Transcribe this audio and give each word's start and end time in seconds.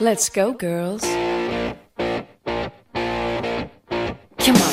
Let's 0.00 0.28
go, 0.28 0.52
girls. 0.52 1.02
Come 4.38 4.56
on. 4.56 4.72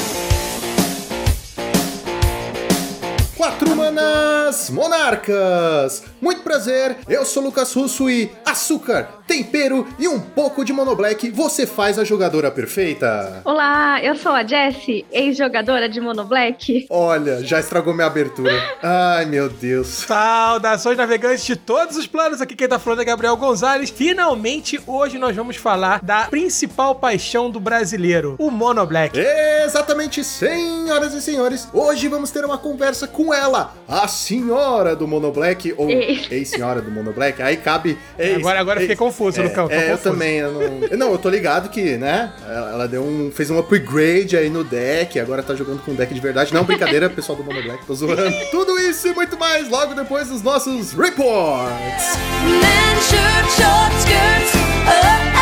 Quatro 3.36 3.76
manas 3.76 4.70
monarcas! 4.70 6.04
Muito 6.22 6.44
prazer, 6.44 6.98
eu 7.10 7.26
sou 7.26 7.42
Lucas 7.42 7.74
Russo 7.74 8.08
e 8.08 8.32
açúcar, 8.46 9.10
tempero 9.36 9.86
e 10.00 10.08
um 10.08 10.18
pouco 10.20 10.64
de 10.64 10.72
monoblack, 10.72 11.30
você 11.30 11.68
faz 11.68 12.00
a 12.00 12.06
jogadora 12.06 12.50
perfeita. 12.50 13.42
Olá, 13.44 14.02
eu 14.02 14.16
sou 14.16 14.32
a 14.32 14.44
Jessie, 14.46 15.06
ex-jogadora 15.12 15.90
de 15.90 16.00
monoblack. 16.00 16.86
Olha, 16.90 17.44
já 17.44 17.60
estragou 17.60 17.94
minha 17.94 18.08
abertura. 18.08 18.54
Ai, 18.82 19.26
meu 19.26 19.50
Deus. 19.50 19.88
Saudações 19.88 20.98
navegantes 20.98 21.46
de 21.46 21.58
todos 21.58 21.98
os 21.98 22.08
planos, 22.08 22.40
aqui 22.42 22.56
quem 22.56 22.68
tá 22.68 22.80
falando 22.80 23.02
é 23.02 23.06
Gabriel 23.06 23.36
Gonzalez. 23.36 23.90
Finalmente, 23.90 24.80
hoje 24.88 25.18
nós 25.18 25.36
vamos 25.36 25.58
falar 25.58 26.00
da 26.02 26.26
principal 26.30 26.96
paixão 26.96 27.50
do 27.50 27.60
brasileiro, 27.60 28.36
o 28.40 28.50
monoblack. 28.50 29.18
Exatamente, 29.66 30.24
senhoras 30.24 31.14
e 31.14 31.22
senhores, 31.22 31.68
hoje 31.74 32.08
vamos 32.08 32.32
ter 32.32 32.46
uma 32.46 32.58
conversa 32.58 33.06
com 33.06 33.34
ela, 33.34 33.74
a 33.88 34.08
senhora 34.08 34.96
do 34.96 35.06
monoblack, 35.08 35.74
ou 35.76 35.90
Ei. 35.90 36.26
ex-senhora 36.32 36.82
do 36.82 36.90
monoblack, 36.90 37.42
aí 37.42 37.58
cabe... 37.58 37.98
ex- 38.18 38.38
Agora, 38.38 38.60
agora 38.62 38.80
ex- 38.80 38.84
fiquei 38.84 38.96
confuso, 38.96 39.25
É, 39.70 39.90
é, 39.90 39.92
eu 39.92 39.98
também, 39.98 40.38
eu 40.38 40.52
não... 40.52 40.98
Não, 40.98 41.12
eu 41.12 41.18
tô 41.18 41.30
ligado 41.30 41.70
que, 41.70 41.98
né, 41.98 42.32
ela 42.48 42.88
deu 42.88 43.04
um... 43.04 43.32
fez 43.32 43.50
um 43.50 43.60
upgrade 43.60 44.36
aí 44.36 44.50
no 44.50 44.64
deck, 44.64 45.20
agora 45.20 45.44
tá 45.44 45.56
jogando 45.56 45.82
com 45.84 45.94
deck 45.94 46.14
de 46.14 46.20
verdade. 46.20 46.54
Não, 46.54 46.64
brincadeira, 46.64 47.10
pessoal 47.10 47.38
do 47.38 47.44
monoblack, 47.44 47.86
tô 47.86 47.94
zoando. 47.94 48.34
Tudo 48.52 48.80
isso 48.80 49.08
e 49.08 49.14
muito 49.14 49.38
mais 49.38 49.70
logo 49.70 49.94
depois 49.94 50.30
dos 50.30 50.42
nossos 50.42 50.94
reports. 50.94 52.18
Men, 52.44 53.02
shirt, 53.02 53.50
short 53.56 53.96
skirts. 54.00 54.56
Oh, 54.88 55.35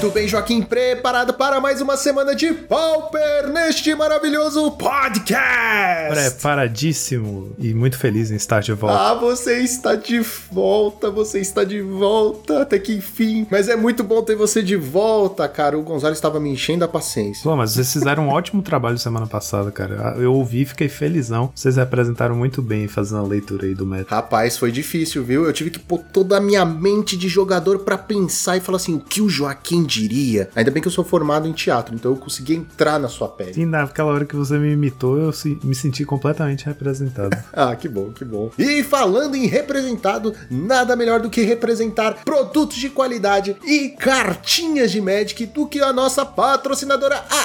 Muito 0.00 0.14
bem, 0.14 0.26
Joaquim, 0.26 0.62
preparado 0.62 1.34
para 1.34 1.60
mais 1.60 1.82
uma 1.82 1.94
semana 1.94 2.34
de 2.34 2.54
Pauper 2.54 3.48
neste 3.52 3.94
maravilhoso 3.94 4.70
podcast. 4.70 6.08
Preparadíssimo 6.08 7.54
e 7.58 7.74
muito 7.74 7.98
feliz 7.98 8.30
em 8.30 8.36
estar 8.36 8.60
de 8.60 8.72
volta. 8.72 8.98
Ah, 8.98 9.14
você 9.14 9.58
está 9.58 9.94
de 9.94 10.20
volta, 10.50 11.10
você 11.10 11.38
está 11.40 11.64
de 11.64 11.82
volta, 11.82 12.62
até 12.62 12.78
que 12.78 12.94
enfim. 12.94 13.46
Mas 13.50 13.68
é 13.68 13.76
muito 13.76 14.02
bom 14.02 14.22
ter 14.22 14.34
você 14.34 14.62
de 14.62 14.74
volta, 14.74 15.46
cara. 15.46 15.78
O 15.78 15.82
Gonzalo 15.82 16.14
estava 16.14 16.40
me 16.40 16.48
enchendo 16.48 16.82
a 16.82 16.88
paciência. 16.88 17.42
Pô, 17.42 17.54
mas 17.54 17.72
vocês 17.72 17.92
fizeram 17.92 18.28
um 18.28 18.28
ótimo 18.32 18.62
trabalho 18.62 18.96
semana 18.96 19.26
passada, 19.26 19.70
cara. 19.70 20.14
Eu 20.16 20.32
ouvi 20.32 20.62
e 20.62 20.64
fiquei 20.64 20.88
felizão. 20.88 21.52
Vocês 21.54 21.76
representaram 21.76 22.34
muito 22.34 22.62
bem 22.62 22.88
fazendo 22.88 23.18
a 23.20 23.28
leitura 23.28 23.66
aí 23.66 23.74
do 23.74 23.84
meta. 23.84 24.14
Rapaz, 24.14 24.56
foi 24.56 24.72
difícil, 24.72 25.22
viu? 25.22 25.44
Eu 25.44 25.52
tive 25.52 25.68
que 25.68 25.78
pôr 25.78 25.98
toda 26.10 26.38
a 26.38 26.40
minha 26.40 26.64
mente 26.64 27.18
de 27.18 27.28
jogador 27.28 27.80
pra 27.80 27.98
pensar 27.98 28.56
e 28.56 28.60
falar 28.60 28.76
assim, 28.76 28.94
o 28.94 29.00
que 29.00 29.20
o 29.20 29.28
Joaquim 29.28 29.89
diria? 29.90 30.48
Ainda 30.54 30.70
bem 30.70 30.80
que 30.80 30.88
eu 30.88 30.92
sou 30.92 31.04
formado 31.04 31.48
em 31.48 31.52
teatro, 31.52 31.94
então 31.94 32.12
eu 32.12 32.16
consegui 32.16 32.54
entrar 32.54 32.98
na 32.98 33.08
sua 33.08 33.28
pele. 33.28 33.60
E 33.60 33.66
naquela 33.66 34.12
hora 34.12 34.24
que 34.24 34.36
você 34.36 34.56
me 34.56 34.72
imitou, 34.72 35.18
eu 35.18 35.32
me 35.64 35.74
senti 35.74 36.04
completamente 36.04 36.64
representado. 36.64 37.36
Ah, 37.52 37.74
que 37.74 37.88
bom, 37.88 38.12
que 38.12 38.24
bom. 38.24 38.50
E 38.56 38.82
falando 38.82 39.34
em 39.34 39.46
representado, 39.46 40.34
nada 40.48 40.94
melhor 40.94 41.20
do 41.20 41.28
que 41.28 41.42
representar 41.42 42.24
produtos 42.24 42.76
de 42.76 42.88
qualidade 42.88 43.56
e 43.64 43.88
cartinhas 43.90 44.92
de 44.92 45.00
Magic 45.00 45.46
do 45.46 45.66
que 45.66 45.80
a 45.80 45.92
nossa 45.92 46.24
patrocinadora, 46.24 47.16
a 47.28 47.44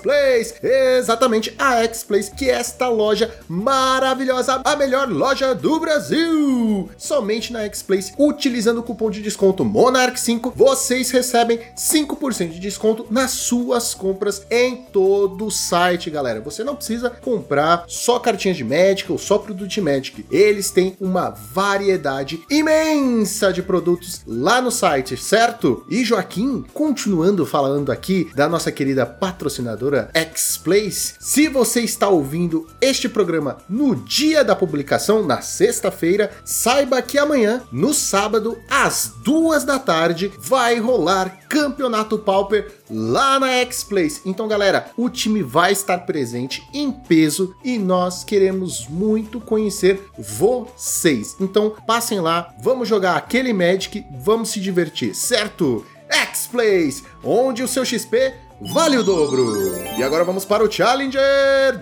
X-Place. 0.00 0.54
Exatamente, 0.62 1.54
a 1.58 1.82
X-Place, 1.84 2.30
que 2.30 2.48
é 2.48 2.54
esta 2.54 2.88
loja 2.88 3.30
maravilhosa, 3.48 4.60
a 4.64 4.76
melhor 4.76 5.08
loja 5.08 5.54
do 5.54 5.78
Brasil. 5.78 6.88
Somente 6.96 7.52
na 7.52 7.62
X-Place, 7.64 8.12
utilizando 8.18 8.78
o 8.78 8.82
cupom 8.82 9.10
de 9.10 9.22
desconto 9.22 9.64
MONARCH5, 9.64 10.52
vocês 10.54 11.10
recebem 11.10 11.60
5% 11.76 12.50
de 12.50 12.60
desconto 12.60 13.06
nas 13.10 13.32
suas 13.32 13.94
compras 13.94 14.46
em 14.50 14.76
todo 14.76 15.46
o 15.46 15.50
site, 15.50 16.10
galera. 16.10 16.40
Você 16.40 16.64
não 16.64 16.76
precisa 16.76 17.10
comprar 17.10 17.84
só 17.86 18.18
cartinhas 18.18 18.56
de 18.56 18.64
Magic 18.64 19.10
ou 19.10 19.18
só 19.18 19.38
produto 19.38 19.68
de 19.68 19.80
Magic. 19.80 20.24
Eles 20.30 20.70
têm 20.70 20.96
uma 21.00 21.30
variedade 21.30 22.40
imensa 22.50 23.52
de 23.52 23.62
produtos 23.62 24.22
lá 24.26 24.60
no 24.60 24.70
site, 24.70 25.16
certo? 25.16 25.84
E 25.88 26.04
Joaquim, 26.04 26.64
continuando 26.72 27.44
falando 27.44 27.90
aqui 27.90 28.30
da 28.34 28.48
nossa 28.48 28.72
querida 28.72 29.04
patrocinadora 29.04 29.89
X-Place, 30.14 31.14
se 31.18 31.48
você 31.48 31.80
está 31.80 32.08
ouvindo 32.08 32.66
este 32.80 33.08
programa 33.08 33.58
no 33.68 33.94
dia 33.94 34.44
da 34.44 34.56
publicação, 34.56 35.24
na 35.24 35.40
sexta-feira, 35.40 36.30
saiba 36.44 37.02
que 37.02 37.18
amanhã, 37.18 37.62
no 37.72 37.92
sábado, 37.92 38.58
às 38.68 39.12
duas 39.22 39.64
da 39.64 39.78
tarde, 39.78 40.32
vai 40.38 40.78
rolar 40.78 41.40
Campeonato 41.48 42.18
Pauper 42.18 42.72
lá 42.90 43.38
na 43.38 43.50
X-Place. 43.52 44.20
Então, 44.24 44.46
galera, 44.48 44.90
o 44.96 45.08
time 45.08 45.42
vai 45.42 45.72
estar 45.72 45.98
presente 45.98 46.62
em 46.72 46.90
peso 46.90 47.54
e 47.64 47.78
nós 47.78 48.24
queremos 48.24 48.86
muito 48.88 49.40
conhecer 49.40 50.00
vocês. 50.18 51.36
Então, 51.40 51.74
passem 51.86 52.20
lá, 52.20 52.54
vamos 52.62 52.88
jogar 52.88 53.16
aquele 53.16 53.52
Magic, 53.52 54.04
vamos 54.22 54.50
se 54.50 54.60
divertir, 54.60 55.14
certo? 55.14 55.84
X-Place, 56.08 57.04
onde 57.22 57.62
o 57.62 57.68
seu 57.68 57.84
XP 57.84 58.34
vale 58.60 58.96
o 58.98 59.02
dobro. 59.02 59.80
E 59.98 60.02
agora 60.02 60.24
vamos 60.24 60.44
para 60.44 60.64
o 60.64 60.70
Challenger 60.70 61.20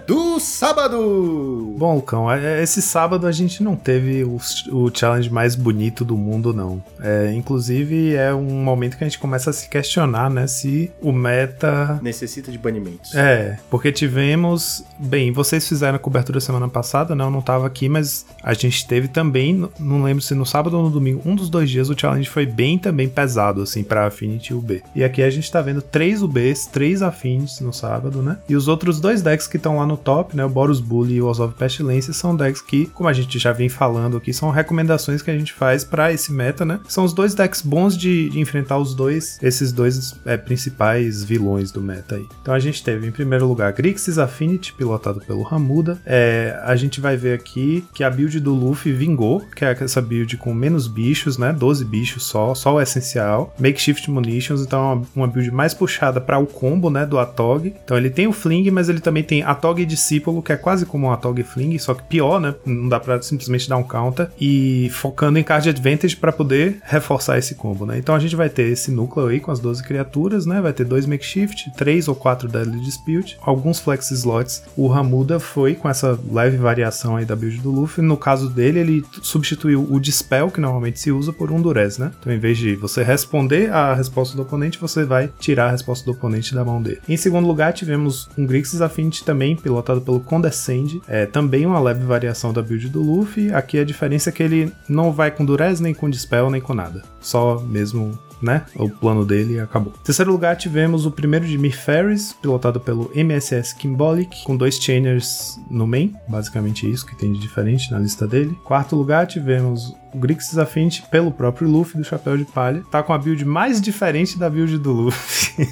do 0.06 0.40
sábado. 0.40 1.74
Bom, 1.76 1.96
Lucão, 1.96 2.30
é- 2.30 2.62
esse 2.62 2.82
sábado 2.82 3.26
a 3.26 3.32
gente 3.32 3.62
não 3.62 3.76
teve 3.76 4.24
o, 4.24 4.38
o 4.72 4.90
challenge 4.92 5.30
mais 5.30 5.54
bonito 5.54 6.04
do 6.04 6.16
mundo, 6.16 6.52
não. 6.52 6.82
É, 7.00 7.32
inclusive, 7.34 8.14
é 8.14 8.34
um 8.34 8.62
momento 8.62 8.96
que 8.96 9.04
a 9.04 9.06
gente 9.06 9.18
começa 9.18 9.50
a 9.50 9.52
se 9.52 9.68
questionar, 9.68 10.28
né, 10.30 10.46
se 10.46 10.90
o 11.00 11.12
meta 11.12 11.98
Necessita 12.02 12.50
de 12.50 12.58
banimentos. 12.58 13.14
É, 13.14 13.58
porque 13.70 13.92
tivemos. 13.92 14.84
Bem, 14.98 15.30
vocês 15.32 15.66
fizeram 15.68 15.96
a 15.96 15.98
cobertura 15.98 16.40
semana 16.40 16.68
passada, 16.68 17.14
né? 17.14 17.22
Eu 17.24 17.30
não 17.30 17.40
tava 17.40 17.66
aqui, 17.66 17.88
mas 17.88 18.26
a 18.42 18.52
gente 18.52 18.86
teve 18.86 19.06
também, 19.08 19.68
não 19.78 20.02
lembro 20.02 20.22
se 20.22 20.34
no 20.34 20.44
sábado 20.44 20.76
ou 20.76 20.82
no 20.84 20.90
domingo, 20.90 21.22
um 21.24 21.36
dos 21.36 21.48
dois 21.48 21.70
dias 21.70 21.88
o 21.88 21.96
challenge 21.96 22.28
foi 22.28 22.46
bem 22.46 22.78
também 22.78 23.08
pesado, 23.08 23.62
assim, 23.62 23.84
pra 23.84 24.06
Affinity 24.06 24.52
UB. 24.54 24.82
E 24.94 25.04
aqui 25.04 25.22
a 25.22 25.30
gente 25.30 25.50
tá 25.50 25.60
vendo 25.60 25.80
três 25.80 26.20
UBs, 26.22 26.66
três 26.68 27.02
Affinities 27.02 27.60
no 27.60 27.72
sábado, 27.72 28.22
né? 28.22 28.38
E 28.48 28.56
os 28.56 28.68
outros 28.68 29.00
dois 29.00 29.22
decks 29.22 29.46
que 29.46 29.56
estão 29.56 29.78
lá 29.78 29.86
no 29.86 29.96
top, 29.96 30.36
né? 30.36 30.44
O 30.44 30.48
Boros 30.48 30.80
Bully 30.80 31.14
e 31.14 31.22
o 31.22 31.26
Oz 31.26 31.40
of 31.40 31.54
Pestilência, 31.54 32.12
são 32.12 32.36
decks 32.36 32.60
que, 32.60 32.86
como 32.86 33.08
a 33.08 33.12
gente 33.12 33.38
já 33.38 33.52
vem 33.52 33.68
falando 33.68 34.16
aqui, 34.16 34.32
são 34.32 34.50
recomendações 34.50 35.22
que 35.22 35.30
a 35.30 35.38
gente 35.38 35.52
faz 35.52 35.84
pra 35.84 36.12
esse 36.12 36.32
meta, 36.32 36.64
né? 36.64 36.80
São 36.88 37.04
os 37.04 37.12
dois 37.12 37.34
decks 37.34 37.62
bons 37.62 37.96
de, 37.96 38.28
de 38.28 38.40
enfrentar 38.40 38.78
os 38.78 38.94
dois, 38.94 39.38
esses 39.42 39.72
dois 39.72 40.14
é, 40.24 40.36
principais 40.36 41.24
vilões 41.24 41.70
do 41.70 41.80
meta 41.80 42.16
aí. 42.16 42.26
Então 42.42 42.54
a 42.54 42.58
gente 42.58 42.82
teve 42.82 43.06
em 43.06 43.12
primeiro 43.12 43.46
lugar 43.46 43.72
Grixis 43.72 44.18
Affinity, 44.18 44.72
pilotado 44.72 45.20
pelo 45.20 45.42
Ramuda. 45.42 46.00
É, 46.04 46.58
a 46.64 46.76
gente 46.76 47.00
vai 47.00 47.16
ver 47.16 47.34
aqui 47.34 47.84
que 47.92 48.04
a 48.04 48.10
build 48.10 48.40
do 48.40 48.54
Luffy 48.54 48.92
vingou, 48.92 49.40
que 49.54 49.64
é 49.64 49.76
essa 49.80 50.00
build 50.00 50.36
com 50.36 50.52
menos 50.52 50.86
bichos, 50.86 51.38
né? 51.38 51.52
12 51.52 51.84
bichos 51.84 52.24
só, 52.24 52.54
só 52.54 52.74
o 52.74 52.80
essencial. 52.80 53.54
Makeshift 53.58 54.10
Munitions, 54.10 54.62
então 54.62 54.78
é 54.78 54.94
uma, 54.94 55.06
uma 55.16 55.26
build 55.26 55.50
mais 55.50 55.74
puxada 55.74 56.20
para 56.20 56.38
o 56.38 56.46
combo, 56.58 56.90
né? 56.90 57.06
Do 57.06 57.20
Atog. 57.20 57.72
Então 57.84 57.96
ele 57.96 58.10
tem 58.10 58.26
o 58.26 58.32
Fling, 58.32 58.68
mas 58.72 58.88
ele 58.88 58.98
também 58.98 59.22
tem 59.22 59.44
Atog 59.44 59.80
e 59.80 59.86
Discípulo, 59.86 60.42
que 60.42 60.52
é 60.52 60.56
quase 60.56 60.84
como 60.84 61.06
um 61.06 61.12
Atog 61.12 61.40
Fling, 61.44 61.78
só 61.78 61.94
que 61.94 62.02
pior, 62.02 62.40
né? 62.40 62.52
Não 62.66 62.88
dá 62.88 62.98
pra 62.98 63.22
simplesmente 63.22 63.68
dar 63.68 63.76
um 63.76 63.84
counter. 63.84 64.28
E 64.40 64.90
focando 64.90 65.38
em 65.38 65.44
card 65.44 65.68
advantage 65.68 66.16
para 66.16 66.32
poder 66.32 66.78
reforçar 66.82 67.38
esse 67.38 67.54
combo, 67.54 67.86
né? 67.86 67.96
Então 67.96 68.12
a 68.12 68.18
gente 68.18 68.34
vai 68.34 68.48
ter 68.48 68.64
esse 68.64 68.90
núcleo 68.90 69.28
aí 69.28 69.38
com 69.38 69.52
as 69.52 69.60
12 69.60 69.84
criaturas, 69.84 70.46
né? 70.46 70.60
Vai 70.60 70.72
ter 70.72 70.84
dois 70.84 71.06
Makeshift, 71.06 71.70
três 71.76 72.08
ou 72.08 72.16
quatro 72.16 72.48
Deadly 72.48 72.80
Dispute, 72.80 73.38
alguns 73.40 73.78
Flex 73.78 74.10
Slots. 74.10 74.64
O 74.76 74.88
Ramuda 74.88 75.38
foi 75.38 75.74
com 75.74 75.88
essa 75.88 76.18
leve 76.30 76.56
variação 76.56 77.16
aí 77.16 77.24
da 77.24 77.36
build 77.36 77.58
do 77.60 77.70
Luffy. 77.70 78.02
No 78.02 78.16
caso 78.16 78.48
dele, 78.48 78.80
ele 78.80 79.04
substituiu 79.22 79.86
o 79.88 80.00
Dispel, 80.00 80.50
que 80.50 80.60
normalmente 80.60 80.98
se 80.98 81.12
usa, 81.12 81.32
por 81.32 81.52
um 81.52 81.62
Durez, 81.62 81.98
né? 81.98 82.10
Então, 82.18 82.32
em 82.32 82.38
vez 82.38 82.58
de 82.58 82.74
você 82.74 83.04
responder 83.04 83.70
a 83.70 83.94
resposta 83.94 84.34
do 84.34 84.42
oponente, 84.42 84.78
você 84.78 85.04
vai 85.04 85.30
tirar 85.38 85.68
a 85.68 85.70
resposta 85.70 86.04
do 86.04 86.12
oponente 86.12 86.47
da 86.54 86.64
mão 86.64 86.80
dele. 86.82 87.00
Em 87.08 87.16
segundo 87.16 87.46
lugar, 87.46 87.72
tivemos 87.72 88.28
um 88.36 88.46
Grixis 88.46 88.80
Affinity 88.80 89.24
também, 89.24 89.56
pilotado 89.56 90.00
pelo 90.00 90.20
Condescend. 90.20 91.00
É 91.06 91.26
também 91.26 91.66
uma 91.66 91.80
leve 91.80 92.04
variação 92.04 92.52
da 92.52 92.62
build 92.62 92.88
do 92.88 93.02
Luffy. 93.02 93.52
Aqui 93.52 93.78
a 93.78 93.84
diferença 93.84 94.30
é 94.30 94.32
que 94.32 94.42
ele 94.42 94.72
não 94.88 95.12
vai 95.12 95.30
com 95.30 95.44
Durez, 95.44 95.80
nem 95.80 95.94
com 95.94 96.08
Dispel, 96.08 96.50
nem 96.50 96.60
com 96.60 96.74
nada. 96.74 97.02
Só 97.20 97.60
mesmo 97.60 98.18
né? 98.40 98.64
O 98.76 98.88
plano 98.88 99.24
dele 99.24 99.58
acabou. 99.60 99.92
Em 100.00 100.04
terceiro 100.04 100.30
lugar, 100.30 100.56
tivemos 100.56 101.06
o 101.06 101.10
primeiro 101.10 101.46
de 101.46 101.58
Mir 101.58 101.76
Ferris, 101.76 102.32
pilotado 102.32 102.80
pelo 102.80 103.10
MSS 103.14 103.74
Kimbolic, 103.74 104.44
com 104.44 104.56
dois 104.56 104.76
chainers 104.76 105.58
no 105.70 105.86
main, 105.86 106.14
basicamente 106.28 106.88
isso 106.88 107.06
que 107.06 107.16
tem 107.16 107.32
de 107.32 107.38
diferente 107.38 107.90
na 107.90 107.98
lista 107.98 108.26
dele. 108.26 108.56
Quarto 108.64 108.96
lugar, 108.96 109.26
tivemos 109.26 109.94
O 110.14 110.18
Grixis 110.18 110.58
Affinity, 110.58 111.02
pelo 111.10 111.30
próprio 111.30 111.68
Luffy 111.68 111.98
do 111.98 112.04
Chapéu 112.04 112.36
de 112.36 112.44
Palha, 112.44 112.82
tá 112.90 113.02
com 113.02 113.12
a 113.12 113.18
build 113.18 113.44
mais 113.44 113.80
diferente 113.80 114.38
da 114.38 114.48
build 114.48 114.78
do 114.78 114.90
Luffy. 114.92 115.68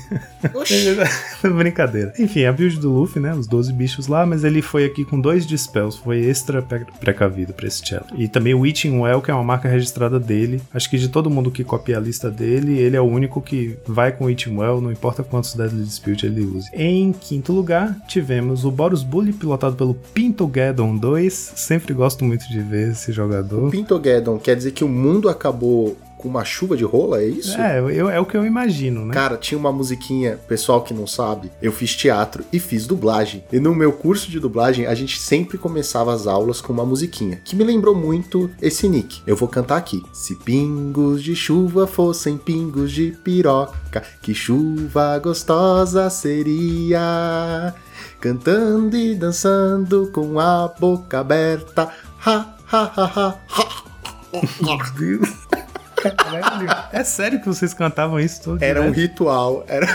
Brincadeira. 1.57 2.13
Enfim, 2.19 2.45
a 2.45 2.53
build 2.53 2.79
do 2.81 2.91
Luffy, 2.91 3.21
né? 3.21 3.33
Os 3.35 3.47
12 3.47 3.73
bichos 3.73 4.07
lá, 4.07 4.27
mas 4.27 4.45
ele 4.45 4.63
foi 4.63 4.85
aqui 4.85 5.05
com 5.05 5.21
dois 5.21 5.47
dispels. 5.47 5.97
Foi 5.97 6.19
extra 6.25 6.63
pre- 6.63 6.87
precavido 7.01 7.53
pra 7.53 7.67
esse 7.67 7.85
challenge. 7.87 8.15
E 8.17 8.29
também 8.29 8.55
o 8.55 8.61
Witching 8.61 8.99
Well, 8.99 9.21
que 9.23 9.31
é 9.31 9.35
uma 9.35 9.45
marca 9.45 9.69
registrada 9.69 10.19
dele. 10.19 10.61
Acho 10.73 10.89
que 10.91 10.99
de 10.99 11.09
todo 11.09 11.31
mundo 11.31 11.51
que 11.51 11.65
copia 11.65 11.97
a 11.97 12.01
lista 12.01 12.31
dele, 12.31 12.79
ele 12.79 12.97
é 12.97 13.01
o 13.01 13.05
único 13.05 13.41
que 13.41 13.77
vai 13.87 14.13
com 14.13 14.25
o 14.25 14.27
Witching 14.29 14.57
Well, 14.57 14.81
não 14.81 14.91
importa 14.93 15.23
quantos 15.23 15.55
Deadly 15.55 15.85
Dispute 15.85 16.27
ele 16.27 16.43
use. 16.45 16.69
Em 16.73 17.13
quinto 17.13 17.53
lugar, 17.53 17.97
tivemos 18.07 18.65
o 18.65 18.71
Boros 18.71 19.03
Bully, 19.03 19.33
pilotado 19.33 19.77
pelo 19.77 19.95
Pinto 19.95 20.47
Gaddon 20.47 20.97
2. 20.97 21.53
Sempre 21.57 21.95
gosto 21.95 22.25
muito 22.25 22.49
de 22.49 22.61
ver 22.61 22.93
esse 22.93 23.13
jogador. 23.13 23.71
Pintogeddon 24.27 24.39
quer 24.39 24.57
dizer 24.57 24.73
que 24.73 24.85
o 24.85 24.89
mundo 24.89 25.29
acabou 25.29 25.97
com 26.19 26.29
uma 26.29 26.45
chuva 26.47 26.77
de 26.79 26.83
rola, 26.83 27.21
é 27.21 27.27
isso? 27.27 27.61
É, 27.61 27.79
eu- 27.79 28.09
é 28.09 28.19
o 28.19 28.25
que 28.25 28.35
eu 28.37 28.45
imagino, 28.47 29.05
né? 29.05 29.13
Cara, 29.13 29.37
tinha 29.37 29.59
uma 29.59 29.71
musiquinha, 29.71 30.39
pessoal 30.49 30.81
que 30.83 30.95
não 30.95 31.07
sabe, 31.07 31.53
eu 31.61 31.71
fiz 31.71 31.95
teatro 31.95 32.43
e 32.51 32.59
fiz 32.59 32.87
dublagem. 32.87 33.45
E 33.53 33.61
no 33.61 33.75
meu 33.75 33.93
curso 33.93 34.31
de 34.31 34.41
dublagem, 34.41 34.87
a 34.87 34.95
gente 34.95 35.21
sempre 35.21 35.59
começava 35.59 36.13
as 36.15 36.27
aulas 36.27 36.61
com 36.63 36.73
uma 36.73 36.87
musiquinha, 36.87 37.39
que 37.45 37.55
me 37.55 37.63
lembrou 37.63 37.95
muito 37.95 38.51
esse 38.63 38.89
nick. 38.89 39.21
Eu 39.27 39.37
vou 39.37 39.47
cantar 39.47 39.77
aqui. 39.77 40.03
Se 40.13 40.35
pingos 40.37 41.23
de 41.23 41.37
chuva 41.37 41.87
fossem 41.87 42.39
pingos 42.39 42.91
de 42.93 43.13
piroca, 43.23 44.03
que 44.23 44.35
chuva 44.35 45.19
gostosa 45.19 46.09
seria. 46.09 47.75
Cantando 48.21 48.97
e 48.97 49.15
dançando 49.15 50.11
com 50.13 50.41
a 50.41 50.67
boca 50.81 51.21
aberta. 51.21 51.91
Ha, 52.25 52.57
ha, 52.73 52.83
ha, 52.97 53.05
ha, 53.15 53.39
ha. 53.51 53.86
Caralho. 55.97 56.69
É 56.93 57.03
sério 57.05 57.41
que 57.41 57.47
vocês 57.47 57.73
cantavam 57.75 58.21
isso 58.21 58.43
todo 58.43 58.63
Era 58.63 58.81
um 58.81 58.93
direto? 58.93 59.01
ritual, 59.13 59.65
era, 59.67 59.87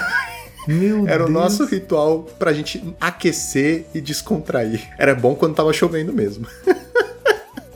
Meu 0.68 1.08
era 1.10 1.24
o 1.24 1.28
Deus. 1.28 1.30
nosso 1.30 1.66
ritual 1.66 2.24
pra 2.38 2.52
gente 2.54 2.94
aquecer 3.00 3.86
e 3.94 4.02
descontrair. 4.02 4.90
Era 4.98 5.16
bom 5.16 5.36
quando 5.36 5.56
tava 5.56 5.72
chovendo 5.74 6.12
mesmo. 6.14 6.46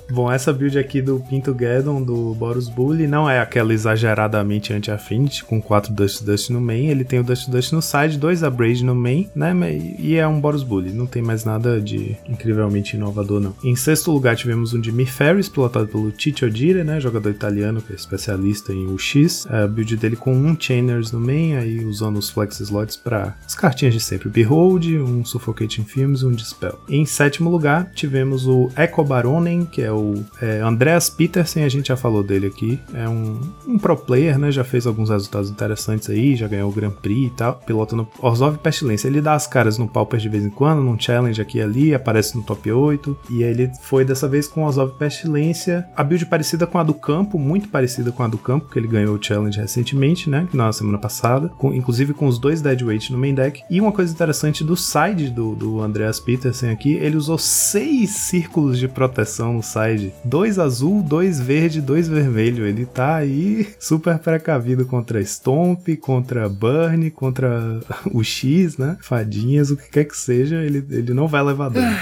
Bom, 0.10 0.32
essa 0.32 0.54
build 0.54 0.78
aqui 0.78 1.02
do 1.02 1.20
Pinto 1.20 1.54
Gaddon, 1.54 2.02
do 2.02 2.34
Boros 2.36 2.70
Bully, 2.70 3.08
não 3.08 3.30
é 3.30 3.40
aquela 3.40 3.74
exageradamente 3.74 4.72
anti-affinity, 4.72 5.44
com 5.44 5.62
4 5.62 5.92
Dust 5.94 6.24
Dust 6.24 6.50
no 6.52 6.62
main. 6.62 6.88
Ele 6.88 7.04
tem 7.04 7.20
o 7.20 7.24
Dust 7.24 7.50
Dust 7.50 7.74
no 7.74 7.82
side, 7.82 8.18
2 8.18 8.44
Abrade 8.44 8.84
no 8.84 8.94
main, 8.94 9.30
né? 9.36 9.54
E 9.98 10.16
é 10.16 10.28
um 10.28 10.40
Boros 10.40 10.64
Bully. 10.64 10.92
Não 10.92 11.08
tem 11.08 11.22
mais 11.22 11.44
nada 11.44 11.82
de 11.82 12.16
incrivelmente 12.30 12.96
inovador, 12.96 13.40
não. 13.40 13.56
Em 13.64 13.76
sexto 13.76 14.12
lugar, 14.12 14.36
tivemos 14.36 14.74
um 14.74 14.84
Jimmy 14.84 15.06
Ferris, 15.06 15.50
pilotado 15.50 15.88
pelo 15.88 16.14
Chicho 16.16 16.50
Dire, 16.50 16.84
né? 16.84 17.00
Jogador 17.00 17.32
italiano, 17.32 17.82
que 17.82 17.92
é 17.92 17.96
especialista 17.96 18.72
em 18.72 18.86
UX. 18.86 19.48
A 19.50 19.68
build 19.68 19.98
dele 19.98 20.16
com 20.16 20.34
um 20.34 20.56
Chainers 20.60 21.12
no 21.12 21.20
main, 21.20 21.56
aí 21.56 21.84
usando 21.84 22.18
os 22.18 22.30
Flex 22.30 22.60
Slots 22.60 22.96
para 22.96 23.36
as 23.46 23.56
cartinhas 23.56 23.94
de 23.94 24.00
sempre. 24.00 24.30
Behold, 24.30 24.86
um 25.00 25.26
Suffocating 25.26 25.84
Films 25.84 26.22
e 26.22 26.26
um 26.26 26.32
Dispel. 26.32 26.80
Em 26.88 27.06
sétimo 27.06 27.50
lugar, 27.50 27.92
tivemos 27.94 28.48
o 28.48 28.70
Echo 28.78 29.04
Baronen, 29.04 29.66
que 29.66 29.82
é 29.82 29.95
o 29.96 30.26
é, 30.42 30.60
Andreas 30.60 31.10
Petersen, 31.10 31.64
a 31.64 31.70
gente 31.70 31.88
já 31.88 31.98
falou 31.98 32.24
dele 32.24 32.48
aqui. 32.48 32.80
É 32.94 33.08
um, 33.08 33.40
um 33.68 33.78
pro 33.78 33.96
player, 33.98 34.38
né? 34.38 34.52
Já 34.52 34.64
fez 34.64 34.86
alguns 34.88 35.10
resultados 35.10 35.50
interessantes 35.50 36.10
aí, 36.10 36.36
já 36.36 36.48
ganhou 36.48 36.70
o 36.70 36.74
Grand 36.74 36.92
Prix 36.92 37.28
e 37.28 37.36
tal. 37.36 37.56
Pilota 37.66 37.96
no 37.96 38.08
Orzhov 38.20 38.58
Pestilência. 38.58 39.08
Ele 39.08 39.22
dá 39.22 39.34
as 39.34 39.48
caras 39.48 39.78
no 39.78 39.88
Pauper 39.88 40.20
de 40.20 40.30
vez 40.30 40.44
em 40.46 40.50
quando, 40.50 40.82
num 40.82 41.00
challenge 41.00 41.42
aqui 41.42 41.58
e 41.58 41.62
ali, 41.62 41.94
aparece 41.94 42.36
no 42.38 42.44
top 42.44 42.72
8. 42.72 43.18
E 43.30 43.44
ele 43.44 43.72
foi 43.82 44.04
dessa 44.06 44.28
vez 44.28 44.48
com 44.48 44.64
Orzhov 44.64 44.94
Pestilência. 44.98 45.86
A 45.96 46.04
build 46.04 46.26
parecida 46.26 46.68
com 46.68 46.78
a 46.78 46.84
do 46.84 46.94
campo, 46.94 47.40
muito 47.40 47.70
parecida 47.70 48.12
com 48.12 48.24
a 48.24 48.28
do 48.28 48.38
campo, 48.38 48.70
que 48.70 48.78
ele 48.80 48.88
ganhou 48.88 49.16
o 49.16 49.24
challenge 49.24 49.60
recentemente, 49.60 50.30
né? 50.30 50.48
Na 50.54 50.72
semana 50.72 50.98
passada. 50.98 51.50
Com- 51.50 51.74
inclusive 51.74 52.14
com 52.14 52.28
os 52.28 52.40
dois 52.40 52.62
Deadweight 52.62 53.12
no 53.12 53.18
main 53.18 53.34
deck. 53.34 53.62
E 53.70 53.80
uma 53.80 53.92
coisa 53.92 54.12
interessante 54.14 54.64
do 54.64 54.76
side 54.76 55.30
do, 55.30 55.56
do 55.56 55.82
Andreas 55.82 56.20
Petersen 56.20 56.70
aqui, 56.70 56.94
ele 56.94 57.18
usou 57.18 57.38
seis 57.38 58.12
círculos 58.12 58.78
de 58.78 58.88
proteção 58.88 59.54
no 59.54 59.64
side. 59.64 59.85
Dois 60.24 60.60
azul, 60.60 61.02
dois 61.02 61.40
verde, 61.40 61.82
dois 61.82 62.08
vermelho. 62.08 62.66
Ele 62.66 62.86
tá 62.86 63.16
aí 63.16 63.68
super 63.80 64.18
precavido 64.20 64.86
contra 64.86 65.24
Stomp, 65.24 65.88
contra 66.00 66.48
Burn, 66.50 67.12
contra 67.12 67.80
o 68.12 68.24
X, 68.24 68.78
né? 68.78 68.98
Fadinhas, 69.02 69.72
o 69.72 69.78
que 69.78 69.90
quer 69.90 70.06
que 70.06 70.18
seja, 70.18 70.58
ele, 70.64 70.86
ele 70.90 71.14
não 71.14 71.28
vai 71.28 71.44
levar 71.44 71.70
dano. 71.70 71.98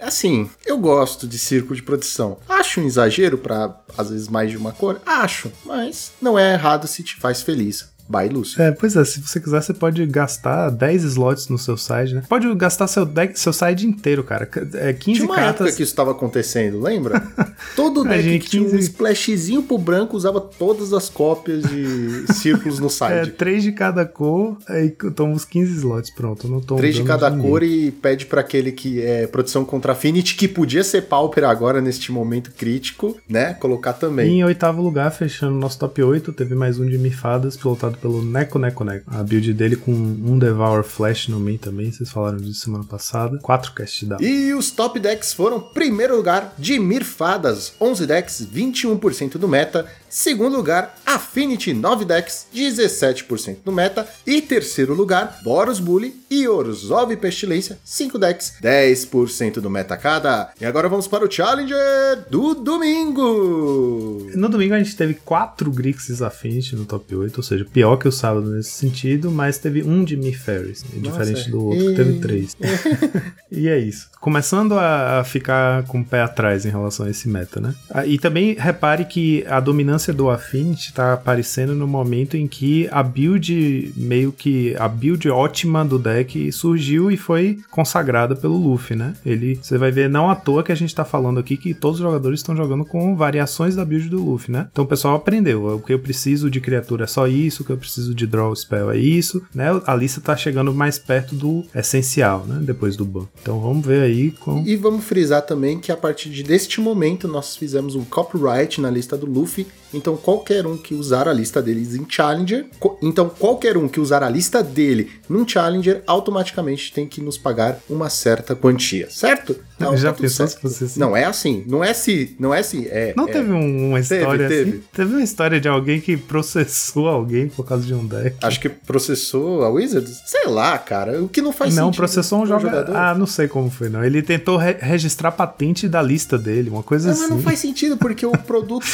Assim, 0.00 0.48
eu 0.64 0.78
gosto 0.78 1.26
de 1.26 1.38
círculo 1.38 1.74
de 1.74 1.82
proteção. 1.82 2.38
Acho 2.48 2.80
um 2.80 2.86
exagero 2.86 3.38
pra, 3.38 3.76
às 3.96 4.10
vezes, 4.10 4.28
mais 4.28 4.50
de 4.50 4.56
uma 4.56 4.72
cor? 4.72 5.00
Acho, 5.04 5.50
mas 5.64 6.12
não 6.20 6.38
é 6.38 6.52
errado 6.52 6.86
se 6.86 7.02
te 7.02 7.16
faz 7.16 7.42
feliz. 7.42 7.88
Bye, 8.08 8.28
Lúcio. 8.28 8.60
É, 8.62 8.70
pois 8.72 8.94
é, 8.96 9.04
se 9.04 9.20
você 9.20 9.40
quiser, 9.40 9.62
você 9.62 9.74
pode 9.74 10.04
gastar 10.06 10.70
10 10.70 11.02
slots 11.04 11.48
no 11.48 11.58
seu 11.58 11.76
side, 11.76 12.14
né? 12.14 12.22
Pode 12.28 12.52
gastar 12.54 12.86
seu 12.86 13.04
deck, 13.04 13.38
seu 13.38 13.52
side 13.52 13.86
inteiro, 13.86 14.22
cara. 14.22 14.48
É 14.74 14.92
15 14.92 15.18
Tinha 15.20 15.26
uma 15.28 15.34
cartas. 15.36 15.54
época 15.60 15.76
que 15.76 15.82
isso 15.82 15.92
estava 15.92 16.10
acontecendo, 16.12 16.80
lembra? 16.80 17.20
Todo 17.74 18.04
deck 18.04 18.22
gente 18.22 18.44
que 18.44 18.50
tinha 18.50 18.62
um 18.62 18.70
15 18.70 18.78
splashzinho 18.80 19.62
pro 19.62 19.78
branco 19.78 20.16
usava 20.16 20.40
todas 20.40 20.92
as 20.92 21.08
cópias 21.08 21.62
de 21.64 22.26
círculos 22.34 22.78
no 22.78 22.86
É, 22.86 22.90
side. 23.24 23.30
3 23.32 23.62
de 23.62 23.72
cada 23.72 24.04
cor, 24.06 24.56
aí 24.68 24.90
toma 25.14 25.32
uns 25.32 25.44
15 25.44 25.72
slots, 25.76 26.10
pronto. 26.10 26.48
Não 26.48 26.60
tô 26.60 26.76
Três 26.76 26.94
de 26.94 27.00
dando 27.02 27.08
cada 27.08 27.30
ninguém. 27.30 27.50
cor 27.50 27.62
e 27.62 27.90
pede 27.90 28.26
pra 28.26 28.40
aquele 28.40 28.72
que 28.72 29.00
é 29.02 29.26
proteção 29.26 29.64
contra 29.64 29.92
Affinity, 29.92 30.36
que 30.36 30.46
podia 30.48 30.84
ser 30.84 31.02
Pauper 31.02 31.44
agora 31.44 31.80
neste 31.80 32.12
momento 32.12 32.50
crítico, 32.52 33.16
né? 33.28 33.54
Colocar 33.54 33.90
E 33.90 33.94
também. 34.00 34.38
em 34.38 34.44
oitavo 34.44 34.80
lugar, 34.82 35.10
fechando 35.10 35.56
nosso 35.58 35.78
top 35.78 36.02
8, 36.02 36.32
teve 36.32 36.54
mais 36.54 36.78
um 36.78 36.86
de 36.86 36.96
Mifadas, 36.98 37.56
pilotado 37.56 37.95
pelo 37.96 38.24
Neko 38.24 38.58
Neko 38.58 38.84
Neko. 38.84 39.04
A 39.08 39.22
build 39.22 39.52
dele 39.54 39.76
com 39.76 39.92
um 39.92 40.38
Devour 40.38 40.82
Flash 40.84 41.28
no 41.28 41.40
main 41.40 41.58
também, 41.58 41.90
vocês 41.90 42.10
falaram 42.10 42.38
disso 42.38 42.60
semana 42.60 42.84
passada. 42.84 43.38
4 43.38 43.72
cast 43.72 44.06
down. 44.06 44.20
E 44.20 44.52
os 44.54 44.70
top 44.70 44.98
decks 44.98 45.32
foram: 45.32 45.60
primeiro 45.60 46.16
lugar, 46.16 46.54
Dimir 46.58 47.04
Fadas, 47.04 47.72
11 47.80 48.06
decks, 48.06 48.46
21% 48.52 49.38
do 49.38 49.48
meta. 49.48 49.86
Segundo 50.08 50.56
lugar, 50.56 50.96
Affinity, 51.04 51.74
9 51.74 52.04
decks, 52.04 52.46
17% 52.54 53.58
do 53.64 53.70
meta. 53.70 54.08
E 54.26 54.40
terceiro 54.40 54.94
lugar, 54.94 55.40
Boros 55.44 55.78
Bully 55.78 56.14
e 56.30 56.48
Orzhov 56.48 57.14
Pestilência, 57.16 57.78
5 57.84 58.18
decks, 58.18 58.54
10% 58.62 59.60
do 59.60 59.68
meta 59.68 59.96
cada. 59.96 60.52
E 60.60 60.64
agora 60.64 60.88
vamos 60.88 61.06
para 61.06 61.24
o 61.24 61.30
Challenger 61.30 62.24
do 62.30 62.54
domingo. 62.54 64.30
No 64.34 64.48
domingo 64.48 64.74
a 64.74 64.78
gente 64.78 64.96
teve 64.96 65.14
4 65.14 65.70
Grixis 65.70 66.22
Affinity 66.22 66.74
no 66.74 66.86
top 66.86 67.14
8, 67.14 67.36
ou 67.36 67.42
seja, 67.42 67.66
pior 67.70 67.85
que 67.94 68.08
o 68.08 68.12
sábado 68.12 68.50
nesse 68.50 68.70
sentido, 68.70 69.30
mas 69.30 69.58
teve 69.58 69.82
um 69.82 70.02
de 70.02 70.16
Mi 70.16 70.32
Ferris, 70.32 70.82
né, 70.84 70.90
Nossa, 71.02 71.18
diferente 71.24 71.50
do 71.50 71.62
outro, 71.62 71.84
que 71.84 71.92
e- 71.92 71.94
teve 71.94 72.18
3. 72.20 72.56
e 73.52 73.68
é 73.68 73.78
isso. 73.78 74.08
Começando 74.20 74.78
a 74.78 75.18
a 75.20 75.24
ficar 75.24 75.82
com 75.84 76.00
o 76.00 76.04
pé 76.04 76.22
atrás 76.22 76.64
em 76.64 76.70
relação 76.70 77.04
a 77.06 77.10
esse 77.10 77.28
meta, 77.28 77.60
né? 77.60 77.74
Ah, 77.90 78.06
E 78.06 78.18
também 78.18 78.54
repare 78.58 79.04
que 79.04 79.44
a 79.46 79.60
dominância 79.60 80.12
do 80.12 80.30
Affinity 80.30 80.92
tá 80.92 81.12
aparecendo 81.12 81.74
no 81.74 81.86
momento 81.86 82.36
em 82.36 82.46
que 82.48 82.88
a 82.90 83.02
build, 83.02 83.92
meio 83.96 84.32
que 84.32 84.74
a 84.76 84.88
build 84.88 85.28
ótima 85.30 85.84
do 85.84 85.98
deck 85.98 86.50
surgiu 86.52 87.10
e 87.10 87.16
foi 87.16 87.58
consagrada 87.70 88.34
pelo 88.34 88.56
Luffy, 88.56 88.96
né? 88.96 89.14
Ele, 89.24 89.58
você 89.60 89.76
vai 89.76 89.90
ver, 89.90 90.08
não 90.08 90.30
à 90.30 90.34
toa 90.34 90.62
que 90.62 90.72
a 90.72 90.74
gente 90.74 90.94
tá 90.94 91.04
falando 91.04 91.38
aqui 91.38 91.56
que 91.56 91.74
todos 91.74 91.98
os 92.00 92.02
jogadores 92.04 92.40
estão 92.40 92.56
jogando 92.56 92.84
com 92.84 93.14
variações 93.14 93.76
da 93.76 93.84
build 93.84 94.08
do 94.08 94.22
Luffy, 94.24 94.50
né? 94.52 94.68
Então 94.72 94.84
o 94.84 94.88
pessoal 94.88 95.14
aprendeu, 95.16 95.66
o 95.76 95.80
que 95.80 95.92
eu 95.92 95.98
preciso 95.98 96.50
de 96.50 96.60
criatura 96.60 97.04
é 97.04 97.06
só 97.06 97.26
isso, 97.28 97.62
o 97.62 97.66
que 97.66 97.72
eu 97.76 97.80
preciso 97.80 98.14
de 98.14 98.26
draw 98.26 98.54
spell 98.54 98.90
é 98.90 98.98
isso, 98.98 99.42
né? 99.54 99.66
A 99.86 99.94
lista 99.94 100.20
tá 100.20 100.36
chegando 100.36 100.74
mais 100.74 100.98
perto 100.98 101.34
do 101.34 101.64
essencial, 101.74 102.44
né? 102.46 102.58
Depois 102.62 102.96
do 102.96 103.04
ban. 103.04 103.26
Então 103.40 103.60
vamos 103.60 103.86
ver 103.86 104.02
aí 104.02 104.30
com... 104.30 104.64
E 104.66 104.76
vamos 104.76 105.04
frisar 105.04 105.42
também 105.42 105.78
que 105.78 105.92
a 105.92 105.96
partir 105.96 106.30
de 106.30 106.42
deste 106.42 106.80
momento 106.80 107.28
nós 107.28 107.56
fizemos 107.56 107.94
um 107.94 108.04
copyright 108.04 108.80
na 108.80 108.90
lista 108.90 109.16
do 109.16 109.26
Luffy. 109.26 109.66
Então 109.94 110.16
qualquer 110.16 110.66
um 110.66 110.76
que 110.76 110.94
usar 110.94 111.28
a 111.28 111.32
lista 111.32 111.62
deles 111.62 111.94
em 111.94 112.04
Challenger, 112.08 112.66
então 113.02 113.28
qualquer 113.28 113.76
um 113.76 113.88
que 113.88 114.00
usar 114.00 114.22
a 114.22 114.28
lista 114.28 114.62
dele 114.62 115.10
num 115.28 115.46
Challenger 115.46 116.02
automaticamente 116.06 116.92
tem 116.92 117.06
que 117.06 117.20
nos 117.20 117.38
pagar 117.38 117.78
uma 117.88 118.10
certa 118.10 118.54
quantia, 118.54 119.08
certo? 119.10 119.56
Então, 119.76 119.94
Já 119.96 120.10
tá 120.12 120.20
pensou 120.20 120.46
se 120.48 120.58
fosse 120.58 120.84
assim? 120.84 120.98
Não 121.00 121.14
é 121.14 121.24
assim, 121.24 121.62
não 121.66 121.84
é 121.84 121.92
se, 121.92 122.34
não 122.40 122.52
é 122.54 122.62
se, 122.62 122.88
é. 122.88 123.12
Não 123.16 123.28
é- 123.28 123.32
teve 123.32 123.52
um- 123.52 123.88
uma 123.90 124.00
história 124.00 124.48
teve. 124.48 124.70
assim? 124.70 124.82
Teve 124.92 125.12
uma 125.14 125.22
história 125.22 125.60
de 125.60 125.68
alguém 125.68 126.00
que 126.00 126.16
processou 126.16 127.08
alguém 127.08 127.48
por 127.48 127.64
causa 127.66 127.84
de 127.84 127.92
um 127.92 128.06
deck. 128.06 128.36
Acho 128.42 128.58
que 128.58 128.70
processou 128.70 129.62
a 129.64 129.68
Wizards? 129.68 130.22
Sei 130.26 130.46
lá, 130.48 130.78
cara. 130.78 131.22
O 131.22 131.28
que 131.28 131.42
não 131.42 131.52
faz 131.52 131.74
não, 131.74 131.86
sentido. 131.86 131.98
processou 131.98 132.38
um 132.42 132.46
pro 132.46 132.58
jogador. 132.58 132.96
Ah, 132.96 133.14
não 133.14 133.26
sei 133.26 133.48
como 133.48 133.70
foi, 133.70 133.88
não. 133.90 134.02
Ele 134.02 134.22
tentou 134.22 134.56
re- 134.56 134.78
registrar 134.80 135.28
a 135.28 135.32
patente 135.32 135.86
da 135.88 136.00
lista 136.00 136.38
dele, 136.38 136.70
uma 136.70 136.82
coisa 136.82 137.08
Não, 137.08 137.12
assim. 137.12 137.20
mas 137.22 137.30
não 137.30 137.40
faz 137.40 137.58
sentido, 137.58 137.98
porque 137.98 138.24
o 138.24 138.32
produto, 138.46 138.86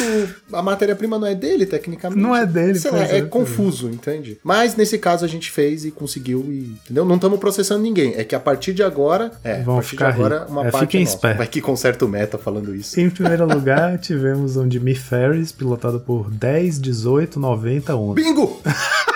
a 0.52 0.62
matéria-prima 0.82 1.18
não 1.18 1.26
é 1.26 1.34
dele, 1.34 1.64
tecnicamente. 1.64 2.20
Não 2.20 2.34
é 2.34 2.44
dele, 2.44 2.78
Sei 2.78 2.90
lá, 2.90 3.04
é, 3.04 3.18
é, 3.18 3.22
confuso, 3.22 3.88
entende? 3.88 4.38
Mas 4.42 4.76
nesse 4.76 4.98
caso 4.98 5.24
a 5.24 5.28
gente 5.28 5.50
fez 5.50 5.84
e 5.84 5.90
conseguiu 5.90 6.44
e. 6.48 6.76
Entendeu? 6.84 7.04
Não 7.04 7.16
estamos 7.16 7.38
processando 7.38 7.82
ninguém. 7.82 8.14
É 8.16 8.24
que 8.24 8.34
a 8.34 8.40
partir 8.40 8.72
de 8.74 8.82
agora. 8.82 9.30
É, 9.44 9.62
Vão 9.62 9.74
a 9.74 9.76
partir 9.76 9.90
de 9.90 9.90
ficar 9.90 10.08
agora, 10.08 10.46
uma 10.48 10.66
É 10.66 10.70
parte 10.70 10.86
fiquem 10.86 11.00
é 11.00 11.04
espertos. 11.04 11.38
Vai 11.38 11.46
que 11.46 11.60
conserta 11.60 12.04
o 12.04 12.08
meta 12.08 12.36
falando 12.36 12.74
isso. 12.74 12.98
Em 13.00 13.08
primeiro 13.08 13.46
lugar, 13.52 13.98
tivemos 13.98 14.56
um 14.56 14.70
Jimmy 14.70 14.94
Ferris, 14.94 15.52
pilotado 15.52 16.00
por 16.00 16.30
10, 16.30 16.80
18, 16.80 17.38
90, 17.38 17.96
11. 17.96 18.14
Bingo! 18.14 18.60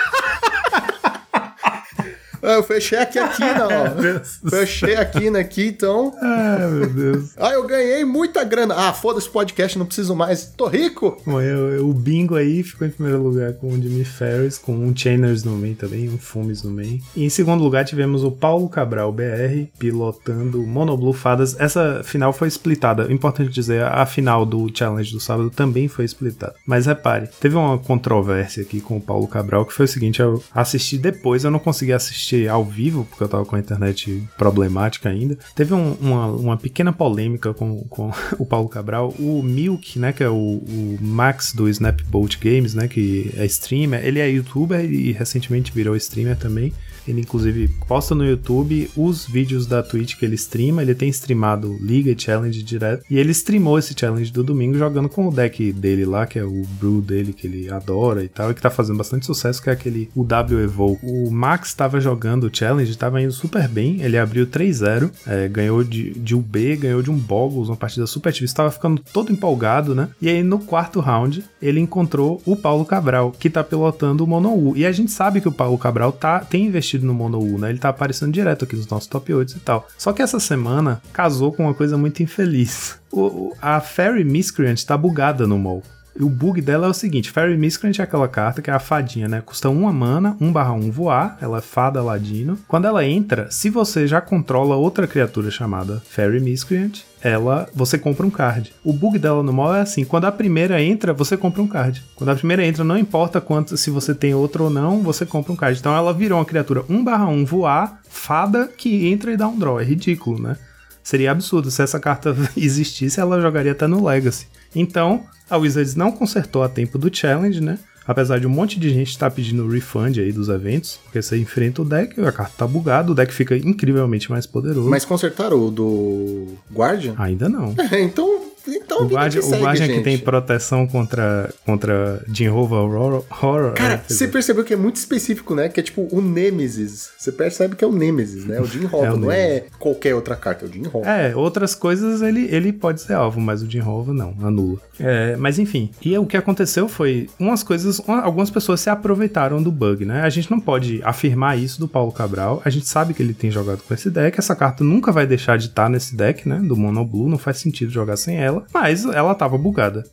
Ah, 2.41 2.53
Eu 2.53 2.63
fechei 2.63 2.97
aqui 2.97 3.19
aqui, 3.19 3.41
não. 3.57 4.49
Fechei 4.49 4.95
aqui 4.95 5.27
aqui, 5.35 5.67
então. 5.67 6.13
Ah, 6.21 6.67
meu 6.71 6.89
Deus. 6.89 7.31
Ah, 7.37 7.51
eu 7.51 7.65
ganhei 7.67 8.03
muita 8.05 8.43
grana. 8.43 8.75
Ah, 8.75 8.93
foda-se 8.93 9.29
podcast, 9.29 9.77
não 9.77 9.85
preciso 9.85 10.15
mais. 10.15 10.45
Tô 10.57 10.67
rico. 10.67 11.21
Bom, 11.25 11.41
eu- 11.41 11.73
eu- 11.73 11.87
o 11.89 11.93
bingo 11.93 12.35
aí 12.35 12.63
ficou 12.63 12.87
em 12.87 12.91
primeiro 12.91 13.21
lugar 13.21 13.53
com 13.53 13.67
o 13.69 13.81
Jimmy 13.81 14.03
Ferris, 14.05 14.57
com 14.57 14.73
um 14.73 14.95
Chainers 14.95 15.43
no 15.43 15.51
meio 15.57 15.75
também, 15.75 16.09
um 16.09 16.17
Fumes 16.17 16.63
no 16.63 16.71
meio. 16.71 16.99
E 17.15 17.23
em 17.25 17.29
segundo 17.29 17.63
lugar 17.63 17.85
tivemos 17.85 18.23
o 18.23 18.31
Paulo 18.31 18.67
Cabral 18.69 19.11
BR 19.11 19.67
pilotando 19.79 20.61
Monoblue 20.65 21.13
Fadas. 21.13 21.59
Essa 21.59 22.01
final 22.03 22.33
foi 22.33 22.47
splitada. 22.49 23.11
Importante 23.11 23.49
dizer, 23.51 23.83
a 23.83 24.05
final 24.05 24.45
do 24.45 24.69
Challenge 24.73 25.11
do 25.11 25.19
sábado 25.19 25.49
também 25.49 25.87
foi 25.87 26.05
splitada. 26.05 26.55
Mas 26.65 26.85
repare, 26.85 27.29
teve 27.39 27.55
uma 27.55 27.77
controvérsia 27.77 28.63
aqui 28.63 28.79
com 28.81 28.97
o 28.97 29.01
Paulo 29.01 29.27
Cabral 29.27 29.65
que 29.65 29.73
foi 29.73 29.85
o 29.85 29.87
seguinte: 29.87 30.19
eu 30.21 30.43
assisti 30.53 30.97
depois, 30.97 31.43
eu 31.43 31.51
não 31.51 31.59
consegui 31.59 31.93
assistir 31.93 32.26
ao 32.49 32.65
vivo, 32.65 33.05
porque 33.09 33.23
eu 33.23 33.29
tava 33.29 33.45
com 33.45 33.55
a 33.55 33.59
internet 33.59 34.23
problemática 34.37 35.09
ainda. 35.09 35.37
Teve 35.55 35.73
um- 35.73 35.93
uma, 36.01 36.27
uma 36.27 36.57
pequena 36.57 36.91
polêmica 36.91 37.53
com, 37.53 37.79
com 37.89 38.11
o 38.37 38.45
Paulo 38.45 38.67
Cabral. 38.67 39.13
O 39.19 39.41
Milk, 39.43 39.97
né, 39.99 40.11
que 40.11 40.23
é 40.23 40.29
o, 40.29 40.33
o 40.35 40.97
Max 40.99 41.53
do 41.53 41.69
Snapboat 41.69 42.37
Games, 42.39 42.73
né, 42.73 42.87
que 42.87 43.31
é 43.37 43.45
streamer, 43.45 44.05
ele 44.05 44.19
é 44.19 44.29
youtuber 44.29 44.83
e 44.83 45.11
recentemente 45.11 45.71
virou 45.71 45.95
streamer 45.95 46.35
também. 46.37 46.73
Ele, 47.07 47.21
inclusive, 47.21 47.69
posta 47.87 48.13
no 48.13 48.25
YouTube 48.25 48.89
os 48.95 49.25
vídeos 49.25 49.65
da 49.65 49.81
Twitch 49.81 50.15
que 50.17 50.25
ele 50.25 50.35
streama. 50.35 50.81
Ele 50.81 50.95
tem 50.95 51.09
streamado 51.09 51.77
Liga 51.81 52.11
e 52.11 52.19
Challenge 52.19 52.63
direto. 52.63 53.03
E 53.09 53.17
ele 53.17 53.31
streamou 53.31 53.79
esse 53.79 53.95
challenge 53.97 54.31
do 54.31 54.43
domingo 54.43 54.77
jogando 54.77 55.09
com 55.09 55.27
o 55.27 55.31
deck 55.31 55.71
dele 55.71 56.05
lá, 56.05 56.25
que 56.25 56.39
é 56.39 56.43
o 56.43 56.63
Brew 56.79 57.01
dele, 57.01 57.33
que 57.33 57.47
ele 57.47 57.69
adora 57.69 58.23
e 58.23 58.27
tal, 58.27 58.51
e 58.51 58.53
que 58.53 58.61
tá 58.61 58.69
fazendo 58.69 58.97
bastante 58.97 59.25
sucesso, 59.25 59.61
que 59.61 59.69
é 59.69 59.73
aquele 59.73 60.09
UW 60.15 60.59
Evolve. 60.63 60.99
O 61.03 61.31
Max 61.31 61.73
tava 61.73 61.99
jogando 61.99 62.45
o 62.45 62.51
challenge, 62.53 62.97
tava 62.97 63.21
indo 63.21 63.31
super 63.31 63.67
bem. 63.67 64.01
Ele 64.01 64.17
abriu 64.17 64.47
3-0, 64.47 65.11
é, 65.25 65.47
ganhou 65.47 65.83
de, 65.83 66.11
de 66.11 66.35
UB, 66.35 66.75
ganhou 66.77 67.01
de 67.01 67.11
um 67.11 67.17
Boggles, 67.17 67.69
uma 67.69 67.75
partida 67.75 68.07
super 68.07 68.31
difícil. 68.31 68.55
Tava 68.55 68.71
ficando 68.71 69.01
todo 69.13 69.31
empolgado, 69.31 69.93
né? 69.93 70.09
E 70.21 70.29
aí 70.29 70.43
no 70.43 70.59
quarto 70.59 70.99
round, 70.99 71.43
ele 71.61 71.79
encontrou 71.79 72.41
o 72.45 72.55
Paulo 72.55 72.85
Cabral, 72.85 73.31
que 73.31 73.49
tá 73.49 73.63
pilotando 73.63 74.23
o 74.23 74.27
Mono 74.27 74.53
U. 74.53 74.77
E 74.77 74.85
a 74.85 74.91
gente 74.91 75.11
sabe 75.11 75.41
que 75.41 75.47
o 75.47 75.51
Paulo 75.51 75.77
Cabral 75.77 76.11
tá, 76.11 76.39
tem 76.39 76.65
investido 76.65 76.96
no 77.05 77.13
Mono 77.13 77.39
U, 77.39 77.57
né? 77.57 77.69
Ele 77.69 77.79
tá 77.79 77.89
aparecendo 77.89 78.31
direto 78.31 78.65
aqui 78.65 78.75
nos 78.75 78.87
nossos 78.87 79.07
top 79.07 79.33
8 79.33 79.57
e 79.57 79.59
tal. 79.59 79.87
Só 79.97 80.11
que 80.13 80.21
essa 80.21 80.39
semana 80.39 81.01
casou 81.13 81.51
com 81.51 81.63
uma 81.63 81.73
coisa 81.73 81.97
muito 81.97 82.21
infeliz. 82.23 82.97
O- 83.11 83.53
a 83.61 83.79
Fairy 83.79 84.23
Miscreant 84.23 84.83
tá 84.83 84.97
bugada 84.97 85.45
no. 85.47 85.81
E 86.19 86.23
o 86.23 86.29
bug 86.29 86.61
dela 86.61 86.87
é 86.87 86.89
o 86.89 86.93
seguinte: 86.93 87.29
Fairy 87.29 87.55
Miscreant 87.57 87.99
é 87.99 88.03
aquela 88.03 88.27
carta 88.27 88.59
que 88.61 88.71
é 88.71 88.73
a 88.73 88.79
fadinha, 88.79 89.27
né? 89.27 89.41
Custa 89.45 89.69
uma 89.69 89.93
mana, 89.93 90.35
1 90.41 90.51
barra 90.51 90.73
1 90.73 90.89
voar, 90.91 91.37
ela 91.39 91.59
é 91.59 91.61
fada 91.61 92.01
ladino. 92.01 92.57
Quando 92.67 92.85
ela 92.87 93.05
entra, 93.05 93.51
se 93.51 93.69
você 93.69 94.07
já 94.07 94.19
controla 94.19 94.75
outra 94.75 95.05
criatura 95.05 95.51
chamada 95.51 96.01
Fairy 96.09 96.39
Miscreant, 96.39 97.01
ela 97.21 97.69
você 97.73 97.97
compra 97.97 98.25
um 98.25 98.29
card. 98.29 98.73
O 98.83 98.93
bug 98.93 99.17
dela 99.17 99.41
no 99.43 99.53
mal 99.53 99.75
é 99.75 99.81
assim: 99.81 100.03
quando 100.03 100.25
a 100.25 100.31
primeira 100.31 100.81
entra, 100.81 101.13
você 101.13 101.35
compra 101.35 101.61
um 101.61 101.67
card. 101.67 102.03
Quando 102.15 102.29
a 102.29 102.35
primeira 102.35 102.65
entra, 102.65 102.83
não 102.83 102.97
importa 102.97 103.41
quanto, 103.41 103.77
se 103.77 103.89
você 103.89 104.13
tem 104.13 104.33
outra 104.33 104.63
ou 104.63 104.69
não, 104.69 105.01
você 105.01 105.25
compra 105.25 105.51
um 105.51 105.55
card. 105.55 105.79
Então 105.79 105.95
ela 105.95 106.13
virou 106.13 106.39
uma 106.39 106.45
criatura 106.45 106.83
1 106.89 107.03
barra 107.03 107.27
1 107.27 107.45
voar, 107.45 108.01
fada 108.09 108.67
que 108.67 109.07
entra 109.07 109.31
e 109.31 109.37
dá 109.37 109.47
um 109.47 109.57
draw. 109.57 109.79
É 109.79 109.83
ridículo, 109.83 110.41
né? 110.41 110.57
Seria 111.03 111.31
absurdo. 111.31 111.71
Se 111.71 111.81
essa 111.81 111.99
carta 111.99 112.35
existisse, 112.55 113.19
ela 113.19 113.41
jogaria 113.41 113.71
até 113.71 113.87
no 113.87 114.05
Legacy. 114.05 114.47
Então, 114.75 115.23
a 115.49 115.57
Wizards 115.57 115.95
não 115.95 116.11
consertou 116.11 116.63
a 116.63 116.69
tempo 116.69 116.97
do 116.97 117.15
challenge, 117.15 117.61
né? 117.61 117.79
Apesar 118.07 118.39
de 118.39 118.47
um 118.47 118.49
monte 118.49 118.79
de 118.79 118.89
gente 118.89 119.09
estar 119.09 119.29
pedindo 119.29 119.67
refund 119.67 120.17
aí 120.19 120.31
dos 120.31 120.47
eventos, 120.47 120.99
porque 121.03 121.21
você 121.21 121.37
enfrenta 121.37 121.81
o 121.81 121.85
deck, 121.85 122.19
a 122.21 122.31
carta 122.31 122.53
tá 122.57 122.67
bugada, 122.67 123.11
o 123.11 123.15
deck 123.15 123.33
fica 123.33 123.57
incrivelmente 123.57 124.31
mais 124.31 124.45
poderoso. 124.45 124.89
Mas 124.89 125.03
consertaram 125.03 125.67
o 125.67 125.69
do 125.69 126.47
Guardian? 126.73 127.15
Ainda 127.17 127.49
não. 127.49 127.75
então, 127.99 128.43
então 128.75 129.03
O 129.03 129.07
Guardian, 129.07 129.41
que 129.41 129.47
o 129.47 129.49
segue, 129.49 129.63
Guardian 129.63 129.87
que 129.87 130.01
tem 130.01 130.17
proteção 130.17 130.87
contra, 130.87 131.53
contra 131.65 132.23
Jinhova 132.31 132.75
Horror. 132.81 133.23
horror 133.31 133.73
Cara, 133.73 133.93
é, 133.95 134.01
você 134.07 134.27
percebeu 134.27 134.63
que 134.63 134.73
é 134.73 134.77
muito 134.77 134.95
específico, 134.97 135.55
né? 135.55 135.69
Que 135.69 135.79
é 135.79 135.83
tipo 135.83 136.07
o 136.11 136.21
Nemesis. 136.21 137.09
Você 137.17 137.31
percebe 137.31 137.75
que 137.75 137.83
é 137.83 137.87
o 137.87 137.91
Nemesis, 137.91 138.45
né? 138.45 138.59
O 138.59 138.65
Jim 138.65 138.85
Hova, 138.91 139.05
É 139.05 139.11
o 139.11 139.17
não 139.17 139.31
é 139.31 139.63
qualquer 139.79 140.15
outra 140.15 140.35
carta, 140.35 140.65
é 140.65 140.67
o 140.67 140.71
Jim 140.71 140.83
Hova. 140.91 141.07
É, 141.09 141.35
outras 141.35 141.75
coisas 141.75 142.21
ele, 142.21 142.47
ele 142.51 142.71
pode 142.73 143.01
ser 143.01 143.13
alvo, 143.13 143.39
mas 143.39 143.61
o 143.61 143.69
Jinrova 143.69 144.13
não, 144.13 144.33
anula. 144.41 144.77
É, 144.99 145.35
mas 145.37 145.59
enfim, 145.59 145.89
e 146.03 146.17
o 146.17 146.25
que 146.25 146.35
aconteceu 146.37 146.87
foi 146.87 147.29
umas 147.39 147.61
coisas, 147.63 147.99
uma- 147.99 148.21
algumas 148.21 148.49
pessoas 148.49 148.81
se 148.81 148.89
aproveitaram 148.89 149.61
do 149.61 149.71
bug, 149.71 150.05
né? 150.05 150.21
A 150.21 150.29
gente 150.29 150.49
não 150.49 150.59
pode 150.59 151.01
afirmar 151.03 151.57
isso 151.57 151.79
do 151.79 151.87
Paulo 151.87 152.11
Cabral, 152.11 152.61
a 152.65 152.69
gente 152.69 152.87
sabe 152.87 153.13
que 153.13 153.21
ele 153.21 153.33
tem 153.33 153.51
jogado 153.51 153.81
com 153.87 153.93
esse 153.93 154.09
deck, 154.09 154.37
essa 154.39 154.55
carta 154.55 154.83
nunca 154.83 155.11
vai 155.11 155.27
deixar 155.27 155.57
de 155.57 155.65
estar 155.67 155.89
nesse 155.89 156.15
deck, 156.15 156.47
né? 156.47 156.59
Do 156.63 156.75
Mono 156.75 157.05
Blue, 157.05 157.29
não 157.29 157.37
faz 157.37 157.57
sentido 157.57 157.91
jogar 157.91 158.17
sem 158.17 158.37
ela, 158.37 158.56
mas 158.73 159.05
ela 159.05 159.33
tava 159.35 159.57
bugada. 159.57 160.03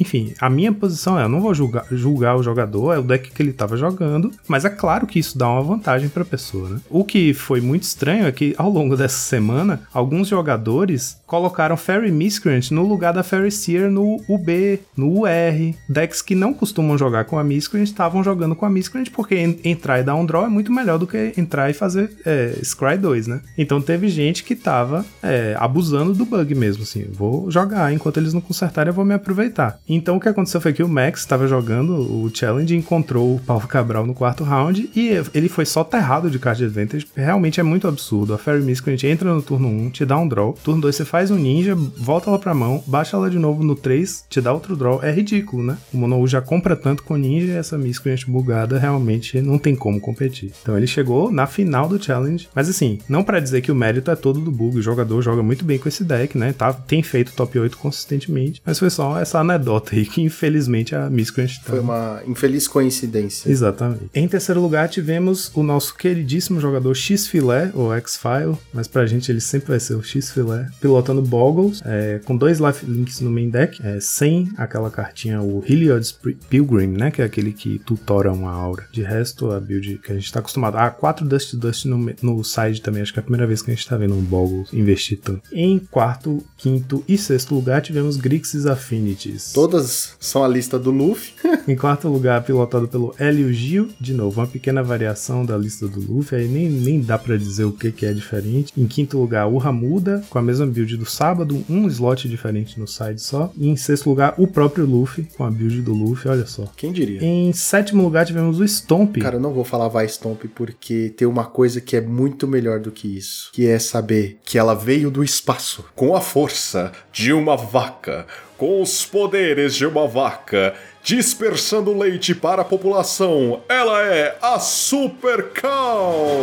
Enfim, 0.00 0.32
a 0.40 0.48
minha 0.50 0.72
posição 0.72 1.18
é, 1.18 1.24
eu 1.24 1.28
não 1.28 1.40
vou 1.40 1.54
julgar, 1.54 1.84
julgar 1.90 2.36
o 2.36 2.42
jogador, 2.42 2.92
é 2.94 2.98
o 2.98 3.02
deck 3.02 3.30
que 3.30 3.42
ele 3.42 3.52
tava 3.52 3.76
jogando, 3.76 4.30
mas 4.48 4.64
é 4.64 4.70
claro 4.70 5.06
que 5.06 5.18
isso 5.18 5.36
dá 5.38 5.48
uma 5.48 5.62
vantagem 5.62 6.08
pra 6.08 6.24
pessoa, 6.24 6.68
né? 6.68 6.80
O 6.90 7.04
que 7.04 7.32
foi 7.34 7.60
muito 7.60 7.82
estranho 7.82 8.26
é 8.26 8.32
que 8.32 8.54
ao 8.58 8.70
longo 8.70 8.96
dessa 8.96 9.18
semana, 9.18 9.82
alguns 9.92 10.28
jogadores 10.28 11.18
colocaram 11.26 11.76
Fairy 11.76 12.10
Miscreant 12.12 12.70
no 12.70 12.82
lugar 12.86 13.12
da 13.12 13.22
Fairy 13.22 13.50
Seer 13.50 13.90
no 13.90 14.20
UB, 14.28 14.80
no 14.96 15.20
UR. 15.20 15.74
Decks 15.88 16.22
que 16.22 16.34
não 16.34 16.52
costumam 16.54 16.96
jogar 16.96 17.24
com 17.24 17.38
a 17.38 17.44
Miscreant 17.44 17.84
estavam 17.84 18.22
jogando 18.22 18.54
com 18.54 18.64
a 18.66 18.70
Miscreant 18.70 19.08
porque 19.12 19.34
en- 19.36 19.58
entrar 19.64 19.98
e 20.00 20.02
dar 20.02 20.14
um 20.14 20.24
draw 20.24 20.44
é 20.44 20.48
muito 20.48 20.72
melhor 20.72 20.98
do 20.98 21.06
que 21.06 21.32
entrar 21.36 21.70
e 21.70 21.74
fazer 21.74 22.10
é, 22.24 22.54
Scry 22.62 22.96
2, 22.98 23.26
né? 23.26 23.40
Então 23.58 23.80
teve 23.80 24.08
gente 24.08 24.44
que 24.44 24.54
tava 24.54 25.04
é, 25.22 25.56
abusando 25.58 26.12
do 26.14 26.24
bug 26.24 26.54
mesmo, 26.54 26.82
assim. 26.84 27.04
Vou 27.12 27.50
jogar, 27.50 27.73
enquanto 27.92 28.18
eles 28.18 28.32
não 28.32 28.40
consertarem 28.40 28.90
eu 28.90 28.94
vou 28.94 29.04
me 29.04 29.14
aproveitar. 29.14 29.78
Então 29.88 30.16
o 30.16 30.20
que 30.20 30.28
aconteceu 30.28 30.60
foi 30.60 30.72
que 30.72 30.82
o 30.82 30.88
Max 30.88 31.20
estava 31.20 31.46
jogando 31.46 31.94
o 31.94 32.30
challenge 32.32 32.76
encontrou 32.76 33.36
o 33.36 33.40
Paulo 33.40 33.66
Cabral 33.66 34.06
no 34.06 34.14
quarto 34.14 34.44
round 34.44 34.90
e 34.94 35.10
ele 35.32 35.48
foi 35.48 35.64
só 35.64 35.82
terrado 35.84 36.30
de 36.30 36.38
card 36.38 36.64
advantage. 36.64 37.06
Realmente 37.14 37.60
é 37.60 37.62
muito 37.62 37.88
absurdo. 37.88 38.34
A 38.34 38.38
Fairy 38.38 38.62
Miscreant 38.62 39.02
entra 39.04 39.32
no 39.32 39.42
turno 39.42 39.68
1, 39.68 39.90
te 39.90 40.04
dá 40.04 40.16
um 40.16 40.28
draw. 40.28 40.56
Turno 40.62 40.82
2 40.82 40.94
você 40.94 41.04
faz 41.04 41.30
um 41.30 41.36
ninja, 41.36 41.74
volta 41.74 42.30
ela 42.30 42.38
pra 42.38 42.54
mão, 42.54 42.82
baixa 42.86 43.16
ela 43.16 43.30
de 43.30 43.38
novo 43.38 43.62
no 43.62 43.74
3, 43.74 44.26
te 44.28 44.40
dá 44.40 44.52
outro 44.52 44.76
draw. 44.76 45.02
É 45.02 45.10
ridículo, 45.10 45.62
né? 45.62 45.78
O 45.92 45.96
Mono 45.96 46.26
já 46.26 46.40
compra 46.40 46.76
tanto 46.76 47.02
com 47.02 47.16
ninja 47.16 47.46
e 47.46 47.56
essa 47.56 47.78
Miscreant 47.78 48.24
bugada 48.26 48.78
realmente 48.78 49.40
não 49.40 49.58
tem 49.58 49.74
como 49.74 50.00
competir. 50.00 50.52
Então 50.62 50.76
ele 50.76 50.86
chegou 50.86 51.30
na 51.30 51.46
final 51.46 51.88
do 51.88 52.02
challenge. 52.02 52.48
Mas 52.54 52.68
assim, 52.68 52.98
não 53.08 53.22
pra 53.22 53.40
dizer 53.40 53.60
que 53.60 53.72
o 53.72 53.74
mérito 53.74 54.10
é 54.10 54.16
todo 54.16 54.40
do 54.40 54.50
bug. 54.50 54.78
O 54.78 54.82
jogador 54.82 55.20
joga 55.22 55.42
muito 55.42 55.64
bem 55.64 55.78
com 55.78 55.88
esse 55.88 56.04
deck, 56.04 56.36
né? 56.36 56.52
Tá, 56.52 56.72
tem 56.72 57.02
feito 57.02 57.32
top 57.34 57.58
8 57.58 57.63
consistentemente. 57.70 58.60
Mas 58.64 58.78
foi 58.78 58.90
só 58.90 59.18
essa 59.18 59.38
anedota 59.38 59.94
aí 59.94 60.04
que 60.04 60.22
infelizmente 60.22 60.94
a 60.94 61.08
Miscreant 61.10 61.58
tá 61.58 61.70
Foi 61.70 61.80
uma 61.80 62.22
infeliz 62.26 62.66
coincidência. 62.66 63.50
Exatamente. 63.50 64.10
Em 64.14 64.28
terceiro 64.28 64.60
lugar, 64.60 64.88
tivemos 64.88 65.50
o 65.54 65.62
nosso 65.62 65.94
queridíssimo 65.96 66.60
jogador 66.60 66.94
X-Filé, 66.94 67.70
ou 67.74 67.92
X-File, 67.94 68.56
mas 68.72 68.88
pra 68.88 69.06
gente 69.06 69.30
ele 69.30 69.40
sempre 69.40 69.68
vai 69.68 69.80
ser 69.80 69.94
o 69.94 70.02
X-Filé, 70.02 70.68
pilotando 70.80 71.22
Boggles, 71.22 71.82
é, 71.84 72.20
com 72.24 72.36
dois 72.36 72.58
lifelinks 72.58 73.20
no 73.20 73.30
main 73.30 73.50
deck, 73.50 73.80
é, 73.84 73.98
sem 74.00 74.50
aquela 74.56 74.90
cartinha, 74.90 75.40
o 75.42 75.62
Heliod's 75.66 76.18
Pilgrim, 76.48 76.88
né, 76.88 77.10
que 77.10 77.22
é 77.22 77.24
aquele 77.24 77.52
que 77.52 77.78
tutora 77.80 78.32
uma 78.32 78.52
aura. 78.52 78.86
De 78.92 79.02
resto, 79.02 79.50
a 79.50 79.60
build 79.60 79.98
que 79.98 80.12
a 80.12 80.14
gente 80.14 80.32
tá 80.32 80.40
acostumado. 80.40 80.76
Ah, 80.76 80.90
quatro 80.90 81.26
Dust 81.26 81.54
Dust 81.54 81.84
no, 81.86 82.12
no 82.22 82.44
side 82.44 82.80
também, 82.80 83.02
acho 83.02 83.12
que 83.12 83.18
é 83.18 83.22
a 83.22 83.24
primeira 83.24 83.46
vez 83.46 83.62
que 83.62 83.70
a 83.70 83.74
gente 83.74 83.86
tá 83.86 83.96
vendo 83.96 84.14
um 84.14 84.22
Boggles 84.22 84.72
investir 84.72 85.18
tanto. 85.20 85.42
Em 85.52 85.78
quarto, 85.78 86.44
quinto 86.56 87.04
e 87.06 87.18
sexto 87.18 87.43
lugar, 87.52 87.82
tivemos 87.82 88.16
Grixis 88.16 88.66
Affinities. 88.66 89.52
Todas 89.52 90.14
são 90.20 90.44
a 90.44 90.48
lista 90.48 90.78
do 90.78 90.92
Luffy. 90.92 91.32
Em 91.66 91.74
quarto 91.74 92.08
lugar, 92.08 92.44
pilotado 92.44 92.86
pelo 92.86 93.14
Hélio 93.18 93.52
Gil, 93.52 93.88
de 94.00 94.14
novo, 94.14 94.40
uma 94.40 94.46
pequena 94.46 94.82
variação 94.82 95.44
da 95.44 95.56
lista 95.56 95.88
do 95.88 96.00
Luffy, 96.00 96.38
aí 96.38 96.46
nem, 96.46 96.68
nem 96.68 97.00
dá 97.00 97.18
pra 97.18 97.36
dizer 97.36 97.64
o 97.64 97.72
que, 97.72 97.90
que 97.90 98.06
é 98.06 98.12
diferente. 98.12 98.72
Em 98.76 98.86
quinto 98.86 99.18
lugar, 99.18 99.46
o 99.46 99.56
Ramuda, 99.58 100.22
com 100.30 100.38
a 100.38 100.42
mesma 100.42 100.66
build 100.66 100.96
do 100.96 101.06
sábado, 101.06 101.64
um 101.68 101.88
slot 101.88 102.28
diferente 102.28 102.78
no 102.78 102.86
side 102.86 103.20
só. 103.20 103.52
E 103.56 103.68
em 103.68 103.76
sexto 103.76 104.08
lugar, 104.08 104.34
o 104.38 104.46
próprio 104.46 104.86
Luffy, 104.86 105.26
com 105.36 105.44
a 105.44 105.50
build 105.50 105.82
do 105.82 105.92
Luffy, 105.92 106.28
olha 106.30 106.46
só. 106.46 106.70
Quem 106.76 106.92
diria? 106.92 107.24
Em 107.24 107.52
sétimo 107.52 108.02
lugar, 108.02 108.26
tivemos 108.26 108.60
o 108.60 108.64
Stomp. 108.64 109.16
Cara, 109.18 109.36
eu 109.36 109.40
não 109.40 109.52
vou 109.52 109.64
falar 109.64 109.88
vai 109.88 110.06
Stomp 110.06 110.44
porque 110.54 111.12
tem 111.16 111.26
uma 111.26 111.44
coisa 111.44 111.80
que 111.80 111.96
é 111.96 112.00
muito 112.00 112.46
melhor 112.46 112.80
do 112.80 112.90
que 112.90 113.16
isso, 113.16 113.50
que 113.52 113.66
é 113.66 113.78
saber 113.78 114.38
que 114.44 114.58
ela 114.58 114.74
veio 114.74 115.10
do 115.10 115.22
espaço 115.24 115.84
com 115.94 116.14
a 116.14 116.20
força 116.20 116.92
de 117.12 117.32
uma 117.34 117.56
vaca, 117.56 118.26
com 118.56 118.80
os 118.80 119.04
poderes 119.04 119.74
de 119.74 119.84
uma 119.86 120.06
vaca, 120.06 120.74
dispersando 121.02 121.96
leite 121.96 122.34
para 122.34 122.62
a 122.62 122.64
população. 122.64 123.60
Ela 123.68 124.02
é 124.02 124.38
a 124.40 124.58
Super 124.58 125.50
Cow. 125.60 126.40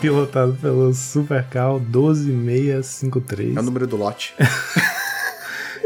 pilotado 0.00 0.56
pelo 0.60 0.92
Supercal 0.94 1.80
12653. 1.80 3.56
É 3.56 3.60
o 3.60 3.62
número 3.62 3.86
do 3.86 3.96
lote. 3.96 4.34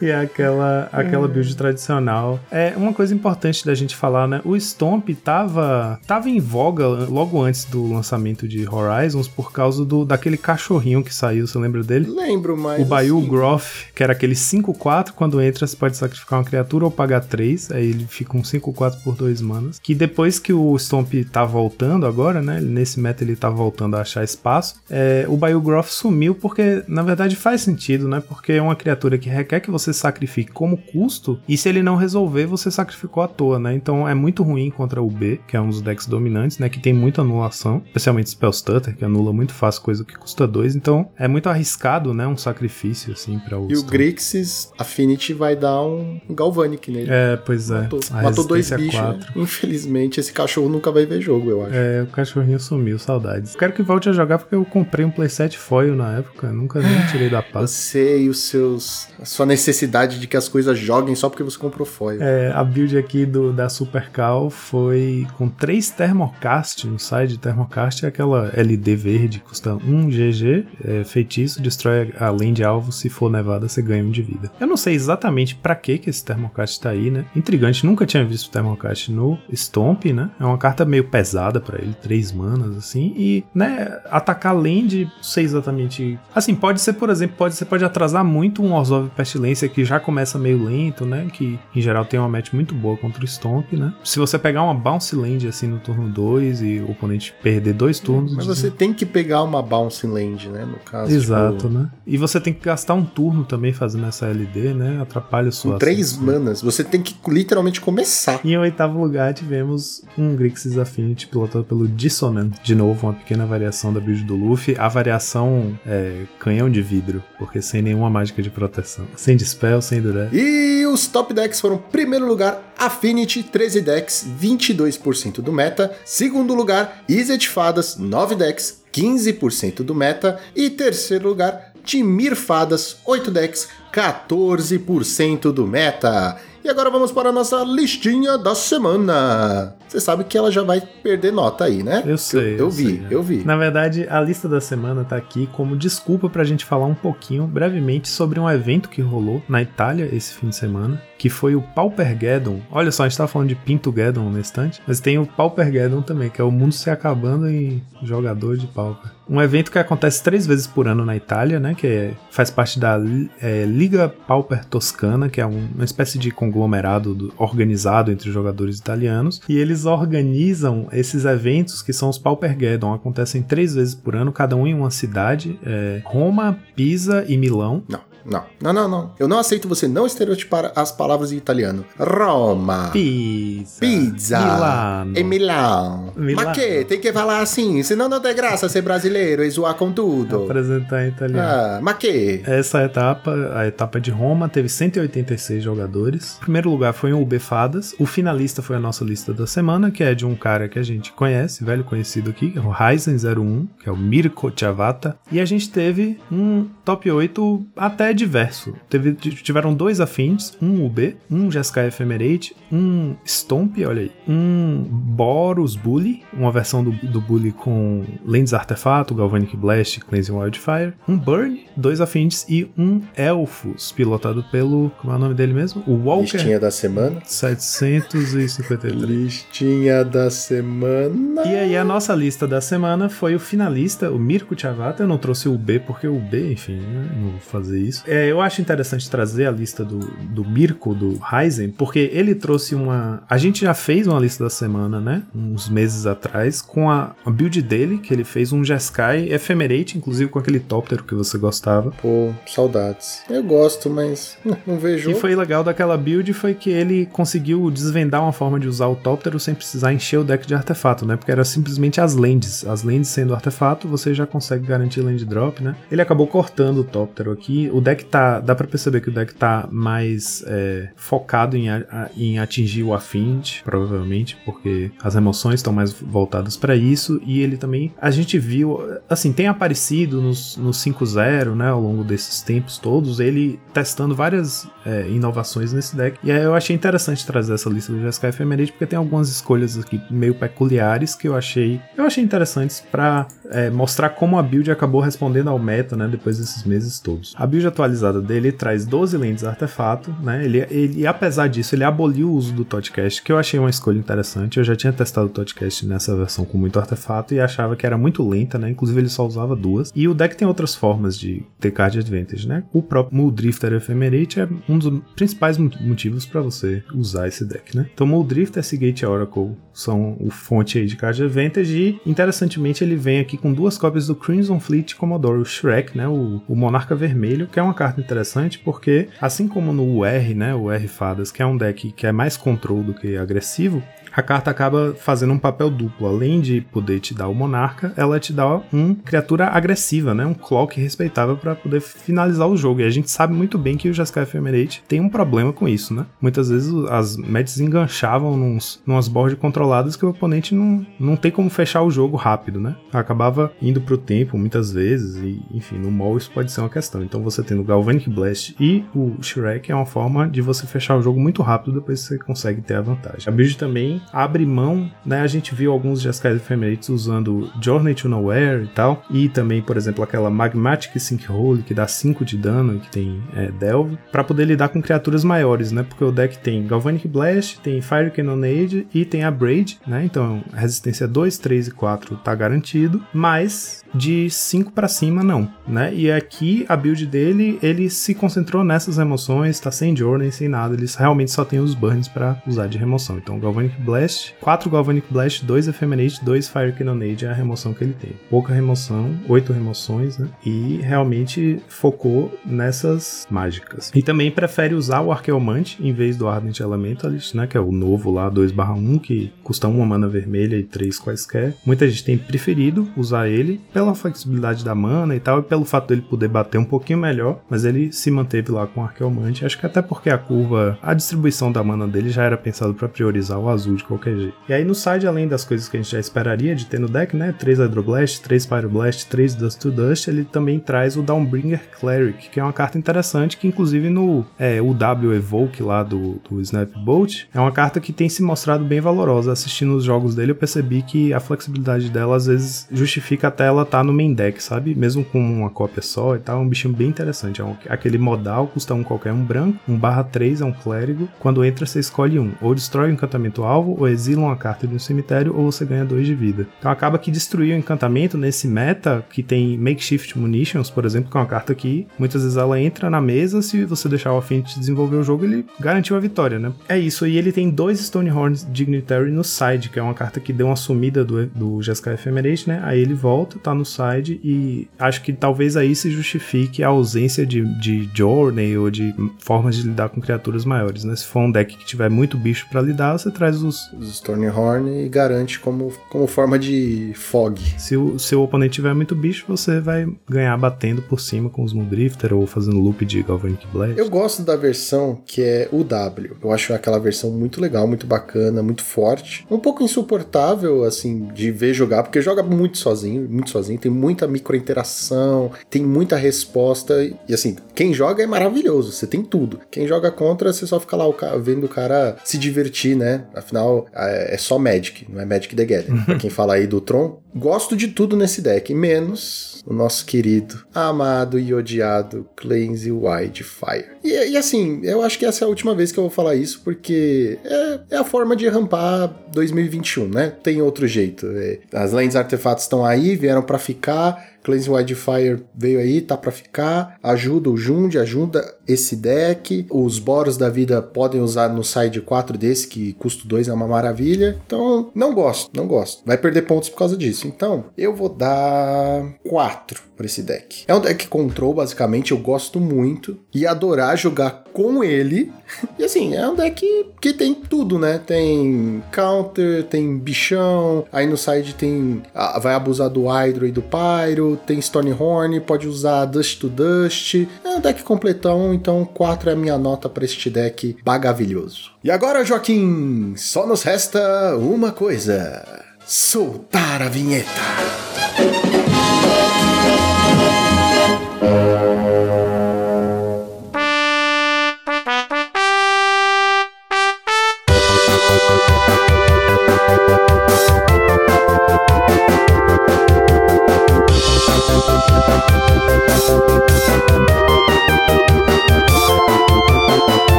E 0.00 0.10
é 0.10 0.20
aquela, 0.20 0.88
aquela 0.92 1.28
build 1.28 1.56
tradicional. 1.56 2.40
É 2.50 2.74
uma 2.76 2.92
coisa 2.92 3.14
importante 3.14 3.64
da 3.64 3.74
gente 3.74 3.96
falar, 3.96 4.26
né? 4.26 4.40
O 4.44 4.58
Stomp 4.58 5.08
tava, 5.24 6.00
tava 6.06 6.28
em 6.28 6.40
voga 6.40 6.86
logo 6.86 7.40
antes 7.42 7.64
do 7.64 7.92
lançamento 7.92 8.46
de 8.46 8.68
Horizons 8.68 9.28
por 9.28 9.52
causa 9.52 9.84
do 9.84 10.04
daquele 10.04 10.36
cachorrinho 10.36 11.02
que 11.02 11.14
saiu, 11.14 11.46
você 11.46 11.58
lembra 11.58 11.82
dele? 11.82 12.08
Lembro, 12.08 12.56
mas. 12.56 12.82
O 12.82 12.84
Bayou 12.84 13.20
assim, 13.20 13.28
Groff, 13.28 13.86
que 13.94 14.02
era 14.02 14.12
aquele 14.12 14.34
5-4, 14.34 15.12
quando 15.12 15.40
entra 15.40 15.66
você 15.66 15.76
pode 15.76 15.96
sacrificar 15.96 16.38
uma 16.38 16.44
criatura 16.44 16.84
ou 16.84 16.90
pagar 16.90 17.20
3, 17.20 17.72
aí 17.72 17.90
ele 17.90 18.06
fica 18.08 18.36
um 18.36 18.42
5-4 18.42 19.02
por 19.02 19.14
2 19.14 19.40
manas. 19.40 19.78
Que 19.78 19.94
depois 19.94 20.38
que 20.38 20.52
o 20.52 20.78
Stomp 20.78 21.12
tá 21.32 21.44
voltando 21.44 22.06
agora, 22.06 22.42
né? 22.42 22.60
Nesse 22.60 23.00
meta 23.00 23.24
ele 23.24 23.36
tá 23.36 23.48
voltando 23.48 23.96
a 23.96 24.00
achar 24.00 24.22
espaço. 24.22 24.76
É, 24.90 25.24
o 25.28 25.36
Bayou 25.36 25.60
Groff 25.60 25.92
sumiu 25.92 26.34
porque, 26.34 26.82
na 26.86 27.02
verdade, 27.02 27.36
faz 27.36 27.62
sentido, 27.62 28.08
né? 28.08 28.22
Porque 28.26 28.52
é 28.52 28.62
uma 28.62 28.76
criatura 28.76 29.18
que 29.18 29.28
requer 29.28 29.60
que 29.60 29.70
você 29.70 29.85
sacrifique 29.92 30.52
como 30.52 30.76
custo, 30.76 31.40
e 31.48 31.56
se 31.56 31.68
ele 31.68 31.82
não 31.82 31.96
resolver, 31.96 32.46
você 32.46 32.70
sacrificou 32.70 33.22
à 33.22 33.28
toa, 33.28 33.58
né? 33.58 33.74
Então 33.74 34.08
é 34.08 34.14
muito 34.14 34.42
ruim 34.42 34.70
contra 34.70 35.02
o 35.02 35.10
B, 35.10 35.40
que 35.46 35.56
é 35.56 35.60
um 35.60 35.68
dos 35.68 35.80
decks 35.80 36.06
dominantes, 36.06 36.58
né? 36.58 36.68
Que 36.68 36.80
tem 36.80 36.92
muita 36.92 37.22
anulação, 37.22 37.82
especialmente 37.86 38.30
Spell 38.30 38.52
Stutter, 38.52 38.96
que 38.96 39.04
anula 39.04 39.32
muito 39.32 39.52
fácil 39.52 39.82
coisa 39.82 40.04
que 40.04 40.14
custa 40.14 40.46
2. 40.46 40.76
Então 40.76 41.10
é 41.18 41.28
muito 41.28 41.48
arriscado, 41.48 42.12
né? 42.12 42.26
Um 42.26 42.36
sacrifício, 42.36 43.12
assim, 43.12 43.38
pra 43.38 43.58
o 43.58 43.70
E 43.70 43.76
o. 43.76 43.82
Grixis 43.82 44.70
Affinity 44.78 45.32
vai 45.32 45.56
dar 45.56 45.82
um 45.82 46.20
Galvanic 46.30 46.90
nele. 46.90 47.08
É, 47.10 47.36
pois 47.36 47.70
é. 47.70 47.82
Matou, 47.82 48.00
matou 48.10 48.46
dois 48.46 48.70
resistência 48.70 49.02
bichos. 49.12 49.24
é 49.24 49.28
né? 49.28 49.32
Infelizmente, 49.42 50.20
esse 50.20 50.32
cachorro 50.32 50.68
nunca 50.68 50.90
vai 50.90 51.06
ver 51.06 51.20
jogo, 51.20 51.50
eu 51.50 51.64
acho. 51.64 51.74
É, 51.74 52.02
o 52.02 52.06
cachorrinho 52.08 52.60
sumiu, 52.60 52.98
saudades. 52.98 53.54
Quero 53.56 53.72
que 53.72 53.82
volte 53.82 54.08
a 54.08 54.12
jogar 54.12 54.38
porque 54.38 54.54
eu 54.54 54.64
comprei 54.64 55.04
um 55.04 55.10
playset 55.10 55.56
foil 55.56 55.94
na 55.94 56.18
época, 56.18 56.50
nunca 56.52 56.80
nem 56.80 57.06
tirei 57.06 57.30
da 57.30 57.42
pasta. 57.42 57.68
Você 57.68 58.20
e 58.22 58.28
os 58.28 58.40
seus. 58.40 59.08
a 59.20 59.24
sua 59.24 59.46
necessidade 59.46 59.75
de 60.18 60.26
que 60.26 60.36
as 60.36 60.48
coisas 60.48 60.78
joguem 60.78 61.14
só 61.14 61.28
porque 61.28 61.42
você 61.42 61.58
comprou 61.58 61.86
foil. 61.86 62.22
É, 62.22 62.52
a 62.52 62.62
build 62.62 62.96
aqui 62.96 63.26
do, 63.26 63.52
da 63.52 63.68
Super 63.68 64.10
Cal 64.10 64.48
foi 64.50 65.26
com 65.36 65.48
três 65.48 65.90
Thermocast 65.90 66.86
no 66.86 66.98
side. 66.98 67.38
Thermocast 67.38 68.04
é 68.04 68.08
aquela 68.08 68.50
LD 68.54 68.96
verde, 68.96 69.42
custa 69.46 69.74
1 69.74 70.08
GG, 70.08 70.66
é, 70.84 71.04
feitiço, 71.04 71.60
destrói 71.60 72.12
a 72.18 72.30
land 72.30 72.62
alvo, 72.62 72.92
se 72.92 73.08
for 73.08 73.30
nevada 73.30 73.68
você 73.68 73.82
ganha 73.82 74.04
um 74.04 74.10
de 74.10 74.22
vida. 74.22 74.50
Eu 74.60 74.66
não 74.66 74.76
sei 74.76 74.94
exatamente 74.94 75.54
pra 75.54 75.74
que 75.74 75.98
que 75.98 76.10
esse 76.10 76.24
Thermocast 76.24 76.80
tá 76.80 76.90
aí, 76.90 77.10
né? 77.10 77.24
Intrigante, 77.34 77.84
nunca 77.84 78.06
tinha 78.06 78.24
visto 78.24 78.48
o 78.48 78.50
Thermocast 78.50 79.10
no 79.12 79.38
Stomp, 79.52 80.06
né? 80.06 80.30
É 80.38 80.44
uma 80.44 80.58
carta 80.58 80.84
meio 80.84 81.04
pesada 81.04 81.60
pra 81.60 81.78
ele, 81.78 81.94
três 82.00 82.32
manas 82.32 82.76
assim, 82.76 83.14
e, 83.16 83.44
né, 83.54 84.00
atacar 84.10 84.54
land, 84.54 85.04
não 85.04 85.22
sei 85.22 85.44
exatamente... 85.44 86.18
Assim, 86.34 86.54
pode 86.54 86.80
ser, 86.80 86.94
por 86.94 87.10
exemplo, 87.10 87.36
pode, 87.36 87.54
você 87.54 87.64
pode 87.64 87.84
atrasar 87.84 88.24
muito 88.24 88.62
um 88.62 88.72
Orzhov 88.72 89.10
Pestilência 89.10 89.65
que 89.68 89.84
já 89.84 90.00
começa 90.00 90.38
meio 90.38 90.62
lento, 90.62 91.04
né? 91.04 91.28
Que 91.32 91.58
em 91.74 91.80
geral 91.80 92.04
tem 92.04 92.18
uma 92.18 92.28
match 92.28 92.52
muito 92.52 92.74
boa 92.74 92.96
contra 92.96 93.22
o 93.22 93.26
Stomp, 93.26 93.72
né? 93.72 93.92
Se 94.04 94.18
você 94.18 94.38
pegar 94.38 94.62
uma 94.62 94.74
Bounce 94.74 95.14
Land 95.14 95.46
assim 95.48 95.66
no 95.66 95.78
turno 95.78 96.08
2 96.08 96.62
e 96.62 96.78
o 96.80 96.90
oponente 96.90 97.34
perder 97.42 97.74
dois 97.74 98.00
turnos. 98.00 98.34
Mas 98.34 98.46
você 98.46 98.70
tem 98.70 98.92
que 98.92 99.06
pegar 99.06 99.42
uma 99.42 99.62
Bouncing 99.62 100.08
Land, 100.08 100.48
né? 100.48 100.64
No 100.64 100.78
caso. 100.78 101.12
Exato, 101.12 101.56
tipo, 101.56 101.68
né? 101.68 101.90
E 102.06 102.16
você 102.16 102.40
tem 102.40 102.52
que 102.52 102.64
gastar 102.64 102.94
um 102.94 103.04
turno 103.04 103.44
também 103.44 103.72
fazendo 103.72 104.06
essa 104.06 104.26
LD, 104.26 104.74
né? 104.74 105.00
Atrapalha 105.00 105.50
sua. 105.50 105.72
Com 105.72 105.78
três 105.78 106.12
ação. 106.12 106.24
manas. 106.24 106.62
Você 106.62 106.82
tem 106.84 107.00
que 107.00 107.14
literalmente 107.28 107.80
começar. 107.80 108.40
E 108.44 108.52
em 108.52 108.58
oitavo 108.58 109.02
lugar 109.02 109.32
tivemos 109.34 110.02
um 110.16 110.34
Grixis 110.34 110.78
Affinity 110.78 111.26
pilotado 111.26 111.64
pelo 111.64 111.86
Dissonant. 111.86 112.52
De 112.62 112.74
novo, 112.74 113.06
uma 113.06 113.12
pequena 113.12 113.46
variação 113.46 113.92
da 113.92 114.00
build 114.00 114.24
do 114.24 114.36
Luffy. 114.36 114.76
A 114.78 114.88
variação 114.88 115.78
é 115.86 116.24
canhão 116.38 116.70
de 116.70 116.82
vidro, 116.82 117.22
porque 117.38 117.60
sem 117.60 117.82
nenhuma 117.82 118.10
mágica 118.10 118.42
de 118.42 118.50
proteção. 118.50 119.06
Sem 119.16 119.36
Sem 119.80 120.00
Durez. 120.00 120.30
E 120.32 120.86
os 120.86 121.06
top 121.06 121.34
decks 121.34 121.60
foram: 121.60 121.78
primeiro 121.78 122.26
lugar, 122.26 122.74
Affinity, 122.78 123.42
13 123.42 123.80
decks, 123.80 124.26
22% 124.40 125.40
do 125.40 125.52
meta. 125.52 125.96
Segundo 126.04 126.54
lugar, 126.54 127.04
Izzet 127.08 127.48
Fadas, 127.48 127.96
9 127.96 128.34
decks, 128.34 128.82
15% 128.92 129.82
do 129.82 129.94
meta. 129.94 130.38
E 130.54 130.70
terceiro 130.70 131.28
lugar, 131.28 131.72
Timir 131.84 132.34
Fadas, 132.34 132.96
8 133.04 133.30
decks, 133.30 133.68
14% 133.92 135.52
do 135.52 135.66
meta. 135.66 136.36
E 136.66 136.68
agora 136.68 136.90
vamos 136.90 137.12
para 137.12 137.28
a 137.28 137.32
nossa 137.32 137.62
listinha 137.62 138.36
da 138.36 138.52
semana. 138.52 139.76
Você 139.86 140.00
sabe 140.00 140.24
que 140.24 140.36
ela 140.36 140.50
já 140.50 140.64
vai 140.64 140.80
perder 140.80 141.32
nota 141.32 141.64
aí, 141.64 141.80
né? 141.80 142.02
Eu 142.04 142.18
sei. 142.18 142.54
Eu, 142.54 142.58
eu 142.58 142.70
vi, 142.70 142.84
sei, 142.84 143.06
eu 143.08 143.22
vi. 143.22 143.44
Na 143.44 143.56
verdade, 143.56 144.04
a 144.10 144.20
lista 144.20 144.48
da 144.48 144.60
semana 144.60 145.04
tá 145.04 145.14
aqui 145.14 145.48
como 145.52 145.76
desculpa 145.76 146.28
pra 146.28 146.42
gente 146.42 146.64
falar 146.64 146.86
um 146.86 146.94
pouquinho, 146.94 147.46
brevemente, 147.46 148.08
sobre 148.08 148.40
um 148.40 148.50
evento 148.50 148.88
que 148.88 149.00
rolou 149.00 149.40
na 149.48 149.62
Itália 149.62 150.12
esse 150.12 150.34
fim 150.34 150.48
de 150.48 150.56
semana, 150.56 151.00
que 151.16 151.30
foi 151.30 151.54
o 151.54 151.62
Paupergeddon. 151.62 152.60
Olha 152.68 152.90
só, 152.90 153.04
a 153.04 153.08
gente 153.08 153.16
tava 153.16 153.28
falando 153.28 153.50
de 153.50 153.54
Pintogeddon 153.54 154.28
no 154.28 154.40
instante, 154.40 154.82
mas 154.88 154.98
tem 154.98 155.18
o 155.18 155.24
Paupergeddon 155.24 156.02
também, 156.02 156.30
que 156.30 156.40
é 156.40 156.44
o 156.44 156.50
mundo 156.50 156.72
se 156.72 156.90
acabando 156.90 157.48
em 157.48 157.80
jogador 158.02 158.56
de 158.56 158.66
Pauper. 158.66 159.12
Um 159.28 159.40
evento 159.42 159.72
que 159.72 159.78
acontece 159.78 160.22
três 160.22 160.46
vezes 160.46 160.66
por 160.68 160.86
ano 160.86 161.04
na 161.04 161.16
Itália, 161.16 161.58
né? 161.58 161.74
Que 161.74 161.86
é- 161.86 162.14
faz 162.30 162.48
parte 162.50 162.78
da 162.78 162.96
é, 163.42 163.64
Liga 163.64 164.08
Pauper 164.08 164.64
Toscana, 164.64 165.28
que 165.28 165.40
é 165.40 165.46
um- 165.46 165.68
uma 165.74 165.84
espécie 165.84 166.16
de 166.18 166.30
conglomerado 166.30 167.14
do- 167.14 167.32
organizado 167.36 168.12
entre 168.12 168.30
jogadores 168.30 168.78
italianos. 168.78 169.40
E 169.48 169.56
eles 169.58 169.84
organizam 169.84 170.86
esses 170.92 171.24
eventos 171.24 171.82
que 171.82 171.92
são 171.92 172.08
os 172.08 172.18
Paupergeddon. 172.18 172.94
Acontecem 172.94 173.42
três 173.42 173.74
vezes 173.74 173.94
por 173.94 174.14
ano, 174.14 174.30
cada 174.32 174.54
um 174.54 174.66
em 174.66 174.74
uma 174.74 174.90
cidade: 174.90 175.58
é, 175.64 176.00
Roma, 176.04 176.58
Pisa 176.76 177.24
e 177.26 177.36
Milão. 177.36 177.82
Não, 177.88 178.00
não, 178.28 178.44
não, 178.60 178.72
não, 178.72 178.88
não. 178.88 179.14
Eu 179.18 179.28
não 179.28 179.38
aceito 179.38 179.68
você 179.68 179.86
não 179.86 180.06
estereotipar 180.06 180.72
as 180.74 180.90
palavras 180.90 181.32
em 181.32 181.36
italiano. 181.36 181.84
Roma. 181.98 182.90
Pisa. 182.92 183.80
Pizza. 183.80 184.38
Milano. 184.38 185.18
Em 185.18 185.24
Milão. 185.24 186.12
Milano. 186.16 186.46
Mas 186.48 186.56
que? 186.56 186.84
Tem 186.84 187.00
que 187.00 187.12
falar 187.12 187.40
assim, 187.40 187.82
senão 187.82 188.08
não 188.08 188.20
tem 188.20 188.34
graça 188.34 188.68
ser 188.68 188.82
brasileiro 188.82 189.44
e 189.44 189.50
zoar 189.50 189.74
com 189.74 189.92
tudo. 189.92 190.44
Apresentar 190.44 191.04
em 191.04 191.08
italiano. 191.08 191.48
Ah, 191.48 191.80
mas 191.82 191.96
que? 191.98 192.42
Essa 192.44 192.84
etapa, 192.84 193.32
a 193.54 193.66
etapa 193.66 194.00
de 194.00 194.10
Roma, 194.10 194.48
teve 194.48 194.68
186 194.68 195.62
jogadores. 195.62 196.36
O 196.36 196.40
primeiro 196.40 196.70
lugar 196.70 196.92
foi 196.92 197.12
o 197.12 197.20
UB 197.20 197.38
Fadas. 197.38 197.94
O 197.98 198.06
finalista 198.06 198.62
foi 198.62 198.76
a 198.76 198.80
nossa 198.80 199.04
lista 199.04 199.32
da 199.32 199.46
semana, 199.46 199.90
que 199.90 200.02
é 200.02 200.14
de 200.14 200.26
um 200.26 200.34
cara 200.34 200.68
que 200.68 200.78
a 200.78 200.82
gente 200.82 201.12
conhece, 201.12 201.64
velho 201.64 201.84
conhecido 201.84 202.30
aqui, 202.30 202.50
que 202.50 202.58
é 202.58 202.60
o 202.60 202.70
Ryzen 202.70 203.16
01, 203.16 203.66
que 203.82 203.88
é 203.88 203.92
o 203.92 203.96
Mirko 203.96 204.52
Chavata. 204.54 205.16
E 205.30 205.40
a 205.40 205.44
gente 205.44 205.70
teve 205.70 206.18
um 206.30 206.66
top 206.84 207.10
8 207.10 207.66
até 207.76 208.12
diverso. 208.16 208.74
Teve, 208.88 209.12
tiveram 209.14 209.74
dois 209.74 210.00
afins, 210.00 210.56
um 210.60 210.84
UB, 210.84 211.16
um 211.30 211.50
Jeskai 211.50 211.88
Ephemerate, 211.88 212.56
um 212.72 213.14
Stomp, 213.24 213.76
olha 213.86 214.02
aí, 214.02 214.12
um 214.26 214.82
Boros 214.82 215.76
Bully, 215.76 216.24
uma 216.32 216.50
versão 216.50 216.82
do, 216.82 216.90
do 216.90 217.20
Bully 217.20 217.52
com 217.52 218.04
Lens 218.24 218.52
Artefato, 218.52 219.14
Galvanic 219.14 219.56
Blast, 219.56 220.00
Cleansing 220.00 220.32
Wildfire, 220.32 220.94
um 221.08 221.16
Burn, 221.16 221.65
dois 221.76 222.00
afins 222.00 222.44
e 222.48 222.68
um 222.76 223.00
Elfos, 223.16 223.92
pilotado 223.92 224.44
pelo, 224.50 224.90
como 224.98 225.12
é 225.12 225.16
o 225.16 225.18
nome 225.18 225.34
dele 225.34 225.52
mesmo? 225.52 225.82
O 225.86 225.94
Walker 225.94 226.36
Listinha 226.36 226.58
da 226.58 226.70
semana. 226.70 227.20
753. 227.24 228.94
Listinha 228.94 230.04
da 230.04 230.30
semana. 230.30 231.42
E 231.44 231.54
aí 231.54 231.76
a 231.76 231.84
nossa 231.84 232.14
lista 232.14 232.46
da 232.46 232.60
semana 232.60 233.08
foi 233.08 233.34
o 233.34 233.40
finalista, 233.40 234.10
o 234.10 234.18
Mirko 234.18 234.58
Chavata. 234.58 235.02
Eu 235.02 235.08
não 235.08 235.18
trouxe 235.18 235.48
o 235.48 235.56
B 235.56 235.78
porque 235.78 236.06
o 236.06 236.18
B, 236.18 236.52
enfim, 236.52 236.76
né, 236.76 237.10
não 237.16 237.30
vou 237.32 237.40
fazer 237.40 237.80
isso. 237.80 238.04
É, 238.06 238.30
eu 238.30 238.40
acho 238.40 238.60
interessante 238.60 239.08
trazer 239.10 239.46
a 239.46 239.50
lista 239.50 239.84
do, 239.84 239.98
do 239.98 240.44
Mirko, 240.44 240.94
do 240.94 241.18
Ryzen, 241.18 241.70
porque 241.70 242.10
ele 242.12 242.34
trouxe 242.34 242.74
uma... 242.74 243.22
A 243.28 243.36
gente 243.36 243.62
já 243.62 243.74
fez 243.74 244.06
uma 244.06 244.18
lista 244.18 244.44
da 244.44 244.50
semana, 244.50 245.00
né? 245.00 245.22
Uns 245.34 245.68
meses 245.68 246.06
atrás, 246.06 246.62
com 246.62 246.90
a, 246.90 247.14
a 247.24 247.30
build 247.30 247.60
dele, 247.62 247.98
que 247.98 248.12
ele 248.12 248.24
fez 248.24 248.52
um 248.52 248.64
Jeskai 248.64 249.32
Ephemerate, 249.32 249.98
inclusive 249.98 250.30
com 250.30 250.38
aquele 250.38 250.60
tóptero 250.60 251.04
que 251.04 251.14
você 251.14 251.36
gostava. 251.66 251.90
Pô, 252.00 252.32
saudades. 252.46 253.22
Eu 253.28 253.42
gosto, 253.42 253.90
mas 253.90 254.36
não- 254.66 254.78
vejo. 254.78 255.10
E 255.10 255.14
foi 255.14 255.34
legal 255.34 255.64
daquela 255.64 255.96
build 255.96 256.32
foi 256.32 256.54
que 256.54 256.70
ele 256.70 257.06
conseguiu 257.06 257.70
desvendar 257.70 258.22
uma 258.22 258.32
forma 258.32 258.58
de 258.60 258.68
usar 258.68 258.86
o 258.86 258.94
Tóptero 258.96 259.38
sem 259.40 259.54
precisar 259.54 259.92
encher 259.92 260.18
o 260.18 260.24
deck 260.24 260.46
de 260.46 260.54
artefato, 260.54 261.04
né? 261.04 261.16
Porque 261.16 261.30
era 261.32 261.44
simplesmente 261.44 262.00
as 262.00 262.14
lands. 262.14 262.64
As 262.66 262.82
lands 262.82 263.08
sendo 263.08 263.34
artefato, 263.34 263.88
você 263.88 264.14
já 264.14 264.26
consegue 264.26 264.66
garantir 264.66 265.00
land 265.00 265.24
drop, 265.24 265.62
né? 265.62 265.74
Ele 265.90 266.00
acabou 266.02 266.26
cortando 266.26 266.78
o 266.78 266.84
Tóptero 266.84 267.32
aqui. 267.32 267.68
O 267.72 267.80
deck 267.80 268.04
tá. 268.04 268.38
Dá 268.40 268.54
pra 268.54 268.66
perceber 268.66 269.00
que 269.00 269.08
o 269.08 269.12
deck 269.12 269.34
tá 269.34 269.68
mais 269.70 270.44
é, 270.46 270.88
focado 270.96 271.56
em, 271.56 271.68
a- 271.68 271.84
a- 271.90 272.10
em 272.16 272.38
atingir 272.38 272.82
o 272.82 272.94
Affinity, 272.94 273.62
provavelmente, 273.64 274.36
porque 274.44 274.90
as 275.02 275.14
emoções 275.16 275.54
estão 275.56 275.72
mais 275.72 275.92
voltadas 275.92 276.56
pra 276.56 276.76
isso. 276.76 277.20
E 277.26 277.40
ele 277.40 277.56
também. 277.56 277.92
A 278.00 278.10
gente 278.10 278.38
viu. 278.38 278.78
Assim, 279.08 279.32
tem 279.32 279.46
aparecido 279.48 280.20
nos, 280.20 280.56
no 280.56 280.70
5.0, 280.70 281.54
né? 281.56 281.68
Ao 281.70 281.80
longo 281.80 282.04
desses 282.04 282.42
tempos 282.42 282.78
todos, 282.78 283.20
ele 283.20 283.58
testando 283.72 284.14
várias 284.14 284.68
é, 284.84 285.08
inovações 285.08 285.72
nesse 285.72 285.96
deck. 285.96 286.18
E 286.22 286.30
aí 286.30 286.42
eu 286.42 286.54
achei 286.54 286.74
interessante 286.74 287.26
trazer 287.26 287.54
essa 287.54 287.68
lista 287.68 287.92
do 287.92 288.00
Jeskai 288.00 288.30
Ephemerate, 288.30 288.72
porque 288.72 288.86
tem 288.86 288.96
algumas 288.96 289.28
escolhas 289.28 289.78
aqui 289.78 290.00
meio 290.10 290.34
peculiares 290.34 291.14
que 291.14 291.28
eu 291.28 291.34
achei 291.34 291.80
eu 291.96 292.04
achei 292.04 292.22
interessantes 292.22 292.82
pra 292.90 293.26
é, 293.50 293.70
mostrar 293.70 294.10
como 294.10 294.38
a 294.38 294.42
build 294.42 294.70
acabou 294.70 295.00
respondendo 295.00 295.48
ao 295.48 295.58
meta, 295.58 295.96
né, 295.96 296.08
depois 296.08 296.38
desses 296.38 296.64
meses 296.64 296.98
todos. 296.98 297.34
A 297.36 297.46
build 297.46 297.66
atualizada 297.66 298.20
dele 298.20 298.52
traz 298.52 298.84
12 298.86 299.16
lentes 299.16 299.44
artefato, 299.44 300.14
né, 300.22 300.44
ele, 300.44 300.66
ele, 300.70 301.06
apesar 301.06 301.48
disso, 301.48 301.74
ele 301.74 301.84
aboliu 301.84 302.30
o 302.30 302.34
uso 302.34 302.52
do 302.52 302.64
Totcast, 302.64 303.22
que 303.22 303.32
eu 303.32 303.38
achei 303.38 303.58
uma 303.58 303.70
escolha 303.70 303.98
interessante, 303.98 304.58
eu 304.58 304.64
já 304.64 304.74
tinha 304.76 304.92
testado 304.92 305.26
o 305.26 305.30
Totcast 305.30 305.86
nessa 305.86 306.16
versão 306.16 306.44
com 306.44 306.58
muito 306.58 306.78
artefato 306.78 307.34
e 307.34 307.40
achava 307.40 307.76
que 307.76 307.86
era 307.86 307.98
muito 307.98 308.26
lenta, 308.28 308.58
né, 308.58 308.70
inclusive 308.70 309.00
ele 309.00 309.08
só 309.08 309.26
usava 309.26 309.54
duas, 309.54 309.92
e 309.94 310.08
o 310.08 310.14
deck 310.14 310.36
tem 310.36 310.46
outras 310.46 310.74
formas 310.74 311.18
de 311.18 311.44
ter 311.60 311.70
card 311.70 311.98
advantage, 311.98 312.48
né, 312.48 312.64
o 312.72 312.82
próprio 312.82 313.16
Muldrifter 313.16 313.72
Ephemerate 313.72 314.40
é 314.40 314.48
um 314.68 314.78
dos 314.78 315.00
principais 315.14 315.58
motivos 315.58 316.26
para 316.26 316.40
você 316.40 316.82
usar 316.94 317.28
esse 317.28 317.44
deck, 317.44 317.76
né. 317.76 317.86
Então 317.92 318.06
Muldrifter, 318.06 318.62
Seagate 318.62 319.04
Oracle 319.04 319.56
são 319.72 320.16
o 320.20 320.30
fonte 320.30 320.78
aí 320.78 320.86
de 320.86 320.96
card 320.96 321.22
advantage 321.22 321.76
e, 321.76 322.10
interessantemente, 322.10 322.82
ele 322.82 322.96
vem 322.96 323.20
aqui 323.20 323.35
com 323.36 323.52
duas 323.52 323.78
cópias 323.78 324.06
do 324.06 324.14
Crimson 324.14 324.58
Fleet 324.58 324.94
Commodore, 324.94 325.40
o 325.40 325.44
Shrek, 325.44 325.96
né, 325.96 326.08
o, 326.08 326.42
o 326.48 326.56
Monarca 326.56 326.94
Vermelho, 326.94 327.46
que 327.46 327.58
é 327.58 327.62
uma 327.62 327.74
carta 327.74 328.00
interessante 328.00 328.58
porque, 328.58 329.08
assim 329.20 329.46
como 329.48 329.72
no 329.72 329.84
UR, 329.84 330.34
né, 330.34 330.54
o 330.54 330.70
R 330.70 330.88
Fadas, 330.88 331.30
que 331.30 331.42
é 331.42 331.46
um 331.46 331.56
deck 331.56 331.92
que 331.92 332.06
é 332.06 332.12
mais 332.12 332.36
control 332.36 332.82
do 332.82 332.94
que 332.94 333.16
agressivo, 333.16 333.82
a 334.16 334.22
carta 334.22 334.50
acaba 334.50 334.94
fazendo 334.98 335.34
um 335.34 335.38
papel 335.38 335.68
duplo. 335.68 336.06
Além 336.06 336.40
de 336.40 336.62
poder 336.62 337.00
te 337.00 337.12
dar 337.12 337.28
o 337.28 337.34
monarca, 337.34 337.92
ela 337.98 338.18
te 338.18 338.32
dá 338.32 338.62
uma 338.72 338.94
criatura 339.04 339.48
agressiva, 339.48 340.14
né? 340.14 340.24
Um 340.24 340.32
clock 340.32 340.80
respeitável 340.80 341.36
para 341.36 341.54
poder 341.54 341.80
finalizar 341.80 342.48
o 342.48 342.56
jogo. 342.56 342.80
E 342.80 342.84
a 342.84 342.90
gente 342.90 343.10
sabe 343.10 343.34
muito 343.34 343.58
bem 343.58 343.76
que 343.76 343.90
o 343.90 343.92
Jeskai 343.92 344.22
Ephemerate 344.22 344.82
tem 344.88 345.00
um 345.00 345.08
problema 345.10 345.52
com 345.52 345.68
isso, 345.68 345.92
né? 345.92 346.06
Muitas 346.18 346.48
vezes 346.48 346.72
as 346.86 347.18
matches 347.18 347.60
enganchavam 347.60 348.34
nos, 348.38 348.80
numas 348.86 349.06
boards 349.06 349.38
controladas 349.38 349.96
que 349.96 350.06
o 350.06 350.08
oponente 350.08 350.54
não, 350.54 350.86
não 350.98 351.16
tem 351.16 351.30
como 351.30 351.50
fechar 351.50 351.82
o 351.82 351.90
jogo 351.90 352.16
rápido, 352.16 352.58
né? 352.58 352.74
Acabava 352.94 353.52
indo 353.60 353.82
pro 353.82 353.98
tempo 353.98 354.38
muitas 354.38 354.72
vezes 354.72 355.16
e, 355.16 355.42
enfim, 355.52 355.76
no 355.76 355.90
mall 355.90 356.16
isso 356.16 356.30
pode 356.30 356.50
ser 356.50 356.60
uma 356.60 356.70
questão. 356.70 357.02
Então 357.02 357.22
você 357.22 357.42
tendo 357.42 357.60
o 357.60 357.64
Galvanic 357.64 358.08
Blast 358.08 358.56
e 358.58 358.82
o 358.94 359.22
Shrek 359.22 359.70
é 359.70 359.74
uma 359.74 359.84
forma 359.84 360.26
de 360.26 360.40
você 360.40 360.66
fechar 360.66 360.96
o 360.96 361.02
jogo 361.02 361.20
muito 361.20 361.42
rápido 361.42 361.74
depois 361.74 362.00
você 362.00 362.18
consegue 362.18 362.62
ter 362.62 362.76
a 362.76 362.80
vantagem. 362.80 363.28
A 363.28 363.30
build 363.30 363.58
também 363.58 364.00
abre 364.12 364.44
mão, 364.46 364.90
né? 365.04 365.20
A 365.20 365.26
gente 365.26 365.54
viu 365.54 365.72
alguns 365.72 366.00
Jeskai 366.00 366.34
Ephemerates 366.34 366.88
usando 366.88 367.50
Journey 367.60 367.94
to 367.94 368.08
Nowhere 368.08 368.64
e 368.64 368.68
tal, 368.68 369.04
e 369.10 369.28
também, 369.28 369.62
por 369.62 369.76
exemplo, 369.76 370.02
aquela 370.02 370.30
Magmatic 370.30 370.98
Sinkhole 370.98 371.62
que 371.62 371.74
dá 371.74 371.86
5 371.86 372.24
de 372.24 372.36
dano 372.36 372.76
e 372.76 372.78
que 372.80 372.90
tem 372.90 373.22
é, 373.34 373.50
Delve, 373.50 373.98
para 374.10 374.24
poder 374.24 374.44
lidar 374.44 374.68
com 374.68 374.82
criaturas 374.82 375.24
maiores, 375.24 375.72
né? 375.72 375.82
Porque 375.82 376.04
o 376.04 376.12
deck 376.12 376.38
tem 376.38 376.66
Galvanic 376.66 377.08
Blast, 377.08 377.60
tem 377.60 377.80
Fire 377.80 378.10
Cannonade 378.10 378.86
e 378.92 379.04
tem 379.04 379.24
a 379.24 379.30
Braid, 379.30 379.78
né? 379.86 380.04
Então, 380.04 380.42
resistência 380.52 381.06
2, 381.06 381.38
3 381.38 381.68
e 381.68 381.70
4 381.70 382.16
tá 382.16 382.34
garantido, 382.34 383.02
mas 383.12 383.84
de 383.94 384.28
5 384.30 384.72
para 384.72 384.88
cima 384.88 385.22
não, 385.22 385.50
né? 385.66 385.92
E 385.94 386.10
aqui 386.10 386.64
a 386.68 386.76
build 386.76 387.06
dele, 387.06 387.58
ele 387.62 387.88
se 387.88 388.14
concentrou 388.14 388.62
nessas 388.62 388.96
remoções, 388.98 389.58
tá 389.60 389.70
sem 389.70 389.96
Journey, 389.96 390.30
sem 390.30 390.48
nada, 390.48 390.74
eles 390.74 390.94
realmente 390.94 391.30
só 391.30 391.44
tem 391.44 391.58
os 391.58 391.74
burns 391.74 392.08
para 392.08 392.40
usar 392.46 392.66
de 392.66 392.78
remoção. 392.78 393.18
Então, 393.18 393.38
Galvanic 393.38 393.80
Blast, 393.80 393.95
4 394.40 394.70
Galvanic 394.70 395.06
Blast, 395.10 395.44
2 395.44 395.68
Ephemerate, 395.68 396.24
2 396.24 396.48
Fire 396.48 396.72
Cannonade 396.72 397.24
é 397.24 397.28
a 397.28 397.32
remoção 397.32 397.72
que 397.72 397.84
ele 397.84 397.94
tem. 397.94 398.12
Pouca 398.30 398.52
remoção, 398.52 399.14
8 399.28 399.52
remoções, 399.52 400.18
né? 400.18 400.28
E 400.44 400.80
realmente 400.82 401.60
focou 401.68 402.32
nessas 402.44 403.26
mágicas. 403.30 403.90
E 403.94 404.02
também 404.02 404.30
prefere 404.30 404.74
usar 404.74 405.00
o 405.00 405.12
Arqueomante 405.12 405.78
em 405.80 405.92
vez 405.92 406.16
do 406.16 406.28
Ardent 406.28 406.60
Elementalist, 406.60 407.34
né? 407.34 407.46
Que 407.46 407.56
é 407.56 407.60
o 407.60 407.72
novo 407.72 408.10
lá, 408.10 408.30
2/1, 408.30 408.98
que 408.98 409.32
custa 409.42 409.68
uma 409.68 409.86
mana 409.86 410.08
vermelha 410.08 410.56
e 410.56 410.62
3 410.62 410.98
quaisquer. 410.98 411.54
Muita 411.64 411.88
gente 411.88 412.04
tem 412.04 412.18
preferido 412.18 412.88
usar 412.96 413.28
ele 413.28 413.60
pela 413.72 413.94
flexibilidade 413.94 414.64
da 414.64 414.74
mana 414.74 415.14
e 415.14 415.20
tal, 415.20 415.40
e 415.40 415.42
pelo 415.42 415.64
fato 415.64 415.88
dele 415.88 416.02
poder 416.02 416.28
bater 416.28 416.58
um 416.58 416.64
pouquinho 416.64 416.98
melhor, 416.98 417.40
mas 417.48 417.64
ele 417.64 417.92
se 417.92 418.10
manteve 418.10 418.50
lá 418.50 418.66
com 418.66 418.80
o 418.80 418.84
Arqueomante. 418.84 419.44
Acho 419.44 419.58
que 419.58 419.66
até 419.66 419.80
porque 419.82 420.10
a 420.10 420.18
curva, 420.18 420.78
a 420.82 420.94
distribuição 420.94 421.50
da 421.50 421.62
mana 421.62 421.86
dele 421.86 422.10
já 422.10 422.24
era 422.24 422.36
pensado 422.36 422.74
para 422.74 422.88
priorizar 422.88 423.38
o 423.38 423.48
azul 423.48 423.76
de 423.76 423.84
qualquer 423.86 424.16
jeito. 424.16 424.34
E 424.48 424.52
aí 424.52 424.64
no 424.64 424.74
side, 424.74 425.06
além 425.06 425.28
das 425.28 425.44
coisas 425.44 425.68
que 425.68 425.76
a 425.76 425.82
gente 425.82 425.92
já 425.92 426.00
esperaria 426.00 426.54
de 426.54 426.66
ter 426.66 426.78
no 426.78 426.88
deck, 426.88 427.16
né? 427.16 427.34
3 427.38 427.60
Hydroblast, 427.60 428.22
3 428.22 428.46
Pyroblast, 428.46 429.06
3 429.08 429.34
Dust 429.34 429.60
to 429.60 429.70
Dust, 429.70 430.08
ele 430.08 430.24
também 430.24 430.58
traz 430.58 430.96
o 430.96 431.02
Downbringer 431.02 431.60
Cleric, 431.78 432.30
que 432.30 432.40
é 432.40 432.42
uma 432.42 432.52
carta 432.52 432.78
interessante 432.78 433.36
que 433.36 433.46
inclusive 433.46 433.88
no 433.90 434.24
é, 434.38 434.60
UW 434.60 435.14
Evoke 435.14 435.62
lá 435.62 435.82
do, 435.82 436.20
do 436.28 436.40
Snapbolt, 436.40 437.24
é 437.32 437.40
uma 437.40 437.52
carta 437.52 437.80
que 437.80 437.92
tem 437.92 438.08
se 438.08 438.22
mostrado 438.22 438.64
bem 438.64 438.80
valorosa. 438.80 439.32
Assistindo 439.32 439.76
os 439.76 439.84
jogos 439.84 440.14
dele, 440.14 440.32
eu 440.32 440.36
percebi 440.36 440.82
que 440.82 441.12
a 441.12 441.20
flexibilidade 441.20 441.90
dela 441.90 442.16
às 442.16 442.26
vezes 442.26 442.66
justifica 442.70 443.28
até 443.28 443.46
ela 443.46 443.62
estar 443.62 443.78
tá 443.78 443.84
no 443.84 443.92
main 443.92 444.12
deck, 444.12 444.42
sabe? 444.42 444.74
Mesmo 444.74 445.04
com 445.04 445.18
uma 445.18 445.50
cópia 445.50 445.82
só 445.82 446.16
e 446.16 446.18
tal, 446.18 446.38
é 446.38 446.40
um 446.40 446.48
bichinho 446.48 446.74
bem 446.74 446.88
interessante. 446.88 447.40
É 447.40 447.44
um, 447.44 447.56
aquele 447.68 447.98
modal, 447.98 448.46
custa 448.46 448.74
um 448.74 448.82
qualquer, 448.82 449.12
um 449.12 449.24
branco, 449.24 449.58
um 449.68 449.76
barra 449.76 450.04
3 450.04 450.40
é 450.40 450.44
um 450.44 450.52
clérigo. 450.52 451.08
Quando 451.18 451.44
entra, 451.44 451.66
você 451.66 451.80
escolhe 451.80 452.18
um. 452.18 452.32
Ou 452.40 452.54
destrói 452.54 452.90
o 452.90 452.92
encantamento 452.92 453.42
alvo, 453.44 453.75
ou 453.76 453.88
exila 453.88 454.22
uma 454.22 454.36
carta 454.36 454.66
de 454.66 454.74
um 454.74 454.78
cemitério, 454.78 455.34
ou 455.36 455.50
você 455.50 455.64
ganha 455.64 455.84
dois 455.84 456.06
de 456.06 456.14
vida. 456.14 456.46
Então 456.58 456.70
acaba 456.70 456.98
que 456.98 457.10
destruir 457.10 457.54
o 457.54 457.58
encantamento 457.58 458.16
nesse 458.18 458.48
meta, 458.48 459.04
que 459.10 459.22
tem 459.22 459.56
Makeshift 459.58 460.18
Munitions, 460.18 460.70
por 460.70 460.84
exemplo, 460.84 461.10
que 461.10 461.16
é 461.16 461.20
uma 461.20 461.26
carta 461.26 461.54
que 461.54 461.86
muitas 461.98 462.22
vezes 462.22 462.36
ela 462.36 462.60
entra 462.60 462.90
na 462.90 463.00
mesa, 463.00 463.42
se 463.42 463.64
você 463.64 463.88
deixar 463.88 464.12
o 464.12 464.18
Affinity 464.18 464.58
desenvolver 464.58 464.96
o 464.96 465.02
jogo, 465.02 465.24
ele 465.24 465.44
garantiu 465.58 465.96
a 465.96 466.00
vitória, 466.00 466.38
né? 466.38 466.52
É 466.68 466.78
isso, 466.78 467.06
e 467.06 467.16
ele 467.16 467.32
tem 467.32 467.50
dois 467.50 467.80
Stonehorns 467.80 468.46
Dignitary 468.50 469.10
no 469.10 469.24
side, 469.24 469.68
que 469.68 469.78
é 469.78 469.82
uma 469.82 469.94
carta 469.94 470.20
que 470.20 470.32
deu 470.32 470.46
uma 470.46 470.56
sumida 470.56 471.04
do, 471.04 471.26
do 471.26 471.62
Jeskai 471.62 471.94
Ephemerate, 471.94 472.48
né? 472.48 472.60
Aí 472.62 472.80
ele 472.80 472.94
volta, 472.94 473.38
tá 473.38 473.54
no 473.54 473.64
side, 473.64 474.20
e 474.22 474.68
acho 474.78 475.02
que 475.02 475.12
talvez 475.12 475.56
aí 475.56 475.74
se 475.74 475.90
justifique 475.90 476.62
a 476.62 476.68
ausência 476.68 477.26
de, 477.26 477.44
de 477.60 477.88
Journey 477.94 478.56
ou 478.56 478.70
de 478.70 478.94
formas 479.18 479.56
de 479.56 479.62
lidar 479.62 479.88
com 479.88 480.00
criaturas 480.00 480.44
maiores, 480.44 480.84
né? 480.84 480.94
Se 480.96 481.06
for 481.06 481.20
um 481.20 481.30
deck 481.30 481.56
que 481.56 481.64
tiver 481.64 481.90
muito 481.90 482.16
bicho 482.16 482.46
para 482.50 482.60
lidar, 482.60 482.98
você 482.98 483.10
traz 483.10 483.42
os. 483.42 483.55
Os 483.78 483.88
Stormhorn 483.88 484.84
e 484.84 484.88
garante 484.88 485.38
como, 485.40 485.72
como 485.90 486.06
forma 486.06 486.38
de 486.38 486.92
fog. 486.94 487.40
Se 487.58 487.76
o 487.76 487.98
seu 487.98 488.22
oponente 488.22 488.54
tiver 488.54 488.74
muito 488.74 488.94
bicho, 488.94 489.24
você 489.28 489.60
vai 489.60 489.86
ganhar 490.08 490.36
batendo 490.36 490.82
por 490.82 491.00
cima 491.00 491.30
com 491.30 491.42
os 491.42 491.52
Muldrifter 491.52 492.14
ou 492.14 492.26
fazendo 492.26 492.58
loop 492.58 492.84
de 492.84 493.02
Galvanic 493.02 493.46
Blast. 493.48 493.78
Eu 493.78 493.88
gosto 493.88 494.22
da 494.22 494.36
versão 494.36 495.00
que 495.06 495.22
é 495.22 495.48
o 495.52 495.62
W. 495.62 496.16
Eu 496.22 496.32
acho 496.32 496.52
aquela 496.52 496.78
versão 496.78 497.10
muito 497.10 497.40
legal, 497.40 497.66
muito 497.66 497.86
bacana, 497.86 498.42
muito 498.42 498.64
forte. 498.64 499.26
Um 499.30 499.38
pouco 499.38 499.62
insuportável, 499.62 500.64
assim, 500.64 501.08
de 501.14 501.30
ver 501.30 501.54
jogar, 501.54 501.82
porque 501.82 502.00
joga 502.00 502.22
muito 502.22 502.58
sozinho, 502.58 503.08
muito 503.08 503.30
sozinho. 503.30 503.58
Tem 503.58 503.70
muita 503.70 504.06
microinteração, 504.06 505.30
tem 505.50 505.62
muita 505.62 505.96
resposta. 505.96 506.74
E 507.08 507.14
assim, 507.14 507.36
quem 507.54 507.72
joga 507.72 508.02
é 508.02 508.06
maravilhoso, 508.06 508.72
você 508.72 508.86
tem 508.86 509.02
tudo. 509.02 509.40
Quem 509.50 509.66
joga 509.66 509.90
contra, 509.90 510.32
você 510.32 510.46
só 510.46 510.58
fica 510.60 510.76
lá 510.76 510.86
vendo 511.20 511.44
o 511.44 511.48
cara 511.48 511.96
se 512.04 512.18
divertir, 512.18 512.76
né? 512.76 513.04
Afinal, 513.14 513.45
é 513.74 514.16
só 514.18 514.38
Magic, 514.38 514.86
não 514.88 515.00
é 515.00 515.04
Magic 515.04 515.34
the 515.34 515.44
Gathering. 515.44 515.82
pra 515.84 515.96
quem 515.96 516.10
fala 516.10 516.34
aí 516.34 516.46
do 516.46 516.60
Tron, 516.60 517.00
gosto 517.14 517.56
de 517.56 517.68
tudo 517.68 517.96
nesse 517.96 518.20
deck, 518.20 518.54
menos 518.54 519.42
o 519.46 519.54
nosso 519.54 519.86
querido, 519.86 520.44
amado 520.52 521.18
e 521.18 521.32
odiado 521.32 522.06
Cleanse 522.16 522.70
Wildfire. 522.70 523.66
E, 523.82 524.10
e 524.10 524.16
assim, 524.16 524.60
eu 524.64 524.82
acho 524.82 524.98
que 524.98 525.06
essa 525.06 525.24
é 525.24 525.26
a 525.26 525.28
última 525.28 525.54
vez 525.54 525.70
que 525.70 525.78
eu 525.78 525.84
vou 525.84 525.90
falar 525.90 526.16
isso, 526.16 526.40
porque 526.42 527.16
é, 527.24 527.60
é 527.70 527.76
a 527.76 527.84
forma 527.84 528.16
de 528.16 528.26
rampar 528.28 528.92
2021, 529.12 529.88
né? 529.88 530.12
Tem 530.22 530.42
outro 530.42 530.66
jeito. 530.66 531.06
É, 531.06 531.38
as 531.52 531.72
lentes 531.72 531.96
artefatos 531.96 532.44
estão 532.44 532.64
aí, 532.64 532.96
vieram 532.96 533.22
para 533.22 533.38
ficar. 533.38 534.16
Cleanse 534.24 534.50
Wildfire 534.50 535.22
veio 535.32 535.60
aí, 535.60 535.80
tá 535.80 535.96
para 535.96 536.10
ficar. 536.10 536.76
Ajuda 536.82 537.30
o 537.30 537.36
Jund, 537.36 537.78
ajuda 537.78 538.35
esse 538.46 538.76
deck. 538.76 539.46
Os 539.50 539.78
Boros 539.78 540.16
da 540.16 540.28
vida 540.28 540.60
podem 540.62 541.00
usar 541.00 541.28
no 541.28 541.44
side 541.44 541.80
4 541.80 542.16
desse, 542.18 542.46
que 542.46 542.72
custo 542.74 543.06
2 543.06 543.28
é 543.28 543.32
uma 543.32 543.46
maravilha. 543.46 544.20
Então, 544.26 544.70
não 544.74 544.94
gosto, 544.94 545.30
não 545.34 545.46
gosto. 545.46 545.82
Vai 545.84 545.98
perder 545.98 546.22
pontos 546.22 546.48
por 546.48 546.58
causa 546.58 546.76
disso. 546.76 547.06
Então, 547.06 547.46
eu 547.56 547.74
vou 547.74 547.88
dar 547.88 548.94
4 549.08 549.62
para 549.76 549.86
esse 549.86 550.02
deck. 550.02 550.44
É 550.48 550.54
um 550.54 550.60
deck 550.60 550.88
control, 550.88 551.34
basicamente, 551.34 551.92
eu 551.92 551.98
gosto 551.98 552.40
muito 552.40 552.96
e 553.14 553.26
adorar 553.26 553.76
jogar 553.76 554.24
com 554.32 554.64
ele. 554.64 555.12
E 555.58 555.64
assim, 555.64 555.94
é 555.94 556.06
um 556.06 556.14
deck 556.14 556.66
que 556.80 556.92
tem 556.92 557.14
tudo, 557.14 557.58
né? 557.58 557.80
Tem 557.84 558.62
counter, 558.70 559.42
tem 559.44 559.76
bichão, 559.76 560.64
aí 560.70 560.86
no 560.86 560.96
side 560.96 561.34
tem. 561.34 561.82
vai 562.20 562.34
abusar 562.34 562.68
do 562.68 562.86
Hydro 562.86 563.26
e 563.26 563.32
do 563.32 563.42
Pyro, 563.42 564.18
tem 564.26 564.38
Stonehorn, 564.38 565.18
pode 565.20 565.48
usar 565.48 565.86
Dust 565.86 566.20
to 566.20 566.28
Dust. 566.28 566.94
É 567.24 567.28
um 567.30 567.40
deck 567.40 567.62
completão, 567.62 568.35
então 568.36 568.64
4 568.64 569.10
é 569.10 569.12
a 569.14 569.16
minha 569.16 569.38
nota 569.38 569.68
para 569.68 569.84
este 569.84 570.10
deck 570.10 570.56
bagavilhoso. 570.62 571.50
E 571.64 571.70
agora, 571.70 572.04
Joaquim, 572.04 572.94
só 572.96 573.26
nos 573.26 573.42
resta 573.42 574.16
uma 574.16 574.52
coisa: 574.52 575.44
soltar 575.66 576.62
a 576.62 576.68
vinheta. 576.68 577.10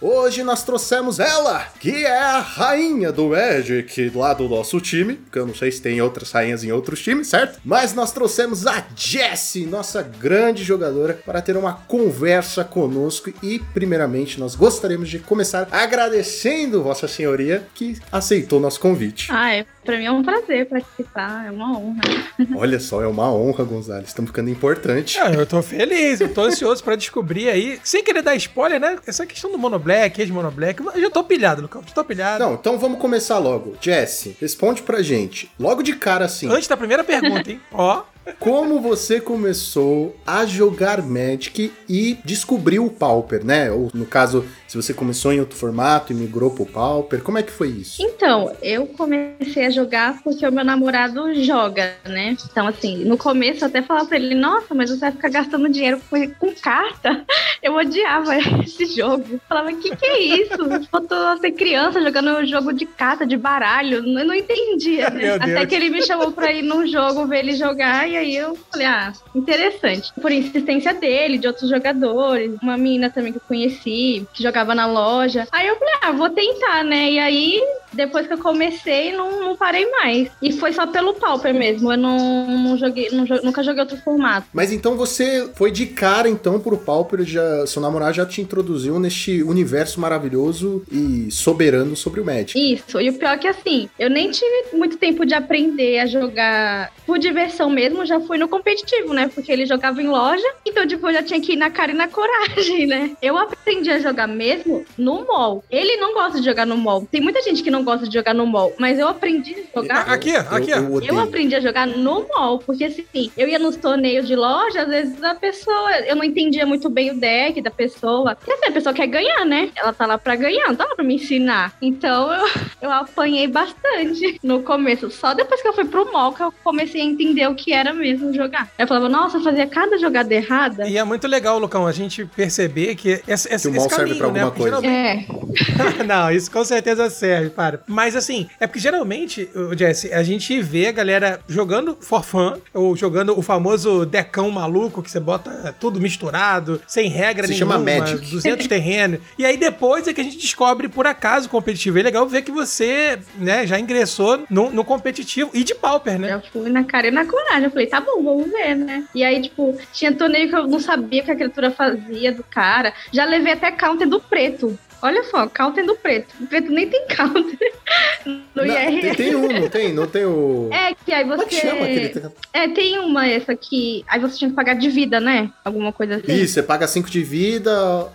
hoje 0.00 0.42
nós 0.42 0.62
trouxemos 0.62 1.18
ela, 1.18 1.66
que 1.78 2.04
é 2.04 2.18
a 2.18 2.40
rainha 2.40 3.12
do 3.12 3.28
Magic 3.28 4.10
lá 4.14 4.32
do 4.34 4.48
nosso 4.48 4.80
time, 4.80 5.14
porque 5.14 5.38
eu 5.38 5.46
não 5.46 5.54
sei 5.54 5.70
se 5.70 5.82
tem 5.82 6.00
outras 6.00 6.32
rainhas 6.32 6.64
em 6.64 6.72
outros 6.72 7.02
times, 7.02 7.28
certo? 7.28 7.60
Mas 7.64 7.94
nós 7.94 8.12
trouxemos 8.12 8.66
a 8.66 8.84
Jessie, 8.96 9.66
nossa 9.66 10.02
grande 10.02 10.64
jogadora, 10.64 11.14
para 11.24 11.42
ter 11.42 11.56
uma 11.56 11.72
conversa 11.72 12.64
conosco 12.64 13.32
e, 13.42 13.58
primeiramente, 13.72 14.40
nós 14.40 14.54
gostaríamos 14.54 15.08
de 15.08 15.18
começar 15.18 15.68
agradecendo 15.70 16.82
Vossa 16.82 17.06
Senhoria 17.06 17.66
que 17.74 17.98
aceitou 18.10 18.60
nosso 18.60 18.80
convite. 18.80 19.28
Ah, 19.30 19.54
é, 19.54 19.66
pra 19.84 19.98
mim 19.98 20.04
é 20.04 20.12
um 20.12 20.22
prazer 20.22 20.66
participar, 20.66 21.46
é 21.46 21.50
uma 21.50 21.78
honra. 21.78 22.00
Olha 22.56 22.80
só, 22.80 23.02
é 23.02 23.06
uma 23.06 23.32
honra, 23.32 23.64
Gonzalez, 23.64 24.08
estamos 24.08 24.30
ficando 24.30 24.50
importante. 24.50 25.18
Ah, 25.18 25.32
eu 25.32 25.46
tô 25.46 25.62
feliz, 25.62 26.20
eu 26.20 26.32
tô 26.32 26.42
ansioso 26.42 26.82
pra 26.82 26.96
descobrir 26.96 27.48
aí. 27.48 27.78
Sem 27.84 28.02
querer 28.02 28.22
dar 28.22 28.34
spoiler, 28.36 28.80
né? 28.80 28.98
Essa 29.06 29.26
questão 29.26 29.50
do 29.50 29.58
Monoblack, 29.90 30.20
ex-Monoblack. 30.20 30.82
Eu 30.94 31.00
já 31.00 31.10
tô 31.10 31.24
pilhado, 31.24 31.62
Lucão. 31.62 31.82
Já 31.84 31.92
tô 31.92 32.04
pilhado. 32.04 32.44
Não, 32.44 32.54
então 32.54 32.78
vamos 32.78 32.98
começar 33.00 33.38
logo. 33.38 33.74
Jesse, 33.80 34.36
responde 34.40 34.82
pra 34.82 35.02
gente, 35.02 35.50
logo 35.58 35.82
de 35.82 35.94
cara 35.94 36.24
assim. 36.26 36.48
Antes 36.48 36.68
da 36.68 36.76
primeira 36.76 37.02
pergunta, 37.02 37.50
hein? 37.50 37.60
Ó. 37.72 38.02
Como 38.38 38.80
você 38.80 39.20
começou 39.20 40.16
a 40.26 40.46
jogar 40.46 41.02
Magic 41.02 41.72
e 41.88 42.18
descobriu 42.24 42.86
o 42.86 42.90
Pauper, 42.90 43.44
né? 43.44 43.70
Ou 43.70 43.90
no 43.92 44.06
caso, 44.06 44.44
se 44.66 44.76
você 44.76 44.94
começou 44.94 45.32
em 45.32 45.40
outro 45.40 45.56
formato 45.56 46.12
e 46.12 46.16
migrou 46.16 46.50
pro 46.50 46.66
Pauper, 46.66 47.22
como 47.22 47.38
é 47.38 47.42
que 47.42 47.52
foi 47.52 47.68
isso? 47.68 48.02
Então, 48.02 48.54
eu 48.62 48.86
comecei 48.86 49.66
a 49.66 49.70
jogar 49.70 50.22
porque 50.22 50.46
o 50.46 50.52
meu 50.52 50.64
namorado 50.64 51.34
joga, 51.42 51.94
né? 52.04 52.36
Então, 52.50 52.66
assim, 52.66 53.04
no 53.04 53.16
começo 53.16 53.64
eu 53.64 53.68
até 53.68 53.82
falava 53.82 54.06
pra 54.06 54.16
ele, 54.16 54.34
nossa, 54.34 54.74
mas 54.74 54.90
você 54.90 55.00
vai 55.00 55.12
ficar 55.12 55.28
gastando 55.28 55.68
dinheiro 55.68 56.00
com, 56.08 56.30
com 56.34 56.54
carta? 56.54 57.24
Eu 57.62 57.74
odiava 57.74 58.36
esse 58.64 58.86
jogo. 58.86 59.24
Eu 59.32 59.40
falava, 59.46 59.70
que 59.74 59.94
que 59.94 60.06
é 60.06 60.22
isso? 60.22 60.56
Botou 60.90 61.36
ser 61.38 61.52
criança 61.52 62.00
jogando 62.00 62.46
jogo 62.46 62.72
de 62.72 62.86
carta, 62.86 63.26
de 63.26 63.36
baralho. 63.36 63.98
Eu 63.98 64.24
não 64.24 64.34
entendia. 64.34 65.10
Meu 65.12 65.34
Até 65.34 65.66
que 65.66 65.74
ele 65.74 65.90
me 65.90 66.02
chamou 66.02 66.32
pra 66.32 66.50
ir 66.52 66.62
num 66.62 66.86
jogo, 66.86 67.26
ver 67.26 67.40
ele 67.40 67.54
jogar, 67.54 68.08
e 68.08 68.16
aí 68.20 68.36
eu 68.36 68.56
falei, 68.70 68.86
ah, 68.86 69.12
interessante. 69.34 70.12
Por 70.20 70.30
insistência 70.30 70.94
dele, 70.94 71.38
de 71.38 71.46
outros 71.46 71.68
jogadores, 71.68 72.56
uma 72.62 72.76
menina 72.76 73.10
também 73.10 73.32
que 73.32 73.38
eu 73.38 73.42
conheci, 73.46 74.26
que 74.32 74.42
jogava 74.42 74.74
na 74.74 74.86
loja. 74.86 75.46
Aí 75.50 75.66
eu 75.66 75.76
falei, 75.76 75.94
ah, 76.02 76.12
vou 76.12 76.30
tentar, 76.30 76.84
né? 76.84 77.10
E 77.10 77.18
aí, 77.18 77.62
depois 77.92 78.26
que 78.26 78.34
eu 78.34 78.38
comecei, 78.38 79.12
não, 79.12 79.40
não 79.40 79.56
parei 79.56 79.90
mais. 79.90 80.30
E 80.40 80.52
foi 80.52 80.72
só 80.72 80.86
pelo 80.86 81.14
Pauper 81.14 81.54
mesmo. 81.54 81.92
Eu 81.92 81.98
não, 81.98 82.46
não 82.46 82.76
joguei, 82.76 83.10
não 83.10 83.24
nunca 83.42 83.62
joguei 83.62 83.80
outro 83.80 83.96
formato. 83.98 84.46
Mas 84.52 84.72
então 84.72 84.96
você 84.96 85.50
foi 85.54 85.70
de 85.70 85.86
cara 85.86 86.28
então 86.28 86.60
pro 86.60 86.76
Pauper, 86.76 87.24
já, 87.24 87.66
seu 87.66 87.80
namorado 87.82 88.14
já 88.14 88.26
te 88.26 88.40
introduziu 88.40 88.98
neste 88.98 89.42
universo 89.42 90.00
maravilhoso 90.00 90.82
e 90.90 91.30
soberano 91.30 91.96
sobre 91.96 92.20
o 92.20 92.24
Magic. 92.24 92.58
Isso, 92.58 93.00
e 93.00 93.10
o 93.10 93.14
pior 93.14 93.34
é 93.34 93.38
que 93.38 93.48
assim, 93.48 93.88
eu 93.98 94.10
nem 94.10 94.30
tive 94.30 94.76
muito 94.76 94.96
tempo 94.96 95.24
de 95.24 95.34
aprender 95.34 95.98
a 95.98 96.06
jogar 96.06 96.92
por 97.06 97.18
diversão 97.18 97.70
mesmo, 97.70 97.99
já 98.04 98.20
fui 98.20 98.38
no 98.38 98.48
competitivo, 98.48 99.14
né? 99.14 99.30
Porque 99.32 99.52
ele 99.52 99.66
jogava 99.66 100.02
em 100.02 100.08
loja, 100.08 100.46
então 100.66 100.86
tipo, 100.86 101.06
eu 101.08 101.14
já 101.14 101.22
tinha 101.22 101.40
que 101.40 101.52
ir 101.52 101.56
na 101.56 101.70
cara 101.70 101.92
e 101.92 101.94
na 101.94 102.08
coragem, 102.08 102.86
né? 102.86 103.16
Eu 103.22 103.36
aprendi 103.36 103.90
a 103.90 103.98
jogar 103.98 104.26
mesmo 104.26 104.84
no 104.98 105.26
mall. 105.26 105.64
Ele 105.70 105.96
não 105.96 106.12
gosta 106.14 106.40
de 106.40 106.44
jogar 106.44 106.66
no 106.66 106.76
mall. 106.76 107.06
Tem 107.10 107.20
muita 107.20 107.42
gente 107.42 107.62
que 107.62 107.70
não 107.70 107.84
gosta 107.84 108.06
de 108.08 108.14
jogar 108.14 108.34
no 108.34 108.46
mall, 108.46 108.72
mas 108.78 108.98
eu 108.98 109.08
aprendi 109.08 109.54
a 109.54 109.80
jogar 109.80 110.00
Aqui, 110.10 110.34
aqui, 110.34 110.70
eu, 110.70 111.00
eu 111.02 111.20
eu 111.20 111.24
aprendi 111.24 111.54
a 111.54 111.60
jogar 111.60 111.86
no 111.86 112.26
mall, 112.28 112.58
porque 112.58 112.84
assim, 112.84 113.30
eu 113.36 113.48
ia 113.48 113.58
nos 113.58 113.76
torneios 113.76 114.26
de 114.26 114.34
loja, 114.34 114.82
às 114.82 114.88
vezes 114.88 115.22
a 115.22 115.34
pessoa, 115.34 115.98
eu 116.00 116.16
não 116.16 116.24
entendia 116.24 116.64
muito 116.64 116.88
bem 116.88 117.10
o 117.10 117.18
deck 117.18 117.60
da 117.60 117.70
pessoa. 117.70 118.34
Porque 118.34 118.52
assim, 118.52 118.66
a 118.66 118.72
pessoa 118.72 118.94
quer 118.94 119.06
ganhar, 119.06 119.44
né? 119.44 119.70
Ela 119.76 119.92
tá 119.92 120.06
lá 120.06 120.16
pra 120.18 120.36
ganhar, 120.36 120.68
não 120.68 120.76
tá 120.76 120.84
lá 120.84 120.94
pra 120.94 121.04
me 121.04 121.14
ensinar. 121.14 121.76
Então 121.82 122.32
eu, 122.32 122.46
eu 122.82 122.90
apanhei 122.90 123.46
bastante 123.46 124.38
no 124.42 124.62
começo. 124.62 125.10
Só 125.10 125.34
depois 125.34 125.60
que 125.60 125.68
eu 125.68 125.72
fui 125.72 125.84
pro 125.84 126.10
mall 126.12 126.32
que 126.32 126.42
eu 126.42 126.52
comecei 126.64 127.00
a 127.00 127.04
entender 127.04 127.46
o 127.48 127.54
que 127.54 127.72
era 127.72 127.89
mesmo 127.92 128.32
jogar. 128.32 128.68
Eu 128.78 128.86
falava, 128.86 129.08
nossa, 129.08 129.38
eu 129.38 129.42
fazia 129.42 129.66
cada 129.66 129.98
jogada 129.98 130.32
errada. 130.34 130.88
E 130.88 130.96
é 130.96 131.04
muito 131.04 131.26
legal, 131.26 131.58
Lucão, 131.58 131.86
a 131.86 131.92
gente 131.92 132.24
perceber 132.24 132.94
que 132.94 133.20
esse, 133.26 133.52
esse, 133.52 133.68
Que 133.70 133.76
o 133.76 133.76
mal 133.76 133.86
esse 133.86 133.94
serve 133.96 134.14
caminho, 134.14 134.16
pra 134.18 134.26
alguma 134.26 134.44
né? 134.44 134.50
Coisa. 134.56 134.80
geralmente- 134.80 136.00
É, 136.00 136.04
não, 136.04 136.30
isso 136.30 136.50
com 136.50 136.64
certeza 136.64 137.08
serve, 137.10 137.50
para. 137.50 137.80
Mas 137.86 138.14
assim, 138.16 138.48
é 138.58 138.66
porque 138.66 138.78
geralmente, 138.80 139.48
Jesse, 139.76 140.12
a 140.12 140.22
gente 140.22 140.60
vê 140.60 140.86
a 140.88 140.92
galera 140.92 141.40
jogando 141.48 141.96
for 142.00 142.24
fun, 142.24 142.54
ou 142.74 142.96
jogando 142.96 143.38
o 143.38 143.42
famoso 143.42 144.04
decão 144.06 144.50
maluco, 144.50 145.02
que 145.02 145.10
você 145.10 145.20
bota 145.20 145.74
tudo 145.78 146.00
misturado, 146.00 146.80
sem 146.86 147.08
regra 147.08 147.46
Se 147.46 147.54
nenhuma, 147.54 147.74
chama 147.74 147.84
Magic. 148.00 148.30
200 148.30 148.66
terrenos. 148.68 149.20
E 149.38 149.44
aí 149.44 149.56
depois 149.56 150.06
é 150.06 150.12
que 150.12 150.20
a 150.20 150.24
gente 150.24 150.38
descobre 150.38 150.88
por 150.88 151.06
acaso 151.06 151.46
o 151.46 151.50
competitivo. 151.50 151.98
E 151.98 152.00
é 152.00 152.04
legal 152.04 152.26
ver 152.26 152.42
que 152.42 152.50
você, 152.50 153.18
né, 153.36 153.66
já 153.66 153.78
ingressou 153.78 154.44
no, 154.50 154.70
no 154.70 154.84
competitivo 154.84 155.50
e 155.54 155.64
de 155.64 155.74
pauper, 155.74 156.18
né? 156.18 156.34
Eu 156.34 156.42
fui 156.52 156.70
na 156.70 156.84
cara 156.84 157.08
e 157.08 157.10
na 157.10 157.24
coragem. 157.24 157.64
Eu 157.64 157.70
falei, 157.70 157.79
tá 157.86 158.00
bom, 158.00 158.22
vamos 158.22 158.50
ver, 158.50 158.74
né? 158.74 159.04
E 159.14 159.24
aí, 159.24 159.40
tipo, 159.42 159.76
tinha 159.92 160.14
torneio 160.14 160.48
que 160.48 160.56
eu 160.56 160.66
não 160.66 160.80
sabia 160.80 161.22
o 161.22 161.24
que 161.24 161.30
a 161.30 161.36
criatura 161.36 161.70
fazia 161.70 162.32
do 162.32 162.44
cara. 162.44 162.92
Já 163.12 163.24
levei 163.24 163.52
até 163.52 163.70
counter 163.70 164.08
do 164.08 164.20
preto. 164.20 164.78
Olha 165.02 165.22
só, 165.24 165.46
counter 165.46 165.84
do 165.86 165.96
preto. 165.96 166.34
O 166.40 166.46
preto 166.46 166.70
nem 166.70 166.88
tem 166.88 167.06
counter 167.08 167.72
no 168.26 168.40
Não, 168.54 168.64
IRL. 168.66 169.00
tem, 169.00 169.14
tem 169.14 169.34
um, 169.34 169.48
não 169.60 169.68
tem? 169.68 169.92
Não 169.92 170.06
tem 170.06 170.24
o. 170.24 170.68
É, 170.72 170.94
que 170.94 171.12
aí 171.12 171.24
Como 171.26 171.42
é 171.42 171.46
que 171.46 171.54
chama 171.54 171.82
aquele. 171.84 172.08
você. 172.12 172.30
É, 172.52 172.68
tem 172.68 172.98
uma 172.98 173.26
essa 173.26 173.54
que. 173.56 174.04
Aí 174.06 174.20
você 174.20 174.36
tinha 174.38 174.50
que 174.50 174.56
pagar 174.56 174.74
de 174.74 174.88
vida, 174.90 175.18
né? 175.18 175.50
Alguma 175.64 175.92
coisa 175.92 176.16
assim. 176.16 176.32
Isso, 176.32 176.54
você 176.54 176.62
paga 176.62 176.86
5 176.86 177.08
de 177.10 177.22
vida, 177.22 177.72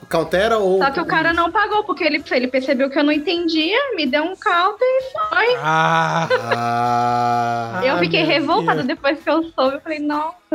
countera 0.09 0.57
ou. 0.59 0.77
Só 0.79 0.91
que 0.91 0.99
o 0.99 1.05
cara 1.05 1.33
não 1.33 1.51
pagou, 1.51 1.83
porque 1.83 2.03
ele, 2.03 2.23
ele 2.31 2.47
percebeu 2.47 2.89
que 2.89 2.99
eu 2.99 3.03
não 3.03 3.11
entendia, 3.11 3.77
me 3.95 4.05
deu 4.05 4.23
um 4.23 4.35
counter 4.35 4.85
e 4.85 5.11
foi. 5.29 5.55
Ah, 5.57 6.27
Ah. 6.53 7.81
eu 7.85 7.97
fiquei 7.99 8.21
meu 8.23 8.29
revoltada 8.29 8.83
depois 8.83 9.19
que 9.21 9.29
eu 9.29 9.43
soube. 9.55 9.75
Eu 9.75 9.81
falei, 9.81 9.99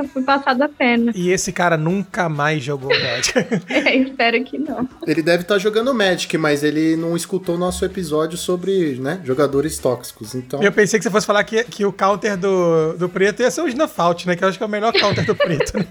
nossa, 0.00 0.08
fui 0.08 0.22
passada 0.22 0.64
a 0.64 0.68
perna. 0.68 1.12
e 1.14 1.30
esse 1.30 1.52
cara 1.52 1.76
nunca 1.76 2.28
mais 2.28 2.62
jogou 2.62 2.90
Magic. 2.90 3.32
É, 3.70 3.96
espero 3.96 4.42
que 4.44 4.58
não. 4.58 4.88
Ele 5.06 5.22
deve 5.22 5.42
estar 5.42 5.58
jogando 5.58 5.94
Magic, 5.94 6.36
mas 6.36 6.62
ele 6.62 6.96
não 6.96 7.16
escutou 7.16 7.54
o 7.54 7.58
nosso 7.58 7.84
episódio 7.84 8.36
sobre, 8.36 8.96
né, 8.96 9.20
jogadores 9.24 9.78
tóxicos. 9.78 10.34
Então. 10.34 10.62
Eu 10.62 10.72
pensei 10.72 10.98
que 10.98 11.04
você 11.04 11.10
fosse 11.10 11.26
falar 11.26 11.44
que, 11.44 11.62
que 11.64 11.84
o 11.84 11.92
counter 11.92 12.36
do, 12.36 12.94
do 12.94 13.08
preto 13.08 13.42
ia 13.42 13.50
ser 13.50 13.62
o 13.62 13.68
Snuffalt, 13.68 14.26
né? 14.26 14.36
Que 14.36 14.44
eu 14.44 14.48
acho 14.48 14.58
que 14.58 14.64
é 14.64 14.66
o 14.66 14.70
melhor 14.70 14.92
counter 14.92 15.24
do 15.24 15.34
preto. 15.34 15.76
Né? 15.76 15.86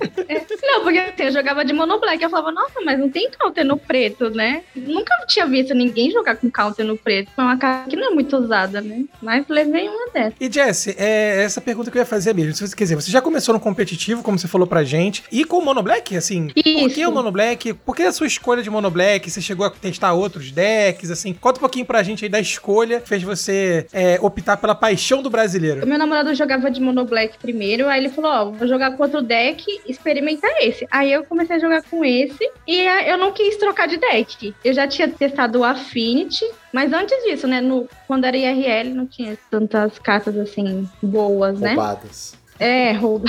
Não, 0.69 0.83
porque 0.83 0.99
assim, 0.99 1.23
eu 1.23 1.31
jogava 1.31 1.65
de 1.65 1.73
mono 1.73 1.99
black. 1.99 2.21
Eu 2.21 2.29
falava, 2.29 2.51
nossa, 2.51 2.79
mas 2.85 2.99
não 2.99 3.09
tem 3.09 3.29
counter 3.31 3.65
no 3.65 3.75
preto, 3.75 4.29
né? 4.29 4.61
Nunca 4.75 5.15
tinha 5.27 5.47
visto 5.47 5.73
ninguém 5.73 6.11
jogar 6.11 6.35
com 6.35 6.49
counter 6.49 6.85
no 6.85 6.95
preto. 6.95 7.31
Foi 7.35 7.43
uma 7.43 7.57
carta 7.57 7.89
que 7.89 7.95
não 7.95 8.11
é 8.11 8.13
muito 8.13 8.37
usada, 8.37 8.79
né? 8.79 9.05
Mas 9.19 9.45
levei 9.49 9.89
uma 9.89 10.11
dessa. 10.11 10.35
E 10.39 10.51
Jesse, 10.51 10.95
é 10.97 11.41
essa 11.43 11.59
pergunta 11.59 11.89
que 11.89 11.97
eu 11.97 12.01
ia 12.01 12.05
fazer 12.05 12.35
mesmo. 12.35 12.53
Se 12.53 12.67
você, 12.67 12.75
quer 12.75 12.83
dizer, 12.83 12.95
você 12.95 13.09
já 13.09 13.19
começou 13.19 13.53
no 13.53 13.59
competitivo, 13.59 14.21
como 14.21 14.37
você 14.37 14.47
falou 14.47 14.67
pra 14.67 14.83
gente, 14.83 15.23
e 15.31 15.43
com 15.43 15.57
o 15.57 15.65
Mono 15.65 15.81
Black, 15.81 16.15
assim, 16.15 16.47
por 16.47 16.63
que 16.63 16.69
Isso. 17.01 17.09
o 17.09 17.11
Mono 17.11 17.31
Black? 17.31 17.73
Por 17.73 17.95
que 17.95 18.03
a 18.03 18.11
sua 18.11 18.27
escolha 18.27 18.61
de 18.61 18.69
Mono 18.69 18.91
Black? 18.91 19.29
Você 19.29 19.41
chegou 19.41 19.65
a 19.65 19.71
testar 19.71 20.13
outros 20.13 20.51
decks, 20.51 21.09
assim? 21.09 21.33
Conta 21.33 21.57
um 21.57 21.61
pouquinho 21.61 21.85
pra 21.85 22.03
gente 22.03 22.23
aí 22.25 22.29
da 22.29 22.39
escolha 22.39 22.99
que 22.99 23.09
fez 23.09 23.23
você 23.23 23.87
é, 23.91 24.19
optar 24.21 24.57
pela 24.57 24.75
paixão 24.75 25.21
do 25.21 25.29
brasileiro. 25.29 25.83
O 25.83 25.87
meu 25.87 25.97
namorado 25.97 26.33
jogava 26.35 26.69
de 26.69 26.79
mono 26.79 27.05
black 27.05 27.37
primeiro, 27.39 27.87
aí 27.87 27.99
ele 27.99 28.09
falou, 28.09 28.31
ó, 28.31 28.51
vou 28.51 28.67
jogar 28.67 28.91
com 28.95 29.03
outro 29.03 29.21
deck, 29.21 29.65
experimenta 29.87 30.47
esse. 30.59 30.87
Aí 30.91 31.11
eu 31.11 31.23
comecei 31.23 31.55
a 31.55 31.59
jogar 31.59 31.83
com 31.83 32.03
esse 32.03 32.49
e 32.67 32.79
eh, 32.79 33.11
eu 33.11 33.17
não 33.17 33.31
quis 33.31 33.57
trocar 33.57 33.87
de 33.87 33.97
deck. 33.97 34.53
Eu 34.63 34.73
já 34.73 34.87
tinha 34.87 35.07
testado 35.07 35.59
o 35.59 35.63
Affinity, 35.63 36.45
mas 36.73 36.93
antes 36.93 37.17
disso, 37.23 37.47
né, 37.47 37.61
no, 37.61 37.87
quando 38.07 38.25
era 38.25 38.37
IRL 38.37 38.93
não 38.93 39.05
tinha 39.05 39.37
tantas 39.49 39.97
cartas 39.99 40.37
assim 40.37 40.87
boas, 41.01 41.59
né? 41.59 41.69
Roubadas. 41.69 42.39
É, 42.59 42.91
rouba. 42.91 43.25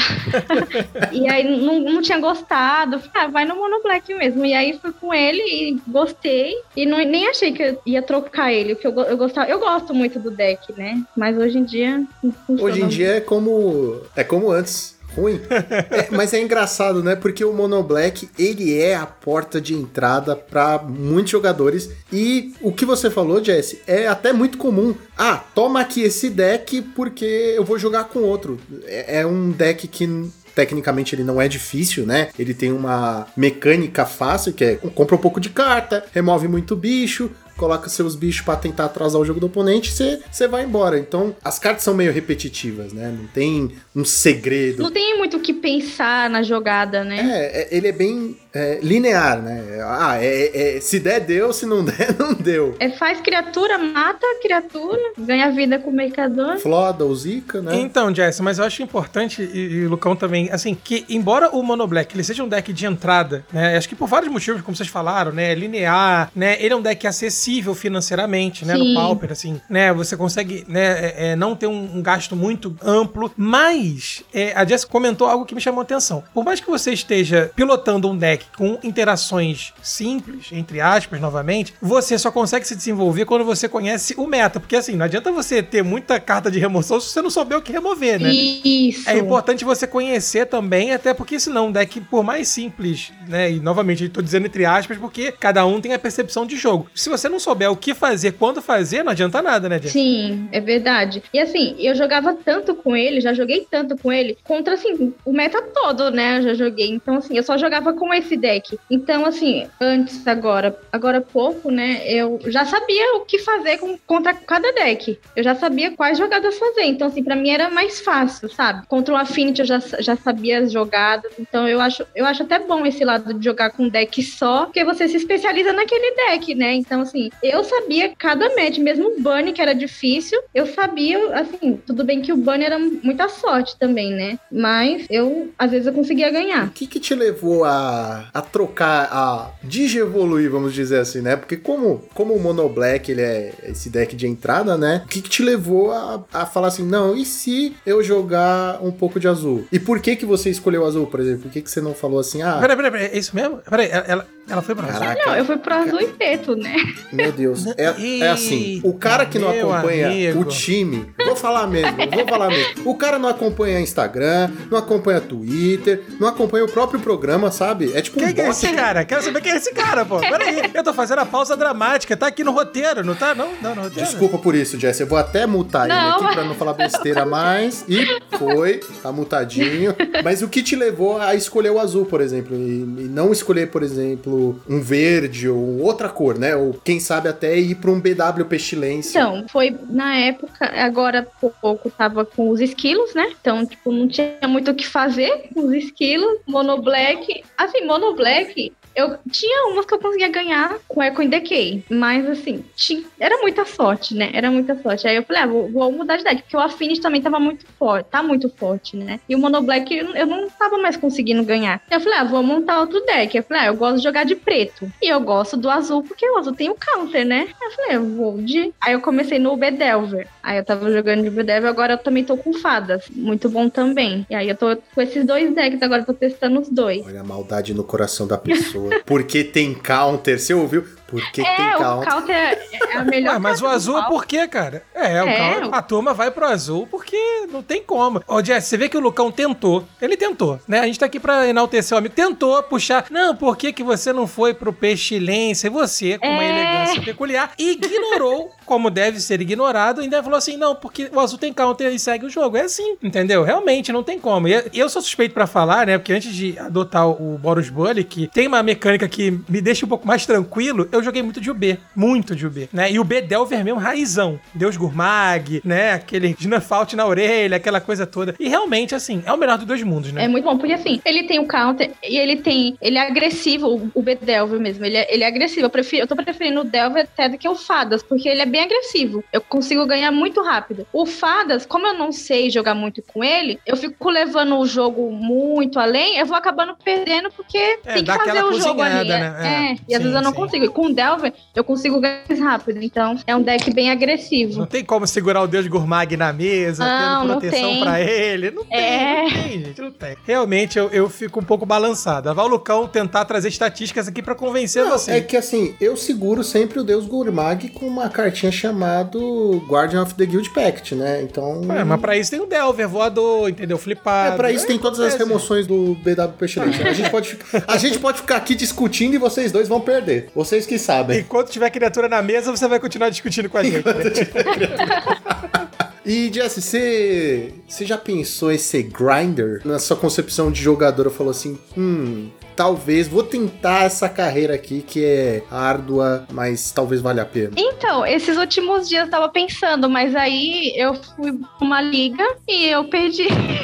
e 1.12 1.28
aí 1.30 1.44
não, 1.44 1.78
não 1.78 2.02
tinha 2.02 2.18
gostado. 2.18 2.98
Falei, 2.98 3.12
ah, 3.14 3.26
vai 3.28 3.44
no 3.44 3.54
Mono 3.54 3.80
Black 3.80 4.12
mesmo. 4.12 4.44
E 4.44 4.52
aí 4.52 4.76
fui 4.82 4.92
com 4.92 5.14
ele 5.14 5.40
e 5.40 5.80
gostei. 5.86 6.56
E 6.76 6.84
não, 6.84 6.98
nem 6.98 7.28
achei 7.28 7.52
que 7.52 7.62
eu 7.62 7.80
ia 7.86 8.02
trocar 8.02 8.52
ele, 8.52 8.74
porque 8.74 8.88
eu, 8.88 9.00
eu 9.04 9.16
gostava. 9.16 9.48
Eu 9.48 9.60
gosto 9.60 9.94
muito 9.94 10.18
do 10.18 10.32
deck, 10.32 10.72
né? 10.76 11.00
Mas 11.16 11.38
hoje 11.38 11.58
em 11.58 11.64
dia. 11.64 12.04
Hoje 12.48 12.82
em 12.82 12.88
dia 12.88 13.16
é 13.16 13.20
como. 13.20 14.00
É 14.16 14.24
como 14.24 14.50
antes. 14.50 14.98
Ruim. 15.14 15.40
É, 15.90 16.08
mas 16.10 16.32
é 16.32 16.40
engraçado, 16.40 17.02
né? 17.02 17.16
Porque 17.16 17.44
o 17.44 17.52
Mono 17.52 17.82
Black, 17.82 18.28
ele 18.38 18.78
é 18.78 18.94
a 18.94 19.06
porta 19.06 19.60
de 19.60 19.74
entrada 19.74 20.36
para 20.36 20.78
muitos 20.78 21.30
jogadores. 21.30 21.90
E 22.12 22.52
o 22.60 22.72
que 22.72 22.84
você 22.84 23.10
falou, 23.10 23.42
Jesse, 23.42 23.80
é 23.86 24.06
até 24.06 24.32
muito 24.32 24.58
comum. 24.58 24.94
Ah, 25.16 25.42
toma 25.54 25.80
aqui 25.80 26.02
esse 26.02 26.30
deck 26.30 26.82
porque 26.94 27.24
eu 27.56 27.64
vou 27.64 27.78
jogar 27.78 28.04
com 28.04 28.20
outro. 28.20 28.58
É, 28.84 29.20
é 29.20 29.26
um 29.26 29.50
deck 29.50 29.88
que 29.88 30.30
Tecnicamente 30.54 31.14
ele 31.14 31.22
não 31.22 31.40
é 31.40 31.46
difícil, 31.46 32.04
né? 32.04 32.28
Ele 32.38 32.52
tem 32.52 32.72
uma 32.72 33.26
mecânica 33.36 34.04
fácil, 34.04 34.52
que 34.52 34.64
é 34.64 34.74
compra 34.74 35.14
um 35.14 35.18
pouco 35.18 35.40
de 35.40 35.48
carta, 35.48 36.04
remove 36.12 36.48
muito 36.48 36.74
bicho, 36.74 37.30
coloca 37.60 37.90
seus 37.90 38.16
bichos 38.16 38.40
pra 38.40 38.56
tentar 38.56 38.86
atrasar 38.86 39.20
o 39.20 39.24
jogo 39.24 39.38
do 39.38 39.46
oponente, 39.46 39.92
você 39.92 40.18
você 40.32 40.48
vai 40.48 40.64
embora. 40.64 40.98
Então, 40.98 41.36
as 41.44 41.58
cartas 41.58 41.84
são 41.84 41.92
meio 41.92 42.10
repetitivas, 42.10 42.94
né? 42.94 43.14
Não 43.16 43.26
tem 43.26 43.72
um 43.94 44.02
segredo. 44.02 44.82
Não 44.82 44.90
tem 44.90 45.18
muito 45.18 45.36
o 45.36 45.40
que 45.40 45.52
pensar 45.52 46.30
na 46.30 46.42
jogada, 46.42 47.04
né? 47.04 47.18
É, 47.20 47.62
é, 47.62 47.76
ele 47.76 47.88
é 47.88 47.92
bem 47.92 48.36
é, 48.52 48.80
linear, 48.82 49.40
né? 49.40 49.80
Ah, 49.84 50.18
é, 50.20 50.76
é- 50.76 50.80
se 50.80 50.98
der, 51.00 51.20
deu, 51.20 51.52
se 51.52 51.66
não 51.66 51.82
der, 51.84 52.16
não 52.18 52.34
deu. 52.34 52.76
É, 52.78 52.90
faz 52.90 53.20
criatura, 53.20 53.78
mata 53.78 54.26
a 54.26 54.42
criatura, 54.42 55.00
ganha 55.18 55.50
vida 55.50 55.78
com 55.78 55.90
o 55.90 55.92
mercador. 55.92 56.58
Floda 56.58 57.04
ou 57.04 57.14
Zika, 57.14 57.60
né? 57.60 57.76
Então, 57.76 58.14
Jess, 58.14 58.40
mas 58.40 58.58
eu 58.58 58.64
acho 58.64 58.82
importante, 58.82 59.42
e, 59.42 59.74
e 59.74 59.86
o 59.86 59.90
Lucão 59.90 60.14
também, 60.16 60.50
assim, 60.50 60.74
que 60.74 61.04
embora 61.08 61.50
o 61.50 61.62
Mono 61.62 61.86
Black 61.86 62.14
ele 62.14 62.24
seja 62.24 62.42
um 62.42 62.48
deck 62.48 62.72
de 62.72 62.86
entrada, 62.86 63.44
né? 63.52 63.76
Acho 63.76 63.88
que 63.88 63.94
por 63.94 64.08
vários 64.08 64.30
motivos, 64.30 64.62
como 64.62 64.76
vocês 64.76 64.88
falaram, 64.88 65.32
né? 65.32 65.54
Linear, 65.54 66.30
né? 66.34 66.56
Ele 66.62 66.74
é 66.74 66.76
um 66.76 66.82
deck 66.82 67.06
acessível 67.06 67.74
financeiramente, 67.74 68.64
né? 68.64 68.74
Sim. 68.74 68.94
No 68.94 69.00
Pauper, 69.00 69.32
assim, 69.32 69.60
né? 69.68 69.92
Você 69.92 70.16
consegue, 70.16 70.64
né? 70.68 70.80
é, 70.80 71.14
é, 71.30 71.36
não 71.36 71.54
ter 71.54 71.66
um, 71.66 71.98
um 71.98 72.02
gasto 72.02 72.36
muito 72.36 72.76
amplo, 72.82 73.32
mas 73.36 74.22
é, 74.34 74.52
a 74.54 74.64
Jess 74.64 74.84
comentou 74.84 75.26
algo 75.26 75.44
que 75.44 75.54
me 75.54 75.60
chamou 75.60 75.80
a 75.80 75.82
atenção. 75.82 76.22
Por 76.34 76.44
mais 76.44 76.60
que 76.60 76.68
você 76.70 76.92
esteja 76.92 77.50
pilotando 77.54 78.08
um 78.08 78.16
deck 78.16 78.39
com 78.56 78.78
interações 78.82 79.72
simples, 79.82 80.48
entre 80.52 80.80
aspas, 80.80 81.20
novamente, 81.20 81.74
você 81.80 82.18
só 82.18 82.30
consegue 82.30 82.66
se 82.66 82.76
desenvolver 82.76 83.24
quando 83.24 83.44
você 83.44 83.68
conhece 83.68 84.14
o 84.16 84.26
meta. 84.26 84.60
Porque 84.60 84.76
assim, 84.76 84.96
não 84.96 85.04
adianta 85.04 85.32
você 85.32 85.62
ter 85.62 85.82
muita 85.82 86.18
carta 86.20 86.50
de 86.50 86.58
remoção 86.58 87.00
se 87.00 87.10
você 87.10 87.22
não 87.22 87.30
souber 87.30 87.58
o 87.58 87.62
que 87.62 87.72
remover, 87.72 88.20
né? 88.20 88.30
Isso. 88.32 89.08
É 89.08 89.18
importante 89.18 89.64
você 89.64 89.86
conhecer 89.86 90.46
também, 90.46 90.92
até 90.92 91.14
porque 91.14 91.38
senão 91.38 91.68
um 91.68 91.72
deck, 91.72 92.00
por 92.02 92.22
mais 92.22 92.48
simples, 92.48 93.12
né? 93.28 93.52
E 93.52 93.60
novamente, 93.60 94.04
eu 94.04 94.10
tô 94.10 94.22
dizendo 94.22 94.46
entre 94.46 94.64
aspas, 94.64 94.98
porque 94.98 95.32
cada 95.32 95.64
um 95.66 95.80
tem 95.80 95.92
a 95.92 95.98
percepção 95.98 96.46
de 96.46 96.56
jogo. 96.56 96.88
Se 96.94 97.08
você 97.08 97.28
não 97.28 97.38
souber 97.38 97.70
o 97.70 97.76
que 97.76 97.94
fazer, 97.94 98.32
quando 98.32 98.60
fazer, 98.62 99.02
não 99.02 99.12
adianta 99.12 99.42
nada, 99.42 99.68
né, 99.68 99.80
Jess? 99.80 99.92
Sim, 99.92 100.48
é 100.52 100.60
verdade. 100.60 101.22
E 101.32 101.38
assim, 101.38 101.74
eu 101.78 101.94
jogava 101.94 102.34
tanto 102.34 102.74
com 102.74 102.96
ele, 102.96 103.20
já 103.20 103.32
joguei 103.32 103.66
tanto 103.70 103.96
com 103.96 104.12
ele, 104.12 104.36
contra 104.44 104.74
assim, 104.74 105.12
o 105.24 105.32
meta 105.32 105.62
todo, 105.62 106.10
né? 106.10 106.38
Eu 106.38 106.42
já 106.42 106.54
joguei. 106.54 106.90
Então, 106.90 107.16
assim, 107.16 107.36
eu 107.36 107.42
só 107.42 107.56
jogava 107.56 107.92
com 107.92 108.12
esse 108.12 108.29
deck. 108.36 108.78
Então, 108.90 109.24
assim, 109.24 109.66
antes, 109.80 110.26
agora, 110.26 110.78
agora 110.92 111.20
pouco, 111.20 111.70
né? 111.70 112.02
Eu 112.06 112.40
já 112.46 112.64
sabia 112.64 113.16
o 113.16 113.20
que 113.20 113.38
fazer 113.38 113.78
com, 113.78 113.98
contra 114.06 114.34
cada 114.34 114.72
deck. 114.72 115.18
Eu 115.36 115.42
já 115.42 115.54
sabia 115.54 115.92
quais 115.92 116.18
jogadas 116.18 116.58
fazer. 116.58 116.84
Então, 116.84 117.08
assim, 117.08 117.22
pra 117.22 117.36
mim 117.36 117.50
era 117.50 117.70
mais 117.70 118.00
fácil, 118.00 118.48
sabe? 118.48 118.86
Contra 118.86 119.14
o 119.14 119.16
Affinity 119.16 119.60
eu 119.60 119.66
já, 119.66 119.78
já 119.78 120.16
sabia 120.16 120.58
as 120.58 120.72
jogadas. 120.72 121.32
Então, 121.38 121.68
eu 121.68 121.80
acho, 121.80 122.06
eu 122.14 122.24
acho 122.26 122.42
até 122.42 122.58
bom 122.58 122.84
esse 122.86 123.04
lado 123.04 123.34
de 123.34 123.44
jogar 123.44 123.70
com 123.70 123.88
deck 123.88 124.22
só, 124.22 124.66
porque 124.66 124.84
você 124.84 125.08
se 125.08 125.16
especializa 125.16 125.72
naquele 125.72 126.14
deck, 126.16 126.54
né? 126.54 126.74
Então, 126.74 127.00
assim, 127.00 127.30
eu 127.42 127.62
sabia 127.64 128.12
cada 128.18 128.48
match, 128.56 128.78
mesmo 128.78 129.08
o 129.08 129.20
Bunny, 129.20 129.52
que 129.52 129.62
era 129.62 129.74
difícil, 129.74 130.40
eu 130.54 130.66
sabia, 130.66 131.34
assim, 131.34 131.80
tudo 131.86 132.04
bem 132.04 132.20
que 132.20 132.32
o 132.32 132.36
Bunny 132.36 132.64
era 132.64 132.78
muita 132.78 133.28
sorte 133.28 133.78
também, 133.78 134.12
né? 134.12 134.38
Mas 134.50 135.06
eu, 135.10 135.50
às 135.58 135.70
vezes, 135.70 135.86
eu 135.86 135.92
conseguia 135.92 136.30
ganhar. 136.30 136.66
O 136.66 136.70
que, 136.70 136.86
que 136.86 137.00
te 137.00 137.14
levou 137.14 137.64
a, 137.64 138.19
a 138.32 138.40
trocar, 138.40 139.08
a 139.10 139.50
digievoluir, 139.62 140.50
vamos 140.50 140.72
dizer 140.74 140.98
assim, 140.98 141.20
né? 141.20 141.36
Porque 141.36 141.56
como, 141.56 142.02
como 142.14 142.34
o 142.34 142.40
Mono 142.40 142.68
Black, 142.68 143.10
ele 143.10 143.22
é 143.22 143.52
esse 143.64 143.90
deck 143.90 144.14
de 144.14 144.26
entrada, 144.26 144.76
né? 144.76 145.02
O 145.04 145.08
que, 145.08 145.22
que 145.22 145.30
te 145.30 145.42
levou 145.42 145.92
a, 145.92 146.24
a 146.32 146.46
falar 146.46 146.68
assim, 146.68 146.84
não, 146.84 147.16
e 147.16 147.24
se 147.24 147.76
eu 147.84 148.02
jogar 148.02 148.82
um 148.82 148.90
pouco 148.90 149.18
de 149.20 149.28
azul? 149.28 149.66
E 149.72 149.78
por 149.78 150.00
que 150.00 150.16
que 150.16 150.26
você 150.26 150.50
escolheu 150.50 150.84
azul, 150.86 151.06
por 151.06 151.20
exemplo? 151.20 151.42
Por 151.42 151.50
que 151.50 151.62
que 151.62 151.70
você 151.70 151.80
não 151.80 151.94
falou 151.94 152.20
assim, 152.20 152.42
ah, 152.42 152.58
Peraí, 152.60 152.76
peraí, 152.76 152.90
peraí, 152.90 153.06
é 153.06 153.18
isso 153.18 153.34
mesmo? 153.34 153.58
Peraí, 153.58 153.88
ela, 153.90 154.26
ela, 154.50 154.62
foi 154.62 154.74
pra 154.74 154.86
azul? 154.86 155.00
caraca, 155.00 155.26
Não, 155.26 155.36
eu 155.36 155.44
fui 155.44 155.56
pro 155.56 155.74
azul 155.74 156.00
e 156.00 156.06
preto, 156.08 156.56
né? 156.56 156.74
meu 157.12 157.32
Deus. 157.32 157.66
É, 157.76 157.94
é 158.20 158.28
assim, 158.28 158.80
o 158.84 158.92
cara 158.94 159.24
que 159.26 159.38
não 159.38 159.48
acompanha 159.48 160.08
amigo. 160.08 160.40
o 160.40 160.44
time, 160.44 161.06
vou 161.24 161.36
falar 161.36 161.66
mesmo, 161.66 161.96
vou 162.12 162.26
falar 162.28 162.48
mesmo. 162.48 162.90
O 162.90 162.94
cara 162.96 163.18
não 163.18 163.28
acompanha 163.28 163.80
Instagram, 163.80 164.50
não 164.70 164.78
acompanha 164.78 165.20
Twitter, 165.20 166.02
não 166.18 166.28
acompanha 166.28 166.64
o 166.64 166.68
próprio 166.70 167.00
programa, 167.00 167.50
sabe? 167.50 167.92
É 167.94 168.00
tipo 168.02 168.18
um 168.20 168.24
Quem 168.24 168.34
que 168.34 168.40
é 168.40 168.48
esse 168.48 168.68
cara? 168.72 169.04
Quero 169.04 169.22
saber 169.22 169.40
quem 169.40 169.52
é 169.52 169.56
esse 169.56 169.72
cara, 169.72 170.04
pô. 170.04 170.18
Peraí, 170.20 170.70
eu 170.74 170.82
tô 170.82 170.92
fazendo 170.92 171.20
a 171.20 171.26
pausa 171.26 171.56
dramática, 171.56 172.16
tá 172.16 172.26
aqui 172.26 172.42
no 172.44 172.52
roteiro, 172.52 173.04
não 173.04 173.14
tá? 173.14 173.34
Não, 173.34 173.50
não, 173.62 173.74
no 173.74 173.82
roteiro. 173.82 174.08
Desculpa 174.08 174.38
por 174.38 174.54
isso, 174.54 174.78
Jess. 174.78 175.00
Eu 175.00 175.06
vou 175.06 175.18
até 175.18 175.46
mutar 175.46 175.84
ele 175.88 175.94
Não. 175.98 176.16
aqui 176.16 176.34
pra 176.34 176.44
não 176.44 176.54
falar 176.54 176.72
besteira 176.74 177.24
mais. 177.24 177.84
E 177.88 178.06
foi, 178.38 178.80
tá 179.02 179.12
mutadinho. 179.12 179.94
Mas 180.24 180.42
o 180.42 180.48
que 180.48 180.62
te 180.62 180.76
levou 180.76 181.18
a 181.20 181.34
escolher 181.34 181.70
o 181.70 181.78
azul, 181.78 182.04
por 182.06 182.20
exemplo? 182.20 182.56
E, 182.56 182.80
e 182.80 183.10
não 183.12 183.32
escolher, 183.32 183.68
por 183.70 183.82
exemplo, 183.82 184.39
um 184.68 184.80
verde 184.80 185.48
ou 185.48 185.80
outra 185.80 186.08
cor, 186.08 186.38
né? 186.38 186.56
Ou 186.56 186.74
quem 186.84 186.98
sabe 187.00 187.28
até 187.28 187.58
ir 187.58 187.76
pra 187.76 187.90
um 187.90 188.00
BW 188.00 188.44
Pestilência. 188.48 189.18
Então, 189.18 189.44
foi 189.48 189.76
na 189.88 190.16
época, 190.16 190.66
agora 190.66 191.26
pouco 191.60 191.90
tava 191.90 192.24
com 192.24 192.50
os 192.50 192.60
esquilos, 192.60 193.14
né? 193.14 193.32
Então, 193.40 193.66
tipo, 193.66 193.92
não 193.92 194.08
tinha 194.08 194.36
muito 194.48 194.70
o 194.70 194.74
que 194.74 194.86
fazer 194.86 195.48
com 195.54 195.66
os 195.66 195.72
esquilos. 195.72 196.38
Mono 196.46 196.80
Black. 196.80 197.42
Assim, 197.56 197.84
Mono 197.86 198.14
Black. 198.14 198.72
Eu 198.94 199.16
tinha 199.30 199.68
umas 199.72 199.86
que 199.86 199.94
eu 199.94 199.98
conseguia 199.98 200.28
ganhar 200.28 200.76
com 200.88 201.02
Echo 201.02 201.22
in 201.22 201.28
Decay, 201.28 201.84
mas 201.88 202.28
assim, 202.28 202.64
ti- 202.74 203.06
era 203.18 203.38
muita 203.38 203.64
sorte, 203.64 204.14
né? 204.14 204.30
Era 204.32 204.50
muita 204.50 204.80
sorte. 204.82 205.06
Aí 205.06 205.16
eu 205.16 205.22
falei, 205.22 205.42
ah, 205.42 205.46
vou, 205.46 205.68
vou 205.70 205.92
mudar 205.92 206.16
de 206.16 206.24
deck, 206.24 206.42
porque 206.42 206.56
o 206.56 206.60
Affinity 206.60 207.00
também 207.00 207.22
tava 207.22 207.38
muito 207.38 207.64
forte, 207.78 208.06
tá 208.10 208.22
muito 208.22 208.48
forte, 208.48 208.96
né? 208.96 209.20
E 209.28 209.34
o 209.34 209.38
Mono 209.38 209.62
Black 209.62 209.94
eu 209.96 210.26
não 210.26 210.48
tava 210.50 210.76
mais 210.78 210.96
conseguindo 210.96 211.44
ganhar. 211.44 211.80
Eu 211.90 212.00
falei, 212.00 212.18
ah, 212.18 212.24
vou 212.24 212.42
montar 212.42 212.80
outro 212.80 213.00
deck. 213.06 213.36
Eu 213.36 213.42
falei, 213.44 213.62
ah, 213.62 213.66
eu 213.66 213.76
gosto 213.76 213.98
de 213.98 214.02
jogar 214.02 214.24
de 214.24 214.34
preto. 214.34 214.90
E 215.00 215.08
eu 215.08 215.20
gosto 215.20 215.56
do 215.56 215.70
azul, 215.70 216.02
porque 216.02 216.28
o 216.28 216.38
azul 216.38 216.54
tem 216.54 216.68
o 216.70 216.74
counter, 216.76 217.24
né? 217.24 217.48
Aí 217.60 217.68
eu 217.68 217.70
falei, 217.72 217.96
eu 217.96 218.16
vou 218.16 218.38
de. 218.38 218.72
Aí 218.80 218.92
eu 218.92 219.00
comecei 219.00 219.38
no 219.38 219.56
Bedelver. 219.56 220.26
Aí 220.42 220.58
eu 220.58 220.64
tava 220.64 220.90
jogando 220.92 221.22
de 221.22 221.30
Bedelver, 221.30 221.68
agora 221.70 221.94
eu 221.94 221.98
também 221.98 222.24
tô 222.24 222.36
com 222.36 222.52
fadas. 222.54 223.04
Muito 223.14 223.48
bom 223.48 223.68
também. 223.68 224.26
E 224.28 224.34
aí 224.34 224.48
eu 224.48 224.56
tô 224.56 224.76
com 224.94 225.00
esses 225.00 225.24
dois 225.24 225.54
decks, 225.54 225.80
agora 225.82 226.02
eu 226.02 226.06
tô 226.06 226.14
testando 226.14 226.60
os 226.60 226.68
dois. 226.68 227.06
Olha 227.06 227.20
a 227.20 227.24
maldade 227.24 227.72
no 227.72 227.84
coração 227.84 228.26
da 228.26 228.36
pessoa. 228.36 228.79
Porque 229.04 229.44
tem 229.44 229.74
counter, 229.74 230.38
você 230.38 230.54
ouviu? 230.54 230.84
Porque 231.10 231.42
tem 231.42 231.50
É, 231.70 231.76
o 231.76 231.78
counter. 231.78 232.08
counter 232.12 232.34
é 232.36 232.68
é 232.92 232.96
a 232.98 233.04
melhor. 233.04 233.32
Ué, 233.34 233.38
mas 233.38 233.60
o 233.60 233.66
azul 233.66 234.02
por 234.04 234.24
quê, 234.24 234.46
cara? 234.48 234.82
É, 234.94 235.22
o 235.22 235.28
É, 235.28 235.36
cal- 235.60 235.68
o- 235.70 235.74
a 235.74 235.82
turma 235.82 236.14
vai 236.14 236.30
pro 236.30 236.46
azul 236.46 236.86
porque 236.90 237.16
não 237.50 237.62
tem 237.62 237.82
como. 237.82 238.22
Ô, 238.26 238.42
Jess, 238.44 238.64
você 238.66 238.76
vê 238.76 238.88
que 238.88 238.96
o 238.96 239.00
Lucão 239.00 239.30
tentou. 239.30 239.84
Ele 240.00 240.16
tentou, 240.16 240.58
né? 240.68 240.80
A 240.80 240.86
gente 240.86 240.98
tá 240.98 241.06
aqui 241.06 241.18
pra 241.20 241.46
enaltecer 241.46 241.94
o 241.94 241.98
amigo. 241.98 242.14
Tentou 242.14 242.62
puxar. 242.62 243.06
Não, 243.10 243.34
por 243.34 243.56
que, 243.56 243.72
que 243.72 243.82
você 243.82 244.12
não 244.12 244.26
foi 244.26 244.54
pro 244.54 244.72
pestilência? 244.72 245.66
E 245.66 245.70
você, 245.70 246.18
com 246.18 246.28
uma 246.28 246.42
É. 246.44 246.48
elegância 246.50 247.02
peculiar, 247.02 247.52
ignorou, 247.58 248.50
como 248.64 248.90
deve 248.90 249.20
ser 249.20 249.40
ignorado, 249.40 250.00
e 250.00 250.04
ainda 250.04 250.22
falou 250.22 250.36
assim: 250.38 250.56
não, 250.56 250.74
porque 250.74 251.10
o 251.12 251.18
azul 251.20 251.38
tem 251.38 251.52
counter 251.52 251.92
e 251.92 251.98
segue 251.98 252.26
o 252.26 252.30
jogo. 252.30 252.56
É 252.56 252.62
assim, 252.62 252.96
entendeu? 253.02 253.42
Realmente, 253.42 253.92
não 253.92 254.02
tem 254.02 254.18
como. 254.18 254.46
E 254.48 254.62
eu 254.74 254.88
sou 254.88 255.02
suspeito 255.02 255.34
pra 255.34 255.46
falar, 255.46 255.86
né? 255.86 255.98
Porque 255.98 256.12
antes 256.12 256.32
de 256.34 256.58
adotar 256.58 257.08
o 257.08 257.38
Boros 257.38 257.68
Bully, 257.68 258.04
que 258.04 258.28
tem 258.28 258.46
uma 258.46 258.62
mecânica 258.62 259.08
que 259.08 259.30
me 259.48 259.60
deixa 259.60 259.84
um 259.86 259.88
pouco 259.88 260.06
mais 260.06 260.24
tranquilo, 260.26 260.88
eu 260.92 260.99
joguei 261.02 261.22
muito 261.22 261.40
de 261.40 261.50
UB. 261.50 261.78
Muito 261.94 262.34
de 262.36 262.46
UB, 262.46 262.68
né? 262.72 262.90
E 262.90 262.98
o 262.98 263.04
B 263.04 263.20
Delver 263.22 263.64
mesmo, 263.64 263.78
raizão. 263.80 264.38
Deus 264.54 264.76
Gurmag, 264.76 265.60
né? 265.64 265.92
Aquele 265.92 266.34
Gnafault 266.40 266.94
na 266.96 267.06
orelha, 267.06 267.56
aquela 267.56 267.80
coisa 267.80 268.06
toda. 268.06 268.34
E 268.38 268.48
realmente, 268.48 268.94
assim, 268.94 269.22
é 269.26 269.32
o 269.32 269.36
melhor 269.36 269.56
dos 269.58 269.66
dois 269.66 269.82
mundos, 269.82 270.12
né? 270.12 270.24
É 270.24 270.28
muito 270.28 270.44
bom, 270.44 270.56
porque 270.58 270.72
assim, 270.74 271.00
ele 271.04 271.24
tem 271.24 271.38
o 271.38 271.46
counter 271.46 271.90
e 272.02 272.16
ele 272.18 272.36
tem. 272.36 272.76
Ele 272.80 272.98
é 272.98 273.06
agressivo, 273.06 273.66
o- 273.68 273.90
o 273.94 274.02
Bedelver 274.02 274.60
mesmo. 274.60 274.84
Ele 274.84 274.96
é, 274.96 275.12
ele 275.12 275.24
é 275.24 275.26
agressivo. 275.26 275.66
Eu, 275.66 275.70
prefiro, 275.70 276.02
eu 276.04 276.06
tô 276.06 276.16
preferindo 276.16 276.60
o 276.60 276.64
Delver 276.64 277.04
até 277.04 277.28
do 277.28 277.38
que 277.38 277.48
o 277.48 277.54
Fadas, 277.54 278.02
porque 278.02 278.28
ele 278.28 278.40
é 278.42 278.46
bem 278.46 278.62
agressivo. 278.62 279.22
Eu 279.32 279.40
consigo 279.40 279.86
ganhar 279.86 280.10
muito 280.10 280.42
rápido. 280.42 280.86
O 280.92 281.06
Fadas, 281.06 281.64
como 281.66 281.86
eu 281.86 281.94
não 281.94 282.12
sei 282.12 282.50
jogar 282.50 282.74
muito 282.74 283.02
com 283.02 283.22
ele, 283.24 283.58
eu 283.66 283.76
fico 283.76 284.08
levando 284.10 284.56
o 284.58 284.66
jogo 284.66 285.10
muito 285.10 285.78
além, 285.78 286.16
eu 286.18 286.26
vou 286.26 286.36
acabando 286.36 286.74
perdendo 286.82 287.30
porque 287.32 287.58
É, 287.58 287.94
tem 287.94 288.04
que 288.04 288.12
fazer 288.12 288.44
o 288.44 288.60
jogo 288.60 288.82
ali. 288.82 289.10
É, 289.10 289.18
né? 289.18 289.36
É, 289.40 289.72
é, 289.72 289.76
e 289.88 289.94
às 289.94 290.02
sim, 290.02 290.08
vezes 290.08 290.14
eu 290.14 290.22
não 290.22 290.30
sim. 290.30 290.36
consigo. 290.36 290.64
E 290.64 290.68
com 290.68 290.89
Delver, 290.92 291.32
eu 291.54 291.64
consigo 291.64 292.00
ganhar 292.00 292.22
mais 292.28 292.40
rápido. 292.40 292.82
Então, 292.82 293.16
é 293.26 293.34
um 293.36 293.42
deck 293.42 293.72
bem 293.72 293.90
agressivo. 293.90 294.58
Não 294.58 294.66
tem 294.66 294.84
como 294.84 295.06
segurar 295.06 295.42
o 295.42 295.46
Deus 295.46 295.66
Gurmag 295.66 296.16
na 296.16 296.32
mesa, 296.32 296.84
Não, 296.84 297.20
tendo 297.22 297.28
não 297.32 297.40
proteção 297.40 297.70
tem. 297.70 297.80
pra 297.80 298.00
ele. 298.00 298.50
Não 298.50 298.64
tem, 298.64 298.78
É. 298.78 299.22
não 299.22 299.30
tem, 299.30 299.64
gente, 299.64 299.80
não 299.80 299.90
tem. 299.92 300.16
Realmente, 300.26 300.78
eu, 300.78 300.88
eu 300.90 301.08
fico 301.08 301.40
um 301.40 301.44
pouco 301.44 301.64
balançado. 301.66 302.32
Vai 302.34 302.44
o 302.44 302.48
Lucão 302.48 302.86
tentar 302.86 303.24
trazer 303.24 303.48
estatísticas 303.48 304.08
aqui 304.08 304.22
pra 304.22 304.34
convencer 304.34 304.84
Não, 304.84 304.90
você. 304.92 305.12
é 305.12 305.20
que 305.20 305.36
assim, 305.36 305.74
eu 305.80 305.96
seguro 305.96 306.42
sempre 306.44 306.78
o 306.80 306.84
Deus 306.84 307.06
Gurmag 307.06 307.68
com 307.70 307.86
uma 307.86 308.08
cartinha 308.08 308.52
chamado 308.52 309.62
Guardian 309.68 310.02
of 310.02 310.14
the 310.14 310.26
Guild 310.26 310.50
Pact, 310.50 310.94
né? 310.94 311.22
Então. 311.22 311.62
Ué, 311.68 311.84
mas 311.84 312.00
pra 312.00 312.16
isso 312.16 312.30
tem 312.30 312.40
o 312.40 312.46
Delver, 312.46 312.88
voador, 312.88 313.48
entendeu? 313.48 313.78
Flipado. 313.78 314.34
É, 314.34 314.36
pra 314.36 314.52
isso 314.52 314.66
tem 314.66 314.78
todas 314.78 314.98
as 315.00 315.14
acontece. 315.14 315.28
remoções 315.28 315.66
do 315.66 315.94
BW 315.96 316.32
Pestilência. 316.38 316.88
A 316.88 316.92
gente, 316.92 317.10
pode, 317.10 317.38
a 317.66 317.76
gente 317.76 317.98
pode 317.98 318.18
ficar 318.18 318.36
aqui 318.36 318.54
discutindo 318.54 319.14
e 319.14 319.18
vocês 319.18 319.50
dois 319.52 319.68
vão 319.68 319.80
perder. 319.80 320.28
Vocês 320.34 320.66
que 320.66 320.78
sabem. 320.80 321.20
Enquanto 321.20 321.50
tiver 321.50 321.70
criatura 321.70 322.08
na 322.08 322.22
mesa, 322.22 322.50
você 322.50 322.66
vai 322.66 322.80
continuar 322.80 323.10
discutindo 323.10 323.48
com 323.48 323.58
a 323.58 323.62
gente. 323.62 323.84
E 326.04 326.28
Jesse, 326.32 326.62
você 326.62 327.54
você 327.68 327.84
já 327.84 327.96
pensou 327.96 328.50
em 328.50 328.58
ser 328.58 328.84
grinder? 328.84 329.60
Na 329.64 329.78
sua 329.78 329.96
concepção 329.96 330.50
de 330.50 330.60
jogadora, 330.60 331.10
falou 331.10 331.30
assim: 331.30 331.58
hum, 331.76 332.30
talvez 332.56 333.06
vou 333.06 333.22
tentar 333.22 333.84
essa 333.84 334.08
carreira 334.08 334.54
aqui 334.54 334.82
que 334.82 335.04
é 335.04 335.42
árdua, 335.50 336.26
mas 336.32 336.72
talvez 336.72 337.00
valha 337.00 337.22
a 337.22 337.26
pena. 337.26 337.52
Então, 337.56 338.04
esses 338.04 338.36
últimos 338.36 338.88
dias 338.88 339.04
eu 339.04 339.10
tava 339.10 339.28
pensando, 339.28 339.88
mas 339.88 340.16
aí 340.16 340.72
eu 340.74 340.94
fui 340.94 341.32
pra 341.32 341.48
uma 341.60 341.80
liga 341.80 342.24
e 342.48 342.66
eu 342.66 342.84
perdi. 342.84 343.28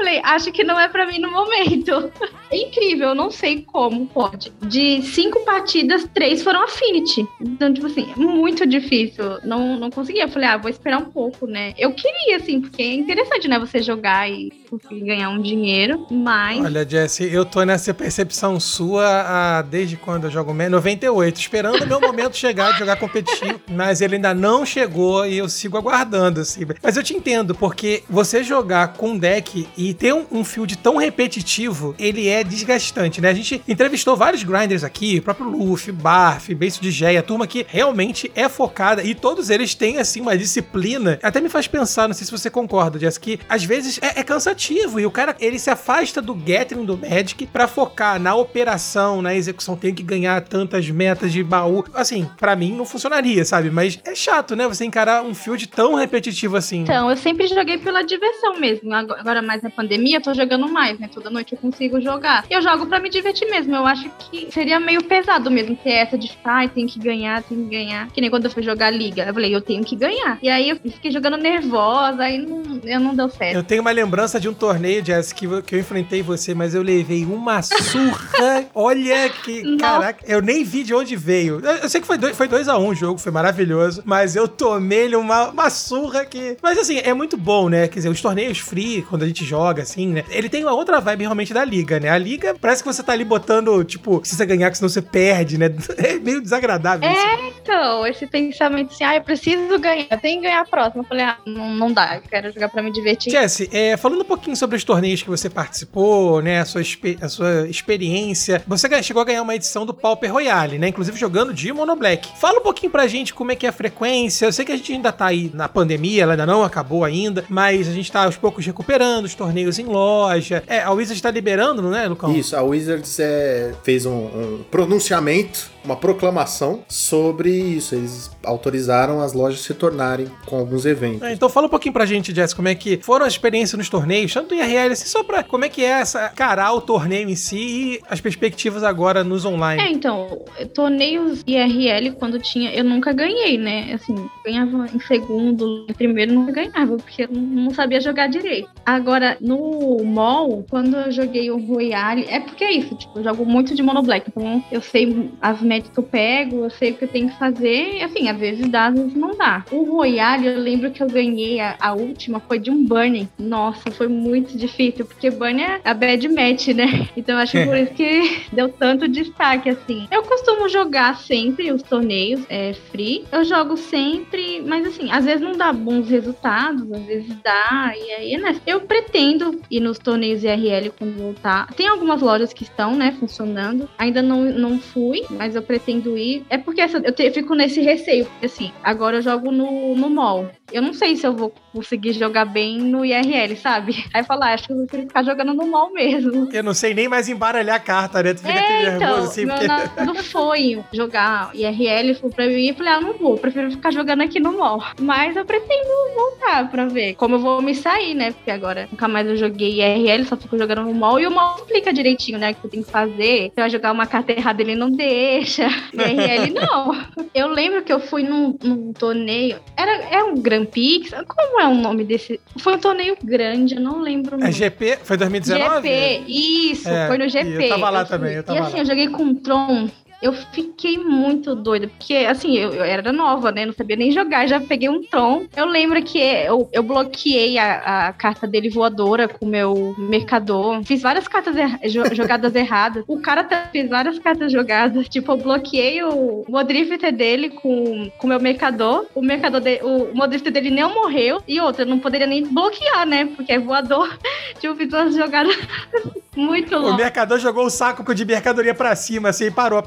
eu 0.00 0.04
falei, 0.04 0.20
acho 0.24 0.50
que 0.50 0.64
não 0.64 0.80
é 0.80 0.88
pra 0.88 1.06
mim 1.06 1.18
no 1.18 1.30
momento. 1.30 2.10
É 2.50 2.56
incrível, 2.56 3.10
eu 3.10 3.14
não 3.14 3.30
sei 3.30 3.62
como 3.62 4.06
pode. 4.06 4.52
De 4.60 5.02
cinco 5.02 5.44
partidas, 5.44 6.04
três 6.12 6.42
foram 6.42 6.64
Affinity. 6.64 7.24
Então, 7.40 7.72
tipo 7.72 7.86
assim, 7.86 8.12
muito 8.16 8.66
difícil. 8.66 9.38
Não, 9.44 9.78
não 9.78 9.90
conseguia. 9.90 10.24
Eu 10.24 10.28
falei, 10.28 10.48
ah, 10.48 10.56
vou 10.56 10.68
esperar 10.68 10.98
um 10.98 11.04
pouco, 11.04 11.46
né? 11.46 11.72
Eu 11.78 11.92
queria, 11.92 12.38
assim, 12.38 12.60
porque 12.60 12.82
é 12.82 12.94
interessante, 12.94 13.46
né? 13.46 13.58
Você 13.58 13.80
jogar 13.82 14.28
e 14.28 14.50
conseguir 14.68 15.00
ganhar 15.00 15.30
um 15.30 15.40
dinheiro, 15.40 16.06
mas. 16.10 16.64
Olha, 16.64 16.88
Jesse, 16.88 17.32
eu 17.32 17.44
tô 17.44 17.62
nessa 17.62 17.94
percepção 17.94 18.58
sua 18.58 19.04
há, 19.06 19.62
desde 19.62 19.96
quando 19.96 20.24
eu 20.24 20.30
jogo 20.30 20.52
menos 20.52 20.72
98, 20.72 21.38
esperando 21.38 21.84
o 21.84 21.86
meu 21.86 22.00
momento 22.00 22.36
chegar 22.36 22.72
de 22.72 22.78
jogar 22.78 22.96
competitivo, 22.96 23.60
mas 23.68 24.00
ele 24.00 24.16
ainda 24.16 24.34
não 24.34 24.66
chegou 24.66 25.26
e 25.26 25.38
eu 25.38 25.48
sigo 25.48 25.76
aguardando, 25.76 26.40
assim. 26.40 26.62
Mas 26.82 26.96
eu 26.96 27.02
te 27.02 27.14
entendo, 27.14 27.54
porque 27.54 28.02
você 28.08 28.42
jogar 28.42 28.94
com 28.94 29.10
um 29.10 29.18
deck 29.18 29.68
e 29.76 29.89
ter 29.94 30.14
um, 30.14 30.24
um 30.30 30.44
field 30.44 30.76
tão 30.78 30.96
repetitivo, 30.96 31.94
ele 31.98 32.28
é 32.28 32.42
desgastante, 32.44 33.20
né? 33.20 33.30
A 33.30 33.34
gente 33.34 33.62
entrevistou 33.66 34.16
vários 34.16 34.42
grinders 34.42 34.84
aqui, 34.84 35.20
próprio 35.20 35.48
Luffy, 35.48 35.92
Barf, 35.92 36.48
Beijo 36.54 36.80
de 36.80 36.90
Geia, 36.90 37.22
turma 37.22 37.46
que 37.46 37.64
realmente 37.68 38.30
é 38.34 38.48
focada 38.48 39.02
e 39.02 39.14
todos 39.14 39.50
eles 39.50 39.74
têm, 39.74 39.98
assim, 39.98 40.20
uma 40.20 40.36
disciplina. 40.36 41.18
Até 41.22 41.40
me 41.40 41.48
faz 41.48 41.66
pensar, 41.66 42.08
não 42.08 42.14
sei 42.14 42.24
se 42.24 42.32
você 42.32 42.50
concorda, 42.50 42.98
Jess, 42.98 43.18
que 43.18 43.38
às 43.48 43.64
vezes 43.64 43.98
é, 44.02 44.20
é 44.20 44.22
cansativo 44.22 45.00
e 45.00 45.06
o 45.06 45.10
cara, 45.10 45.36
ele 45.40 45.58
se 45.58 45.70
afasta 45.70 46.20
do 46.20 46.34
Gathering 46.34 46.84
do 46.84 46.96
Magic 46.96 47.46
pra 47.46 47.68
focar 47.68 48.20
na 48.20 48.34
operação, 48.34 49.22
na 49.22 49.34
execução, 49.34 49.76
tem 49.76 49.94
que 49.94 50.02
ganhar 50.02 50.40
tantas 50.42 50.88
metas 50.90 51.32
de 51.32 51.42
baú. 51.42 51.84
Assim, 51.94 52.28
pra 52.38 52.56
mim 52.56 52.74
não 52.76 52.84
funcionaria, 52.84 53.44
sabe? 53.44 53.70
Mas 53.70 53.98
é 54.04 54.14
chato, 54.14 54.54
né? 54.54 54.66
Você 54.66 54.84
encarar 54.84 55.22
um 55.22 55.34
field 55.34 55.66
tão 55.68 55.94
repetitivo 55.94 56.56
assim. 56.56 56.82
Então, 56.82 57.10
eu 57.10 57.16
sempre 57.16 57.46
joguei 57.46 57.78
pela 57.78 58.02
diversão 58.02 58.58
mesmo. 58.58 58.92
Agora 58.92 59.42
mais 59.42 59.62
na 59.62 59.70
pandemia, 59.80 60.18
eu 60.18 60.20
tô 60.22 60.34
jogando 60.34 60.68
mais, 60.68 60.98
né? 60.98 61.08
Toda 61.12 61.30
noite 61.30 61.52
eu 61.54 61.58
consigo 61.58 62.00
jogar. 62.00 62.44
Eu 62.50 62.60
jogo 62.60 62.86
pra 62.86 63.00
me 63.00 63.08
divertir 63.08 63.48
mesmo. 63.50 63.74
Eu 63.74 63.86
acho 63.86 64.10
que 64.18 64.48
seria 64.52 64.78
meio 64.78 65.02
pesado 65.02 65.50
mesmo 65.50 65.74
ter 65.76 65.92
essa 65.92 66.18
de 66.18 66.28
ficar, 66.28 66.52
ai, 66.56 66.68
tem 66.68 66.86
que 66.86 66.98
ganhar, 66.98 67.42
tem 67.42 67.56
que 67.64 67.70
ganhar. 67.70 68.08
Que 68.08 68.20
nem 68.20 68.28
quando 68.30 68.44
eu 68.44 68.50
fui 68.50 68.62
jogar 68.62 68.90
liga. 68.90 69.24
Eu 69.24 69.32
falei, 69.34 69.54
eu 69.54 69.60
tenho 69.60 69.82
que 69.84 69.96
ganhar. 69.96 70.38
E 70.42 70.48
aí 70.48 70.68
eu 70.68 70.76
fiquei 70.76 71.10
jogando 71.10 71.36
nervosa, 71.36 72.22
aí 72.22 72.38
não, 72.38 72.62
eu 72.84 73.00
não 73.00 73.14
deu 73.14 73.28
certo. 73.30 73.54
Eu 73.54 73.62
tenho 73.62 73.80
uma 73.80 73.90
lembrança 73.90 74.38
de 74.38 74.48
um 74.48 74.54
torneio, 74.54 75.04
Jess, 75.04 75.32
que, 75.32 75.46
eu- 75.46 75.62
enfrentei 75.80 76.22
você, 76.22 76.54
mas 76.54 76.74
eu 76.74 76.82
levei 76.82 77.24
uma 77.24 77.62
surra. 77.62 78.66
Olha 78.74 79.28
que. 79.30 79.62
Nossa. 79.62 79.78
Caraca, 79.78 80.24
eu 80.26 80.42
nem 80.42 80.62
vi 80.64 80.82
de 80.82 80.94
onde 80.94 81.16
veio. 81.16 81.60
Eu, 81.60 81.76
eu 81.76 81.88
sei 81.88 82.00
que 82.00 82.06
foi 82.06 82.18
2 82.18 82.36
foi 82.36 82.48
dois 82.48 82.68
a 82.68 82.76
1 82.78 82.82
um 82.84 82.88
o 82.88 82.94
jogo, 82.94 83.18
foi 83.18 83.32
maravilhoso, 83.32 84.02
mas 84.04 84.36
eu 84.36 84.46
tomei-lhe 84.46 85.16
uma, 85.16 85.48
uma 85.48 85.70
surra 85.70 86.24
que. 86.24 86.56
Mas 86.62 86.78
assim, 86.78 86.98
é 86.98 87.14
muito 87.14 87.36
bom, 87.36 87.68
né? 87.68 87.88
Quer 87.88 88.00
dizer, 88.00 88.08
os 88.08 88.20
torneios 88.20 88.58
free, 88.58 89.02
quando 89.08 89.22
a 89.22 89.26
gente 89.26 89.44
joga, 89.44 89.59
assim, 89.68 90.08
né? 90.08 90.24
Ele 90.30 90.48
tem 90.48 90.64
uma 90.64 90.72
outra 90.72 91.00
vibe 91.00 91.22
realmente 91.22 91.52
da 91.52 91.64
liga, 91.64 91.98
né? 92.00 92.08
A 92.08 92.18
liga 92.18 92.54
parece 92.60 92.82
que 92.82 92.92
você 92.92 93.02
tá 93.02 93.12
ali 93.12 93.24
botando, 93.24 93.82
tipo, 93.84 94.20
se 94.24 94.36
você 94.36 94.46
ganhar, 94.46 94.70
que 94.70 94.76
senão 94.76 94.88
você 94.88 95.02
perde, 95.02 95.58
né? 95.58 95.70
É 96.00 96.18
meio 96.18 96.40
desagradável 96.40 97.10
isso. 97.10 97.20
É, 97.20 97.48
então, 97.48 98.06
esse 98.06 98.26
pensamento 98.26 98.92
assim, 98.92 99.04
ah, 99.04 99.16
eu 99.16 99.22
preciso 99.22 99.78
ganhar, 99.78 100.06
eu 100.10 100.18
tenho 100.18 100.40
que 100.40 100.46
ganhar 100.46 100.60
a 100.60 100.64
próxima. 100.64 101.02
Eu 101.02 101.06
falei, 101.06 101.24
ah, 101.24 101.36
não, 101.46 101.74
não 101.74 101.92
dá, 101.92 102.16
eu 102.16 102.22
quero 102.22 102.52
jogar 102.52 102.68
pra 102.68 102.82
me 102.82 102.90
divertir. 102.90 103.30
Jesse, 103.30 103.68
é, 103.72 103.96
falando 103.96 104.22
um 104.22 104.24
pouquinho 104.24 104.56
sobre 104.56 104.76
os 104.76 104.84
torneios 104.84 105.22
que 105.22 105.28
você 105.28 105.50
participou, 105.50 106.40
né, 106.40 106.60
a 106.60 106.64
sua, 106.64 106.80
a 107.20 107.28
sua 107.28 107.68
experiência, 107.68 108.62
você 108.66 109.02
chegou 109.02 109.20
a 109.20 109.24
ganhar 109.24 109.42
uma 109.42 109.54
edição 109.54 109.84
do 109.84 109.92
Pauper 109.92 110.32
Royale, 110.32 110.78
né, 110.78 110.88
inclusive 110.88 111.18
jogando 111.18 111.52
de 111.52 111.72
Mono 111.72 111.94
Black. 111.96 112.28
Fala 112.38 112.60
um 112.60 112.62
pouquinho 112.62 112.90
pra 112.90 113.06
gente 113.06 113.34
como 113.34 113.52
é 113.52 113.56
que 113.56 113.66
é 113.66 113.68
a 113.68 113.72
frequência, 113.72 114.46
eu 114.46 114.52
sei 114.52 114.64
que 114.64 114.72
a 114.72 114.76
gente 114.76 114.92
ainda 114.92 115.12
tá 115.12 115.26
aí 115.26 115.50
na 115.52 115.68
pandemia, 115.68 116.22
ela 116.22 116.32
ainda 116.32 116.46
não 116.46 116.64
acabou 116.64 117.04
ainda, 117.04 117.44
mas 117.48 117.88
a 117.88 117.92
gente 117.92 118.10
tá 118.10 118.24
aos 118.24 118.36
poucos 118.36 118.64
recuperando 118.64 119.24
os 119.26 119.34
torneios 119.34 119.49
em 119.58 119.84
loja, 119.84 120.62
é, 120.66 120.80
a 120.82 120.90
Wizards 120.90 121.20
tá 121.20 121.30
liberando, 121.30 121.82
não 121.82 121.94
é, 121.94 122.06
Lucão? 122.08 122.34
Isso, 122.34 122.56
a 122.56 122.62
Wizards 122.62 123.18
é, 123.18 123.72
fez 123.82 124.06
um, 124.06 124.12
um 124.12 124.64
pronunciamento, 124.70 125.70
uma 125.84 125.96
proclamação 125.96 126.82
sobre 126.88 127.50
isso. 127.50 127.94
Eles 127.94 128.30
autorizaram 128.44 129.20
as 129.20 129.32
lojas 129.32 129.60
se 129.60 129.74
tornarem 129.74 130.26
com 130.46 130.56
alguns 130.56 130.84
eventos. 130.84 131.22
É, 131.22 131.32
então 131.32 131.48
fala 131.48 131.66
um 131.66 131.70
pouquinho 131.70 131.92
pra 131.92 132.06
gente, 132.06 132.34
Jess, 132.34 132.54
como 132.54 132.68
é 132.68 132.74
que 132.74 132.98
foram 133.02 133.26
as 133.26 133.32
experiências 133.32 133.78
nos 133.78 133.88
torneios, 133.88 134.32
tanto 134.32 134.54
em 134.54 134.58
IRL, 134.58 134.92
assim, 134.92 135.06
só 135.06 135.22
pra 135.22 135.42
como 135.42 135.64
é 135.64 135.68
que 135.68 135.82
é 135.82 135.88
essa, 135.88 136.28
carar 136.30 136.74
o 136.74 136.80
torneio 136.80 137.28
em 137.28 137.36
si 137.36 137.56
e 137.56 138.00
as 138.08 138.20
perspectivas 138.20 138.82
agora 138.82 139.24
nos 139.24 139.44
online. 139.44 139.82
É, 139.82 139.90
então, 139.90 140.44
torneios 140.74 141.42
IRL, 141.46 142.12
quando 142.12 142.38
tinha, 142.38 142.72
eu 142.72 142.84
nunca 142.84 143.12
ganhei, 143.12 143.58
né? 143.58 143.92
Assim, 143.94 144.14
ganhava 144.44 144.86
em 144.94 145.00
segundo, 145.00 145.86
em 145.88 145.92
primeiro 145.92 146.32
nunca 146.32 146.52
ganhava, 146.52 146.96
porque 146.96 147.24
eu 147.24 147.28
não 147.30 147.70
sabia 147.72 148.00
jogar 148.00 148.28
direito. 148.28 148.68
Agora, 148.84 149.36
no 149.40 150.04
mall, 150.04 150.64
quando 150.68 150.96
eu 150.96 151.10
joguei 151.10 151.50
o 151.50 151.58
Royale, 151.58 152.26
é 152.28 152.40
porque 152.40 152.64
é 152.64 152.72
isso, 152.72 152.94
tipo, 152.94 153.18
eu 153.18 153.24
jogo 153.24 153.44
muito 153.44 153.74
de 153.74 153.82
Mono 153.82 154.02
Black, 154.02 154.28
então 154.28 154.62
eu 154.70 154.80
sei 154.80 155.30
as 155.40 155.60
médias 155.60 155.92
que 155.92 155.98
eu 155.98 156.04
pego, 156.04 156.64
eu 156.64 156.70
sei 156.70 156.92
o 156.92 156.94
que 156.94 157.04
eu 157.04 157.08
tenho 157.08 157.28
que 157.28 157.38
fazer, 157.38 158.02
assim, 158.02 158.28
às 158.28 158.38
vezes 158.38 158.68
dá, 158.68 158.86
às 158.86 158.94
vezes 158.94 159.14
não 159.14 159.36
dá. 159.36 159.64
O 159.70 159.84
Royale, 159.84 160.46
eu 160.46 160.58
lembro 160.58 160.90
que 160.90 161.02
eu 161.02 161.08
ganhei, 161.08 161.60
a, 161.60 161.76
a 161.80 161.92
última 161.94 162.40
foi 162.40 162.58
de 162.58 162.70
um 162.70 162.84
Burning. 162.84 163.28
Nossa, 163.38 163.90
foi 163.90 164.08
muito 164.08 164.56
difícil, 164.56 165.04
porque 165.04 165.30
Burning 165.30 165.62
é 165.62 165.80
a 165.84 165.94
bad 165.94 166.28
match, 166.28 166.68
né? 166.68 167.08
Então 167.16 167.36
acho 167.36 167.52
que 167.52 167.66
por 167.66 167.76
isso 167.76 167.92
que 167.92 168.46
deu 168.52 168.68
tanto 168.68 169.06
destaque, 169.06 169.68
assim. 169.68 170.06
Eu 170.10 170.22
costumo 170.22 170.68
jogar 170.68 171.16
sempre 171.16 171.70
os 171.70 171.82
torneios 171.82 172.40
é, 172.48 172.72
free. 172.72 173.24
Eu 173.30 173.44
jogo 173.44 173.76
sempre, 173.76 174.62
mas 174.66 174.86
assim, 174.86 175.10
às 175.10 175.24
vezes 175.24 175.40
não 175.40 175.52
dá 175.52 175.72
bons 175.72 176.08
resultados, 176.08 176.90
às 176.90 177.02
vezes 177.02 177.36
dá, 177.42 177.92
e 177.94 178.12
aí, 178.12 178.36
né? 178.38 178.56
Eu 178.66 178.80
pretendo 178.80 179.29
ir 179.70 179.80
nos 179.80 179.98
torneios 179.98 180.42
IRL 180.42 180.90
quando 180.98 181.16
voltar. 181.16 181.66
Tem 181.74 181.86
algumas 181.88 182.20
lojas 182.22 182.52
que 182.52 182.64
estão, 182.64 182.94
né, 182.94 183.14
funcionando. 183.18 183.88
Ainda 183.98 184.22
não, 184.22 184.42
não 184.44 184.78
fui, 184.78 185.22
mas 185.30 185.54
eu 185.54 185.62
pretendo 185.62 186.16
ir. 186.16 186.44
É 186.48 186.58
porque 186.58 186.80
essa, 186.80 186.98
eu, 186.98 187.12
te- 187.12 187.24
eu 187.24 187.32
fico 187.32 187.54
nesse 187.54 187.80
receio, 187.80 188.24
porque 188.26 188.46
assim, 188.46 188.72
agora 188.82 189.18
eu 189.18 189.22
jogo 189.22 189.50
no, 189.52 189.94
no 189.94 190.10
mall. 190.10 190.50
Eu 190.72 190.82
não 190.82 190.92
sei 190.94 191.16
se 191.16 191.26
eu 191.26 191.32
vou 191.34 191.52
conseguir 191.72 192.12
jogar 192.12 192.44
bem 192.44 192.78
no 192.78 193.04
IRL, 193.04 193.56
sabe? 193.56 194.04
Aí 194.12 194.22
falar, 194.24 194.54
acho 194.54 194.66
que 194.66 194.72
eu 194.72 194.76
vou 194.78 194.86
querer 194.86 195.02
ficar 195.02 195.22
jogando 195.22 195.54
no 195.54 195.66
mall 195.66 195.92
mesmo. 195.92 196.48
Eu 196.52 196.62
não 196.62 196.74
sei 196.74 196.94
nem 196.94 197.08
mais 197.08 197.28
embaralhar 197.28 197.76
a 197.76 197.80
carta, 197.80 198.22
né? 198.22 198.34
Tu 198.34 198.40
fica 198.40 198.52
É, 198.52 198.82
então, 198.82 198.98
nervoso 198.98 199.28
assim, 199.28 199.44
meu 199.44 199.54
porque... 199.54 199.68
namorado 199.68 200.14
foi 200.24 200.82
jogar 200.92 201.50
IRL, 201.54 202.14
foi 202.14 202.30
pra 202.30 202.46
ir, 202.46 202.68
eu 202.68 202.74
falei, 202.74 202.92
ah, 202.92 203.00
não 203.00 203.14
vou, 203.14 203.38
prefiro 203.38 203.70
ficar 203.70 203.90
jogando 203.92 204.22
aqui 204.22 204.40
no 204.40 204.56
mall. 204.56 204.82
Mas 205.00 205.36
eu 205.36 205.44
pretendo 205.44 205.88
voltar 206.14 206.70
pra 206.70 206.86
ver 206.86 207.14
como 207.14 207.36
eu 207.36 207.40
vou 207.40 207.62
me 207.62 207.74
sair, 207.74 208.14
né? 208.14 208.32
Porque 208.32 208.50
agora 208.50 208.88
nunca 208.90 209.06
mais 209.08 209.26
eu 209.26 209.36
joguei 209.36 209.80
IRL, 209.80 210.24
só 210.24 210.36
fico 210.36 210.58
jogando 210.58 210.82
no 210.82 210.94
mall, 210.94 211.20
e 211.20 211.26
o 211.26 211.30
mall 211.30 211.56
explica 211.56 211.92
direitinho, 211.92 212.38
né, 212.38 212.50
o 212.50 212.54
que 212.54 212.62
tu 212.62 212.68
tem 212.68 212.82
que 212.82 212.90
fazer. 212.90 213.50
Você 213.54 213.60
vai 213.60 213.70
jogar 213.70 213.92
uma 213.92 214.06
carta 214.06 214.32
errada, 214.32 214.62
ele 214.62 214.74
não 214.74 214.90
deixa. 214.90 215.68
IRL, 215.94 216.52
não. 216.52 217.06
Eu 217.34 217.48
lembro 217.48 217.82
que 217.82 217.92
eu 217.92 218.00
fui 218.00 218.22
num, 218.22 218.56
num 218.62 218.92
torneio, 218.92 219.58
era, 219.76 219.92
é 220.04 220.22
um 220.24 220.34
Grand 220.34 220.66
Prix, 220.66 221.10
como 221.28 221.59
é 221.60 221.68
o 221.68 221.74
nome 221.74 222.04
desse? 222.04 222.40
Foi 222.58 222.74
um 222.74 222.78
torneio 222.78 223.16
grande, 223.22 223.74
eu 223.76 223.80
não 223.80 224.00
lembro 224.00 224.42
É. 224.42 224.50
GP? 224.50 224.98
Foi 225.02 225.16
2019? 225.16 225.88
GP, 225.88 226.24
isso, 226.30 226.88
É, 226.88 227.06
foi 227.06 227.18
no 227.18 227.28
GP. 227.28 227.64
eu 227.64 227.68
tava 227.68 227.90
lá 227.90 228.04
fui. 228.06 228.16
também, 228.18 228.34
eu 228.36 228.42
tava 228.42 228.58
E 228.58 228.62
assim, 228.62 228.72
lá. 228.76 228.78
eu 228.82 228.86
joguei 228.86 229.08
com 229.08 229.24
o 229.24 229.34
Tron. 229.36 229.88
Eu 230.22 230.32
fiquei 230.32 230.98
muito 230.98 231.54
doida, 231.54 231.88
porque 231.88 232.14
assim, 232.14 232.56
eu, 232.58 232.74
eu 232.74 232.84
era 232.84 233.10
nova, 233.12 233.50
né? 233.50 233.64
Não 233.64 233.72
sabia 233.72 233.96
nem 233.96 234.10
jogar, 234.12 234.46
já 234.46 234.60
peguei 234.60 234.88
um 234.88 235.02
Tron. 235.02 235.46
Eu 235.56 235.64
lembro 235.66 236.02
que 236.02 236.18
eu, 236.18 236.68
eu 236.72 236.82
bloqueei 236.82 237.56
a, 237.58 238.08
a 238.08 238.12
carta 238.12 238.46
dele 238.46 238.68
voadora 238.68 239.26
com 239.28 239.46
o 239.46 239.48
meu 239.48 239.94
mercador. 239.98 240.82
Fiz 240.84 241.00
várias 241.02 241.26
cartas 241.26 241.54
jo- 241.90 242.04
jogadas 242.14 242.54
erradas. 242.54 243.04
O 243.08 243.20
cara 243.20 243.48
fez 243.72 243.88
várias 243.88 244.18
cartas 244.18 244.52
jogadas. 244.52 245.08
Tipo, 245.08 245.32
eu 245.32 245.36
bloqueei 245.38 246.02
o 246.04 246.44
Modrifter 246.48 247.14
dele 247.16 247.48
com 247.50 248.10
o 248.22 248.26
meu 248.26 248.40
mercador. 248.40 249.06
O 249.14 249.22
mercador 249.22 249.60
dele, 249.60 249.80
o 249.82 250.14
Modrifter 250.14 250.52
dele 250.52 250.70
não 250.70 250.92
morreu. 250.94 251.42
E 251.48 251.60
outra, 251.60 251.82
eu 251.82 251.86
não 251.88 251.98
poderia 251.98 252.26
nem 252.26 252.46
bloquear, 252.46 253.06
né? 253.06 253.24
Porque 253.36 253.52
é 253.52 253.58
voador. 253.58 254.18
tipo, 254.60 254.74
fiz 254.76 254.92
umas 254.92 255.14
jogadas 255.14 255.56
muito 256.36 256.74
O 256.76 256.78
loucas. 256.78 256.96
mercador 256.98 257.38
jogou 257.38 257.64
o 257.66 257.70
saco 257.70 258.14
de 258.14 258.24
mercadoria 258.24 258.74
pra 258.74 258.94
cima, 258.94 259.30
assim, 259.30 259.46
e 259.46 259.50
parou 259.50 259.78
a 259.78 259.82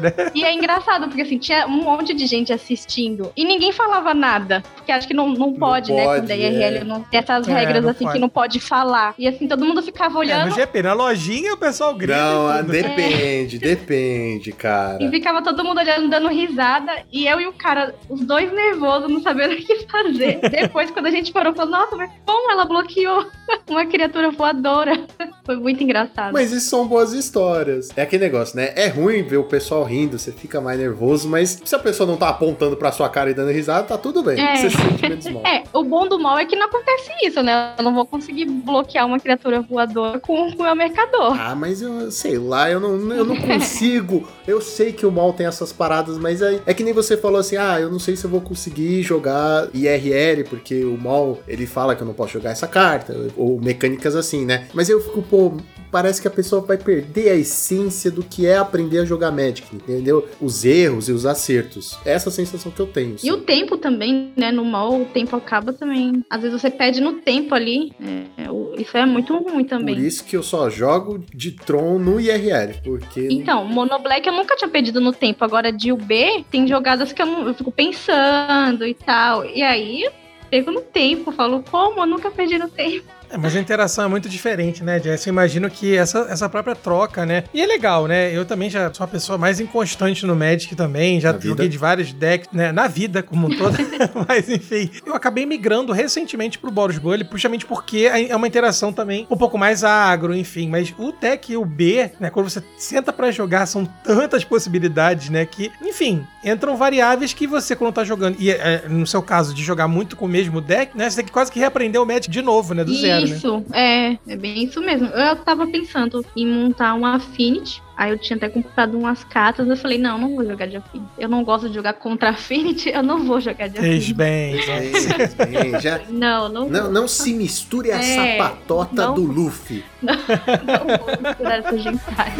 né? 0.00 0.12
E 0.34 0.44
é 0.44 0.52
engraçado, 0.52 1.06
porque 1.08 1.22
assim, 1.22 1.38
tinha 1.38 1.66
um 1.66 1.82
monte 1.84 2.14
de 2.14 2.26
gente 2.26 2.52
assistindo 2.52 3.32
e 3.36 3.44
ninguém 3.44 3.72
falava 3.72 4.12
nada. 4.14 4.62
Porque 4.76 4.90
acho 4.92 5.06
que 5.06 5.14
não, 5.14 5.28
não 5.30 5.52
pode, 5.52 5.92
né? 5.92 6.04
pode, 6.04 6.20
Quando 6.22 6.30
é 6.30 6.36
IRL, 6.36 6.76
é. 6.78 6.84
não 6.84 7.02
tem 7.02 7.20
essas 7.20 7.46
É, 7.48 7.52
regras 7.52 7.82
não 7.82 7.90
assim 7.90 8.04
pode. 8.04 8.14
que 8.14 8.20
não 8.20 8.28
pode 8.28 8.60
falar. 8.60 9.14
E 9.18 9.26
assim, 9.28 9.46
todo 9.46 9.64
mundo 9.64 9.82
ficava 9.82 10.16
É, 10.16 10.18
olhando 10.18 10.48
no 10.50 10.54
GP, 10.54 10.82
na 10.82 10.92
lojinha 10.92 11.54
o 11.54 11.56
pessoal 11.56 11.94
grita. 11.94 12.16
Não, 12.18 12.58
tudo. 12.58 12.72
depende, 12.72 13.58
depende, 13.58 14.52
cara. 14.52 15.02
e 15.02 15.08
ficava 15.10 15.42
todo 15.42 15.64
mundo 15.64 15.78
olhando, 15.78 16.08
dando 16.08 16.28
risada. 16.28 16.92
E 17.12 17.26
eu 17.26 17.40
e 17.40 17.46
o 17.46 17.52
cara, 17.52 17.94
os 18.08 18.20
dois 18.22 18.52
nervosos, 18.52 19.10
não 19.10 19.20
sabendo 19.22 19.54
o 19.54 19.56
que 19.56 19.86
fazer. 19.88 20.40
Depois, 20.50 20.90
quando 20.90 21.06
a 21.06 21.10
gente 21.10 21.32
parou, 21.32 21.54
falou, 21.54 21.70
nossa, 21.72 21.96
mas 21.96 22.10
como 22.24 22.50
ela 22.50 22.64
bloqueou 22.64 23.26
uma 23.68 23.86
criatura 23.86 24.30
voadora? 24.30 24.92
Foi 25.44 25.56
muito 25.56 25.82
engraçado. 25.82 26.32
Mas 26.32 26.52
isso 26.52 26.68
são 26.70 26.86
boas 26.86 27.12
histórias. 27.12 27.88
É 27.96 28.02
aquele 28.02 28.24
negócio, 28.24 28.56
né? 28.56 28.72
É 28.76 28.86
ruim 28.88 29.22
ver 29.22 29.38
o 29.38 29.44
pessoal 29.52 29.84
rindo, 29.84 30.18
você 30.18 30.32
fica 30.32 30.62
mais 30.62 30.80
nervoso, 30.80 31.28
mas 31.28 31.60
se 31.62 31.74
a 31.76 31.78
pessoa 31.78 32.06
não 32.06 32.16
tá 32.16 32.30
apontando 32.30 32.74
pra 32.74 32.90
sua 32.90 33.10
cara 33.10 33.30
e 33.30 33.34
dando 33.34 33.50
risada, 33.50 33.86
tá 33.86 33.98
tudo 33.98 34.22
bem. 34.22 34.40
É. 34.40 34.56
Você 34.56 34.70
se 34.70 34.76
sente 34.78 35.02
menos 35.02 35.26
mal. 35.26 35.46
É, 35.46 35.62
o 35.74 35.84
bom 35.84 36.08
do 36.08 36.18
mal 36.18 36.38
é 36.38 36.46
que 36.46 36.56
não 36.56 36.66
acontece 36.66 37.10
isso, 37.22 37.42
né? 37.42 37.74
Eu 37.76 37.84
não 37.84 37.94
vou 37.94 38.06
conseguir 38.06 38.46
bloquear 38.46 39.06
uma 39.06 39.20
criatura 39.20 39.60
voadora 39.60 40.18
com 40.18 40.48
o 40.48 40.62
meu 40.62 40.74
mercador. 40.74 41.38
Ah, 41.38 41.54
mas 41.54 41.82
eu 41.82 42.10
sei 42.10 42.38
lá, 42.38 42.70
eu 42.70 42.80
não, 42.80 42.92
eu 43.12 43.26
não 43.26 43.36
consigo. 43.42 44.26
Eu 44.46 44.62
sei 44.62 44.90
que 44.90 45.04
o 45.04 45.12
mal 45.12 45.34
tem 45.34 45.46
essas 45.46 45.70
paradas, 45.70 46.16
mas 46.16 46.40
é, 46.40 46.62
é 46.64 46.72
que 46.72 46.82
nem 46.82 46.94
você 46.94 47.14
falou 47.14 47.38
assim: 47.38 47.58
ah, 47.58 47.78
eu 47.78 47.90
não 47.90 47.98
sei 47.98 48.16
se 48.16 48.24
eu 48.24 48.30
vou 48.30 48.40
conseguir 48.40 49.02
jogar 49.02 49.68
IRL, 49.74 50.44
porque 50.48 50.82
o 50.82 50.96
mal 50.96 51.38
ele 51.46 51.66
fala 51.66 51.94
que 51.94 52.02
eu 52.02 52.06
não 52.06 52.14
posso 52.14 52.32
jogar 52.32 52.52
essa 52.52 52.66
carta, 52.66 53.14
ou 53.36 53.60
mecânicas 53.60 54.16
assim, 54.16 54.46
né? 54.46 54.66
Mas 54.72 54.88
eu 54.88 54.98
fico, 54.98 55.20
pô, 55.20 55.52
parece 55.92 56.22
que 56.22 56.26
a 56.26 56.30
pessoa 56.30 56.62
vai 56.62 56.78
perder 56.78 57.28
a 57.30 57.34
essência 57.34 58.10
do 58.10 58.22
que 58.22 58.46
é 58.46 58.56
aprender 58.56 59.00
a 59.00 59.04
jogar 59.04 59.30
Magic, 59.30 59.62
entendeu? 59.76 60.26
Os 60.40 60.64
erros 60.64 61.08
e 61.08 61.12
os 61.12 61.26
acertos. 61.26 61.98
Essa 62.04 62.28
é 62.28 62.30
a 62.30 62.32
sensação 62.32 62.72
que 62.72 62.80
eu 62.80 62.86
tenho. 62.86 63.16
E 63.22 63.30
o 63.30 63.34
só. 63.34 63.40
tempo 63.42 63.76
também, 63.76 64.32
né? 64.34 64.50
No 64.50 64.64
mal, 64.64 65.02
o 65.02 65.04
tempo 65.04 65.36
acaba 65.36 65.72
também. 65.72 66.24
Às 66.30 66.40
vezes 66.40 66.60
você 66.60 66.70
perde 66.70 67.00
no 67.02 67.20
tempo 67.20 67.54
ali. 67.54 67.92
É, 68.00 68.80
isso 68.80 68.96
é 68.96 69.04
muito 69.04 69.36
ruim 69.36 69.64
também. 69.64 69.94
Por 69.94 70.04
isso 70.04 70.24
que 70.24 70.34
eu 70.34 70.42
só 70.42 70.70
jogo 70.70 71.22
de 71.32 71.52
Tron 71.52 71.98
no 71.98 72.18
IRL, 72.18 72.80
porque 72.82 73.28
Então, 73.30 73.64
Mono 73.66 73.98
Black 73.98 74.26
eu 74.26 74.32
nunca 74.32 74.56
tinha 74.56 74.68
perdido 74.68 75.00
no 75.00 75.12
tempo. 75.12 75.44
Agora, 75.44 75.70
de 75.70 75.92
UB, 75.92 76.46
tem 76.50 76.66
jogadas 76.66 77.12
que 77.12 77.20
eu, 77.20 77.26
não, 77.26 77.46
eu 77.46 77.54
fico 77.54 77.70
pensando 77.70 78.86
e 78.86 78.94
tal. 78.94 79.44
E 79.44 79.62
aí, 79.62 80.08
pego 80.48 80.70
no 80.70 80.80
tempo, 80.80 81.30
falo, 81.32 81.62
como? 81.70 82.00
Eu 82.00 82.06
nunca 82.06 82.30
perdi 82.30 82.58
no 82.58 82.68
tempo. 82.68 83.04
É, 83.32 83.38
mas 83.38 83.56
a 83.56 83.60
interação 83.60 84.04
é 84.04 84.08
muito 84.08 84.28
diferente, 84.28 84.84
né, 84.84 85.00
Jess? 85.00 85.26
Eu 85.26 85.32
imagino 85.32 85.70
que 85.70 85.96
essa, 85.96 86.26
essa 86.28 86.48
própria 86.48 86.74
troca, 86.74 87.24
né? 87.24 87.44
E 87.54 87.62
é 87.62 87.66
legal, 87.66 88.06
né? 88.06 88.30
Eu 88.30 88.44
também 88.44 88.68
já 88.68 88.92
sou 88.92 89.06
uma 89.06 89.10
pessoa 89.10 89.38
mais 89.38 89.58
inconstante 89.58 90.26
no 90.26 90.36
Magic 90.36 90.76
também, 90.76 91.18
já 91.18 91.32
Na 91.32 91.38
joguei 91.38 91.64
vida? 91.64 91.68
de 91.70 91.78
vários 91.78 92.12
decks, 92.12 92.50
né? 92.52 92.70
Na 92.72 92.86
vida 92.88 93.22
como 93.22 93.46
um 93.46 93.56
todo. 93.56 93.76
mas 94.28 94.48
enfim, 94.48 94.90
eu 95.06 95.14
acabei 95.14 95.46
migrando 95.46 95.92
recentemente 95.92 96.58
pro 96.58 96.70
Boros 96.70 96.98
Bully, 96.98 97.26
justamente 97.32 97.64
porque 97.64 98.08
é 98.12 98.34
uma 98.36 98.46
interação 98.46 98.92
também 98.92 99.26
um 99.30 99.36
pouco 99.36 99.56
mais 99.56 99.82
agro, 99.82 100.34
enfim. 100.34 100.68
Mas 100.68 100.94
o 100.98 101.12
deck 101.12 101.52
e 101.52 101.56
o 101.56 101.64
B, 101.64 102.10
né? 102.20 102.30
Quando 102.30 102.50
você 102.50 102.62
senta 102.76 103.12
pra 103.12 103.30
jogar, 103.30 103.66
são 103.66 103.86
tantas 104.04 104.44
possibilidades, 104.44 105.30
né? 105.30 105.46
Que, 105.46 105.70
enfim, 105.80 106.26
entram 106.44 106.76
variáveis 106.76 107.32
que 107.32 107.46
você, 107.46 107.74
quando 107.74 107.94
tá 107.94 108.04
jogando, 108.04 108.36
e 108.38 108.50
é, 108.50 108.84
no 108.88 109.06
seu 109.06 109.22
caso, 109.22 109.54
de 109.54 109.62
jogar 109.62 109.88
muito 109.88 110.16
com 110.16 110.26
o 110.26 110.28
mesmo 110.28 110.60
deck, 110.60 110.96
né? 110.96 111.08
Você 111.08 111.16
tem 111.16 111.24
que 111.24 111.32
quase 111.32 111.50
que 111.50 111.58
reaprender 111.58 112.00
o 112.00 112.06
Magic 112.06 112.30
de 112.30 112.42
novo, 112.42 112.74
né? 112.74 112.84
Do 112.84 112.94
zero, 112.94 113.21
né? 113.24 113.36
Isso, 113.36 113.64
é, 113.72 114.18
é 114.26 114.36
bem 114.36 114.64
isso 114.64 114.80
mesmo. 114.80 115.06
Eu 115.08 115.36
tava 115.36 115.66
pensando 115.66 116.24
em 116.36 116.46
montar 116.46 116.94
um 116.94 117.04
Affinity. 117.06 117.82
Aí 117.96 118.10
eu 118.10 118.18
tinha 118.18 118.36
até 118.36 118.48
comprado 118.48 118.98
umas 118.98 119.22
cartas. 119.22 119.68
Eu 119.68 119.76
falei, 119.76 119.98
não, 119.98 120.18
não 120.18 120.34
vou 120.34 120.44
jogar 120.44 120.66
de 120.66 120.76
Affinity. 120.76 121.10
Eu 121.18 121.28
não 121.28 121.44
gosto 121.44 121.68
de 121.68 121.74
jogar 121.74 121.92
contra 121.94 122.30
Affinity, 122.30 122.88
eu 122.88 123.02
não 123.02 123.24
vou 123.24 123.40
jogar 123.40 123.68
de 123.68 123.78
Fez 123.78 124.10
Affinity. 124.10 124.14
bem. 124.14 124.56
Bem, 124.56 125.70
bem, 125.72 125.80
já, 125.80 126.00
Não, 126.08 126.48
não, 126.48 126.68
não, 126.68 126.90
não 126.90 127.08
se 127.08 127.32
misture 127.34 127.92
a 127.92 127.98
É, 128.02 128.36
sapatota 128.38 129.06
não. 129.06 129.14
do 129.14 129.22
Luffy. 129.22 129.84
não 130.02 130.14
vou 130.16 131.22
misturar 131.22 131.58
essa 131.60 131.78
gentalha. 131.78 132.34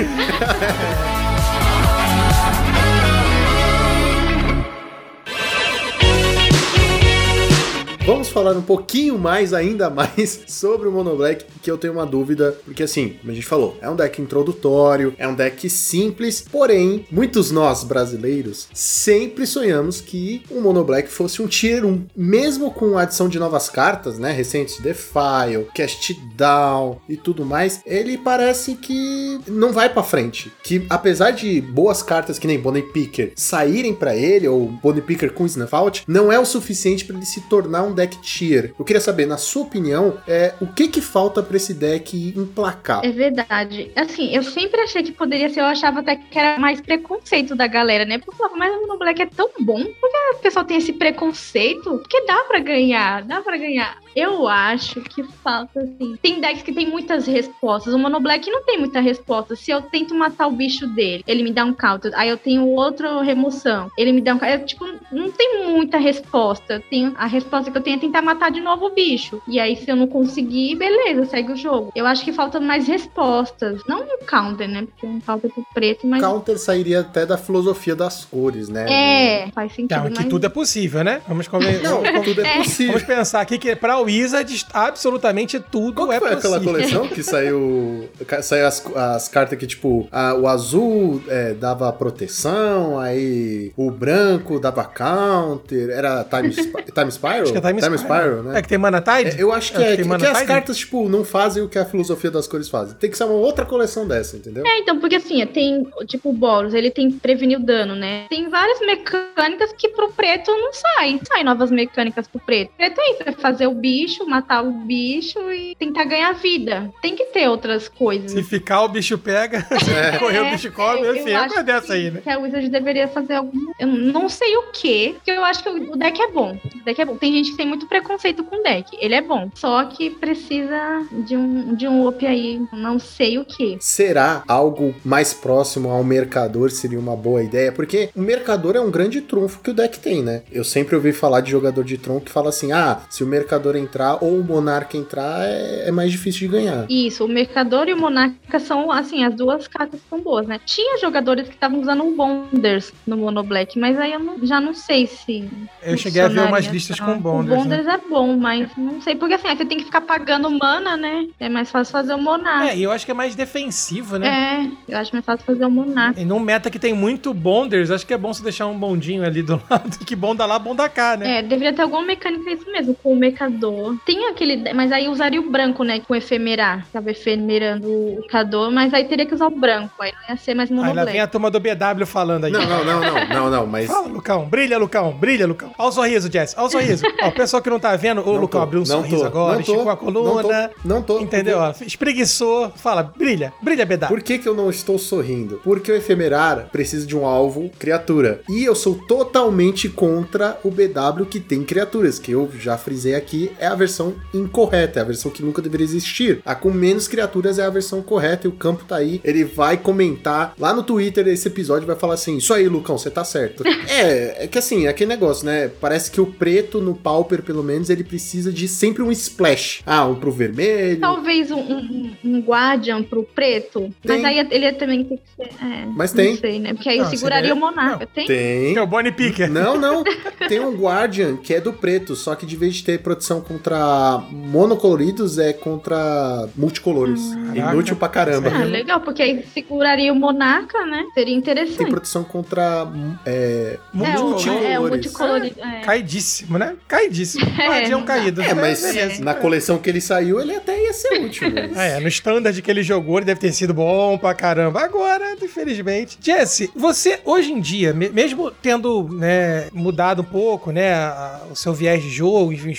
Vamos 8.05 8.28
falar 8.28 8.57
um 8.57 8.62
pouquinho 8.62 9.16
mais, 9.16 9.55
ainda 9.55 9.88
mais, 9.88 10.40
sobre 10.48 10.88
o 10.88 10.92
Mono 10.92 11.16
Black, 11.16 11.44
que 11.62 11.70
eu 11.70 11.78
tenho 11.78 11.92
uma 11.92 12.05
dúvida, 12.05 12.59
porque 12.64 12.82
assim, 12.82 13.11
como 13.20 13.30
a 13.30 13.34
gente 13.34 13.46
falou, 13.46 13.76
é 13.80 13.88
um 13.88 13.94
deck 13.94 14.20
introdutório, 14.20 15.14
é 15.16 15.28
um 15.28 15.34
deck 15.36 15.70
simples, 15.70 16.44
porém, 16.50 17.07
muitos 17.12 17.53
nós 17.53 17.84
brasileiros 17.84 18.66
sempre 18.74 19.46
sonhamos 19.46 20.00
que 20.00 20.42
o 20.50 20.61
Mono 20.61 20.82
Black 20.82 21.09
fosse 21.09 21.40
um 21.40 21.46
Tier 21.46 21.86
1, 21.86 22.07
mesmo 22.16 22.72
com 22.72 22.98
a 22.98 23.03
adição 23.03 23.28
de 23.28 23.38
novas 23.38 23.68
cartas, 23.68 24.18
né, 24.18 24.32
recentes, 24.32 24.80
Defile, 24.80 25.68
Cast 25.72 26.12
Down 26.34 26.98
e 27.09 27.16
tudo 27.16 27.46
mais, 27.46 27.82
ele 27.86 28.18
parece 28.18 28.74
que 28.74 29.38
não 29.46 29.72
vai 29.72 29.88
pra 29.88 30.03
frente, 30.03 30.50
que 30.64 30.84
apesar 30.90 31.30
de 31.30 31.61
boas 31.61 32.03
cartas 32.03 32.36
que 32.36 32.48
nem 32.48 32.59
Bonnie 32.59 32.82
Picker 32.82 33.32
saírem 33.36 33.94
pra 33.94 34.16
ele, 34.16 34.48
ou 34.48 34.66
Bonnie 34.66 35.03
Picker 35.03 35.32
com 35.32 35.46
Snuff 35.46 35.72
Out, 35.72 36.03
não 36.09 36.32
é 36.32 36.38
o 36.40 36.44
suficiente 36.44 37.05
pra 37.05 37.14
ele 37.14 37.26
se 37.26 37.40
tornar 37.42 37.84
um 37.84 37.91
deck 37.93 38.20
tier. 38.20 38.74
Eu 38.78 38.84
queria 38.84 39.01
saber, 39.01 39.26
na 39.26 39.36
sua 39.36 39.62
opinião, 39.62 40.18
é, 40.26 40.55
o 40.61 40.66
que 40.66 40.88
que 40.88 41.01
falta 41.01 41.43
pra 41.43 41.57
esse 41.57 41.74
deck 41.74 42.34
emplacar? 42.36 43.05
É 43.05 43.11
verdade. 43.11 43.90
Assim, 43.97 44.34
eu 44.34 44.43
sempre 44.43 44.80
achei 44.80 45.03
que 45.03 45.12
poderia 45.12 45.49
ser, 45.49 45.61
eu 45.61 45.66
achava 45.66 46.01
até 46.01 46.16
que 46.16 46.38
era 46.38 46.59
mais 46.59 46.80
preconceito 46.80 47.55
da 47.55 47.66
galera, 47.66 48.05
né? 48.05 48.18
Porque 48.18 48.30
eu 48.30 48.36
falava, 48.36 48.57
mas 48.57 48.74
o 48.74 48.86
Mono 48.86 48.99
Black 48.99 49.22
é 49.22 49.26
tão 49.26 49.51
bom, 49.61 49.82
por 49.82 50.11
que 50.11 50.36
o 50.36 50.43
pessoal 50.43 50.64
tem 50.64 50.78
esse 50.78 50.93
preconceito? 50.93 51.99
Porque 51.99 52.24
dá 52.26 52.45
pra 52.45 52.59
ganhar, 52.59 53.22
dá 53.24 53.40
pra 53.40 53.57
ganhar. 53.57 54.01
Eu 54.14 54.46
acho 54.48 55.00
que 55.00 55.22
falta, 55.22 55.80
assim. 55.80 56.16
Tem 56.22 56.40
decks 56.40 56.62
que 56.62 56.72
tem 56.72 56.86
muitas 56.88 57.26
respostas. 57.26 57.94
O 57.94 57.98
Mono 57.98 58.20
Black 58.20 58.50
não 58.50 58.62
tem 58.64 58.78
muita 58.78 59.00
resposta. 59.00 59.56
Se 59.56 59.70
eu 59.70 59.80
tento 59.82 60.14
matar 60.14 60.46
o 60.46 60.52
bicho 60.52 60.86
dele, 60.86 61.24
ele 61.26 61.42
me 61.42 61.52
dá 61.52 61.64
um 61.64 61.72
counter. 61.72 62.12
Aí 62.14 62.28
eu 62.28 62.36
tenho 62.36 62.66
outro 62.66 63.20
remoção. 63.20 63.90
Ele 63.96 64.12
me 64.12 64.20
dá 64.20 64.34
um 64.34 64.38
counter. 64.38 64.64
Tipo, 64.64 64.86
não 65.10 65.30
tem 65.30 65.66
muita 65.68 65.98
resposta. 65.98 66.74
Eu 66.74 66.80
tenho, 66.80 67.14
a 67.16 67.26
resposta 67.26 67.70
que 67.70 67.76
eu 67.78 67.82
tenho 67.82 67.96
é 67.96 68.00
tentar 68.00 68.22
matar 68.22 68.50
de 68.50 68.60
novo 68.60 68.86
o 68.86 68.90
bicho. 68.94 69.40
E 69.48 69.58
aí, 69.58 69.76
se 69.76 69.90
eu 69.90 69.96
não 69.96 70.06
conseguir, 70.06 70.76
beleza, 70.76 71.24
segue 71.26 71.52
o 71.52 71.56
jogo. 71.56 71.92
Eu 71.94 72.06
acho 72.06 72.24
que 72.24 72.32
faltam 72.32 72.60
mais 72.60 72.86
respostas. 72.86 73.80
Não 73.88 74.02
um 74.02 74.26
counter, 74.26 74.68
né? 74.68 74.82
Porque 74.86 75.06
um 75.06 75.20
counter 75.20 75.50
pro 75.52 75.64
preto, 75.74 76.06
mas. 76.06 76.20
Counter 76.20 76.58
sairia 76.58 77.00
até 77.00 77.24
da 77.24 77.36
filosofia 77.38 77.94
das 77.96 78.24
cores, 78.24 78.68
né? 78.68 78.86
É, 78.90 79.50
faz 79.52 79.72
sentido. 79.72 79.96
Não, 79.98 80.10
que 80.10 80.18
mas... 80.20 80.28
tudo 80.28 80.46
é 80.46 80.48
possível, 80.48 81.02
né? 81.04 81.22
Vamos 81.26 81.48
conven- 81.48 81.80
Não, 81.82 82.02
tudo 82.22 82.40
é 82.40 82.52
É. 82.52 82.56
possível. 82.58 82.92
Vamos 82.92 83.06
pensar 83.06 83.40
aqui 83.40 83.58
que 83.58 83.74
pra 83.76 83.98
Wizards 84.03 84.66
absolutamente 84.72 85.59
tudo 85.61 85.94
Qual 85.94 86.12
é 86.12 86.18
foi 86.18 86.30
possível. 86.36 86.55
aquela 86.57 86.72
coleção 86.72 87.09
que 87.09 87.22
saiu, 87.22 88.09
saiu 88.42 88.66
as, 88.66 88.84
as 88.94 89.28
cartas 89.28 89.59
que, 89.59 89.66
tipo, 89.66 90.09
a- 90.11 90.34
o 90.34 90.46
azul 90.46 91.22
é, 91.28 91.55
dava 91.55 91.92
proteção, 91.92 92.98
aí 92.98 93.72
o 93.76 93.90
branco 93.90 94.59
dava 94.61 94.84
counter, 94.84 95.90
era 95.90 96.24
Time, 96.24 96.50
time 96.94 97.11
Spiral? 97.12 97.42
Acho 97.42 97.53
que 97.53 97.59
é 97.59 97.61
Time, 97.61 97.98
Spiral. 97.98 98.42
né? 98.42 98.59
É 98.59 98.62
que 98.62 98.68
tem 98.68 98.78
Mana 98.78 99.00
Tide? 99.00 99.36
É, 99.38 99.42
eu 99.42 99.53
acho 99.53 99.72
que, 99.72 99.78
É, 99.78 99.82
é, 99.82 99.84
que 99.84 99.96
que, 99.96 100.03
tem 100.03 100.09
Mana 100.09 100.24
que 100.24 100.30
as 100.30 100.42
cartas, 100.42 100.76
tipo, 100.78 101.09
não 101.09 101.24
fazem 101.24 101.62
o 101.62 101.68
que 101.68 101.78
a 101.78 101.84
filosofia 101.84 102.30
das 102.30 102.46
cores 102.46 102.68
fazem. 102.68 102.94
Tem 102.96 103.11
que 103.11 103.16
ser 103.16 103.24
uma 103.24 103.34
outra 103.34 103.64
coleção 103.64 104.07
dessa, 104.07 104.36
entendeu? 104.36 104.64
É, 104.66 104.78
então, 104.78 104.98
porque 104.98 105.16
assim, 105.16 105.44
tem, 105.46 105.86
tipo, 106.07 106.30
o 106.30 106.32
Boros, 106.32 106.74
ele 106.74 106.90
tem 106.90 107.11
prevenir 107.11 107.59
o 107.59 107.62
dano, 107.62 107.94
né? 107.94 108.26
Tem 108.28 108.48
várias 108.48 108.80
mecânicas 108.80 109.72
que 109.76 109.88
pro 109.90 110.11
preto 110.12 110.50
não 110.50 110.72
sai. 110.72 111.20
Sai 111.26 111.44
novas 111.44 111.70
mecânicas 111.70 112.26
pro 112.26 112.40
preto. 112.40 112.70
Preto 112.76 113.00
é 113.00 113.11
isso, 113.12 113.22
é 113.26 113.32
fazer 113.32 113.66
o 113.66 113.74
bicho, 113.74 113.91
matar 114.26 114.62
o 114.64 114.70
bicho 114.72 115.38
e 115.53 115.74
tentar 115.76 116.05
ganhar 116.05 116.32
vida. 116.32 116.90
Tem 117.01 117.14
que 117.16 117.24
ter 117.26 117.49
outras 117.49 117.88
coisas. 117.88 118.30
Se 118.32 118.43
ficar, 118.43 118.82
o 118.82 118.88
bicho 118.88 119.18
pega. 119.18 119.61
Se 119.80 120.18
correr, 120.18 120.40
o 120.40 120.51
bicho 120.51 120.72
come. 120.72 121.07
É, 121.07 121.11
Enfim, 121.12 121.30
eu 121.30 121.36
é 121.36 121.36
acho 121.36 121.55
uma 121.55 121.62
dessa 121.62 121.86
que- 121.88 121.93
aí, 121.93 122.11
né? 122.11 122.20
Que 122.22 122.30
a 122.30 122.38
Wizard 122.38 122.68
deveria 122.68 123.09
fazer 123.09 123.34
algum. 123.34 123.59
Eu 123.78 123.86
não 123.86 124.28
sei 124.28 124.57
o 124.57 124.64
que, 124.72 125.14
porque 125.14 125.30
eu 125.30 125.45
acho 125.45 125.62
que 125.62 125.68
o 125.68 125.97
deck 125.97 126.20
é 126.20 126.30
bom. 126.30 126.59
O 126.80 126.84
deck 126.84 127.01
é 127.01 127.05
bom. 127.05 127.16
Tem 127.16 127.32
gente 127.32 127.51
que 127.53 127.57
tem 127.57 127.66
muito 127.66 127.86
preconceito 127.86 128.43
com 128.45 128.57
o 128.57 128.62
deck. 128.62 128.97
Ele 129.01 129.14
é 129.14 129.20
bom. 129.22 129.51
Só 129.55 129.84
que 129.84 130.11
precisa 130.11 131.07
de 131.26 131.36
um, 131.36 131.74
de 131.74 131.86
um 131.88 132.07
up 132.09 132.24
aí. 132.26 132.61
Não 132.72 132.99
sei 132.99 133.38
o 133.38 133.45
que. 133.45 133.76
Será 133.80 134.43
algo 134.49 134.95
mais 135.05 135.32
próximo 135.32 135.90
ao 135.90 136.03
mercador 136.03 136.70
seria 136.70 136.99
uma 136.99 137.16
boa 137.16 137.43
ideia? 137.43 137.70
Porque 137.72 138.11
o 138.14 138.20
mercador 138.20 138.76
é 138.76 138.80
um 138.80 138.90
grande 138.90 139.20
trunfo 139.20 139.61
que 139.61 139.70
o 139.70 139.74
deck 139.74 139.99
tem, 139.99 140.22
né? 140.22 140.43
Eu 140.51 140.64
sempre 140.64 140.95
ouvi 140.97 141.12
falar 141.12 141.40
de 141.40 141.51
jogador 141.51 141.84
de 141.84 141.99
Tron 141.99 142.20
que 142.20 142.30
fala 142.30 142.49
assim: 142.49 142.72
ah, 142.72 143.01
se 143.11 143.22
o 143.22 143.26
mercador 143.26 143.76
entrar 143.83 144.22
ou 144.22 144.39
o 144.39 144.45
monarca 144.45 144.97
entrar, 144.97 145.41
é, 145.45 145.89
é 145.89 145.91
mais 145.91 146.11
difícil 146.11 146.41
de 146.49 146.49
ganhar. 146.49 146.87
Isso, 146.89 147.24
o 147.24 147.28
Mercador 147.28 147.89
e 147.89 147.93
o 147.93 147.97
Monarca 147.97 148.59
são, 148.61 148.91
assim, 148.91 149.24
as 149.24 149.35
duas 149.35 149.66
cartas 149.68 150.01
são 150.09 150.20
boas, 150.20 150.47
né? 150.47 150.61
Tinha 150.64 150.99
jogadores 150.99 151.49
que 151.49 151.55
estavam 151.55 151.80
usando 151.80 152.05
o 152.05 152.14
Bonders 152.14 152.93
no 153.07 153.16
Mono 153.16 153.43
Black, 153.43 153.78
mas 153.78 153.99
aí 153.99 154.12
eu 154.12 154.18
não- 154.20 154.37
já 154.47 154.61
não 154.61 154.74
sei 154.74 155.07
se. 155.07 155.49
Eu 155.83 155.97
cheguei 155.97 156.22
a 156.22 156.28
ver 156.28 156.41
umas 156.41 156.66
listas 156.66 156.97
tanto. 156.99 157.12
com 157.12 157.18
Bonders. 157.20 157.49
O 157.61 157.64
né? 157.68 157.76
Bonders 157.76 157.87
é 157.87 158.09
bom, 158.09 158.37
mas 158.37 158.68
não 158.76 159.01
sei, 159.01 159.14
porque 159.16 159.35
assim, 159.35 159.49
aí 159.49 159.57
você 159.57 159.64
tem 159.64 159.78
que 159.78 159.85
ficar 159.85 160.01
pagando 160.01 160.51
mana, 160.51 160.97
né? 160.97 161.26
É 161.41 161.49
mais 161.49 161.70
fácil 161.70 161.93
fazer 161.93 162.14
o 162.14 162.18
Monarca. 162.18 162.70
É, 162.70 162.76
e 162.76 162.83
eu 162.83 162.93
acho 162.93 163.05
que 163.05 163.11
é 163.11 163.14
mais 163.14 163.35
defensivo, 163.35 164.18
né? 164.18 164.70
É, 164.89 164.93
eu 164.95 164.99
acho 164.99 165.12
mais 165.12 165.24
fácil 165.24 165.45
fazer 165.45 165.64
o 165.64 165.70
Monarca. 165.70 166.20
E 166.20 166.24
num 166.24 166.39
meta 166.39 166.70
que 166.70 166.78
tem 166.78 166.93
muito 166.95 167.33
bonders, 167.35 167.91
acho 167.91 168.07
que 168.07 168.14
é 168.14 168.18
bom 168.18 168.33
você 168.33 168.43
deixar 168.43 168.66
um 168.66 168.78
bondinho 168.78 169.24
ali 169.24 169.43
do 169.43 169.61
lado, 169.68 169.99
que 170.05 170.14
bonda 170.16 170.45
lá, 170.47 170.59
bonda 170.59 170.89
cá, 170.89 171.16
né? 171.16 171.39
É, 171.39 171.43
deveria 171.43 171.72
ter 171.72 171.83
alguma 171.83 172.03
mecânica 172.03 172.51
isso 172.51 172.70
mesmo, 172.70 172.95
com 172.95 173.12
o 173.12 173.16
Mercador 173.16 173.71
Cador. 173.76 173.96
Tem 174.04 174.28
aquele. 174.28 174.72
Mas 174.74 174.92
aí 174.92 175.08
usaria 175.08 175.40
o 175.40 175.50
branco, 175.50 175.84
né? 175.84 176.00
Com 176.00 176.14
efemerar. 176.14 176.86
Tava 176.92 177.10
efemerando 177.10 177.88
o 177.88 178.26
Cador, 178.28 178.70
mas 178.70 178.92
aí 178.94 179.04
teria 179.04 179.26
que 179.26 179.34
usar 179.34 179.46
o 179.46 179.50
branco. 179.50 179.94
Aí 180.00 180.12
não 180.12 180.34
ia 180.34 180.36
ser 180.36 180.54
mais 180.54 180.70
Aí 180.70 180.76
lá 180.76 180.82
monoblack. 180.84 181.12
vem 181.12 181.20
a 181.20 181.26
turma 181.26 181.50
do 181.50 181.60
BW 181.60 182.06
falando 182.06 182.44
aí. 182.44 182.52
Não, 182.52 182.60
não, 182.66 182.84
não, 182.84 183.00
não, 183.00 183.28
não, 183.28 183.50
não, 183.50 183.66
mas. 183.66 183.86
Fala, 183.86 184.08
Lucão. 184.08 184.46
Brilha, 184.46 184.78
Lucão. 184.78 185.12
Brilha, 185.12 185.46
Lucão. 185.46 185.72
Olha 185.78 185.88
o 185.88 185.92
sorriso, 185.92 186.30
Jess. 186.32 186.54
Olha 186.56 186.66
o 186.66 186.70
sorriso. 186.70 187.04
Ó, 187.22 187.28
o 187.28 187.32
pessoal 187.32 187.62
que 187.62 187.70
não 187.70 187.80
tá 187.80 187.94
vendo, 187.96 188.20
o 188.22 188.32
Não 188.34 188.40
Lucão 188.40 188.60
tô, 188.60 188.64
abriu 188.64 188.80
um 188.80 188.84
não 188.84 188.96
sorriso 189.02 189.18
tô, 189.20 189.24
agora, 189.26 189.56
não 189.56 189.62
tô, 189.62 189.72
esticou 189.72 189.90
a 189.90 189.96
coluna. 189.96 190.70
Não 190.84 191.02
tô. 191.02 191.20
Entendeu? 191.20 191.58
Ó, 191.58 191.72
espreguiçou. 191.84 192.70
Fala, 192.76 193.02
brilha. 193.02 193.52
Brilha, 193.62 193.86
BW. 193.86 194.06
Por 194.08 194.22
que, 194.22 194.38
que 194.38 194.48
eu 194.48 194.54
não 194.54 194.70
estou 194.70 194.98
sorrindo? 194.98 195.60
Porque 195.62 195.90
o 195.90 195.94
efemerar 195.96 196.68
precisa 196.70 197.06
de 197.06 197.16
um 197.16 197.26
alvo 197.26 197.70
criatura. 197.78 198.40
E 198.48 198.64
eu 198.64 198.74
sou 198.74 198.94
totalmente 199.06 199.88
contra 199.88 200.58
o 200.64 200.70
BW 200.70 201.24
que 201.30 201.40
tem 201.40 201.62
criaturas, 201.64 202.18
que 202.18 202.32
eu 202.32 202.50
já 202.58 202.76
frisei 202.76 203.14
aqui, 203.14 203.50
é 203.62 203.66
a 203.66 203.74
versão 203.74 204.14
incorreta, 204.34 204.98
é 204.98 205.02
a 205.02 205.06
versão 205.06 205.30
que 205.30 205.42
nunca 205.42 205.62
deveria 205.62 205.84
existir. 205.84 206.40
A 206.44 206.54
com 206.54 206.70
menos 206.70 207.06
criaturas 207.06 207.58
é 207.58 207.62
a 207.64 207.70
versão 207.70 208.02
correta 208.02 208.46
e 208.46 208.50
o 208.50 208.52
campo 208.52 208.84
tá 208.84 208.96
aí. 208.96 209.20
Ele 209.24 209.44
vai 209.44 209.76
comentar 209.76 210.54
lá 210.58 210.74
no 210.74 210.82
Twitter 210.82 211.26
esse 211.28 211.48
episódio 211.48 211.86
vai 211.86 211.96
falar 211.96 212.14
assim: 212.14 212.36
Isso 212.36 212.52
aí, 212.52 212.68
Lucão, 212.68 212.98
você 212.98 213.10
tá 213.10 213.24
certo. 213.24 213.62
é, 213.88 214.44
é 214.44 214.46
que 214.48 214.58
assim, 214.58 214.86
é 214.86 214.88
aquele 214.88 215.08
negócio, 215.08 215.46
né? 215.46 215.70
Parece 215.80 216.10
que 216.10 216.20
o 216.20 216.26
preto 216.26 216.80
no 216.80 216.94
Pauper, 216.94 217.42
pelo 217.42 217.62
menos, 217.62 217.88
ele 217.90 218.02
precisa 218.04 218.52
de 218.52 218.66
sempre 218.66 219.02
um 219.02 219.12
splash. 219.12 219.82
Ah, 219.86 220.06
um 220.06 220.14
pro 220.16 220.32
vermelho. 220.32 221.00
Talvez 221.00 221.50
um, 221.50 221.60
um, 221.60 222.16
um 222.24 222.40
Guardian 222.40 223.02
pro 223.02 223.22
preto. 223.22 223.90
Tem. 224.02 224.20
Mas 224.20 224.24
aí 224.24 224.38
ele 224.50 224.64
ia 224.64 224.72
também 224.74 225.04
ter 225.04 225.16
que 225.18 225.22
ser. 225.36 225.64
É, 225.64 225.86
Mas 225.86 226.12
não 226.12 226.24
tem. 226.24 226.36
sei, 226.36 226.58
né? 226.58 226.74
Porque 226.74 226.88
aí 226.88 226.98
Não, 226.98 227.10
seguraria 227.10 227.48
seria- 227.50 227.54
o 227.54 227.58
Monarca. 227.58 228.06
Tem? 228.06 228.26
Tem. 228.26 228.76
É 228.76 228.82
o 228.82 228.86
Bonnie 228.86 229.12
Picker. 229.12 229.50
Não, 229.50 229.78
não. 229.78 230.02
Tem 230.48 230.58
um 230.60 230.74
Guardian 230.74 231.36
que 231.36 231.54
é 231.54 231.60
do 231.60 231.72
preto, 231.72 232.16
só 232.16 232.34
que 232.34 232.44
de 232.46 232.56
vez 232.56 232.74
de 232.76 232.84
ter 232.84 232.98
proteção 233.00 233.40
contra 233.43 234.22
monocoloridos, 234.30 235.38
é 235.38 235.53
contra 235.53 236.49
multicolores. 236.57 237.20
Caraca. 237.55 237.72
Inútil 237.72 237.97
pra 237.97 238.09
caramba. 238.09 238.51
Ah, 238.55 238.64
legal, 238.64 239.01
porque 239.01 239.22
aí 239.22 239.45
seguraria 239.53 240.12
o 240.12 240.16
Monarca, 240.16 240.84
né? 240.86 241.05
Seria 241.14 241.32
Tem 241.32 241.36
interessante. 241.38 241.90
proteção 241.90 242.24
contra 242.24 242.86
é, 243.26 243.78
É, 243.78 243.78
o, 243.93 243.97
multicolores. 243.99 244.47
é, 244.70 244.78
o 244.80 244.88
multicolorido. 244.88 245.61
É. 245.61 245.80
Caidíssimo, 245.80 246.59
né? 246.59 246.74
Caidíssimo. 246.88 247.45
É, 247.72 247.88
dá. 247.88 248.03
caído. 248.03 248.43
É, 248.43 248.55
mas 248.55 248.82
beleza. 248.82 249.22
na 249.24 249.34
coleção 249.34 249.78
que 249.78 249.88
ele 249.88 250.01
saiu, 250.01 250.40
ele 250.40 250.55
até 250.55 250.80
ia 250.82 250.93
ser 250.93 251.24
útil. 251.24 251.51
Mas... 251.53 251.76
É, 251.93 252.01
no 252.01 252.09
standard 252.09 252.61
que 252.61 252.70
ele 252.70 252.82
jogou, 252.82 253.18
ele 253.18 253.26
deve 253.26 253.40
ter 253.40 253.53
sido 253.53 253.72
bom 253.74 254.16
pra 254.18 254.34
caramba. 254.34 254.80
Agora, 254.80 255.36
infelizmente. 255.43 256.18
Jesse, 256.20 256.70
você 256.74 257.20
hoje 257.24 257.53
em 257.53 257.61
dia, 257.61 257.93
me- 257.93 258.09
mesmo 258.09 258.51
tendo 258.51 259.09
né, 259.12 259.68
mudado 259.72 260.22
um 260.22 260.24
pouco, 260.24 260.70
né, 260.70 260.93
a- 260.95 261.43
o 261.51 261.57
seu 261.57 261.72
viés 261.72 262.03
de 262.03 262.11
jogo, 262.11 262.53
enfim, 262.53 262.70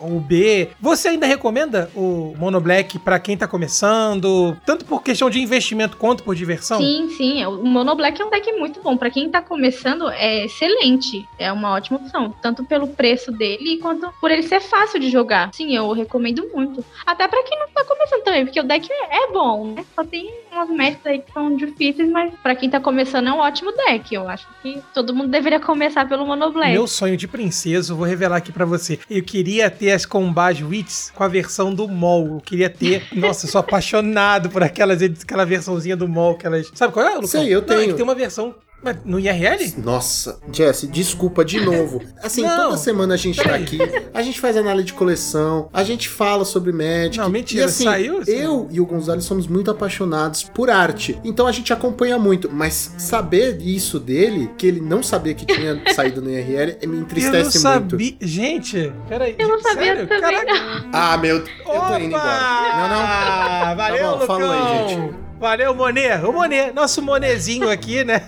o 0.00 0.20
B, 0.20 0.70
você 0.80 1.08
ainda 1.08 1.26
recomenda 1.26 1.90
o 1.94 2.34
Mono 2.38 2.60
Black 2.60 2.98
pra 2.98 3.18
quem 3.18 3.36
tá 3.36 3.46
começando, 3.46 4.56
tanto 4.64 4.84
por 4.84 5.02
questão 5.02 5.28
de 5.28 5.40
investimento 5.40 5.96
quanto 5.96 6.22
por 6.22 6.34
diversão? 6.34 6.78
Sim, 6.78 7.08
sim. 7.16 7.44
O 7.46 7.64
Mono 7.64 7.94
Black 7.94 8.20
é 8.20 8.24
um 8.24 8.30
deck 8.30 8.52
muito 8.52 8.80
bom. 8.82 8.96
Pra 8.96 9.10
quem 9.10 9.28
tá 9.28 9.40
começando, 9.42 10.08
é 10.10 10.44
excelente. 10.44 11.26
É 11.38 11.52
uma 11.52 11.72
ótima 11.72 11.98
opção. 11.98 12.34
Tanto 12.42 12.64
pelo 12.64 12.88
preço 12.88 13.32
dele, 13.32 13.78
quanto 13.78 14.12
por 14.20 14.30
ele 14.30 14.42
ser 14.42 14.60
fácil 14.60 15.00
de 15.00 15.10
jogar. 15.10 15.50
Sim, 15.52 15.74
eu 15.74 15.90
recomendo 15.92 16.48
muito. 16.54 16.84
Até 17.04 17.26
pra 17.28 17.42
quem 17.42 17.58
não 17.58 17.68
tá 17.68 17.84
começando 17.84 18.22
também, 18.22 18.44
porque 18.44 18.60
o 18.60 18.64
deck 18.64 18.88
é, 18.90 19.24
é 19.24 19.32
bom, 19.32 19.74
né? 19.74 19.84
Só 19.94 20.04
tem 20.04 20.30
umas 20.54 20.70
metas 20.70 21.04
aí 21.06 21.18
que 21.18 21.32
são 21.32 21.54
difíceis, 21.56 22.08
mas 22.10 22.32
pra 22.42 22.54
quem 22.54 22.70
tá 22.70 22.80
começando 22.80 23.28
é 23.28 23.32
um 23.32 23.38
ótimo 23.38 23.72
deck. 23.72 24.14
Eu 24.14 24.28
acho 24.28 24.46
que 24.62 24.80
todo 24.92 25.14
mundo 25.14 25.28
deveria 25.30 25.60
começar 25.60 26.08
pelo 26.08 26.26
Mono 26.26 26.52
Black. 26.52 26.72
Meu 26.72 26.86
sonho 26.86 27.16
de 27.16 27.26
princesa, 27.28 27.92
eu 27.92 27.96
vou 27.96 28.06
revelar 28.06 28.36
aqui 28.36 28.52
pra 28.52 28.64
você. 28.64 28.98
Eu 29.10 29.22
queria 29.22 29.70
ter 29.70 29.92
as 29.92 30.06
Combage 30.06 30.64
Wits 30.64 31.12
com 31.14 31.22
a 31.24 31.28
versão 31.28 31.74
do 31.74 31.86
MOL. 31.88 32.26
Eu 32.36 32.40
queria 32.40 32.70
ter. 32.70 33.02
Nossa, 33.12 33.46
eu 33.46 33.50
sou 33.50 33.58
apaixonado 33.60 34.48
por 34.48 34.62
aquelas, 34.62 35.02
aquela 35.02 35.44
versãozinha 35.44 35.96
do 35.96 36.08
MOL. 36.08 36.32
Aquelas... 36.32 36.70
Sabe 36.74 36.92
qual 36.92 37.06
é, 37.06 37.10
Lucão? 37.14 37.26
Sei, 37.28 37.48
eu 37.54 37.60
Não, 37.60 37.74
é 37.74 37.78
tenho. 37.78 37.88
que 37.90 37.94
tem 37.94 38.04
uma 38.04 38.14
versão. 38.14 38.54
Mas 38.84 38.96
No 39.04 39.18
IRL? 39.18 39.74
Nossa, 39.78 40.38
Jesse, 40.52 40.86
desculpa 40.86 41.44
de 41.44 41.60
novo. 41.60 42.02
Assim, 42.22 42.42
Não, 42.42 42.64
toda 42.66 42.76
semana 42.76 43.14
a 43.14 43.16
gente 43.16 43.42
tá 43.42 43.54
aqui, 43.54 43.78
a 44.12 44.22
gente 44.22 44.40
faz 44.40 44.56
análise 44.56 44.86
de 44.86 44.92
coleção, 44.92 45.68
a 45.72 45.82
gente 45.82 46.08
fala 46.08 46.44
sobre 46.44 46.72
Magic. 46.72 47.18
Não, 47.18 47.28
mentira, 47.28 47.62
e 47.62 47.64
assim, 47.64 47.84
saiu? 47.84 48.22
Eu 48.26 48.68
e 48.70 48.80
o 48.80 48.86
Gonzalo 48.86 49.20
somos 49.20 49.46
muito 49.46 49.70
apaixonados 49.70 50.42
por 50.44 50.70
arte. 50.70 51.18
Então 51.24 51.46
a 51.46 51.52
gente 51.52 51.72
acompanha 51.72 52.18
muito, 52.18 52.50
mas 52.52 52.92
saber 52.98 53.60
isso 53.60 53.98
dele, 53.98 54.50
que 54.58 54.66
ele 54.66 54.80
não 54.80 55.02
sabia 55.02 55.34
que 55.34 55.46
tinha 55.46 55.80
saído 55.94 56.20
no 56.20 56.30
IRL, 56.30 56.66
me 56.66 56.78
Eu 56.82 56.88
não 56.90 57.00
entristece 57.02 57.42
muito. 57.42 57.58
sabia. 57.58 58.14
Gente, 58.20 58.92
peraí. 59.08 59.34
Eu 59.38 59.48
não 59.48 59.60
sabia 59.60 59.84
sério? 59.84 60.06
também, 60.08 60.20
Caraca. 60.20 60.84
Ah, 60.92 61.16
meu, 61.16 61.36
eu 61.38 61.44
tô 61.44 61.96
indo 61.96 62.06
embora. 62.06 62.24
Não, 62.24 62.88
não. 62.88 63.04
Ah, 63.06 63.74
valeu, 63.76 64.02
Tá 64.04 64.04
bom, 64.04 64.12
Lucão. 64.12 64.26
falou 64.26 64.50
aí, 64.50 64.88
gente. 64.88 65.23
Valeu, 65.44 65.74
Monet. 65.74 66.24
O 66.24 66.32
Monet, 66.32 66.72
nosso 66.72 67.02
Monezinho 67.02 67.68
aqui, 67.70 68.02
né? 68.02 68.22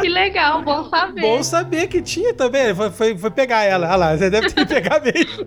Que 0.00 0.08
legal, 0.08 0.60
bom 0.60 0.88
saber. 0.90 1.20
Bom 1.20 1.40
saber 1.40 1.86
que 1.86 2.02
tinha 2.02 2.34
também. 2.34 2.74
Foi, 2.74 2.90
foi, 2.90 3.16
foi 3.16 3.30
pegar 3.30 3.62
ela. 3.62 3.86
Olha 3.86 3.96
lá, 3.96 4.16
você 4.16 4.28
deve 4.28 4.50
ter 4.50 4.66
que 4.66 4.74
pegar 4.74 5.00
mesmo. 5.00 5.46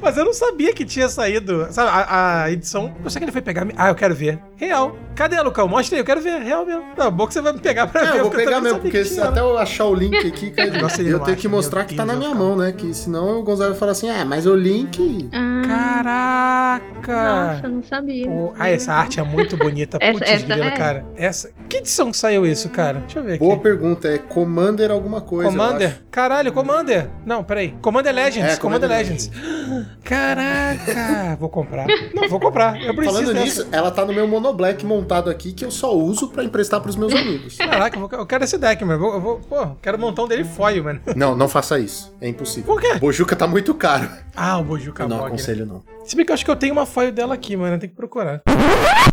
Mas 0.00 0.16
eu 0.16 0.24
não 0.24 0.32
sabia 0.32 0.72
que 0.72 0.86
tinha 0.86 1.06
saído. 1.10 1.66
Sabe, 1.70 1.90
a, 1.92 2.44
a 2.44 2.50
edição. 2.50 2.94
Eu 3.04 3.10
sei 3.10 3.20
que 3.20 3.24
ele 3.26 3.32
foi 3.32 3.42
pegar. 3.42 3.66
Ah, 3.76 3.88
eu 3.90 3.94
quero 3.94 4.14
ver. 4.14 4.38
Real. 4.56 4.96
Cadê, 5.14 5.38
Lucão? 5.42 5.68
Mostra 5.68 5.96
aí, 5.96 6.00
eu 6.00 6.04
quero 6.06 6.22
ver. 6.22 6.40
Real 6.40 6.64
mesmo. 6.64 6.84
Não, 6.96 7.10
bom 7.10 7.26
que 7.26 7.34
você 7.34 7.42
vai 7.42 7.52
me 7.52 7.58
pegar 7.60 7.86
pra 7.88 8.00
É, 8.02 8.12
ver. 8.12 8.18
eu 8.20 8.22
vou 8.22 8.30
pegar 8.32 8.62
mesmo, 8.62 8.78
porque 8.80 8.98
que 9.00 9.04
se 9.04 9.14
tinha, 9.16 9.26
até 9.28 9.40
eu 9.40 9.58
achar 9.58 9.84
o 9.84 9.94
link 9.94 10.16
aqui, 10.26 10.50
cara, 10.50 10.80
Nossa, 10.80 11.02
eu 11.02 11.18
tenho 11.20 11.36
que 11.36 11.46
mostrar 11.48 11.84
que 11.84 11.94
tá 11.94 12.06
na 12.06 12.14
minha 12.14 12.34
mão, 12.34 12.56
né? 12.56 12.72
Que 12.72 12.94
senão 12.94 13.38
o 13.38 13.42
Gonzalo 13.42 13.72
vai 13.72 13.78
falar 13.78 13.92
assim, 13.92 14.08
ah, 14.08 14.24
mas 14.24 14.46
o 14.46 14.54
link... 14.56 15.28
Ah, 15.34 15.62
Caraca! 15.66 17.52
nossa, 17.54 17.66
eu 17.66 17.70
não 17.70 17.82
sabia. 17.82 18.28
O- 18.30 18.54
ah, 18.58 18.68
essa 18.70 18.92
arte 18.94 19.20
é 19.20 19.22
muito 19.22 19.57
bonita. 19.58 19.98
Essa- 20.00 20.18
Putz, 20.18 20.30
essa 20.30 20.46
grila, 20.46 20.66
é. 20.66 20.70
cara. 20.70 21.04
Essa. 21.16 21.50
Que 21.68 21.76
edição 21.78 22.10
que 22.10 22.16
saiu 22.16 22.46
isso, 22.46 22.68
cara? 22.70 23.00
Deixa 23.00 23.18
eu 23.18 23.24
ver 23.24 23.34
aqui. 23.34 23.44
Boa 23.44 23.58
pergunta, 23.58 24.08
é 24.08 24.18
Commander 24.18 24.90
alguma 24.90 25.20
coisa, 25.20 25.48
eu 25.50 25.52
Commander? 25.56 25.88
acho. 25.88 26.00
Caralho, 26.10 26.52
Commander. 26.52 27.08
Não, 27.26 27.44
peraí. 27.44 27.74
Commander 27.82 28.14
Legends. 28.14 28.54
É, 28.54 28.56
Commander, 28.56 28.88
Commander 28.88 29.08
Legends. 29.08 29.30
Caraca. 30.04 31.36
vou 31.38 31.48
comprar. 31.48 31.86
Não, 32.14 32.28
vou 32.28 32.40
comprar. 32.40 32.80
Eu 32.82 32.94
preciso 32.94 33.18
Falando 33.20 33.34
dessa. 33.34 33.44
nisso, 33.44 33.68
ela 33.70 33.90
tá 33.90 34.04
no 34.04 34.12
meu 34.12 34.26
monoblack 34.26 34.84
montado 34.84 35.30
aqui, 35.30 35.52
que 35.52 35.64
eu 35.64 35.70
só 35.70 35.94
uso 35.94 36.28
pra 36.28 36.42
emprestar 36.44 36.80
pros 36.80 36.96
meus 36.96 37.12
amigos. 37.14 37.56
Caraca, 37.56 37.96
eu, 37.98 38.08
vou- 38.08 38.18
eu 38.18 38.26
quero 38.26 38.44
esse 38.44 38.56
deck, 38.58 38.84
mano. 38.84 39.04
Eu 39.06 39.20
vou, 39.20 39.38
pô, 39.40 39.66
quero 39.82 39.98
montar 39.98 40.22
um 40.24 40.28
dele 40.28 40.44
foil, 40.44 40.82
mano. 40.84 41.00
não, 41.14 41.36
não 41.36 41.48
faça 41.48 41.78
isso. 41.78 42.14
É 42.20 42.28
impossível. 42.28 42.64
Por 42.74 42.80
quê? 42.80 42.94
Bojuca 42.98 43.36
tá 43.36 43.46
muito 43.46 43.74
caro. 43.74 44.08
Ah, 44.34 44.58
o 44.58 44.64
Bojuka 44.64 45.02
Eu 45.04 45.08
não 45.08 45.16
Bog, 45.18 45.28
né? 45.28 45.34
aconselho, 45.34 45.66
não. 45.66 45.82
Se 46.04 46.16
bem 46.16 46.24
que 46.24 46.32
eu 46.32 46.34
acho 46.34 46.44
que 46.44 46.50
eu 46.50 46.56
tenho 46.56 46.72
uma 46.72 46.86
foil 46.86 47.12
dela 47.12 47.34
aqui, 47.34 47.54
mano. 47.56 47.78
Tem 47.78 47.88
que 47.88 47.94
procurar. 47.94 48.40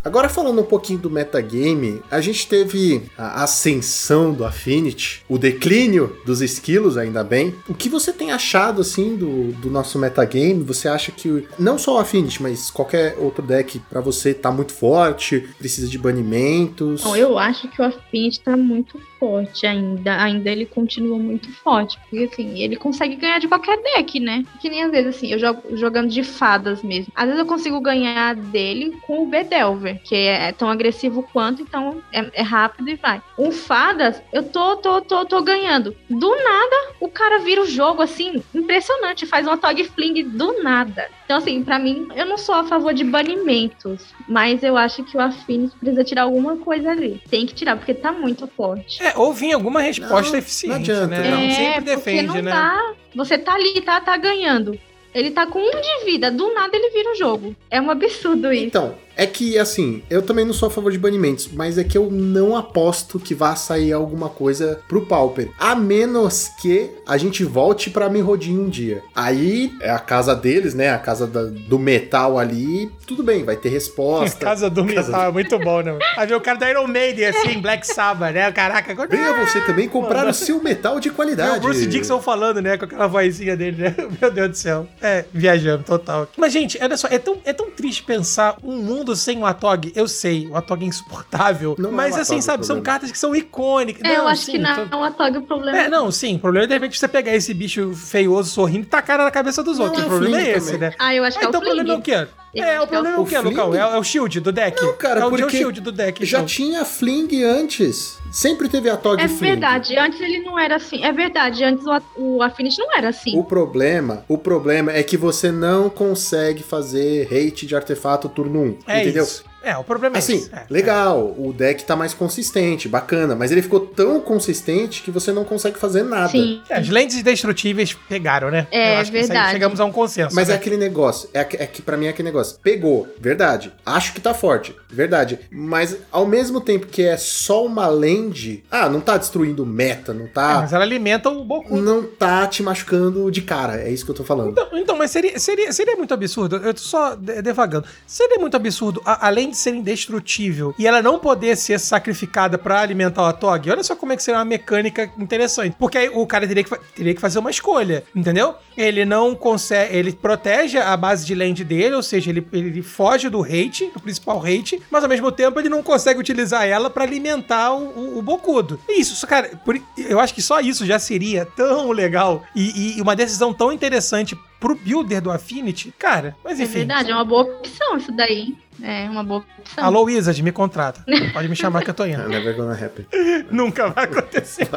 Agora 0.03 0.24
falando 0.29 0.61
um 0.61 0.65
pouquinho 0.65 0.99
do 0.99 1.09
metagame, 1.09 2.01
a 2.09 2.21
gente 2.21 2.47
teve 2.47 3.03
a 3.17 3.43
ascensão 3.43 4.33
do 4.33 4.45
Affinity, 4.45 5.23
o 5.27 5.37
declínio 5.37 6.17
dos 6.25 6.41
esquilos, 6.41 6.97
ainda 6.97 7.23
bem. 7.23 7.53
O 7.67 7.73
que 7.73 7.89
você 7.89 8.11
tem 8.11 8.31
achado, 8.31 8.81
assim, 8.81 9.15
do, 9.15 9.51
do 9.53 9.69
nosso 9.69 9.97
metagame? 9.99 10.63
Você 10.63 10.87
acha 10.87 11.11
que 11.11 11.47
não 11.57 11.77
só 11.77 11.95
o 11.95 11.97
Affinity, 11.99 12.41
mas 12.41 12.69
qualquer 12.69 13.15
outro 13.17 13.45
deck 13.45 13.79
pra 13.89 14.01
você 14.01 14.33
tá 14.33 14.51
muito 14.51 14.73
forte, 14.73 15.47
precisa 15.57 15.87
de 15.87 15.97
banimentos? 15.97 17.03
Bom, 17.03 17.15
eu 17.15 17.37
acho 17.37 17.67
que 17.67 17.81
o 17.81 17.85
Affinity 17.85 18.41
tá 18.41 18.55
muito 18.55 18.99
forte 19.19 19.65
ainda. 19.65 20.21
Ainda 20.21 20.49
ele 20.49 20.65
continua 20.65 21.17
muito 21.17 21.51
forte. 21.51 21.97
Porque 22.09 22.29
assim, 22.31 22.59
ele 22.59 22.75
consegue 22.75 23.15
ganhar 23.15 23.39
de 23.39 23.47
qualquer 23.47 23.81
deck, 23.81 24.19
né? 24.19 24.45
Que 24.61 24.69
nem 24.69 24.83
às 24.83 24.91
vezes, 24.91 25.15
assim, 25.15 25.31
eu 25.31 25.39
jogo 25.39 25.61
jogando 25.75 26.09
de 26.09 26.23
fadas 26.23 26.83
mesmo. 26.83 27.11
Às 27.15 27.25
vezes 27.25 27.39
eu 27.39 27.45
consigo 27.45 27.79
ganhar 27.81 28.35
dele 28.35 28.97
com 29.05 29.23
o 29.23 29.27
Bedelver, 29.27 30.01
que 30.03 30.14
é 30.17 30.51
tão 30.51 30.69
agressivo 30.69 31.23
quanto, 31.31 31.61
então 31.61 32.01
é, 32.11 32.25
é 32.33 32.41
rápido 32.41 32.89
e 32.89 32.95
vai. 32.95 33.21
Um 33.37 33.51
fadas, 33.51 34.21
eu 34.31 34.43
tô, 34.43 34.77
tô, 34.77 35.01
tô, 35.01 35.25
tô 35.25 35.41
ganhando. 35.41 35.95
Do 36.09 36.29
nada, 36.29 36.93
o 36.99 37.07
cara 37.07 37.39
vira 37.39 37.61
o 37.61 37.67
jogo 37.67 38.01
assim, 38.01 38.43
impressionante. 38.53 39.25
Faz 39.25 39.45
uma 39.45 39.57
Tog 39.57 39.83
Fling 39.83 40.23
do 40.23 40.61
nada. 40.63 41.07
Então, 41.25 41.37
assim, 41.37 41.63
pra 41.63 41.79
mim, 41.79 42.07
eu 42.15 42.25
não 42.25 42.37
sou 42.37 42.55
a 42.55 42.63
favor 42.63 42.93
de 42.93 43.03
banimentos, 43.03 44.13
mas 44.27 44.63
eu 44.63 44.77
acho 44.77 45.03
que 45.03 45.17
o 45.17 45.19
Affinity 45.21 45.75
precisa 45.77 46.03
tirar 46.03 46.23
alguma 46.23 46.57
coisa 46.57 46.91
ali. 46.91 47.21
Tem 47.29 47.45
que 47.45 47.53
tirar, 47.53 47.75
porque 47.75 47.93
tá 47.93 48.11
muito 48.11 48.47
forte. 48.47 49.01
É, 49.01 49.13
ou 49.17 49.33
vir 49.33 49.53
alguma 49.53 49.81
resposta 49.81 50.31
Não, 50.31 50.39
eficiente, 50.39 50.69
não 50.69 50.81
adianta, 50.81 51.07
né? 51.07 51.31
não. 51.31 51.39
é, 51.39 51.51
sempre 51.51 51.73
porque 51.73 51.95
defende, 51.95 52.27
não 52.27 52.41
né? 52.41 52.51
dá. 52.51 52.93
Você 53.15 53.37
tá 53.37 53.53
ali, 53.53 53.81
tá, 53.81 53.99
tá 53.99 54.15
ganhando. 54.17 54.77
Ele 55.13 55.31
tá 55.31 55.47
com 55.47 55.59
um 55.59 55.81
de 55.81 56.05
vida, 56.05 56.29
do 56.29 56.53
nada 56.53 56.75
ele 56.75 56.89
vira 56.91 57.11
o 57.11 57.15
jogo. 57.15 57.55
É 57.71 57.79
um 57.79 57.89
absurdo 57.89 58.51
isso. 58.51 58.65
Então, 58.65 58.95
É 59.15 59.25
que, 59.25 59.57
assim, 59.57 60.03
eu 60.09 60.21
também 60.21 60.43
não 60.45 60.53
sou 60.53 60.67
a 60.67 60.71
favor 60.71 60.91
de 60.91 60.97
banimentos, 60.97 61.49
mas 61.51 61.77
é 61.77 61.83
que 61.83 61.97
eu 61.97 62.09
não 62.11 62.55
aposto 62.55 63.19
que 63.19 63.33
vá 63.33 63.55
sair 63.55 63.93
alguma 63.93 64.29
coisa 64.29 64.79
pro 64.87 65.05
Pauper. 65.05 65.49
A 65.59 65.75
menos 65.75 66.49
que 66.61 66.89
a 67.07 67.17
gente 67.17 67.43
volte 67.43 67.89
pra 67.89 68.09
Mirrodin 68.09 68.57
um 68.57 68.69
dia. 68.69 69.01
Aí 69.15 69.71
é 69.81 69.89
a 69.89 69.99
casa 69.99 70.35
deles, 70.35 70.73
né? 70.73 70.89
A 70.89 70.97
casa 70.99 71.25
da- 71.27 71.43
do 71.45 71.79
metal 71.79 72.37
ali. 72.37 72.91
Tudo 73.07 73.23
bem, 73.23 73.43
vai 73.43 73.55
ter 73.55 73.69
resposta. 73.69 74.37
Casa 74.45 74.69
do 74.69 74.83
Metal 74.83 75.25
é 75.29 75.31
muito 75.31 75.57
bom, 75.59 75.81
né? 75.81 75.97
Aí 76.17 76.27
vê 76.27 76.35
o 76.35 76.41
cara 76.41 76.57
da 76.57 76.69
Iron 76.69 76.87
Maiden, 76.87 77.25
assim, 77.25 77.59
Black 77.61 77.85
Sabbath, 77.85 78.33
né? 78.33 78.51
Caraca, 78.51 78.91
agora... 78.91 79.07
Venha 79.09 79.33
você 79.45 79.61
também 79.61 79.87
comprar 79.87 80.27
o 80.27 80.33
seu 80.33 80.61
metal 80.61 80.99
de 80.99 81.09
qualidade. 81.09 81.57
o 81.59 81.61
Bruce 81.61 81.85
Dixon 81.87 82.21
falando, 82.21 82.61
né? 82.61 82.77
Com 82.77 82.85
aquela 82.85 83.07
vozinha 83.07 83.55
dele, 83.55 83.83
né? 83.83 83.95
Meu 84.21 84.31
Deus 84.31 84.49
do 84.49 84.57
céu. 84.57 84.87
É, 85.01 85.25
viajando, 85.33 85.83
total. 85.83 86.27
Mas, 86.37 86.51
gente, 86.53 86.77
olha 86.81 86.97
só, 86.97 87.07
é 87.09 87.17
tão, 87.19 87.37
é 87.45 87.53
tão 87.53 87.69
triste 87.71 88.03
pensar 88.03 88.57
um 88.63 88.75
mundo 88.77 89.04
sem 89.13 89.37
o 89.39 89.45
Atog. 89.45 89.91
Eu 89.93 90.07
sei, 90.07 90.47
o 90.47 90.55
Atog 90.55 90.81
é 90.85 90.87
insuportável. 90.87 91.75
Não 91.77 91.89
é 91.89 91.93
mas, 91.93 92.15
o 92.15 92.19
assim, 92.21 92.39
sabe, 92.39 92.65
são 92.65 92.81
cartas 92.81 93.11
que 93.11 93.17
são 93.17 93.35
icônicas. 93.35 94.01
É, 94.09 94.13
eu 94.15 94.19
Não, 94.23 94.27
acho 94.29 94.43
sim, 94.43 94.51
que 94.53 94.57
não 94.59 94.87
tô- 94.87 94.95
é 94.95 94.99
o 95.01 95.03
Atog 95.03 95.37
o 95.37 95.41
problema. 95.41 95.77
É, 95.77 95.89
não, 95.89 96.09
sim. 96.11 96.37
O 96.37 96.39
problema 96.39 96.63
é, 96.63 96.67
de 96.67 96.73
repente, 96.75 96.97
você 96.97 97.07
pegar 97.09 97.35
esse 97.35 97.53
bicho 97.53 97.93
feioso, 97.93 98.49
sorrindo 98.51 98.83
e 98.83 98.89
tacar 98.89 99.17
na 99.17 99.29
cabeça 99.29 99.61
dos 99.61 99.77
Não, 99.77 99.85
outros. 99.87 100.03
é 100.03 100.05
o 100.05 100.09
problema 100.09 100.39
é 100.41 100.51
esse, 100.57 100.71
também. 100.73 100.89
né? 100.89 100.95
Ah, 100.97 101.13
eu 101.13 101.23
acho 101.25 101.37
que 101.37 101.43
Ah, 101.43 101.47
é 101.47 101.49
então 101.49 101.59
o 101.59 101.63
o 101.63 101.65
problema 101.67 101.93
é 101.93 101.97
o 101.97 102.01
quê? 102.01 102.27
É, 102.61 102.79
o 102.81 102.87
que 102.87 102.95
é 102.95 102.99
o 102.99 103.01
problema 103.01 103.17
é 103.17 103.19
o 103.19 103.25
quê, 103.25 103.35
Fling. 103.39 103.49
Lucão? 103.49 103.75
É, 103.75 103.77
é 103.79 103.97
o 103.97 104.03
shield 104.03 104.39
do 104.39 104.51
deck? 104.51 104.81
Não, 104.81 104.93
cara, 104.93 105.19
é 105.19 105.23
o, 105.23 105.25
é 105.25 105.27
o 105.27 105.29
porque 105.37 105.57
shield 105.57 105.81
do 105.81 105.91
deck. 105.91 106.25
Já 106.25 106.37
então. 106.39 106.45
tinha 106.47 106.85
Fling 106.85 107.43
antes. 107.43 108.19
Sempre 108.31 108.67
teve 108.69 108.89
a 108.89 108.97
Tog 108.97 109.19
É 109.21 109.27
Fling. 109.27 109.49
verdade, 109.51 109.97
antes 109.97 110.19
ele 110.21 110.39
não 110.39 110.57
era 110.59 110.75
assim. 110.75 111.03
É 111.03 111.11
verdade, 111.11 111.63
antes 111.63 111.85
o, 111.85 112.01
o 112.37 112.41
Affinity 112.43 112.79
não 112.79 112.95
era 112.97 113.09
assim. 113.09 113.37
O 113.37 113.43
problema, 113.43 114.23
o 114.27 114.37
problema 114.37 114.91
é 114.91 115.01
que 115.03 115.17
você 115.17 115.51
não 115.51 115.89
consegue 115.89 116.63
fazer 116.63 117.27
hate 117.31 117.65
de 117.65 117.75
artefato 117.75 118.27
turno 118.29 118.61
1, 118.61 118.77
É 118.87 119.01
entendeu? 119.01 119.23
isso. 119.23 119.43
É, 119.65 119.75
o 119.77 119.83
problema 119.83 120.15
é 120.17 120.19
Assim, 120.19 120.35
esse. 120.37 120.53
É, 120.53 120.63
legal, 120.69 121.33
o 121.37 121.51
deck 121.51 121.83
tá 121.83 121.95
mais 121.95 122.13
consistente, 122.13 122.87
bacana, 122.87 123.35
mas 123.35 123.51
ele 123.51 123.61
ficou 123.61 123.79
tão 123.79 124.19
consistente 124.21 125.01
que 125.01 125.09
você 125.11 125.31
não 125.31 125.43
consegue 125.43 125.77
fazer 125.79 126.03
nada. 126.03 126.29
Sim. 126.29 126.61
É, 126.69 126.75
as 126.77 126.87
lentes 126.89 127.17
indestrutíveis 127.17 127.93
pegaram, 128.07 128.51
né? 128.51 128.67
É, 128.71 128.95
Eu 128.95 128.99
acho 129.01 129.11
que 129.11 129.17
isso 129.17 129.31
aí 129.31 129.35
verdade. 129.35 129.51
chegamos 129.53 129.79
a 129.79 129.85
um 129.85 129.91
consenso. 129.91 130.35
Mas 130.35 130.49
é 130.49 130.51
né? 130.53 130.57
aquele 130.57 130.77
negócio, 130.77 131.29
é, 131.33 131.43
que- 131.43 131.57
é 131.57 131.65
que 131.65 131.81
pra 131.81 131.97
mim 131.97 132.05
é 132.05 132.09
aquele 132.09 132.27
negócio. 132.27 132.57
Pegou, 132.61 133.07
verdade. 133.19 133.73
Acho 133.85 134.13
que 134.13 134.21
tá 134.21 134.33
forte, 134.33 134.75
verdade. 134.89 135.39
Mas 135.51 135.97
ao 136.11 136.25
mesmo 136.27 136.61
tempo 136.61 136.87
que 136.87 137.01
é 137.03 137.17
só 137.17 137.65
uma 137.65 137.87
land, 137.87 138.63
ah, 138.69 138.87
não 138.89 139.01
tá 139.01 139.17
destruindo 139.17 139.63
o 139.63 139.65
meta, 139.65 140.13
não 140.13 140.25
É, 140.25 140.29
tá. 140.29 140.59
mas 140.61 140.73
ela 140.73 140.83
alimenta 140.83 141.29
o 141.29 141.43
Boku. 141.43 141.75
não 141.77 142.03
tá 142.03 142.45
te 142.47 142.61
machucando 142.61 143.29
de 143.31 143.41
cara, 143.41 143.81
é 143.81 143.89
isso 143.89 144.05
que 144.05 144.11
eu 144.11 144.15
tô 144.15 144.23
falando. 144.23 144.51
Então, 144.51 144.67
então, 144.73 144.97
mas 144.97 145.11
seria, 145.11 145.39
seria, 145.39 145.71
seria 145.73 145.95
muito 145.95 146.13
absurdo, 146.13 146.57
eu 146.57 146.73
tô 146.73 146.79
só 146.81 147.15
de- 147.15 147.41
devagando, 147.41 147.85
seria 148.05 148.37
muito 148.37 148.55
absurdo, 148.55 149.01
além 149.05 149.53
de 149.55 149.61
ser 149.61 149.71
indestrutível 149.75 150.73
e 150.77 150.85
ela 150.87 151.01
não 151.01 151.19
poder 151.19 151.55
ser 151.57 151.79
sacrificada 151.79 152.57
pra 152.57 152.81
alimentar 152.81 153.23
o 153.23 153.25
Atog, 153.25 153.69
olha 153.69 153.83
só 153.83 153.95
como 153.95 154.13
é 154.13 154.15
que 154.15 154.23
seria 154.23 154.37
uma 154.39 154.45
mecânica 154.45 155.09
interessante. 155.17 155.75
Porque 155.79 155.97
aí 155.97 156.09
o 156.13 156.25
cara 156.27 156.47
teria 156.47 156.63
que, 156.63 156.77
teria 156.95 157.13
que 157.15 157.21
fazer 157.21 157.39
uma 157.39 157.49
escolha, 157.49 158.03
entendeu? 158.15 158.55
Ele 158.77 159.05
não 159.05 159.33
consegue, 159.35 159.95
ele 159.95 160.11
protege 160.13 160.77
a 160.77 160.95
base 160.97 161.25
de 161.25 161.33
land 161.33 161.63
dele, 161.63 161.95
ou 161.95 162.03
seja, 162.03 162.29
ele, 162.29 162.45
ele 162.53 162.81
foge 162.81 163.29
do 163.29 163.41
hate, 163.43 163.89
do 163.93 163.99
principal 163.99 164.39
hate, 164.45 164.81
mas 164.91 165.03
ao 165.03 165.09
mesmo 165.09 165.31
tempo 165.31 165.59
ele 165.59 165.69
não 165.69 165.81
consegue 165.81 166.19
utilizar 166.19 166.65
ela 166.67 166.89
pra 166.89 167.03
alimentar 167.03 167.73
o, 167.73 167.87
o, 168.15 168.19
o 168.19 168.21
Bocudo. 168.21 168.79
Isso, 168.89 169.13
isso, 169.13 169.25
cara, 169.27 169.49
por- 169.63 169.79
eu 169.97 170.19
acho 170.19 170.33
que 170.33 170.41
só 170.41 170.59
isso 170.59 170.85
já 170.85 170.99
seria 170.99 171.45
tão 171.45 171.91
legal 171.91 172.43
e, 172.55 172.97
e 172.97 173.01
uma 173.01 173.15
decisão 173.15 173.53
tão 173.53 173.71
interessante 173.71 174.37
pro 174.65 174.75
builder 174.75 175.21
do 175.21 175.29
Affinity. 175.31 175.93
Cara, 175.99 176.35
mas 176.43 176.59
É 176.59 176.63
enfim. 176.63 176.79
verdade, 176.79 177.11
é 177.11 177.13
uma 177.13 177.23
boa 177.23 177.43
opção 177.43 177.97
isso 177.97 178.11
daí. 178.11 178.55
É 178.81 179.07
uma 179.07 179.23
boa 179.23 179.43
opção. 179.59 179.83
Alô, 179.83 180.03
Wizard, 180.05 180.41
me 180.41 180.51
contrata. 180.51 181.05
Pode 181.33 181.47
me 181.47 181.55
chamar 181.55 181.83
que 181.83 181.89
eu 181.91 181.93
tô 181.93 182.03
indo. 182.03 182.23
Never 182.27 182.55
gonna 182.55 182.73
happen. 182.73 183.05
Nunca 183.51 183.89
vai 183.89 184.05
acontecer. 184.05 184.67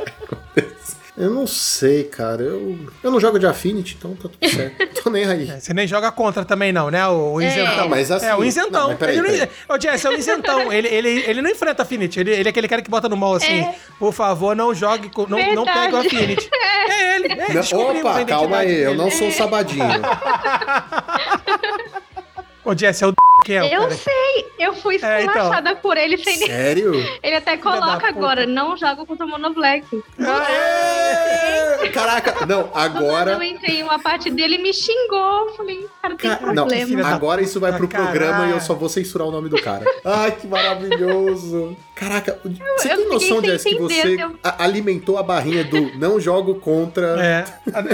Eu 1.20 1.30
não 1.30 1.48
sei, 1.48 2.04
cara. 2.04 2.42
Eu, 2.42 2.78
eu 3.02 3.10
não 3.10 3.18
jogo 3.18 3.40
de 3.40 3.46
Affinity, 3.46 3.96
então 3.98 4.14
tá 4.14 4.28
tudo 4.28 4.48
certo. 4.54 4.86
Tô 5.02 5.10
nem 5.10 5.24
aí. 5.24 5.50
É, 5.50 5.58
Você 5.58 5.74
nem 5.74 5.84
joga 5.84 6.12
contra 6.12 6.44
também, 6.44 6.72
não, 6.72 6.90
né? 6.92 7.04
O, 7.08 7.32
o 7.34 7.42
isentão. 7.42 7.84
Ah, 7.84 7.88
mas 7.88 8.08
assim- 8.12 8.26
É, 8.26 8.36
o 8.36 8.44
isentão. 8.44 8.80
Não, 8.82 8.88
mas 8.90 8.98
peraí, 8.98 9.18
ele 9.18 9.26
não, 9.26 9.34
peraí. 9.34 9.50
Ô, 9.68 9.80
Jess, 9.80 10.04
é 10.04 10.10
o 10.10 10.12
isentão. 10.16 10.70
ele, 10.72 10.86
ele, 10.86 11.08
ele 11.26 11.42
não 11.42 11.50
enfrenta 11.50 11.82
Affinity. 11.82 12.20
Ele, 12.20 12.30
ele 12.30 12.48
é 12.48 12.50
aquele 12.50 12.68
cara 12.68 12.82
que 12.82 12.90
bota 12.90 13.08
no 13.08 13.16
mall 13.16 13.34
assim: 13.34 13.62
É. 13.62 13.74
por 13.98 14.12
favor, 14.12 14.54
não 14.54 14.72
jogue, 14.72 15.10
não, 15.28 15.54
não 15.56 15.64
pegue 15.64 15.94
o 15.94 15.98
Affinity. 15.98 16.48
É 16.88 17.16
ele. 17.16 17.32
É, 17.32 17.52
Não, 17.52 17.80
opa, 18.00 18.24
calma 18.24 18.58
aí, 18.58 18.80
eu 18.80 18.90
dele. 18.92 18.96
não 19.02 19.10
sou 19.10 19.28
o 19.28 19.32
Sabadinho. 19.32 19.84
Ô, 22.64 22.74
Jess, 22.76 23.02
é 23.02 23.06
o 23.06 23.12
que 23.44 23.52
é 23.52 23.62
o 23.62 23.66
Eu 23.66 23.80
cara. 23.82 23.94
sei, 23.94 24.46
eu 24.58 24.74
fui 24.74 24.94
É, 24.96 24.98
então. 24.98 25.18
esculachada 25.34 25.76
por 25.76 25.96
ele 25.96 26.18
sem 26.18 26.38
nem. 26.38 26.48
Sério? 26.48 26.92
Ele 27.22 27.36
até 27.36 27.56
coloca 27.56 28.06
agora, 28.08 28.46
não 28.46 28.76
joga 28.76 29.04
contra 29.06 29.24
o 29.26 29.28
Mono 29.28 29.50
Black. 29.54 29.84
Aê! 30.18 31.88
Caraca, 31.90 32.46
não, 32.46 32.70
agora. 32.74 33.32
eu 33.32 33.42
entrei 33.42 33.80
em 33.80 33.82
uma 33.82 33.98
parte 33.98 34.30
dele, 34.30 34.54
ele 34.56 34.62
me 34.62 34.72
xingou. 34.72 35.52
Falei, 35.56 35.86
cara, 36.02 36.16
tem 36.16 36.30
Ca- 36.30 36.46
Não, 36.52 36.66
problema. 36.66 37.02
da 37.02 37.08
agora 37.08 37.42
isso 37.42 37.58
vai 37.60 37.72
pro 37.72 37.88
programa 37.88 38.32
caralho. 38.32 38.50
e 38.50 38.52
eu 38.54 38.60
só 38.60 38.74
vou 38.74 38.88
censurar 38.88 39.26
o 39.26 39.30
nome 39.30 39.48
do 39.48 39.60
cara. 39.60 39.84
Ai, 40.04 40.32
que 40.32 40.46
maravilhoso. 40.46 41.76
Caraca, 41.94 42.38
você 42.76 42.92
eu 42.92 42.96
tem 42.96 43.08
noção, 43.08 43.42
Jess, 43.44 43.64
que 43.64 43.74
você 43.76 44.22
eu- 44.22 44.36
alimentou 44.58 45.18
a 45.18 45.22
barrinha 45.22 45.64
do 45.64 45.96
não 45.98 46.20
jogo 46.20 46.56
contra. 46.56 47.16
É, 47.28 47.44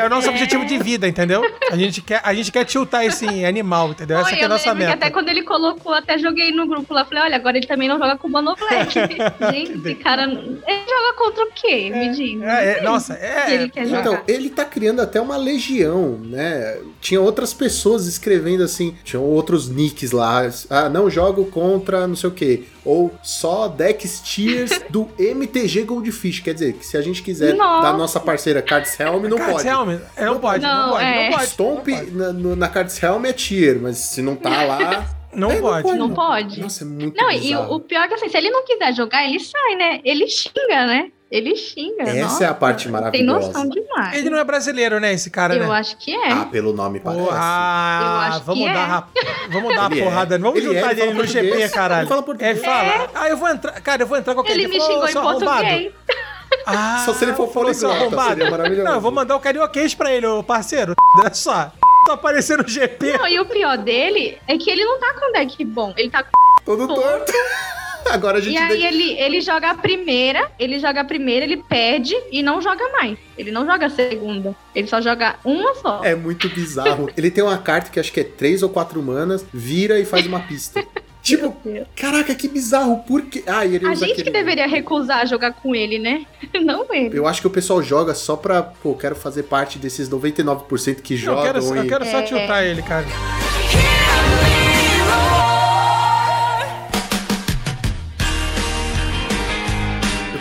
é 0.01 0.07
o 0.07 0.11
nosso 0.11 0.29
objetivo 0.29 0.65
de 0.65 0.79
vida, 0.79 1.09
entendeu? 1.09 1.43
A 1.71 1.77
gente 1.77 2.01
quer, 2.03 2.21
a 2.25 2.33
gente 2.35 2.53
quer 2.53 2.65
tiltar 2.65 3.05
esse 3.05 3.45
animal, 3.45 3.91
entendeu? 3.91 4.19
Essa 4.19 4.31
Oi, 4.31 4.37
que 4.37 4.43
é 4.43 4.45
a 4.45 4.49
nossa 4.49 4.75
meta. 4.75 4.93
até 4.95 5.11
quando 5.11 5.29
ele 5.35 5.43
colocou, 5.43 5.93
até 5.93 6.17
joguei 6.19 6.53
no 6.53 6.67
grupo 6.67 6.95
lá, 6.95 7.05
falei, 7.05 7.25
olha, 7.25 7.37
agora 7.37 7.57
ele 7.57 7.67
também 7.67 7.89
não 7.89 7.99
joga 7.99 8.17
com 8.17 8.29
o 8.29 8.31
Mono 8.31 8.55
Black. 8.57 8.95
Gente, 9.53 9.73
esse 9.73 9.95
cara, 9.97 10.25
ele 10.25 10.85
joga 10.89 11.15
contra 11.17 11.45
o 11.45 11.51
quê? 11.55 11.91
Me 11.91 12.11
diz. 12.11 12.43
É, 12.43 12.79
é, 12.79 12.83
nossa, 12.83 13.15
é. 13.15 13.55
ele 13.55 13.69
quer 13.69 13.87
Então, 13.87 14.21
ele 14.27 14.49
tá 14.51 14.65
criando 14.65 15.01
até 15.01 15.21
uma 15.21 15.37
legião, 15.37 16.19
né? 16.19 16.79
Tinha 17.01 17.21
outras 17.21 17.53
pessoas 17.53 18.07
escrevendo 18.07 18.63
assim, 18.63 18.97
tinham 19.05 19.25
outros 19.25 19.69
nicks 19.69 20.13
lá. 20.13 20.43
Ah, 20.71 20.89
não 20.89 21.11
jogo 21.11 21.47
contra 21.47 22.07
não 22.07 22.17
sei 22.17 22.31
o 22.31 22.33
quê. 22.33 22.65
Ou 22.85 23.15
só 23.23 23.67
decks 23.69 24.21
tiers 24.21 24.83
do 24.91 25.09
MTG 25.19 25.85
Goldfish. 25.85 26.41
Quer 26.41 26.55
dizer, 26.55 26.75
que 26.75 26.85
se 26.85 26.97
a 26.97 27.01
gente 27.03 27.23
quiser 27.23 27.55
Nossa. 27.55 27.83
da 27.91 27.97
nossa 27.97 28.21
parceira 28.21 28.61
Cards 28.61 28.99
Helm, 29.01 29.23
não 29.25 29.39
Cards 29.39 29.55
pode. 29.63 29.69
Helm, 29.69 29.99
é, 30.17 30.25
não 30.27 30.39
pode, 30.39 30.63
não, 30.63 30.87
Não, 30.87 30.91
pode, 30.93 31.05
é. 31.05 31.25
não 31.31 31.37
pode. 31.39 31.51
Stomp 31.51 31.89
não 31.89 31.99
pode. 31.99 32.11
na, 32.13 32.57
na 32.57 32.69
Cards 32.69 33.03
Helm 33.03 33.25
é 33.25 33.33
tier, 33.33 33.79
mas 33.81 33.97
se 33.97 34.21
não 34.21 34.37
tá 34.37 34.65
lá. 34.65 35.07
Não 35.35 35.51
é, 35.51 35.61
pode. 35.61 35.93
Não 35.99 36.15
pode. 36.15 36.61
Nossa, 36.61 36.85
é 36.85 36.87
muito 36.87 37.21
Não, 37.21 37.29
e 37.29 37.41
bizarro. 37.41 37.73
o, 37.73 37.77
o 37.79 37.81
pior 37.81 38.03
é 38.05 38.07
que 38.07 38.15
assim, 38.15 38.29
se 38.29 38.37
ele 38.37 38.51
não 38.51 38.65
quiser 38.65 38.95
jogar, 38.95 39.25
ele 39.25 39.41
sai, 39.41 39.75
né? 39.75 40.01
Ele 40.05 40.29
xinga, 40.29 40.87
né? 40.87 41.11
Ele 41.35 41.57
xinga. 41.57 42.05
Essa 42.05 42.23
nossa, 42.23 42.45
é 42.45 42.47
a 42.47 42.55
parte 42.55 42.85
Tem 42.85 42.93
maravilhosa. 42.93 43.47
noção 43.49 43.69
demais. 43.69 44.17
Ele 44.17 44.31
não 44.31 44.39
é 44.39 44.45
brasileiro, 44.45 45.01
né, 45.01 45.13
esse 45.13 45.31
cara, 45.31 45.57
Eu 45.57 45.67
né? 45.67 45.75
acho 45.75 45.97
que 45.97 46.15
é. 46.15 46.31
Ah, 46.31 46.45
pelo 46.45 46.73
nome 46.73 47.01
parece. 47.01 47.25
Porra, 47.25 47.37
Eu 47.37 48.19
acho 48.21 48.41
vamos 48.45 48.65
que 48.65 48.73
dar, 48.73 49.09
é. 49.17 49.49
vamos 49.49 49.75
dar 49.75 49.91
Ele 49.91 49.95
uma 49.95 49.97
é. 49.97 50.05
porrada. 50.05 50.39
Vamos 50.39 50.59
Ele 50.61 50.69
é, 50.69 50.75
juntar 50.75 50.93
ele 50.93 51.01
ele 51.01 51.11
fala 51.11 51.23
no 51.23 51.27
GP, 51.29 51.69
caralho. 51.71 52.01
Ele 52.03 52.09
fala 52.09 52.23
português. 52.23 52.57
Ele 52.57 52.65
fala, 52.65 53.11
ah, 53.17 53.29
eu 53.29 53.37
vou 53.37 53.49
entrar, 53.49 53.81
cara, 53.81 54.03
eu 54.05 54.07
vou 54.07 54.17
entrar 54.17 54.35
qualquer 54.35 54.53
ele 54.53 54.61
dia. 54.61 54.69
me 54.69 54.79
Falou, 54.79 55.09
xingou 55.09 55.09
em 55.09 55.41
português. 55.41 55.93
Ah, 56.67 57.03
Só 57.05 57.13
se 57.13 57.25
ele 57.25 57.35
for 57.35 57.49
poliglota, 57.49 57.97
arrombado. 57.97 58.29
seria 58.29 58.51
maravilhoso. 58.53 58.85
Não, 58.85 58.95
eu 58.95 59.01
vou 59.01 59.11
mandar 59.11 59.35
o 59.35 59.41
carioquês 59.41 59.93
pra 59.93 60.13
ele, 60.13 60.27
ô 60.29 60.41
parceiro. 60.45 60.95
Olha 61.19 61.35
só. 61.35 61.73
Tô 62.07 62.13
aparecendo 62.13 62.63
no 62.63 62.69
GP. 62.69 63.19
Não, 63.19 63.27
e 63.27 63.41
o 63.41 63.45
pior 63.47 63.77
dele 63.77 64.39
é 64.47 64.57
que 64.57 64.71
ele 64.71 64.85
não 64.85 65.01
tá 65.01 65.15
com 65.15 65.33
deck 65.33 65.65
bom. 65.65 65.93
Ele 65.97 66.11
tá 66.11 66.23
com... 66.23 66.31
Todo 66.65 66.87
torto. 66.87 67.33
Agora 68.11 68.39
a 68.39 68.41
gente 68.41 68.55
E 68.55 68.59
aí 68.59 68.85
ele, 68.85 69.13
ele 69.19 69.41
joga 69.41 69.71
a 69.71 69.75
primeira, 69.75 70.51
ele 70.59 70.79
joga 70.79 71.01
a 71.01 71.05
primeira, 71.05 71.45
ele 71.45 71.57
perde 71.57 72.15
e 72.31 72.43
não 72.43 72.61
joga 72.61 72.87
mais. 72.93 73.17
Ele 73.37 73.51
não 73.51 73.65
joga 73.67 73.87
a 73.87 73.91
segunda. 73.91 74.55
Ele 74.75 74.87
só 74.87 75.01
joga 75.01 75.37
uma 75.45 75.75
só. 75.77 76.03
É 76.05 76.15
muito 76.15 76.49
bizarro. 76.49 77.11
Ele 77.17 77.31
tem 77.31 77.43
uma 77.43 77.59
carta 77.59 77.91
que 77.91 77.99
acho 77.99 78.13
que 78.13 78.21
é 78.21 78.25
três 78.25 78.63
ou 78.63 78.69
quatro 78.69 79.03
manas, 79.03 79.45
vira 79.53 79.99
e 79.99 80.05
faz 80.05 80.27
uma 80.27 80.41
pista. 80.41 80.85
tipo, 81.23 81.57
caraca, 81.97 82.35
que 82.35 82.47
bizarro. 82.47 82.99
Por 83.07 83.23
quê? 83.23 83.43
Ah, 83.47 83.65
ele 83.67 83.87
A 83.87 83.95
gente 83.95 84.15
que 84.15 84.21
aquele- 84.21 84.31
deveria 84.31 84.67
recusar 84.67 85.27
jogar 85.27 85.53
com 85.55 85.75
ele, 85.75 85.99
né? 85.99 86.25
Não 86.65 86.87
ele. 86.93 87.19
Eu 87.19 87.27
acho 87.27 87.41
que 87.41 87.47
o 87.47 87.51
pessoal 87.51 87.83
joga 87.83 88.15
só 88.15 88.37
pra, 88.37 88.63
pô, 88.63 88.95
quero 88.95 89.17
fazer 89.17 89.45
parte 89.45 89.79
desses 89.79 90.09
99% 90.09 91.01
que 91.03 91.15
Eu 91.15 91.19
jogam 91.19 91.43
quero, 91.45 91.59
eu 91.59 91.85
e... 91.85 91.89
quero 91.89 92.05
só 92.05 92.19
É. 92.19 92.23
tiltar 92.23 92.65
ele, 92.65 92.83
cara. 92.83 93.05
Eu 93.07 95.44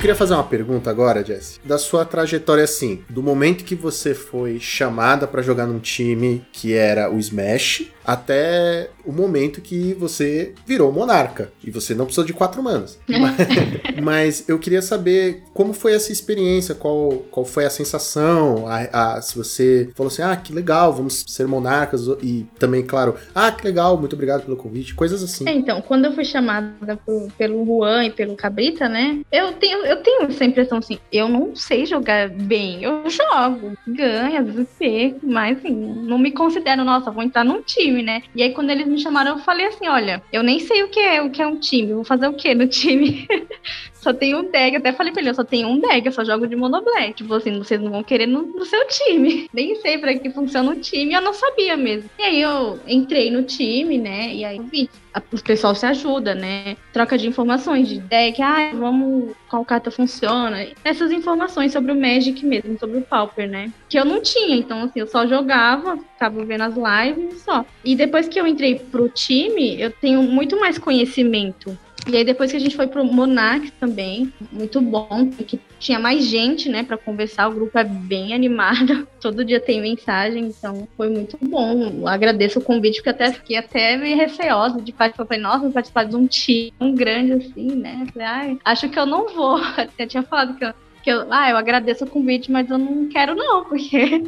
queria 0.04 0.16
fazer 0.18 0.34
uma 0.34 0.44
pergunta 0.44 0.90
agora, 0.90 1.24
Jess. 1.24 1.62
Da 1.64 1.78
sua 1.78 2.04
trajetória, 2.04 2.66
assim, 2.66 3.06
do 3.10 3.24
momento 3.24 3.64
que 3.64 3.74
você 3.74 4.14
foi 4.14 4.60
chamada 4.60 5.26
pra 5.26 5.42
jogar 5.42 5.66
num 5.66 5.80
time 5.80 6.46
que 6.52 6.74
era 6.74 7.10
o 7.10 7.18
Smash, 7.18 7.90
até 8.06 8.90
o 9.06 9.12
momento 9.12 9.62
que 9.62 9.94
você 9.94 10.54
virou 10.66 10.92
monarca. 10.92 11.52
E 11.64 11.72
você 11.72 11.94
não 11.94 12.06
precisou 12.06 12.26
de 12.26 12.34
quatro 12.34 12.62
manas. 12.64 13.00
mas, 13.08 13.38
mas 14.04 14.50
eu 14.50 14.58
queria 14.60 14.82
saber 14.82 15.44
como 15.54 15.74
foi 15.74 15.94
essa 15.94 16.12
experiência, 16.12 16.76
qual, 16.76 17.24
qual 17.32 17.46
foi 17.46 17.66
a 17.66 17.70
sensação, 17.70 18.66
a, 18.68 19.16
a- 19.18 19.22
se 19.22 19.36
você 19.38 19.90
falou 19.96 20.12
assim, 20.12 20.22
ah, 20.22 20.36
que 20.36 20.54
legal, 20.54 20.94
vamos 20.94 21.24
ser 21.28 21.48
monarcas, 21.48 22.08
e 22.22 22.46
também, 22.60 22.84
claro, 22.84 23.16
ah, 23.34 23.52
que 23.52 23.64
legal, 23.64 23.98
muito 23.98 24.14
obrigado 24.14 24.44
pelo 24.44 24.58
convite, 24.58 24.94
coisas 24.96 25.22
assim. 25.24 25.48
É, 25.48 25.54
então, 25.54 25.82
quando 25.82 26.06
eu 26.06 26.14
fui 26.14 26.26
chamada 26.26 26.98
por- 27.06 27.32
pelo 27.38 27.66
Juan 27.66 28.06
e 28.06 28.12
pelo 28.12 28.36
Cabrita, 28.36 28.88
né? 28.90 29.20
Eu 29.32 29.54
tenho, 29.54 29.86
eu 29.86 29.98
tenho 29.98 30.24
essa 30.24 30.44
impressão 30.46 30.78
assim, 30.78 30.98
eu 31.12 31.28
não 31.28 31.56
sei 31.56 31.86
jogar 31.86 32.30
bem. 32.30 32.84
Eu 32.84 33.04
jogo, 33.10 33.74
ganho, 33.88 34.40
às 34.42 34.46
vezes 34.48 34.68
perco, 34.78 35.20
mas 35.24 35.58
assim, 35.58 35.72
não 35.74 36.18
me 36.18 36.32
considero, 36.32 36.84
nossa, 36.84 37.12
vou 37.12 37.24
entrar 37.24 37.44
num 37.44 37.62
time, 37.62 37.93
né? 38.02 38.24
E 38.36 38.42
aí, 38.42 38.54
quando 38.54 38.70
eles 38.70 38.88
me 38.88 39.00
chamaram, 39.00 39.34
eu 39.34 39.40
falei 39.40 39.68
assim: 39.68 39.88
olha, 39.88 40.24
eu 40.32 40.42
nem 40.42 40.60
sei 40.60 40.84
o 40.84 40.90
que 40.90 41.00
é, 41.00 41.22
o 41.22 41.30
que 41.30 41.42
é 41.42 41.48
um 41.48 41.60
time, 41.60 41.94
vou 41.94 42.04
fazer 42.04 42.28
o 42.28 42.34
que 42.34 42.56
no 42.56 42.68
time? 42.68 43.28
só 44.04 44.14
tenho 44.14 44.40
um 44.40 44.52
deck, 44.52 44.76
até 44.76 44.92
falei 44.92 45.14
pra 45.14 45.22
ele, 45.22 45.30
eu 45.30 45.36
só 45.36 45.44
tenho 45.44 45.70
um 45.70 45.80
deck, 45.80 46.06
eu 46.06 46.12
só 46.12 46.24
jogo 46.26 46.46
de 46.46 46.56
monoblack. 46.56 47.14
Tipo 47.14 47.34
assim, 47.34 47.58
vocês 47.58 47.80
não 47.80 47.90
vão 47.90 48.04
querer 48.04 48.28
no, 48.28 48.42
no 48.44 48.66
seu 48.66 48.86
time. 48.88 49.50
Nem 49.54 49.76
sei 49.76 49.98
pra 49.98 50.14
que 50.14 50.30
funciona 50.30 50.72
o 50.72 50.76
time, 50.76 51.14
eu 51.14 51.22
não 51.22 51.34
sabia 51.34 51.78
mesmo. 51.78 52.10
E 52.20 52.22
aí 52.22 52.42
eu 52.42 52.80
entrei 52.86 53.32
no 53.32 53.44
time, 53.44 53.98
né? 53.98 54.34
E 54.34 54.44
aí 54.44 54.58
eu 54.58 54.64
vi. 54.64 54.90
O 55.16 55.44
pessoal 55.44 55.76
se 55.76 55.86
ajuda, 55.86 56.34
né? 56.34 56.76
Troca 56.92 57.18
de 57.18 57.28
informações 57.28 57.88
de 57.88 58.00
deck, 58.00 58.42
ah, 58.42 58.72
vamos, 58.74 59.36
qual 59.48 59.64
carta 59.64 59.92
funciona. 59.92 60.68
Essas 60.84 61.12
informações 61.12 61.72
sobre 61.72 61.92
o 61.92 61.96
Magic 61.96 62.44
mesmo, 62.46 62.78
sobre 62.80 62.98
o 62.98 63.02
Pauper, 63.02 63.48
né? 63.48 63.72
Que 63.88 63.98
eu 63.98 64.06
não 64.06 64.22
tinha, 64.22 64.56
então 64.56 64.84
assim, 64.84 65.00
eu 65.00 65.08
só 65.08 65.28
jogava, 65.28 65.98
ficava 65.98 66.44
vendo 66.44 66.64
as 66.64 66.74
lives 66.76 67.42
só. 67.42 67.64
E 67.86 67.96
depois 67.96 68.28
que 68.28 68.40
eu 68.40 68.48
entrei 68.48 68.80
pro 68.80 69.08
time, 69.08 69.80
eu 69.80 69.92
tenho 69.92 70.24
muito 70.24 70.60
mais 70.60 70.80
conhecimento 70.80 71.78
e 72.08 72.18
aí 72.18 72.26
depois 72.26 72.52
que 72.52 72.58
a 72.58 72.60
gente 72.60 72.76
foi 72.76 72.88
pro 72.88 73.06
Monarch 73.06 73.72
também, 73.74 74.32
muito 74.52 74.82
bom, 74.82 75.30
porque 75.30 75.58
tinha 75.80 75.98
mais 75.98 76.26
gente, 76.26 76.68
né, 76.68 76.84
para 76.84 76.98
conversar, 76.98 77.48
o 77.48 77.54
grupo 77.54 77.78
é 77.78 77.84
bem 77.84 78.34
animado, 78.34 79.08
todo 79.22 79.46
dia 79.46 79.60
tem 79.60 79.82
mensagem, 79.82 80.48
então 80.48 80.88
foi 80.98 81.10
muito 81.10 81.38
bom. 81.42 82.02
Eu 82.02 82.08
agradeço 82.08 82.60
o 82.60 82.64
convite, 82.64 82.98
porque 82.98 83.10
até 83.10 83.32
fiquei 83.32 83.58
até 83.58 83.96
meio 83.96 84.18
receosa 84.18 84.82
de 84.82 84.92
participar, 84.92 85.26
falei, 85.26 85.42
nossa, 85.42 85.70
participar 85.70 86.04
de 86.06 86.16
um 86.16 86.28
time 86.28 86.74
tão 86.78 86.94
grande 86.94 87.34
assim, 87.34 87.76
né? 87.76 88.06
Falei, 88.12 88.28
ai, 88.28 88.60
acho 88.66 88.90
que 88.90 89.00
eu 89.00 89.06
não 89.06 89.34
vou. 89.34 89.56
Até 89.76 90.06
tinha 90.06 90.24
falado 90.24 90.56
que 90.58 90.66
eu, 90.66 90.74
que 91.04 91.10
eu, 91.10 91.32
ah, 91.32 91.50
eu 91.50 91.58
agradeço 91.58 92.04
o 92.04 92.10
convite, 92.10 92.52
mas 92.52 92.70
eu 92.70 92.78
não 92.78 93.08
quero 93.08 93.36
não, 93.36 93.64
porque 93.66 94.24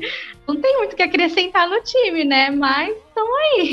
não 0.47 0.55
tem 0.55 0.77
muito 0.77 0.93
o 0.93 0.95
que 0.95 1.03
acrescentar 1.03 1.69
no 1.69 1.81
time, 1.81 2.23
né? 2.23 2.49
Mas 2.49 2.95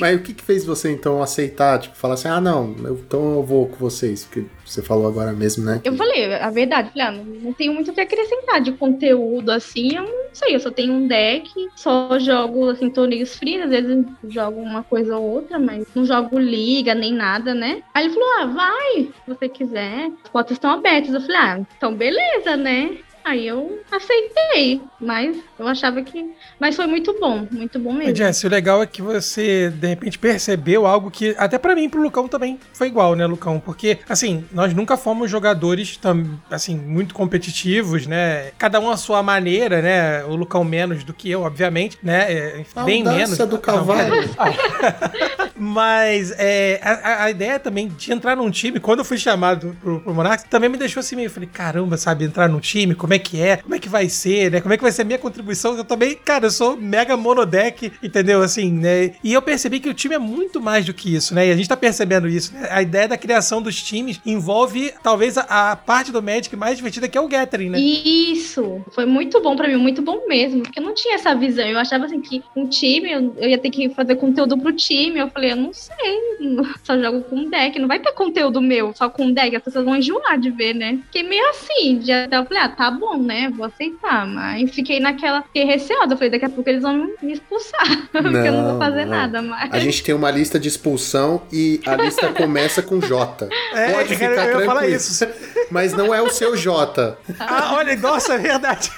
Mas 0.01 0.17
o 0.17 0.23
que, 0.23 0.33
que 0.35 0.43
fez 0.45 0.65
você 0.65 0.91
então 0.93 1.21
aceitar, 1.23 1.79
tipo, 1.81 1.97
falar 1.97 2.15
assim, 2.15 2.29
ah, 2.29 2.41
não, 2.41 2.75
eu- 2.85 2.95
então 2.95 3.35
eu 3.35 3.43
vou 3.43 3.67
com 3.69 3.77
vocês, 3.77 4.25
porque 4.25 4.45
você 4.65 4.81
falou 4.83 5.07
agora 5.07 5.33
mesmo, 5.33 5.65
né? 5.65 5.81
que- 5.83 5.89
Eu 5.89 5.97
falei 5.97 6.33
a 6.35 6.49
verdade, 6.51 6.91
falei, 6.91 7.07
ah, 7.09 7.11
não, 7.13 7.25
não 7.25 7.53
tenho 7.53 7.75
muito 7.75 7.91
o 7.91 7.95
que 7.95 8.01
acrescentar 8.01 8.61
de 8.61 8.73
conteúdo 8.73 9.51
assim, 9.51 9.97
eu 9.97 10.03
não 10.05 10.13
sei, 10.33 10.55
eu 10.55 10.61
só 10.61 10.71
tenho 10.71 10.93
um 10.95 11.07
deck, 11.09 11.51
só 11.77 12.19
jogo 12.19 12.71
assim, 12.71 12.89
torneios 12.89 13.37
free, 13.37 13.61
às 13.61 13.69
vezes 13.71 14.05
jogo 14.29 14.61
uma 14.61 14.83
coisa 14.83 15.17
ou 15.19 15.25
outra, 15.29 15.59
mas 15.59 15.87
não 15.95 16.05
jogo 16.07 16.39
liga 16.39 16.95
nem 16.95 17.13
nada, 17.13 17.53
né? 17.55 17.83
Aí 17.93 18.05
ele 18.07 18.15
falou, 18.15 18.29
ah, 18.39 18.47
vai, 18.47 19.03
se 19.03 19.13
você 19.27 19.49
quiser, 19.49 20.11
as 20.25 20.31
portas 20.31 20.57
estão 20.57 20.71
abertas. 20.71 21.13
Eu 21.13 21.21
falei, 21.21 21.37
ah, 21.37 21.61
então 21.77 21.95
beleza, 21.95 22.57
né? 22.57 22.97
Aí 23.25 23.47
eu 23.47 23.81
aceitei, 23.91 24.81
mas 25.01 25.37
eu 25.59 25.67
achava 25.69 26.03
que. 26.03 26.33
Mas 26.59 26.75
foi 26.75 26.87
muito 26.87 27.17
bom, 27.21 27.47
muito 27.51 27.79
bom 27.79 27.93
mesmo. 27.93 28.15
Jess, 28.17 28.43
o 28.45 28.49
legal 28.49 28.83
é 28.83 28.87
que 28.87 29.01
você, 29.01 29.71
de 29.71 29.87
repente, 29.87 30.19
percebeu 30.19 30.87
algo 30.87 31.11
que, 31.11 31.35
até 31.39 31.57
pra 31.57 31.75
mim, 31.75 31.89
pro 31.89 32.03
Lucão 32.03 32.27
também 32.27 32.59
foi 32.73 32.89
igual, 32.89 33.15
né, 33.15 33.25
Lucão? 33.27 33.61
Porque, 33.61 33.99
assim, 34.09 34.45
nós 34.53 34.75
nunca 34.75 34.97
fomos 34.97 35.31
jogadores, 35.31 35.97
tam, 35.97 36.39
assim, 36.51 36.77
muito 36.77 37.15
competitivos, 37.15 38.07
né? 38.07 38.51
Cada 38.59 38.81
um 38.81 38.91
à 38.91 38.97
sua 38.97 39.23
maneira, 39.23 39.81
né? 39.81 40.25
O 40.25 40.35
Lucão 40.35 40.65
menos 40.65 41.05
do 41.05 41.15
que 41.15 41.31
eu, 41.31 41.43
obviamente, 41.43 41.99
né? 42.03 42.33
É, 42.33 42.65
A 42.75 42.83
Bem 42.83 43.05
menos. 43.05 43.39
do 43.39 43.47
Não, 43.47 43.59
cavalo. 43.59 44.01
Mas 45.57 46.33
é, 46.39 46.81
a, 46.83 46.91
a- 46.93 47.25
a 47.25 47.31
ideia 47.31 47.59
também 47.59 47.89
de 47.89 48.13
entrar 48.13 48.37
num 48.37 48.51
time, 48.51 48.81
quando 48.81 49.01
eu 49.01 49.05
fui 49.05 49.17
chamado 49.19 49.77
pro, 49.81 50.01
pro 50.01 50.15
Monarch, 50.15 50.45
também 50.49 50.69
me 50.69 50.77
deixou 50.77 51.01
assim 51.01 51.15
meio. 51.17 51.31
Falei, 51.31 51.49
caramba, 51.53 51.97
sabe, 51.97 52.25
entrar 52.25 52.49
num 52.49 52.59
time, 52.61 52.95
como 52.95 53.12
é 53.13 53.19
que 53.19 53.41
é, 53.41 53.57
como 53.57 53.75
é 53.75 53.79
que 53.79 53.89
vai 53.89 54.09
ser, 54.09 54.51
né? 54.51 54.61
Como 54.61 54.73
é 54.73 54.77
que 54.77 54.83
vai 54.83 54.93
ser 54.93 55.03
a 55.03 55.05
minha 55.05 55.19
contribuição? 55.19 55.77
Eu 55.77 55.85
também, 55.85 56.15
cara, 56.15 56.47
eu 56.47 56.51
sou 56.51 56.77
mega 56.77 57.17
monodeck, 57.17 57.93
entendeu? 58.03 58.43
Assim, 58.43 58.73
né? 58.73 59.15
E 59.23 59.33
eu 59.33 59.43
percebi 59.43 59.81
que 59.81 59.89
o 59.89 59.95
time 59.95 60.15
é 60.15 60.19
muito 60.19 60.61
mais 60.61 60.85
do 60.85 60.95
que 60.95 61.15
isso, 61.15 61.35
né? 61.35 61.49
E 61.49 61.53
a 61.53 61.57
gente 61.57 61.69
tá 61.69 61.77
percebendo 61.77 62.29
isso, 62.29 62.53
né? 62.55 62.69
A 62.71 62.83
ideia 62.83 63.09
da 63.09 63.17
criação 63.17 63.63
dos 63.63 63.83
times 63.83 64.21
envolve 64.25 64.93
talvez 65.03 65.37
a, 65.39 65.73
a 65.73 65.77
parte 65.77 66.13
do 66.13 66.23
Magic 66.23 66.55
mais 66.57 66.77
divertida 66.77 67.09
que 67.09 67.19
é 67.19 67.21
o 67.21 67.29
Gathering, 67.29 67.71
né? 67.71 67.79
Isso, 67.79 68.85
foi 68.93 69.07
muito 69.07 69.41
bom 69.41 69.57
pra 69.57 69.69
mim, 69.69 69.77
muito 69.77 70.03
bom 70.03 70.27
mesmo, 70.27 70.63
porque 70.63 70.79
eu 70.79 70.85
não 70.85 70.95
tinha 70.95 71.15
essa 71.15 71.35
visão. 71.35 71.65
Eu 71.67 71.79
achava 71.79 72.07
assim 72.07 72.21
que 72.21 72.43
um 72.57 72.67
time, 72.67 73.11
eu, 73.37 73.49
ia 73.49 73.59
ter 73.59 73.71
que 73.71 73.91
fazer 73.91 74.17
conteúdo 74.17 74.59
pro 74.59 74.73
time. 74.73 75.19
Eu 75.19 75.29
falei, 75.31 75.53
eu 75.53 75.57
não 75.57 75.73
sei, 75.73 75.95
só 76.83 76.99
jogo 76.99 77.23
com 77.23 77.49
deck, 77.49 77.79
não 77.79 77.89
vai 77.89 78.01
ter 78.01 78.13
conteúdo 78.13 78.61
meu 78.61 78.93
só 78.95 79.09
com 79.09 79.33
deck, 79.33 79.57
as 79.57 79.63
pessoas 79.63 79.85
vão 79.85 79.97
enjoar 79.97 80.39
de 80.39 80.51
ver, 80.51 80.75
né? 80.75 80.99
Fiquei 81.07 81.23
meio 81.23 81.49
assim, 81.51 82.01
até 82.13 82.39
eu 82.39 82.45
falei, 82.45 82.63
ah, 82.63 82.69
tá 82.69 82.91
bom, 82.91 83.02
né? 83.19 83.51
Vou 83.55 83.67
aceitar. 83.67 84.27
Mas 84.27 84.75
fiquei 84.75 85.01
naquela, 85.01 85.43
fiquei 85.43 85.65
receosa. 85.65 86.13
Eu 86.13 86.17
falei, 86.17 86.31
daqui 86.31 86.45
a 86.45 86.49
pouco 86.51 86.69
eles 86.69 86.83
vão 86.83 87.09
me 87.23 87.33
expulsar, 87.33 88.09
porque 88.13 88.27
eu 88.29 88.53
não 88.53 88.63
vou 88.65 88.73
Não, 88.75 88.79
fazer 88.79 89.05
não. 89.05 89.17
nada 89.17 89.43
mais. 89.43 89.73
A 89.73 89.79
gente 89.79 90.03
tem 90.03 90.15
uma 90.15 90.31
lista 90.31 90.59
de 90.59 90.69
expulsão 90.69 91.43
e 91.53 91.81
a 91.87 91.97
lista 91.97 92.33
começa 92.33 92.83
com 92.83 93.01
J. 93.01 93.49
É, 93.75 93.91
Pode 93.93 94.15
ficar 94.15 94.47
eu 94.49 94.61
falar 94.67 94.81
tranquilo. 94.81 94.97
isso. 94.97 95.27
Mas 95.71 95.93
não 95.95 96.15
é 96.15 96.21
o 96.21 96.29
seu 96.29 96.55
J. 96.57 97.17
Ah, 97.41 97.73
olha, 97.75 97.97
nossa, 97.97 98.35
é 98.35 98.39
verdade. 98.39 98.91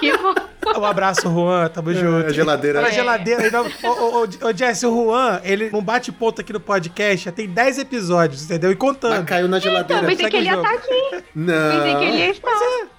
Que 0.00 0.16
bom. 0.16 0.34
Um 0.78 0.84
abraço, 0.84 1.22
Juan, 1.22 1.68
tamo 1.68 1.92
junto. 1.92 2.26
A 2.28 2.32
geladeira. 2.32 2.78
Olha 2.78 2.88
a 2.88 2.90
É. 2.90 2.94
geladeira. 2.94 3.50
Não, 3.50 3.66
ô, 3.66 3.88
ô, 3.88 4.22
ô, 4.22 4.52
Jesse, 4.54 4.86
o 4.86 5.04
Juan, 5.06 5.40
ele 5.44 5.70
não 5.70 5.82
bate 5.82 6.10
ponto 6.12 6.40
aqui 6.40 6.52
no 6.52 6.60
podcast, 6.60 7.24
já 7.26 7.32
tem 7.32 7.48
10 7.48 7.78
episódios, 7.78 8.44
entendeu? 8.44 8.70
E 8.70 8.74
Mas 8.74 8.80
contando. 8.80 9.24
caiu 9.26 9.48
na 9.48 9.58
Então, 9.58 9.70
geladeira. 9.70 10.06
pensei 10.06 10.30
que 10.30 10.36
ele 10.36 10.46
ia 10.48 10.54
estar 10.56 10.70
aqui. 10.72 10.88
Pensei 10.88 11.96
que 11.96 12.04
ele 12.04 12.16
ia 12.18 12.24
Não. 12.26 12.32
estar. 12.32 12.50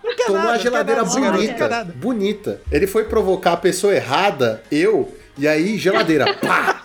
Não 0.03 0.15
quer 0.15 0.25
Tomou 0.25 0.37
nada, 0.41 0.49
a 0.49 0.53
não 0.55 0.59
geladeira 0.61 1.01
não 1.03 1.09
bonita. 1.09 1.67
nada. 1.69 1.93
Bonita. 1.95 2.61
Ele 2.71 2.85
foi 2.87 3.05
provocar 3.05 3.53
a 3.53 3.57
pessoa 3.57 3.93
errada, 3.95 4.61
eu, 4.71 5.13
e 5.37 5.47
aí 5.47 5.77
geladeira. 5.77 6.33
Pá! 6.45 6.81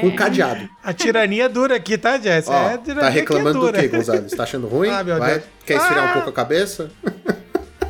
Com 0.00 0.14
cadeado. 0.14 0.68
A 0.84 0.92
tirania 0.92 1.48
dura 1.48 1.74
aqui, 1.76 1.98
tá, 1.98 2.16
Jesse? 2.18 2.48
Ó, 2.48 2.54
é 2.70 2.74
a 2.74 2.78
tirania 2.78 3.02
tá 3.02 3.08
reclamando 3.08 3.50
que 3.52 3.58
é 3.58 3.60
do 3.60 3.66
dura. 3.72 3.80
quê, 3.80 3.88
Gonzalez? 3.88 4.32
Tá 4.32 4.42
achando 4.44 4.66
ruim? 4.68 4.88
Ah, 4.90 5.02
meu 5.02 5.18
Vai? 5.18 5.32
Deus. 5.32 5.44
Quer 5.66 5.76
esfriar 5.78 6.04
Ah! 6.06 6.10
um 6.10 6.12
pouco 6.14 6.30
a 6.30 6.32
cabeça? 6.32 6.90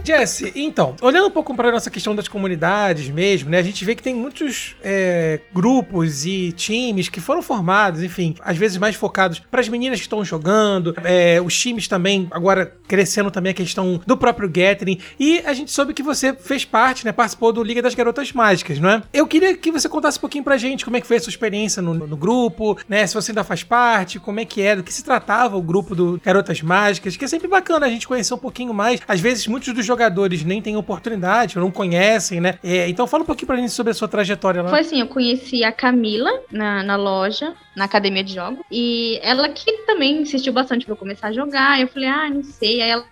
Jesse, 0.05 0.53
então, 0.57 0.97
olhando 1.01 1.29
um 1.29 1.31
pouco 1.31 1.55
para 1.55 1.71
nossa 1.71 1.89
questão 1.89 2.15
das 2.15 2.27
comunidades 2.27 3.09
mesmo, 3.09 3.49
né? 3.51 3.59
A 3.59 3.63
gente 3.63 3.85
vê 3.85 3.95
que 3.95 4.03
tem 4.03 4.15
muitos 4.15 4.75
é, 4.83 5.41
grupos 5.55 6.27
e 6.27 6.51
times 6.53 7.09
que 7.09 7.21
foram 7.21 7.41
formados, 7.41 8.03
enfim, 8.03 8.35
às 8.41 8.57
vezes 8.57 8.79
mais 8.79 8.97
focados 8.97 9.39
para 9.39 9.61
as 9.61 9.69
meninas 9.69 10.01
que 10.01 10.07
estão 10.07 10.25
jogando, 10.25 10.95
é, 11.05 11.41
os 11.41 11.57
times 11.57 11.87
também, 11.87 12.27
agora 12.33 12.77
crescendo 12.89 13.31
também 13.31 13.53
a 13.53 13.55
questão 13.55 14.01
do 14.05 14.17
próprio 14.17 14.49
Gathering. 14.49 14.99
E 15.21 15.41
a 15.47 15.53
gente 15.53 15.71
soube 15.71 15.95
que 15.95 16.03
você 16.03 16.33
fez 16.33 16.65
parte, 16.65 17.05
né? 17.05 17.13
Participou 17.13 17.53
do 17.53 17.63
Liga 17.63 17.81
das 17.81 17.95
Garotas 17.95 18.33
Mágicas, 18.33 18.81
não 18.81 18.91
é? 18.91 19.03
Eu 19.13 19.27
queria 19.27 19.57
que 19.57 19.71
você 19.71 19.89
contasse 19.89 20.19
um 20.19 20.21
pouquinho 20.21 20.43
pra 20.43 20.57
gente 20.57 20.85
como 20.85 20.97
é 20.97 21.01
que 21.01 21.07
foi 21.07 21.19
a 21.19 21.21
sua 21.21 21.31
experiência 21.31 21.81
no, 21.81 21.95
no 21.95 22.17
grupo, 22.17 22.77
né? 22.89 23.07
Se 23.07 23.15
você 23.15 23.31
ainda 23.31 23.45
faz 23.45 23.63
parte, 23.63 24.19
como 24.19 24.41
é 24.41 24.45
que 24.45 24.61
era, 24.61 24.77
do 24.79 24.83
que 24.83 24.93
se 24.93 25.05
tratava 25.05 25.57
o 25.57 25.63
grupo 25.63 25.95
do 25.95 26.21
Garotas 26.25 26.61
Mágicas, 26.61 27.17
que 27.17 27.25
é 27.25 27.29
sempre 27.29 27.47
bacana 27.47 27.87
a 27.87 27.89
gente 27.89 28.09
conhecer 28.09 28.35
um 28.35 28.39
pouquinho 28.39 28.75
mais. 28.75 29.01
Às 29.07 29.21
vezes, 29.21 29.47
muitos 29.47 29.73
dos 29.73 29.92
jogadores 29.93 30.43
nem 30.45 30.63
têm 30.63 30.77
oportunidade, 30.77 31.57
não 31.59 31.71
conhecem, 31.71 32.41
né? 32.41 32.59
É, 32.65 32.89
então 32.89 33.07
fala 33.07 33.23
um 33.23 33.27
pouquinho 33.27 33.47
pra 33.47 33.57
gente 33.57 33.71
sobre 33.71 33.91
a 33.91 33.95
sua 33.95 34.09
trajetória 34.09 34.63
lá. 34.63 34.71
Foi 34.71 34.81
assim, 34.81 35.01
eu 35.01 35.07
conheci 35.07 35.63
a 35.63 35.71
Camila 35.71 36.31
na, 36.51 36.83
na 36.83 36.97
loja, 36.97 37.55
na 37.77 37.85
academia 37.85 38.25
de 38.25 38.35
jogos, 38.35 38.61
e 38.71 39.19
ela 39.23 39.49
que 39.49 39.71
também 39.87 40.23
insistiu 40.23 40.53
bastante 40.53 40.85
pra 40.85 40.93
eu 40.93 40.97
começar 40.97 41.29
a 41.29 41.33
jogar. 41.33 41.81
Eu 41.81 41.89
falei, 41.89 42.09
ah, 42.09 42.31
não 42.31 42.43
sei. 42.43 42.81
Aí 42.81 42.91
ela 42.91 43.05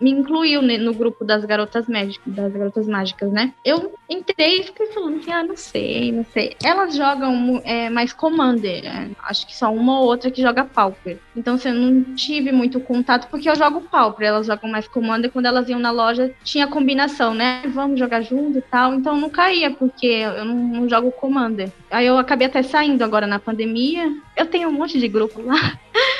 me 0.00 0.10
incluiu 0.10 0.62
né, 0.62 0.76
no 0.78 0.94
grupo 0.94 1.24
das 1.24 1.44
garotas 1.44 1.88
mágicas, 1.88 2.34
das 2.34 2.52
garotas 2.52 2.86
mágicas, 2.86 3.30
né? 3.32 3.52
Eu 3.64 3.94
entrei 4.08 4.60
e 4.60 4.62
fiquei 4.64 4.86
falando 4.86 5.20
que, 5.20 5.30
ah, 5.30 5.42
não 5.42 5.56
sei, 5.56 6.12
não 6.12 6.24
sei. 6.24 6.56
Elas 6.62 6.94
jogam 6.94 7.60
é, 7.64 7.88
mais 7.88 8.12
Commander, 8.12 8.84
é, 8.84 9.10
acho 9.24 9.46
que 9.46 9.56
só 9.56 9.72
uma 9.72 10.00
ou 10.00 10.06
outra 10.06 10.30
que 10.30 10.42
joga 10.42 10.64
Pauper. 10.64 11.18
Então, 11.34 11.54
assim, 11.54 11.68
eu 11.68 11.74
não 11.74 12.14
tive 12.14 12.52
muito 12.52 12.78
contato, 12.80 13.28
porque 13.28 13.48
eu 13.48 13.56
jogo 13.56 13.80
Pauper, 13.80 14.28
elas 14.28 14.46
jogam 14.46 14.70
mais 14.70 14.86
Commander. 14.86 15.30
Quando 15.30 15.46
elas 15.46 15.68
iam 15.68 15.78
na 15.78 15.90
loja, 15.90 16.32
tinha 16.44 16.66
combinação, 16.66 17.34
né? 17.34 17.62
Vamos 17.68 17.98
jogar 17.98 18.20
junto 18.20 18.58
e 18.58 18.62
tal. 18.62 18.94
Então, 18.94 19.16
não 19.16 19.30
caía, 19.30 19.70
porque 19.70 20.06
eu 20.06 20.44
não, 20.44 20.54
não 20.54 20.88
jogo 20.88 21.10
Commander. 21.12 21.70
Aí 21.90 22.06
eu 22.06 22.18
acabei 22.18 22.46
até 22.46 22.62
saindo 22.62 23.02
agora 23.02 23.26
na 23.26 23.38
pandemia. 23.38 24.12
Eu 24.36 24.46
tenho 24.46 24.68
um 24.68 24.72
monte 24.72 24.98
de 24.98 25.08
grupo 25.08 25.42
lá. 25.42 25.56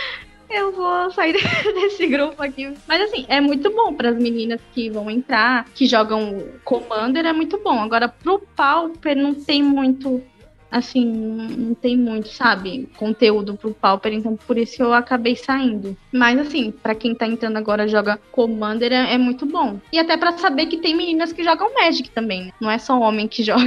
Eu 0.48 0.72
vou 0.72 1.10
sair 1.10 1.32
desse 1.74 2.06
grupo 2.06 2.42
aqui. 2.42 2.72
Mas 2.86 3.00
assim, 3.02 3.24
é 3.28 3.40
muito 3.40 3.70
bom 3.70 3.92
para 3.92 4.10
as 4.10 4.16
meninas 4.16 4.60
que 4.72 4.90
vão 4.90 5.10
entrar, 5.10 5.66
que 5.74 5.86
jogam 5.86 6.44
Commander, 6.64 7.26
é 7.26 7.32
muito 7.32 7.58
bom. 7.58 7.80
Agora, 7.80 8.08
pro 8.08 8.38
Pauper 8.38 9.16
não 9.16 9.34
tem 9.34 9.62
muito 9.62 10.22
assim, 10.70 11.04
não 11.04 11.74
tem 11.74 11.96
muito, 11.96 12.28
sabe, 12.28 12.88
conteúdo 12.96 13.56
pro 13.56 13.72
Pauper, 13.72 14.12
então 14.12 14.36
por 14.36 14.58
isso 14.58 14.82
eu 14.82 14.92
acabei 14.92 15.36
saindo. 15.36 15.96
Mas 16.12 16.38
assim, 16.38 16.70
pra 16.70 16.94
quem 16.94 17.14
tá 17.14 17.26
entrando 17.26 17.56
agora 17.56 17.88
joga 17.88 18.20
Commander 18.32 18.92
é, 18.92 19.14
é 19.14 19.18
muito 19.18 19.46
bom. 19.46 19.80
E 19.92 19.98
até 19.98 20.16
pra 20.16 20.36
saber 20.36 20.66
que 20.66 20.78
tem 20.78 20.94
meninas 20.94 21.32
que 21.32 21.42
jogam 21.42 21.72
Magic 21.74 22.10
também, 22.10 22.46
né? 22.46 22.52
Não 22.60 22.70
é 22.70 22.78
só 22.78 22.98
homem 22.98 23.28
que 23.28 23.42
joga. 23.44 23.62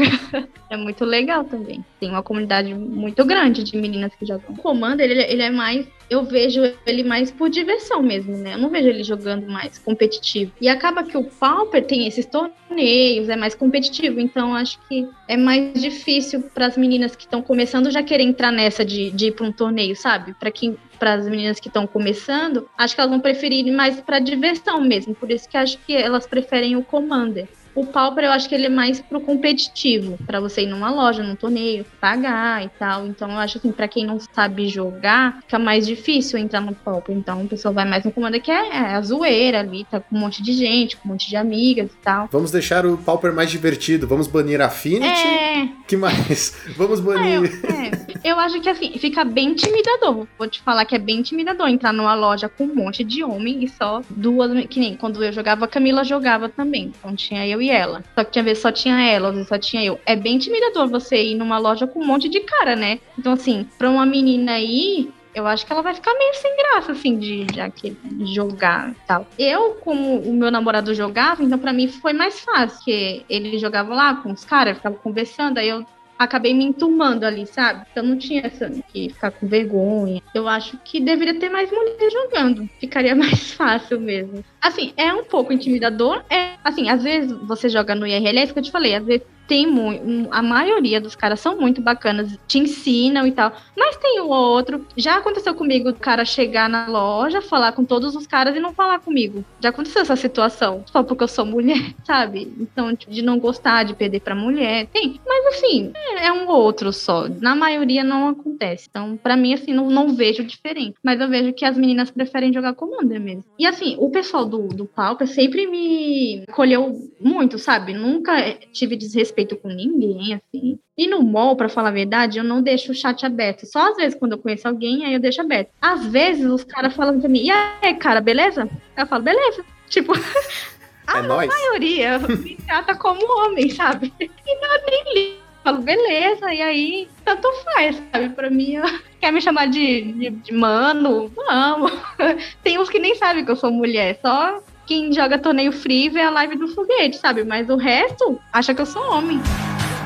é 0.70 0.78
muito 0.78 1.06
legal 1.06 1.44
também. 1.44 1.84
Tem 2.00 2.10
uma 2.10 2.24
comunidade 2.24 2.74
muito 2.74 3.24
grande 3.26 3.64
de 3.64 3.78
meninas 3.78 4.14
que 4.16 4.26
jogam. 4.26 4.46
O 4.50 4.58
Commander, 4.58 5.10
ele, 5.10 5.24
ele 5.24 5.42
é 5.42 5.50
mais 5.50 5.88
eu 6.10 6.24
vejo 6.24 6.62
ele 6.86 7.04
mais 7.04 7.32
por 7.32 7.50
diversão 7.50 8.02
mesmo, 8.02 8.36
né? 8.38 8.56
Eu 8.56 8.58
não 8.58 8.70
vejo 8.70 8.88
ele 8.88 9.04
jogando 9.04 9.48
mais 9.48 9.78
competitivo. 9.78 10.52
E 10.60 10.68
acaba 10.68 11.04
que 11.04 11.18
o 11.18 11.24
Pauper 11.24 11.86
tem 11.86 12.08
esses 12.08 12.26
torneios, 12.26 13.30
é 13.30 13.36
mais 13.36 13.54
competitivo, 13.54 14.20
então 14.20 14.56
acho 14.56 14.80
que 14.88 15.08
é 15.28 15.38
mais 15.38 15.80
difícil 15.80 16.42
para 16.54 16.66
as 16.66 16.78
meninas 16.78 17.16
que 17.16 17.24
estão 17.24 17.42
começando 17.42 17.92
já 17.92 18.02
querer 18.02 18.24
entrar 18.24 18.52
nessa 18.52 18.84
de, 18.84 19.12
de 19.12 19.28
ir 19.28 19.32
para 19.32 19.46
um 19.46 19.52
torneio, 19.52 19.96
sabe? 19.96 20.34
Para 20.34 20.52
quem 20.52 20.78
para 21.00 21.14
as 21.14 21.28
meninas 21.30 21.62
que 21.62 21.70
estão 21.70 21.88
começando, 21.88 22.70
acho 22.78 22.94
que 22.94 23.00
elas 23.00 23.10
vão 23.10 23.22
preferir 23.22 23.66
mais 23.72 24.02
para 24.02 24.20
diversão 24.20 24.82
mesmo. 24.82 25.16
Por 25.16 25.32
isso 25.32 25.48
que 25.48 25.56
acho 25.56 25.78
que 25.88 25.96
elas 25.96 26.28
preferem 26.28 26.76
o 26.76 26.84
Commander. 26.84 27.48
O 27.76 27.86
Pauper 27.86 28.26
eu 28.26 28.32
acho 28.32 28.50
que 28.50 28.56
ele 28.56 28.66
é 28.66 28.70
mais 28.70 29.00
pro 29.00 29.22
competitivo, 29.22 30.18
para 30.26 30.40
você 30.40 30.62
ir 30.64 30.68
numa 30.68 30.90
loja, 30.90 31.24
num 31.24 31.36
torneio, 31.36 31.86
pagar 32.00 32.64
e 32.64 32.70
tal. 32.70 33.06
Então 33.06 33.30
eu 33.30 33.38
acho 33.38 33.58
assim, 33.58 33.72
para 33.72 33.88
quem 33.88 34.06
não 34.06 34.20
sabe 34.20 34.68
jogar, 34.68 35.40
fica 35.42 35.60
mais 35.60 35.86
difícil 35.86 36.40
entrar 36.40 36.62
no 36.62 36.74
Pauper. 36.74 37.16
Então 37.16 37.44
o 37.44 37.48
pessoal 37.48 37.74
vai 37.74 37.86
mais 37.86 38.04
no 38.04 38.12
Commander 38.12 38.42
que 38.42 38.52
é, 38.52 38.70
é 38.70 38.96
a 38.96 39.02
zoeira 39.02 39.60
ali, 39.60 39.86
tá 39.90 40.00
com 40.00 40.16
um 40.16 40.20
monte 40.20 40.42
de 40.42 40.54
gente, 40.54 40.98
com 40.98 41.08
um 41.08 41.12
monte 41.12 41.30
de 41.30 41.36
amigas 41.36 41.92
e 41.92 41.98
tal. 42.04 42.28
Vamos 42.32 42.52
deixar 42.52 42.86
o 42.86 42.98
Pauper 42.98 43.34
mais 43.34 43.50
divertido. 43.50 44.08
Vamos 44.08 44.28
banir 44.28 44.62
Affinity. 44.62 45.28
É, 45.28 45.70
que 45.88 45.96
mais? 45.96 46.58
Vamos 46.76 47.00
é, 47.00 47.02
eu, 47.02 47.06
banir. 47.06 47.62
é, 47.66 48.32
eu 48.32 48.40
acho 48.40 48.60
que 48.62 48.70
assim, 48.70 48.92
fica 48.98 49.24
bem 49.24 49.50
intimidador. 49.50 50.28
Vou 50.38 50.48
te 50.48 50.62
falar 50.62 50.86
que 50.86 50.96
é 50.96 51.00
bem 51.00 51.20
intimidador 51.20 51.68
entrar 51.68 51.94
numa 51.94 52.16
loja 52.16 52.50
com 52.50 52.66
um 52.66 52.76
monte 52.76 53.04
de 53.04 53.24
homem 53.24 53.64
e 53.64 53.70
só 53.70 54.02
duas. 54.10 54.66
Que 54.68 54.80
nem 54.80 54.96
quando 54.96 55.24
eu 55.24 55.32
jogava, 55.32 55.66
a 55.66 55.68
Camila 55.68 56.04
jogava 56.04 56.50
também. 56.50 56.94
Então 56.98 57.16
tinha 57.16 57.48
eu 57.48 57.59
e 57.62 57.70
ela. 57.70 58.04
Só 58.16 58.24
que 58.24 58.32
tinha 58.32 58.44
vez 58.44 58.60
só 58.60 58.72
tinha 58.72 59.02
ela, 59.02 59.30
às 59.30 59.36
vezes 59.36 59.50
só 59.50 59.58
tinha 59.58 59.84
eu. 59.84 60.00
É 60.06 60.16
bem 60.16 60.36
intimidador 60.36 60.88
você 60.88 61.24
ir 61.24 61.36
numa 61.36 61.58
loja 61.58 61.88
com 61.88 62.00
um 62.00 62.06
monte 62.06 62.30
de 62.30 62.40
cara, 62.42 62.76
né? 62.76 63.00
Então, 63.18 63.34
assim, 63.34 63.68
pra 63.78 63.90
uma 63.90 64.06
menina 64.06 64.54
aí. 64.54 65.12
Eu 65.34 65.46
acho 65.46 65.64
que 65.64 65.72
ela 65.72 65.84
vai 65.84 65.94
ficar 65.94 66.12
meio 66.16 66.34
sem 66.34 66.58
graça, 66.58 66.92
assim, 66.92 67.18
de, 67.18 67.46
de 67.46 68.34
jogar 68.34 68.90
e 68.90 68.96
tal. 69.06 69.28
Eu, 69.38 69.76
como 69.76 70.18
o 70.18 70.34
meu 70.34 70.50
namorado 70.50 70.94
jogava, 70.94 71.44
então 71.44 71.58
pra 71.58 71.72
mim 71.72 71.88
foi 71.88 72.14
mais 72.14 72.40
fácil, 72.40 72.78
porque 72.78 73.24
ele 73.30 73.58
jogava 73.60 73.94
lá 73.94 74.16
com 74.16 74.32
os 74.32 74.44
caras, 74.44 74.78
ficava 74.78 74.96
conversando, 74.96 75.60
aí 75.60 75.70
eu 75.70 75.86
acabei 76.20 76.54
me 76.54 76.66
enturmando 76.66 77.26
ali, 77.26 77.48
sabe? 77.48 77.86
Eu 77.96 78.04
não 78.04 78.18
tinha 78.18 78.46
essa 78.46 78.70
que 78.70 79.10
ficar 79.10 79.32
com 79.32 79.48
vergonha. 79.48 80.22
Eu 80.36 80.50
acho 80.50 80.78
que 80.84 81.00
deveria 81.00 81.40
ter 81.40 81.50
mais 81.50 81.72
mulheres 81.72 82.12
jogando. 82.12 82.70
Ficaria 82.78 83.16
mais 83.16 83.54
fácil 83.54 84.02
mesmo. 84.02 84.44
Assim, 84.62 84.94
é 84.98 85.14
um 85.14 85.24
pouco 85.24 85.54
intimidador. 85.54 86.24
É, 86.30 86.56
assim, 86.64 86.90
às 86.90 87.04
vezes 87.04 87.32
você 87.44 87.70
joga 87.70 87.96
no 87.96 88.06
IRL, 88.06 88.40
é 88.40 88.44
isso 88.44 88.54
que 88.54 88.60
eu 88.60 88.64
te 88.64 88.72
falei, 88.72 88.96
às 88.96 89.06
vezes 89.06 89.26
tem 89.50 89.66
muito. 89.66 90.30
A 90.32 90.44
maioria 90.44 91.02
dos 91.02 91.16
caras 91.16 91.40
são 91.40 91.58
muito 91.58 91.82
bacanas, 91.82 92.38
te 92.48 92.60
ensinam 92.60 93.26
e 93.26 93.32
tal. 93.32 93.52
Mas 93.76 93.98
tem 93.98 94.20
ou 94.22 94.30
outro. 94.30 94.86
Já 94.96 95.18
aconteceu 95.18 95.56
comigo 95.56 95.90
o 95.90 95.94
cara 95.96 96.24
chegar 96.24 96.70
na 96.70 96.88
loja, 96.88 97.42
falar 97.42 97.72
com 97.72 97.84
todos 97.84 98.16
os 98.16 98.28
caras 98.28 98.56
e 98.56 98.60
não 98.60 98.74
falar 98.74 99.00
comigo. 99.00 99.44
Já 99.60 99.70
aconteceu 99.70 100.04
essa 100.04 100.16
situação. 100.16 100.84
Só 100.86 101.02
porque 101.02 101.24
eu 101.24 101.28
sou 101.28 101.48
mulher, 101.48 101.96
sabe? 102.06 102.54
Então, 102.60 102.96
tipo, 102.96 103.12
de 103.12 103.24
não 103.24 103.40
gostar, 103.40 103.84
de 103.84 103.96
perder 103.96 104.20
pra 104.20 104.36
mulher. 104.36 104.86
Tem. 104.94 105.20
Mas 105.26 105.56
assim, 105.56 105.92
é, 105.96 106.28
é 106.28 106.32
um 106.32 106.48
ou 106.48 106.62
outro 106.62 106.94
só. 106.94 107.28
Na 107.28 107.56
maioria 107.56 108.04
não 108.04 108.28
acontece. 108.28 108.88
Então, 108.88 109.18
pra 109.18 109.36
mim, 109.36 109.56
assim, 109.56 109.74
não, 109.74 109.90
não 109.90 110.14
vejo 110.14 110.44
diferente. 110.44 110.96
Mas 111.04 111.20
eu 111.20 111.28
vejo 111.28 111.54
que 111.54 111.66
as 111.66 111.76
meninas 111.76 112.12
preferem 112.12 112.54
jogar 112.54 112.76
Commander 112.76 113.20
mesmo. 113.20 113.44
E 113.58 113.66
assim, 113.66 113.96
o 113.98 114.12
pessoal 114.12 114.46
do, 114.50 114.68
do 114.68 114.86
Pauper 114.86 115.28
sempre 115.28 115.68
me 115.68 116.44
acolheu 116.48 116.94
muito, 117.22 117.58
sabe? 117.60 117.94
Nunca 117.94 118.34
tive 118.74 118.96
desrespeito 118.98 119.56
com 119.56 119.70
ninguém, 119.70 120.34
assim. 120.34 120.80
E 120.98 121.08
no 121.08 121.22
mall, 121.24 121.56
pra 121.56 121.70
falar 121.70 121.90
a 121.90 121.94
verdade, 121.94 122.40
eu 122.40 122.44
não 122.44 122.62
deixo 122.62 122.92
o 122.92 122.96
chat 122.96 123.26
aberto. 123.26 123.66
Só 123.66 123.92
às 123.92 123.96
vezes, 123.96 124.18
quando 124.20 124.34
eu 124.34 124.38
conheço 124.40 124.68
alguém, 124.68 125.06
aí 125.06 125.14
eu 125.14 125.20
deixo 125.20 125.40
aberto. 125.42 125.70
Às 125.82 126.06
vezes, 126.08 126.46
os 126.46 126.64
caras 126.64 126.94
falam 126.94 127.20
pra 127.20 127.30
mim, 127.30 127.44
e 127.44 127.52
aí, 127.52 127.94
cara, 127.96 128.20
beleza? 128.20 128.68
Eu 128.98 129.08
falo, 129.08 129.24
beleza. 129.24 129.64
Tipo, 129.88 130.12
a 131.08 131.20
É 131.20 131.22
nóis. 131.22 131.48
maioria 131.50 132.20
me 132.20 132.56
trata 132.66 132.96
como 132.96 133.22
homem, 133.46 133.70
sabe? 133.70 134.14
E 134.20 134.28
eu 134.28 134.86
nem 134.90 135.14
ligo. 135.14 135.49
Falo, 135.64 135.82
beleza, 135.82 136.54
e 136.54 136.62
aí, 136.62 137.08
tanto 137.26 137.48
faz, 137.64 138.02
sabe? 138.12 138.30
Pra 138.30 138.50
mim, 138.50 138.76
quer 139.20 139.32
me 139.32 139.42
chamar 139.42 139.68
de, 139.68 140.14
de, 140.14 140.30
de 140.30 140.54
mano? 140.54 141.32
Vamos. 141.36 141.92
Tem 142.64 142.80
uns 142.80 142.90
que 142.90 143.00
nem 143.00 143.16
sabem 143.16 143.44
que 143.44 143.52
eu 143.52 143.56
sou 143.56 143.72
mulher, 143.72 144.20
só 144.22 144.62
quem 144.86 145.14
joga 145.14 145.38
torneio 145.38 145.72
free 145.72 146.10
vê 146.10 146.22
a 146.22 146.32
live 146.32 146.58
do 146.58 146.68
foguete, 146.70 147.18
sabe? 147.18 147.44
Mas 147.44 147.70
o 147.70 147.76
resto 147.76 148.40
acha 148.52 148.74
que 148.74 148.82
eu 148.82 148.86
sou 148.88 149.04
homem. 149.04 149.40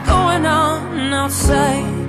going 0.06 0.46
on 0.46 1.14
outside. 1.14 2.03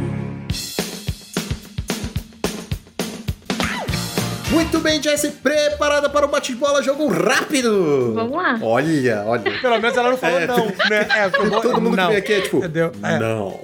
Muito 4.55 4.79
bem, 4.79 5.03
Jessie, 5.03 5.31
preparada 5.33 6.09
para 6.09 6.25
o 6.25 6.29
bate-bola, 6.29 6.81
jogo 6.83 7.09
rápido. 7.09 8.13
Vamos 8.15 8.37
lá. 8.37 8.57
Olha, 8.63 9.25
olha. 9.27 9.43
Pelo 9.61 9.81
menos 9.81 9.97
ela 9.97 10.11
não 10.11 10.17
falou 10.17 10.39
É, 10.39 10.47
não, 10.47 10.67
né? 10.67 11.09
É, 11.17 11.29
Todo 11.61 11.81
mundo 11.81 11.97
não. 11.97 12.05
que 12.07 12.11
vem 12.13 12.17
aqui 12.19 12.33
é 12.35 12.41
tipo, 12.41 12.59
Entendeu? 12.59 12.93
É. 13.03 13.19
não. 13.19 13.61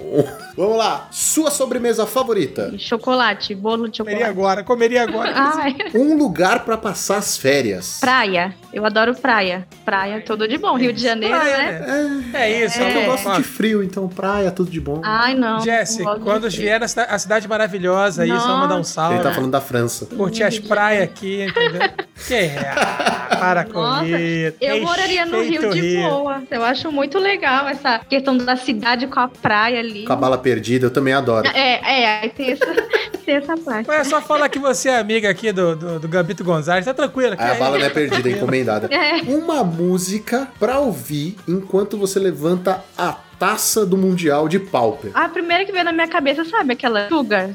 Vamos 0.61 0.77
lá, 0.77 1.09
sua 1.11 1.51
sobremesa 1.51 2.05
favorita. 2.07 2.75
Chocolate, 2.79 3.55
bolo 3.55 3.89
de 3.89 3.99
Comeria 3.99 4.27
chocolate. 4.27 4.39
agora, 4.39 4.63
comeria 4.65 5.03
agora. 5.05 5.33
Ai, 5.35 5.75
Um 5.95 6.15
lugar 6.19 6.67
para 6.67 6.77
passar 6.77 7.17
as 7.17 7.37
férias. 7.39 7.99
praia. 7.99 8.55
Eu 8.73 8.85
adoro 8.87 9.15
praia. 9.15 9.67
Praia, 9.85 10.21
tudo 10.25 10.47
de 10.47 10.57
bom. 10.59 10.77
Rio 10.77 10.93
de 10.93 11.03
Janeiro, 11.03 11.35
Praia, 11.35 11.57
né? 11.57 11.81
né? 11.81 12.31
É 12.35 12.65
isso. 12.65 12.79
Que 12.79 12.85
eu 12.85 12.89
É. 13.01 13.07
gosto 13.07 13.33
de 13.37 13.43
frio, 13.43 13.83
então 13.83 14.07
praia, 14.07 14.51
tudo 14.51 14.71
de 14.71 14.81
bom. 14.81 15.01
Ai, 15.03 15.35
não. 15.35 15.61
Jesse, 15.61 16.05
quando 16.05 16.49
vier 16.51 16.81
a 16.83 16.87
cida- 16.87 17.05
a 17.07 17.19
cidade 17.19 17.49
maravilhosa 17.49 18.23
aí, 18.23 18.29
só 18.29 18.59
mandar 18.59 18.77
um 18.77 18.85
salve. 18.85 19.15
Ele 19.17 19.25
tá 19.25 19.33
falando 19.33 19.51
da 19.51 19.61
França. 19.63 20.07
Curtir 20.15 20.45
as 20.45 20.59
praias 20.59 21.03
aqui, 21.05 21.43
entendeu? 21.49 21.89
que 22.29 22.35
é? 22.35 22.59
Ah, 22.77 23.37
para 23.41 23.65
com 23.65 24.05
isso. 24.05 24.57
Eu 24.61 24.83
moraria 24.83 25.25
no 25.27 25.43
Rio 25.43 25.71
de 25.71 25.97
boa. 26.03 26.43
Eu 26.51 26.63
acho 26.65 26.93
muito 26.93 27.19
legal 27.19 27.67
essa 27.67 27.99
questão 28.01 28.37
da 28.37 28.55
cidade 28.57 29.07
com 29.09 29.19
a 29.19 29.27
praia 29.27 29.81
ali. 29.81 30.05
Com 30.05 30.13
a 30.13 30.17
bala 30.17 30.39
perdida, 30.55 30.87
eu 30.87 30.91
também 30.91 31.13
adoro. 31.15 31.47
É, 31.49 32.03
é, 32.03 32.21
aí 32.23 32.31
tem 32.31 32.53
essa, 32.53 32.67
tem 33.25 33.35
essa 33.37 33.57
parte. 33.57 33.87
Mas 33.87 34.01
é 34.07 34.11
só 34.11 34.21
falar 34.21 34.49
que 34.49 34.59
você 34.59 34.89
é 34.89 34.99
amiga 34.99 35.29
aqui 35.31 35.53
do, 35.53 35.77
do, 35.77 36.01
do 36.01 36.09
Gambito 36.09 36.43
Gonzalez, 36.45 36.85
tá 36.85 36.93
tranquila. 36.95 37.37
que 37.37 37.43
Ah, 37.43 37.49
a 37.49 37.53
aí- 37.53 37.59
bala 37.59 37.79
não 37.79 37.87
é 37.87 37.91
perdida, 37.91 38.29
é 38.29 38.33
encomendada. 38.33 38.89
É. 38.93 39.23
Uma 39.23 39.63
música 39.63 40.49
pra 40.59 40.79
ouvir 40.79 41.37
enquanto 41.47 41.97
você 41.97 42.19
levanta 42.19 42.83
a 42.99 43.13
taça 43.39 43.87
do 43.87 43.97
Mundial 43.97 44.49
de 44.49 44.59
Pauper. 44.59 45.11
A 45.15 45.29
primeira 45.29 45.65
que 45.65 45.73
veio 45.73 45.85
na 45.85 45.93
minha 45.93 46.09
cabeça, 46.09 46.45
sabe? 46.45 46.73
Aquela 46.75 47.09
Sugar. 47.09 47.49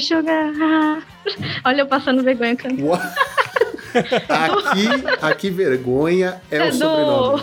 Sugar. 0.00 1.02
Olha, 1.64 1.80
eu 1.82 1.86
passando 1.86 2.22
vergonha 2.22 2.56
cantando. 2.56 2.92
Aqui, 4.28 4.88
aqui 5.20 5.50
vergonha 5.50 6.40
é 6.50 6.58
o 6.60 6.62
É 6.62 6.70
do- 6.70 6.76
sobrenome. 6.76 7.42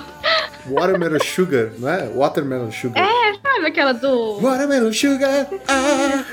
Watermelon 0.70 1.20
Sugar, 1.24 1.72
não 1.78 1.90
é? 1.90 2.08
Watermelon 2.14 2.72
Sugar. 2.72 3.04
É, 3.04 3.34
sabe 3.42 3.68
aquela 3.68 3.94
do. 3.94 4.40
Watermelon 4.42 4.92
Sugar, 4.94 5.48
ah. 5.68 6.24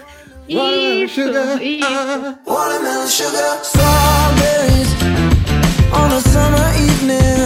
Watermelon 0.49 1.05
Isso, 1.05 1.14
Sugar, 1.14 1.62
isso. 1.62 1.87
ah. 1.87 2.35
Watermelon 2.47 3.07
sugar, 3.07 3.59
strawberries 3.62 4.89
on 5.93 6.12
a 6.12 6.20
summer 6.20 6.68
evening. 6.76 7.43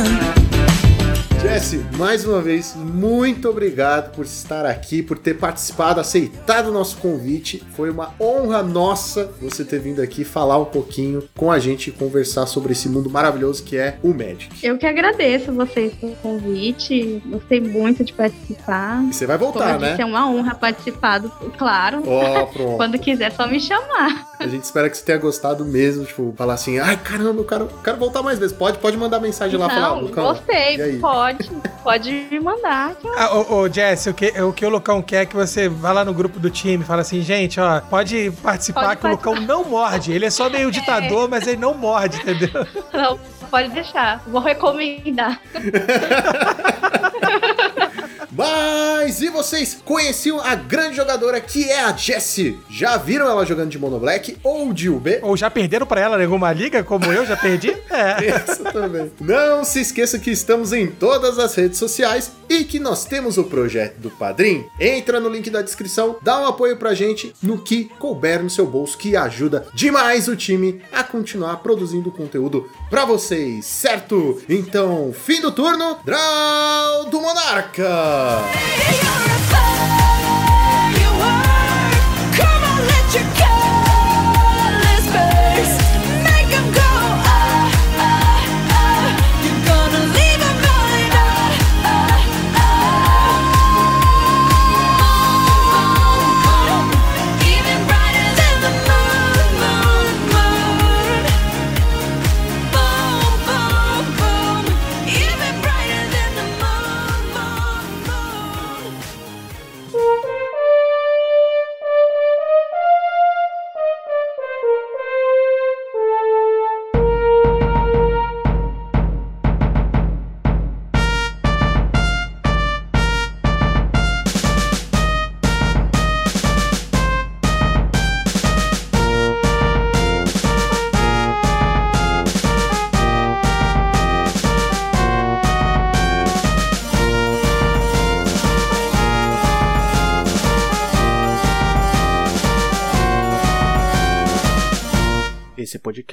Jesse, 1.40 1.78
mais 1.96 2.24
uma 2.26 2.42
vez, 2.42 2.74
muito 2.74 3.48
obrigado 3.48 4.10
por 4.12 4.24
estar 4.24 4.66
aqui, 4.66 5.02
por 5.02 5.16
ter 5.16 5.34
participado, 5.34 6.00
aceitado 6.00 6.66
o 6.68 6.72
nosso 6.72 6.96
convite. 6.98 7.62
Foi 7.76 7.90
uma 7.90 8.12
honra 8.20 8.60
nossa 8.62 9.30
você 9.40 9.64
ter 9.64 9.78
vindo 9.78 10.02
aqui 10.02 10.24
falar 10.24 10.58
um 10.58 10.64
pouquinho 10.64 11.22
com 11.36 11.50
a 11.52 11.58
gente 11.60 11.88
e 11.88 11.92
conversar 11.92 12.46
sobre 12.46 12.72
esse 12.72 12.88
mundo 12.88 13.08
maravilhoso 13.08 13.62
que 13.62 13.76
é 13.76 13.98
o 14.02 14.08
Magic. 14.08 14.48
Eu 14.66 14.76
que 14.78 14.84
agradeço 14.86 15.52
vocês 15.52 15.94
pelo 15.94 16.16
convite. 16.16 17.22
Gostei 17.26 17.60
muito 17.60 18.02
de 18.04 18.12
participar. 18.12 19.04
E 19.08 19.14
você 19.14 19.24
vai 19.24 19.38
Como 19.38 19.52
voltar, 19.52 19.78
disse, 19.78 19.90
né? 19.92 19.96
é 20.00 20.04
uma 20.04 20.28
honra 20.28 20.54
participar, 20.56 21.18
do, 21.18 21.30
claro. 21.56 22.02
Pronto. 22.02 22.74
Quando 22.76 22.98
quiser, 22.98 23.30
só 23.32 23.46
me 23.46 23.60
chamar. 23.60 24.26
A 24.40 24.46
gente 24.48 24.64
espera 24.64 24.90
que 24.90 24.96
você 24.96 25.04
tenha 25.04 25.18
gostado 25.18 25.64
mesmo, 25.64 26.04
tipo, 26.04 26.34
falar 26.36 26.54
assim, 26.54 26.78
ai 26.80 26.96
caramba, 26.96 27.40
eu 27.40 27.44
quero, 27.44 27.68
quero 27.82 27.96
voltar 27.96 28.22
mais 28.22 28.38
vezes. 28.40 28.56
Pode, 28.56 28.78
pode 28.78 28.96
mandar 28.96 29.20
mensagem 29.20 29.58
lá 29.58 29.68
falar, 29.68 29.88
Não, 29.90 30.00
Lucão. 30.00 30.24
gostei. 30.34 30.76
E 30.76 30.82
aí? 30.82 30.98
Pode, 31.36 31.50
pode 31.82 32.26
me 32.30 32.40
mandar. 32.40 32.94
que 32.94 33.06
eu- 33.06 33.18
Ah, 33.18 33.34
ô, 33.36 33.54
ô, 33.60 33.68
Jess, 33.68 34.06
o 34.06 34.14
que, 34.14 34.28
o 34.40 34.52
que 34.52 34.64
o 34.64 34.68
Lucão 34.70 35.02
quer 35.02 35.22
é 35.22 35.26
que 35.26 35.36
você 35.36 35.68
vá 35.68 35.92
lá 35.92 36.04
no 36.04 36.14
grupo 36.14 36.38
do 36.38 36.48
time 36.50 36.82
e 36.82 36.86
fala 36.86 37.02
assim, 37.02 37.20
gente, 37.22 37.60
ó, 37.60 37.80
pode 37.80 38.30
participar 38.42 38.96
Pode 38.96 39.00
que 39.00 39.06
o 39.06 39.10
Lucão 39.10 39.34
não 39.36 39.64
morde. 39.64 40.12
Ele 40.12 40.24
é 40.26 40.30
só 40.30 40.48
meio 40.48 40.70
ditador, 40.72 41.28
mas 41.28 41.46
ele 41.46 41.58
não 41.58 41.74
morde, 41.74 42.16
entendeu? 42.18 42.66
Não, 42.92 43.18
pode 43.50 43.68
deixar. 43.70 44.22
Vou 44.26 44.40
recomendar. 44.40 45.40
Mas 48.30 49.22
e 49.22 49.28
vocês 49.28 49.78
conheciam 49.84 50.40
a 50.40 50.54
grande 50.54 50.96
jogadora 50.96 51.40
que 51.40 51.68
é 51.68 51.80
a 51.80 51.92
Jessie? 51.92 52.58
Já 52.70 52.96
viram 52.96 53.28
ela 53.28 53.44
jogando 53.46 53.70
de 53.70 53.78
Mono 53.78 53.98
Black 53.98 54.36
ou 54.42 54.72
de 54.72 54.88
UB? 54.88 55.20
Ou 55.22 55.36
já 55.36 55.50
perderam 55.50 55.86
pra 55.86 56.00
ela 56.00 56.18
em 56.20 56.24
alguma 56.24 56.52
liga, 56.52 56.84
como 56.84 57.06
eu 57.06 57.24
já 57.26 57.36
perdi? 57.36 57.76
É. 57.90 58.26
Essa 58.26 58.70
também. 58.70 59.10
Não 59.20 59.64
se 59.64 59.80
esqueça 59.80 60.18
que 60.18 60.30
estamos 60.30 60.72
em 60.72 60.86
todas 60.86 61.38
as 61.38 61.54
redes 61.54 61.78
sociais 61.78 62.30
e 62.48 62.62
que 62.62 62.78
nós 62.78 63.04
temos 63.04 63.38
o 63.38 63.44
projeto 63.44 63.96
do 63.98 64.10
Padrim. 64.10 64.64
Entra 64.78 65.18
no 65.18 65.28
link 65.28 65.50
da 65.50 65.62
descrição, 65.62 66.16
dá 66.22 66.40
um 66.40 66.46
apoio 66.46 66.76
pra 66.76 66.94
gente 66.94 67.34
no 67.42 67.58
que 67.58 67.86
couber 67.98 68.42
no 68.42 68.48
seu 68.48 68.66
bolso, 68.66 68.96
que 68.96 69.16
ajuda 69.16 69.66
demais 69.74 70.28
o 70.28 70.36
time 70.36 70.80
a 70.92 71.02
continuar 71.02 71.56
produzindo 71.56 72.12
conteúdo 72.12 72.70
pra 72.88 73.04
vocês, 73.04 73.64
certo? 73.64 74.42
Então, 74.48 75.12
fim 75.12 75.40
do 75.40 75.52
turno, 75.52 75.98
Draw 76.04 77.04
do 77.10 77.20
Monarca! 77.20 77.88